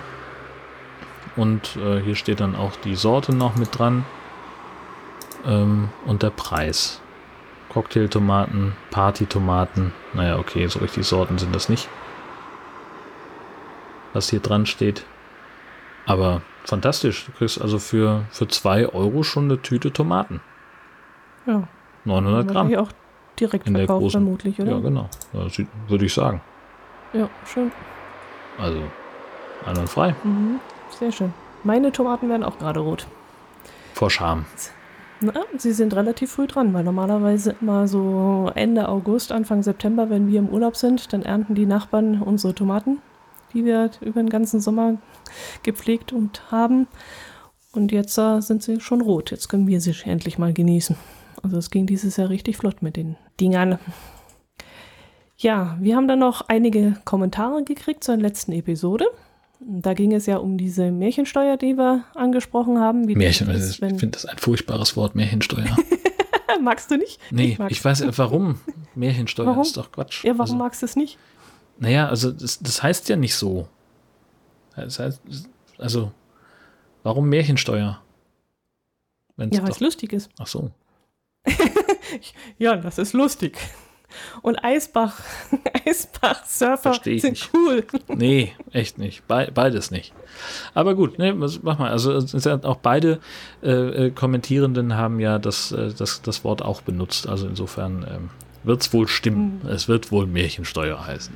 Und 1.37 1.75
äh, 1.77 2.01
hier 2.01 2.15
steht 2.15 2.39
dann 2.41 2.55
auch 2.55 2.75
die 2.83 2.95
Sorte 2.95 3.33
noch 3.33 3.55
mit 3.55 3.77
dran. 3.77 4.05
Ähm, 5.45 5.89
und 6.05 6.23
der 6.23 6.31
Preis. 6.31 6.99
Cocktailtomaten, 7.69 8.73
Partytomaten. 8.91 9.93
Naja, 10.13 10.37
okay, 10.39 10.67
so 10.67 10.79
richtig 10.79 11.05
Sorten 11.05 11.37
sind 11.37 11.55
das 11.55 11.69
nicht. 11.69 11.87
Was 14.13 14.29
hier 14.29 14.39
dran 14.39 14.65
steht. 14.65 15.05
Aber 16.05 16.41
fantastisch. 16.63 17.25
Du 17.25 17.31
kriegst 17.33 17.61
also 17.61 17.77
für, 17.77 18.23
für 18.31 18.47
zwei 18.47 18.87
Euro 18.87 19.23
schon 19.23 19.45
eine 19.45 19.61
Tüte 19.61 19.93
Tomaten. 19.93 20.41
Ja. 21.45 21.67
900 22.05 22.47
Gramm. 22.47 22.73
auch 22.75 22.89
direkt 23.39 23.67
In 23.67 23.73
der 23.75 23.85
großen- 23.85 24.11
vermutlich, 24.11 24.59
oder? 24.59 24.71
Ja, 24.71 24.79
genau. 24.79 25.09
Würde 25.87 26.05
ich 26.05 26.13
sagen. 26.13 26.41
Ja, 27.13 27.29
schön. 27.45 27.71
Also, 28.57 28.81
einwandfrei. 29.65 30.15
Mhm. 30.23 30.59
Sehr 30.99 31.11
schön. 31.11 31.33
Meine 31.63 31.91
Tomaten 31.91 32.29
werden 32.29 32.43
auch 32.43 32.57
gerade 32.57 32.79
rot. 32.79 33.07
Vor 33.93 34.09
Scham. 34.09 34.45
Na, 35.19 35.33
sie 35.57 35.73
sind 35.73 35.95
relativ 35.95 36.31
früh 36.31 36.45
dran, 36.45 36.73
weil 36.73 36.83
normalerweise 36.83 37.55
immer 37.59 37.87
so 37.87 38.51
Ende 38.53 38.87
August, 38.87 39.31
Anfang 39.31 39.63
September, 39.63 40.11
wenn 40.11 40.27
wir 40.27 40.39
im 40.39 40.49
Urlaub 40.49 40.75
sind, 40.75 41.11
dann 41.11 41.23
ernten 41.23 41.55
die 41.55 41.65
Nachbarn 41.65 42.21
unsere 42.21 42.53
Tomaten, 42.53 42.99
die 43.53 43.65
wir 43.65 43.89
über 44.01 44.21
den 44.21 44.29
ganzen 44.29 44.59
Sommer 44.59 44.97
gepflegt 45.63 46.13
und 46.13 46.51
haben. 46.51 46.87
Und 47.71 47.91
jetzt 47.91 48.17
äh, 48.17 48.41
sind 48.41 48.61
sie 48.61 48.79
schon 48.79 49.01
rot. 49.01 49.31
Jetzt 49.31 49.49
können 49.49 49.67
wir 49.67 49.81
sie 49.81 49.95
endlich 50.05 50.37
mal 50.37 50.53
genießen. 50.53 50.95
Also 51.41 51.57
es 51.57 51.71
ging 51.71 51.87
dieses 51.87 52.17
Jahr 52.17 52.29
richtig 52.29 52.57
flott 52.57 52.81
mit 52.81 52.95
den 52.95 53.17
Dingern. 53.39 53.79
Ja, 55.37 55.77
wir 55.79 55.95
haben 55.95 56.07
dann 56.07 56.19
noch 56.19 56.47
einige 56.47 56.95
Kommentare 57.05 57.63
gekriegt 57.63 58.03
zur 58.03 58.17
letzten 58.17 58.51
Episode. 58.51 59.05
Da 59.59 59.93
ging 59.93 60.13
es 60.13 60.25
ja 60.27 60.37
um 60.37 60.57
diese 60.57 60.91
Märchensteuer, 60.91 61.57
die 61.57 61.75
wir 61.77 62.03
angesprochen 62.13 62.79
haben. 62.79 63.07
Wie 63.07 63.13
das 63.13 63.19
Märchen, 63.19 63.49
ist, 63.49 63.69
ich 63.75 63.81
wenn- 63.81 63.97
finde 63.99 64.13
das 64.13 64.25
ein 64.25 64.37
furchtbares 64.37 64.95
Wort, 64.95 65.15
Märchensteuer. 65.15 65.75
Magst 66.61 66.89
du 66.91 66.97
nicht? 66.97 67.19
Nee, 67.31 67.55
mag's. 67.59 67.71
ich 67.71 67.83
weiß 67.85 68.03
warum. 68.17 68.59
Märchensteuer 68.95 69.45
Warum? 69.47 69.61
ist 69.61 69.77
doch 69.77 69.91
Quatsch. 69.91 70.23
Ja, 70.23 70.31
warum 70.31 70.41
also, 70.41 70.55
magst 70.55 70.81
du 70.81 70.85
es 70.85 70.95
nicht? 70.95 71.17
naja, 71.77 72.07
also 72.09 72.31
das, 72.31 72.57
das 72.59 72.81
heißt 72.81 73.09
ja 73.09 73.15
nicht 73.15 73.35
so. 73.35 73.67
Das 74.75 74.97
heißt, 74.99 75.21
also, 75.77 76.11
warum 77.03 77.29
Märchensteuer? 77.29 78.01
Wenn's 79.35 79.55
Ja, 79.55 79.61
weil 79.63 79.69
es 79.69 79.79
lustig 79.79 80.13
ist. 80.13 80.29
ach 80.39 80.47
so. 80.47 80.71
Ja, 82.57 82.75
das 82.77 82.97
ist 82.97 83.13
lustig. 83.13 83.57
Und 84.41 84.63
Eisbach, 84.63 85.19
Eisbach-Surfer 85.85 86.93
sind 87.03 87.23
nicht. 87.23 87.49
cool. 87.53 87.85
Nee, 88.07 88.53
echt 88.71 88.97
nicht. 88.97 89.27
Be 89.27 89.49
beides 89.53 89.91
nicht. 89.91 90.13
Aber 90.73 90.95
gut, 90.95 91.19
ne, 91.19 91.39
was- 91.39 91.61
mach 91.63 91.77
mal. 91.79 91.91
Also 91.91 92.17
auch 92.63 92.77
beide 92.77 93.19
äh, 93.63 93.69
äh, 94.07 94.11
Kommentierenden 94.11 94.95
haben 94.95 95.19
ja 95.19 95.39
das, 95.39 95.71
äh, 95.71 95.93
das, 95.97 96.21
das 96.21 96.43
Wort 96.43 96.61
auch 96.61 96.81
benutzt. 96.81 97.27
Also 97.27 97.47
insofern 97.47 98.05
ähm, 98.09 98.29
wird 98.63 98.81
es 98.81 98.93
wohl 98.93 99.07
stimmen. 99.07 99.61
Es 99.69 99.87
wird 99.87 100.11
wohl 100.11 100.25
Märchensteuer 100.25 101.05
heißen. 101.05 101.33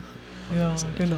Ja, 0.57 0.73
genau. 0.97 1.15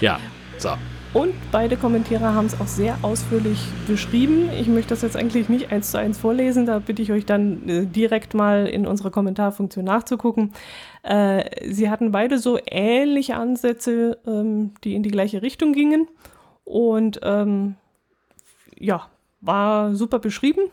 Ja, 0.00 0.18
so. 0.58 0.70
Und 1.14 1.34
beide 1.50 1.76
Kommentierer 1.76 2.34
haben 2.34 2.46
es 2.46 2.58
auch 2.58 2.66
sehr 2.66 2.96
ausführlich 3.02 3.58
beschrieben. 3.86 4.48
Ich 4.58 4.66
möchte 4.66 4.90
das 4.90 5.02
jetzt 5.02 5.14
eigentlich 5.14 5.50
nicht 5.50 5.70
eins 5.70 5.90
zu 5.90 5.98
eins 5.98 6.16
vorlesen, 6.16 6.64
da 6.64 6.78
bitte 6.78 7.02
ich 7.02 7.12
euch 7.12 7.26
dann 7.26 7.68
äh, 7.68 7.84
direkt 7.84 8.32
mal 8.32 8.66
in 8.66 8.86
unserer 8.86 9.10
Kommentarfunktion 9.10 9.84
nachzugucken. 9.84 10.54
Äh, 11.02 11.70
sie 11.70 11.90
hatten 11.90 12.12
beide 12.12 12.38
so 12.38 12.58
ähnliche 12.64 13.36
Ansätze, 13.36 14.18
ähm, 14.26 14.72
die 14.84 14.94
in 14.94 15.02
die 15.02 15.10
gleiche 15.10 15.42
Richtung 15.42 15.74
gingen. 15.74 16.08
Und 16.64 17.20
ähm, 17.22 17.76
ja, 18.78 19.06
war 19.42 19.94
super 19.94 20.18
beschrieben. 20.18 20.70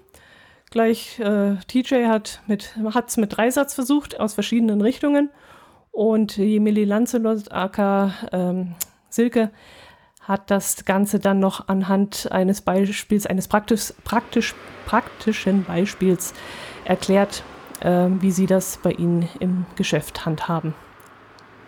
Gleich 0.72 1.20
äh, 1.20 1.56
TJ 1.68 2.06
hat 2.06 2.42
mit 2.48 2.76
mit 3.18 3.36
Dreisatz 3.36 3.74
versucht 3.74 4.20
aus 4.20 4.36
verschiedenen 4.36 4.80
Richtungen 4.82 5.32
und 5.92 6.38
Emily 6.38 6.86
Lancelot 6.86 7.52
aka 7.52 8.14
ähm, 8.32 8.76
Silke 9.10 9.50
hat 10.30 10.52
das 10.52 10.86
Ganze 10.86 11.20
dann 11.20 11.40
noch 11.40 11.68
anhand 11.68 12.32
eines 12.32 12.62
Beispiels, 12.62 13.26
eines 13.26 13.48
praktisch, 13.48 13.94
praktisch, 14.04 14.54
praktischen 14.86 15.64
Beispiels 15.64 16.36
erklärt, 16.86 17.44
ähm, 17.82 18.22
wie 18.22 18.30
sie 18.30 18.46
das 18.46 18.78
bei 18.78 18.92
ihnen 18.92 19.28
im 19.40 19.66
Geschäft 19.76 20.28
handhaben. 20.28 20.76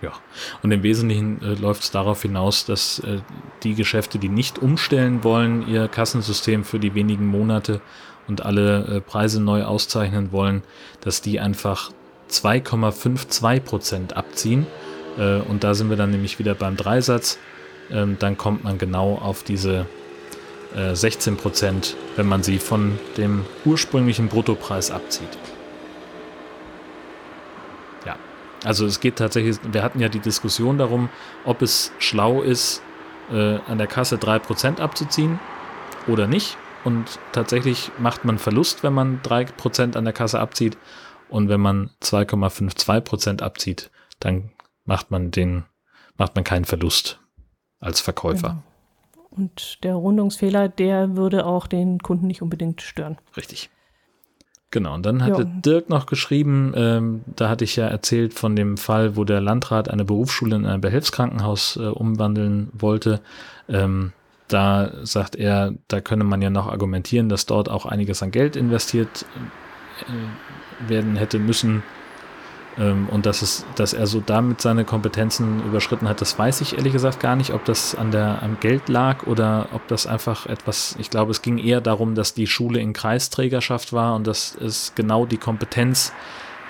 Ja, 0.04 0.14
und 0.62 0.72
im 0.72 0.84
Wesentlichen 0.84 1.42
äh, 1.42 1.56
läuft 1.56 1.84
es 1.84 1.92
darauf 1.92 2.22
hinaus, 2.22 2.66
dass 2.66 3.00
äh, 3.00 3.22
die 3.64 3.74
Geschäfte, 3.74 4.20
die 4.20 4.30
nicht 4.30 4.60
umstellen 4.60 5.24
wollen, 5.24 5.68
ihr 5.68 5.88
Kassensystem 5.88 6.64
für 6.64 6.80
die 6.80 6.94
wenigen 6.94 7.26
Monate 7.26 7.82
und 8.28 8.46
alle 8.46 8.86
äh, 8.86 9.02
Preise 9.02 9.42
neu 9.42 9.64
auszeichnen 9.64 10.32
wollen, 10.32 10.62
dass 11.02 11.22
die 11.22 11.40
einfach 11.40 11.92
2,52 12.30 13.60
Prozent 13.62 14.18
abziehen. 14.18 14.68
Äh, 15.18 15.38
und 15.42 15.64
da 15.64 15.74
sind 15.74 15.90
wir 15.90 15.98
dann 15.98 16.12
nämlich 16.12 16.38
wieder 16.38 16.54
beim 16.54 16.78
Dreisatz. 16.78 17.40
Ähm, 17.92 18.18
dann 18.20 18.38
kommt 18.38 18.64
man 18.64 18.78
genau 18.78 19.16
auf 19.16 19.44
diese 19.44 19.86
äh, 20.76 20.96
16 20.96 21.38
Prozent, 21.38 21.96
wenn 22.16 22.28
man 22.28 22.44
sie 22.44 22.60
von 22.60 22.98
dem 23.18 23.46
ursprünglichen 23.66 24.28
Bruttopreis 24.28 24.92
abzieht. 24.92 25.38
Ja, 28.06 28.16
also 28.64 28.86
es 28.86 29.00
geht 29.00 29.18
tatsächlich, 29.18 29.58
wir 29.70 29.84
hatten 29.84 30.00
ja 30.00 30.10
die 30.10 30.20
Diskussion 30.20 30.78
darum, 30.78 31.10
ob 31.46 31.62
es 31.62 31.92
schlau 32.00 32.42
ist, 32.42 32.82
äh, 33.32 33.60
an 33.68 33.78
der 33.78 33.88
Kasse 33.88 34.16
3% 34.16 34.80
abzuziehen 34.80 35.40
oder 36.08 36.28
nicht. 36.28 36.58
Und 36.84 37.20
tatsächlich 37.32 37.92
macht 38.00 38.26
man 38.26 38.40
Verlust, 38.40 38.82
wenn 38.82 38.94
man 38.94 39.22
3% 39.22 39.96
an 39.96 40.04
der 40.04 40.14
Kasse 40.14 40.40
abzieht. 40.40 40.78
Und 41.30 41.48
wenn 41.48 41.62
man 41.62 41.92
2,52% 42.02 43.42
abzieht, 43.42 43.92
dann 44.20 44.52
macht 44.86 45.12
man 45.12 45.32
den, 45.32 45.66
macht 46.18 46.36
man 46.36 46.44
keinen 46.44 46.66
Verlust 46.66 47.21
als 47.82 48.00
Verkäufer. 48.00 48.50
Genau. 48.50 48.64
Und 49.32 49.84
der 49.84 49.96
Rundungsfehler, 49.96 50.70
der 50.70 51.16
würde 51.16 51.46
auch 51.46 51.68
den 51.68 52.00
Kunden 52.00 52.28
nicht 52.28 52.42
unbedingt 52.42 52.82
stören. 52.82 53.18
Richtig. 53.36 53.70
Genau, 54.72 54.94
und 54.94 55.06
dann 55.06 55.24
hatte 55.24 55.42
Ja. 55.42 55.48
Dirk 55.66 55.90
noch 55.90 56.06
geschrieben, 56.06 56.74
ähm, 56.76 57.22
da 57.36 57.50
hatte 57.50 57.66
ich 57.66 57.76
ja 57.76 57.88
erzählt 57.88 58.34
von 58.34 58.56
dem 58.56 58.78
Fall, 58.78 59.18
wo 59.18 59.26
der 59.26 59.42
Landrat 59.42 59.90
eine 59.90 60.06
Berufsschule 60.06 60.56
in 60.56 60.66
ein 60.66 60.80
Behelfskrankenhaus 60.80 61.76
äh, 61.76 61.88
umwandeln 61.88 62.70
wollte. 62.74 63.20
Ähm, 63.68 64.14
da 64.48 64.92
sagt 65.04 65.36
er, 65.36 65.74
da 65.88 66.00
könne 66.02 66.24
man 66.24 66.42
ja 66.42 66.50
noch 66.50 66.68
argumentieren, 66.68 67.28
dass 67.28 67.46
dort 67.46 67.70
auch 67.70 67.86
einiges 67.86 68.24
an 68.24 68.32
Geld 68.32 68.56
investiert 68.56 69.26
äh, 70.08 70.90
werden 70.90 71.18
hätte 71.18 71.40
müssen. 71.40 71.84
Ähm, 72.78 73.08
und 73.10 73.26
dass, 73.26 73.42
es, 73.42 73.66
dass 73.76 73.94
er 73.94 74.08
so 74.08 74.22
damit 74.26 74.62
seine 74.62 74.86
Kompetenzen 74.86 75.64
überschritten 75.66 76.08
hat, 76.08 76.22
das 76.22 76.38
weiß 76.38 76.62
ich 76.62 76.78
ehrlich 76.78 76.94
gesagt 76.94 77.20
gar 77.20 77.36
nicht, 77.36 77.54
ob 77.54 77.66
das 77.66 77.96
an 77.96 78.12
der, 78.12 78.42
am 78.44 78.60
Geld 78.60 78.88
lag 78.90 79.28
oder 79.28 79.68
ob 79.74 79.88
das 79.88 80.08
einfach 80.08 80.46
etwas, 80.46 80.96
ich 81.00 81.10
glaube, 81.10 81.32
es 81.32 81.42
ging 81.42 81.58
eher 81.58 81.82
darum, 81.82 82.16
dass 82.16 82.34
die 82.34 82.48
Schule 82.48 82.80
in 82.80 82.94
Kreisträgerschaft 82.94 83.94
war 83.94 84.16
und 84.16 84.26
dass 84.26 84.56
es 84.56 84.94
genau 84.96 85.26
die 85.26 85.38
Kompetenz 85.38 86.14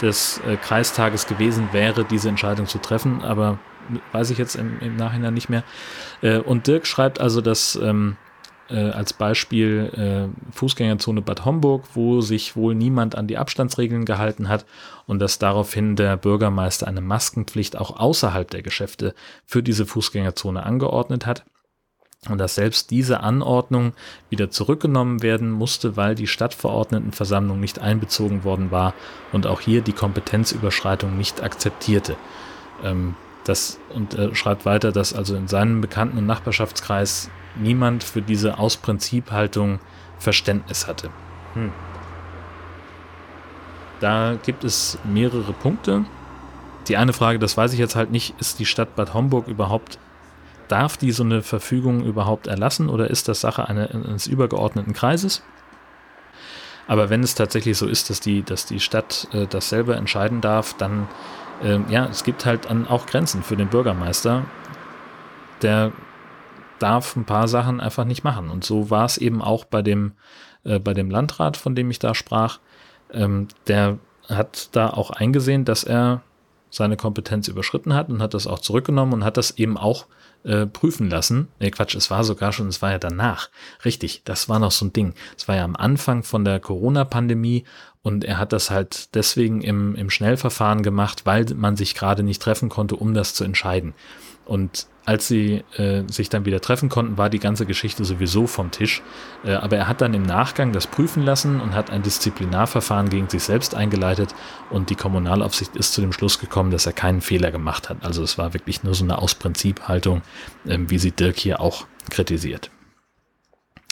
des 0.01 0.41
äh, 0.47 0.57
Kreistages 0.57 1.27
gewesen 1.27 1.69
wäre, 1.71 2.03
diese 2.03 2.29
Entscheidung 2.29 2.65
zu 2.65 2.79
treffen, 2.79 3.23
aber 3.23 3.59
weiß 4.11 4.31
ich 4.31 4.37
jetzt 4.37 4.55
im, 4.55 4.79
im 4.79 4.95
Nachhinein 4.95 5.33
nicht 5.33 5.49
mehr. 5.49 5.63
Äh, 6.21 6.39
und 6.39 6.67
Dirk 6.67 6.87
schreibt 6.87 7.19
also, 7.19 7.41
dass 7.41 7.75
ähm, 7.75 8.17
äh, 8.71 8.91
als 8.91 9.13
Beispiel 9.13 9.91
äh, 10.31 10.53
Fußgängerzone 10.53 11.21
Bad 11.21 11.45
Homburg, 11.45 11.83
wo 11.93 12.21
sich 12.21 12.55
wohl 12.55 12.75
niemand 12.75 13.15
an 13.15 13.27
die 13.27 13.37
Abstandsregeln 13.37 14.05
gehalten 14.05 14.49
hat 14.49 14.65
und 15.07 15.19
dass 15.19 15.39
daraufhin 15.39 15.95
der 15.95 16.17
Bürgermeister 16.17 16.87
eine 16.87 17.01
Maskenpflicht 17.01 17.77
auch 17.77 17.99
außerhalb 17.99 18.49
der 18.49 18.61
Geschäfte 18.61 19.13
für 19.45 19.61
diese 19.61 19.85
Fußgängerzone 19.85 20.63
angeordnet 20.63 21.25
hat. 21.25 21.43
Und 22.29 22.37
dass 22.37 22.53
selbst 22.53 22.91
diese 22.91 23.21
Anordnung 23.21 23.93
wieder 24.29 24.51
zurückgenommen 24.51 25.23
werden 25.23 25.49
musste, 25.49 25.97
weil 25.97 26.13
die 26.13 26.27
Stadtverordnetenversammlung 26.27 27.59
nicht 27.59 27.79
einbezogen 27.79 28.43
worden 28.43 28.69
war 28.69 28.93
und 29.31 29.47
auch 29.47 29.59
hier 29.59 29.81
die 29.81 29.93
Kompetenzüberschreitung 29.93 31.17
nicht 31.17 31.41
akzeptierte. 31.41 32.15
Ähm, 32.83 33.15
das, 33.43 33.79
und 33.95 34.13
er 34.13 34.35
schreibt 34.35 34.65
weiter, 34.65 34.91
dass 34.91 35.13
also 35.13 35.35
in 35.35 35.47
seinem 35.47 35.81
Bekannten- 35.81 36.19
und 36.19 36.27
Nachbarschaftskreis 36.27 37.31
niemand 37.55 38.03
für 38.03 38.21
diese 38.21 38.57
Aus-Prinzip-Haltung 38.57 39.79
Verständnis 40.19 40.87
hatte. 40.87 41.09
Hm. 41.53 41.71
Da 43.99 44.35
gibt 44.43 44.63
es 44.63 44.97
mehrere 45.03 45.53
Punkte. 45.53 46.05
Die 46.87 46.97
eine 46.97 47.13
Frage, 47.13 47.39
das 47.39 47.57
weiß 47.57 47.73
ich 47.73 47.79
jetzt 47.79 47.95
halt 47.95 48.11
nicht, 48.11 48.33
ist 48.39 48.59
die 48.59 48.65
Stadt 48.65 48.95
Bad 48.95 49.13
Homburg 49.13 49.47
überhaupt, 49.47 49.99
darf 50.67 50.97
die 50.97 51.11
so 51.11 51.23
eine 51.23 51.41
Verfügung 51.41 52.03
überhaupt 52.03 52.47
erlassen 52.47 52.89
oder 52.89 53.09
ist 53.09 53.27
das 53.27 53.41
Sache 53.41 53.67
eine, 53.67 53.89
eines 53.91 54.25
übergeordneten 54.27 54.93
Kreises? 54.93 55.43
Aber 56.87 57.09
wenn 57.09 57.23
es 57.23 57.35
tatsächlich 57.35 57.77
so 57.77 57.87
ist, 57.87 58.09
dass 58.09 58.19
die, 58.19 58.41
dass 58.41 58.65
die 58.65 58.79
Stadt 58.79 59.27
äh, 59.33 59.45
das 59.45 59.69
selber 59.69 59.95
entscheiden 59.95 60.41
darf, 60.41 60.73
dann 60.73 61.07
ähm, 61.63 61.85
ja, 61.89 62.05
es 62.05 62.23
gibt 62.23 62.45
halt 62.45 62.67
an, 62.67 62.87
auch 62.87 63.05
Grenzen 63.05 63.43
für 63.43 63.55
den 63.55 63.67
Bürgermeister. 63.67 64.45
Der 65.61 65.91
darf 66.81 67.15
ein 67.15 67.25
paar 67.25 67.47
Sachen 67.47 67.79
einfach 67.79 68.05
nicht 68.05 68.23
machen. 68.23 68.49
Und 68.49 68.63
so 68.63 68.89
war 68.89 69.05
es 69.05 69.17
eben 69.17 69.41
auch 69.41 69.65
bei 69.65 69.81
dem, 69.81 70.13
äh, 70.63 70.79
bei 70.79 70.93
dem 70.93 71.09
Landrat, 71.09 71.57
von 71.57 71.75
dem 71.75 71.91
ich 71.91 71.99
da 71.99 72.15
sprach. 72.15 72.59
Ähm, 73.11 73.47
der 73.67 73.99
hat 74.27 74.69
da 74.71 74.89
auch 74.89 75.11
eingesehen, 75.11 75.65
dass 75.65 75.83
er 75.83 76.21
seine 76.69 76.95
Kompetenz 76.95 77.49
überschritten 77.49 77.93
hat 77.93 78.09
und 78.09 78.21
hat 78.21 78.33
das 78.33 78.47
auch 78.47 78.59
zurückgenommen 78.59 79.13
und 79.13 79.23
hat 79.25 79.37
das 79.37 79.51
eben 79.51 79.77
auch 79.77 80.07
äh, 80.43 80.65
prüfen 80.65 81.09
lassen. 81.09 81.49
Nee, 81.59 81.69
Quatsch, 81.69 81.95
es 81.95 82.09
war 82.09 82.23
sogar 82.23 82.53
schon, 82.53 82.67
es 82.67 82.81
war 82.81 82.91
ja 82.91 82.97
danach. 82.97 83.49
Richtig, 83.83 84.23
das 84.23 84.47
war 84.47 84.57
noch 84.57 84.71
so 84.71 84.85
ein 84.85 84.93
Ding. 84.93 85.13
Es 85.37 85.47
war 85.47 85.57
ja 85.57 85.65
am 85.65 85.75
Anfang 85.75 86.23
von 86.23 86.45
der 86.45 86.59
Corona-Pandemie 86.59 87.65
und 88.01 88.23
er 88.23 88.37
hat 88.37 88.53
das 88.53 88.71
halt 88.71 89.13
deswegen 89.15 89.61
im, 89.61 89.95
im 89.95 90.09
Schnellverfahren 90.09 90.81
gemacht, 90.81 91.25
weil 91.25 91.45
man 91.55 91.75
sich 91.75 91.93
gerade 91.93 92.23
nicht 92.23 92.41
treffen 92.41 92.69
konnte, 92.69 92.95
um 92.95 93.13
das 93.13 93.35
zu 93.35 93.43
entscheiden. 93.43 93.93
Und 94.45 94.87
als 95.05 95.27
sie 95.27 95.63
äh, 95.77 96.03
sich 96.11 96.29
dann 96.29 96.45
wieder 96.45 96.61
treffen 96.61 96.89
konnten, 96.89 97.17
war 97.17 97.29
die 97.29 97.39
ganze 97.39 97.65
Geschichte 97.65 98.05
sowieso 98.05 98.45
vom 98.45 98.69
Tisch. 98.69 99.01
Äh, 99.43 99.53
aber 99.53 99.77
er 99.77 99.87
hat 99.87 100.01
dann 100.01 100.13
im 100.13 100.21
Nachgang 100.23 100.73
das 100.73 100.85
prüfen 100.85 101.23
lassen 101.23 101.59
und 101.59 101.73
hat 101.73 101.89
ein 101.89 102.03
Disziplinarverfahren 102.03 103.09
gegen 103.09 103.27
sich 103.27 103.43
selbst 103.43 103.73
eingeleitet. 103.73 104.35
Und 104.69 104.91
die 104.91 104.95
Kommunalaufsicht 104.95 105.75
ist 105.75 105.93
zu 105.93 106.01
dem 106.01 106.13
Schluss 106.13 106.39
gekommen, 106.39 106.69
dass 106.69 106.85
er 106.85 106.93
keinen 106.93 107.21
Fehler 107.21 107.51
gemacht 107.51 107.89
hat. 107.89 107.97
Also 108.03 108.21
es 108.21 108.37
war 108.37 108.53
wirklich 108.53 108.83
nur 108.83 108.93
so 108.93 109.03
eine 109.03 109.17
Aus-Prinzip-Haltung, 109.17 110.21
äh, 110.65 110.77
wie 110.79 110.99
sie 110.99 111.11
Dirk 111.11 111.37
hier 111.37 111.61
auch 111.61 111.87
kritisiert. 112.09 112.69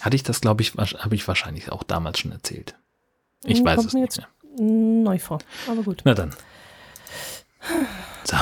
Hatte 0.02 0.16
ich 0.16 0.24
das, 0.24 0.42
glaube 0.42 0.62
ich, 0.62 0.74
habe 0.76 1.16
ich 1.16 1.28
wahrscheinlich 1.28 1.72
auch 1.72 1.84
damals 1.84 2.20
schon 2.20 2.32
erzählt. 2.32 2.76
Ich 3.44 3.60
hm, 3.60 3.66
weiß 3.66 3.76
Kommt 3.78 3.88
es 3.88 3.94
nicht 3.94 4.18
mehr. 4.18 4.28
Neu 4.60 5.20
vor, 5.20 5.40
aber 5.68 5.82
gut. 5.84 6.02
Na 6.06 6.14
dann. 6.14 6.36
So. 8.24 8.38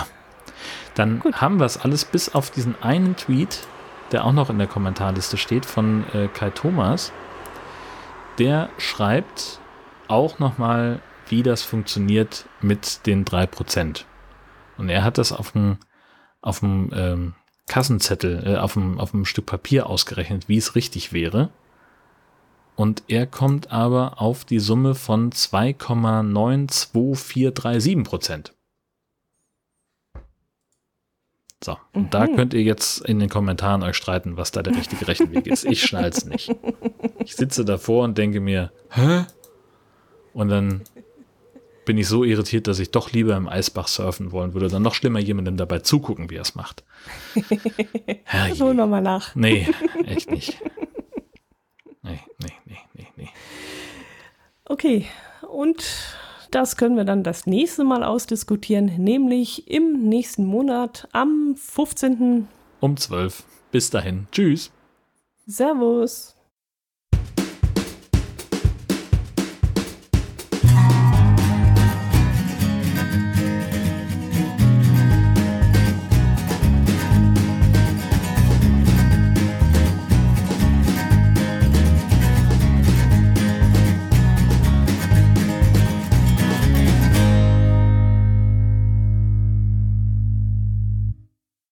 Dann 0.98 1.20
Gut. 1.20 1.40
haben 1.40 1.60
wir 1.60 1.66
es 1.66 1.78
alles 1.78 2.04
bis 2.06 2.34
auf 2.34 2.50
diesen 2.50 2.82
einen 2.82 3.16
Tweet, 3.16 3.60
der 4.12 4.26
auch 4.26 4.34
noch 4.34 4.50
in 4.50 4.58
der 4.58 4.66
Kommentarliste 4.66 5.38
steht, 5.38 5.68
von 5.68 6.04
äh, 6.14 6.28
Kai 6.28 6.50
Thomas. 6.50 7.12
Der 8.40 8.70
schreibt 8.80 9.60
auch 10.08 10.40
nochmal, 10.40 11.00
wie 11.28 11.44
das 11.44 11.62
funktioniert 11.62 12.46
mit 12.62 13.06
den 13.06 13.26
3%. 13.26 14.06
Und 14.78 14.90
er 14.90 15.04
hat 15.04 15.20
das 15.20 15.32
auf 15.32 15.52
dem, 15.52 15.78
auf 16.42 16.62
dem 16.62 16.90
ähm, 16.94 17.36
Kassenzettel, 17.68 18.48
äh, 18.48 18.56
auf, 18.58 18.74
dem, 18.74 19.00
auf 19.00 19.12
dem 19.12 19.26
Stück 19.26 19.46
Papier 19.46 19.86
ausgerechnet, 19.88 20.50
wie 20.50 20.58
es 20.58 20.74
richtig 20.74 21.14
wäre. 21.14 21.52
Und 22.76 23.04
er 23.08 23.28
kommt 23.28 23.72
aber 23.72 24.20
auf 24.20 24.46
die 24.46 24.60
Summe 24.60 24.96
von 24.96 25.32
2,92437 25.32 28.04
Prozent. 28.04 28.57
So, 31.64 31.78
und 31.94 32.04
mhm. 32.04 32.10
da 32.12 32.28
könnt 32.28 32.54
ihr 32.54 32.62
jetzt 32.62 33.04
in 33.06 33.20
den 33.20 33.30
Kommentaren 33.30 33.82
euch 33.82 33.96
streiten, 33.96 34.38
was 34.38 34.52
da 34.52 34.62
der 34.62 34.76
richtige 34.76 35.08
Rechenweg 35.08 35.48
ist. 35.48 35.66
Ich 35.66 35.82
schnall's 35.82 36.26
nicht. 36.26 36.56
Ich 37.24 37.36
sitze 37.36 37.66
davor 37.66 38.04
und 38.04 38.18
denke 38.18 38.40
mir, 38.40 38.72
hä? 38.90 39.26
Und 40.34 40.50
dann 40.50 40.84
bin 41.86 41.98
ich 41.98 42.08
so 42.08 42.24
irritiert, 42.24 42.68
dass 42.68 42.80
ich 42.80 42.92
doch 42.92 43.12
lieber 43.12 43.36
im 43.36 43.48
Eisbach 43.48 43.88
surfen 43.88 44.32
wollen 44.32 44.54
würde. 44.54 44.68
Dann 44.68 44.84
noch 44.84 44.94
schlimmer 44.94 45.20
jemandem 45.20 45.58
dabei 45.58 45.80
zugucken, 45.80 46.30
wie 46.30 46.36
er 46.36 46.42
es 46.42 46.54
macht. 46.54 46.84
So 48.54 48.74
nochmal 48.74 49.02
nach. 49.02 49.36
Nee, 49.36 49.68
echt 50.06 50.30
nicht. 50.30 50.60
Nee, 52.04 52.20
nee, 52.40 52.54
nee, 52.66 52.78
nee, 52.94 53.08
nee. 53.16 53.30
Okay, 54.66 55.08
und 55.50 55.84
das 56.58 56.76
können 56.76 56.96
wir 56.96 57.04
dann 57.04 57.22
das 57.22 57.46
nächste 57.46 57.84
Mal 57.84 58.04
ausdiskutieren, 58.04 58.92
nämlich 58.98 59.70
im 59.70 60.10
nächsten 60.10 60.44
Monat 60.44 61.08
am 61.12 61.56
15. 61.56 62.48
um 62.80 62.98
12. 62.98 63.44
Bis 63.72 63.92
dahin. 63.92 64.28
Tschüss. 64.32 64.72
Servus. 65.46 66.37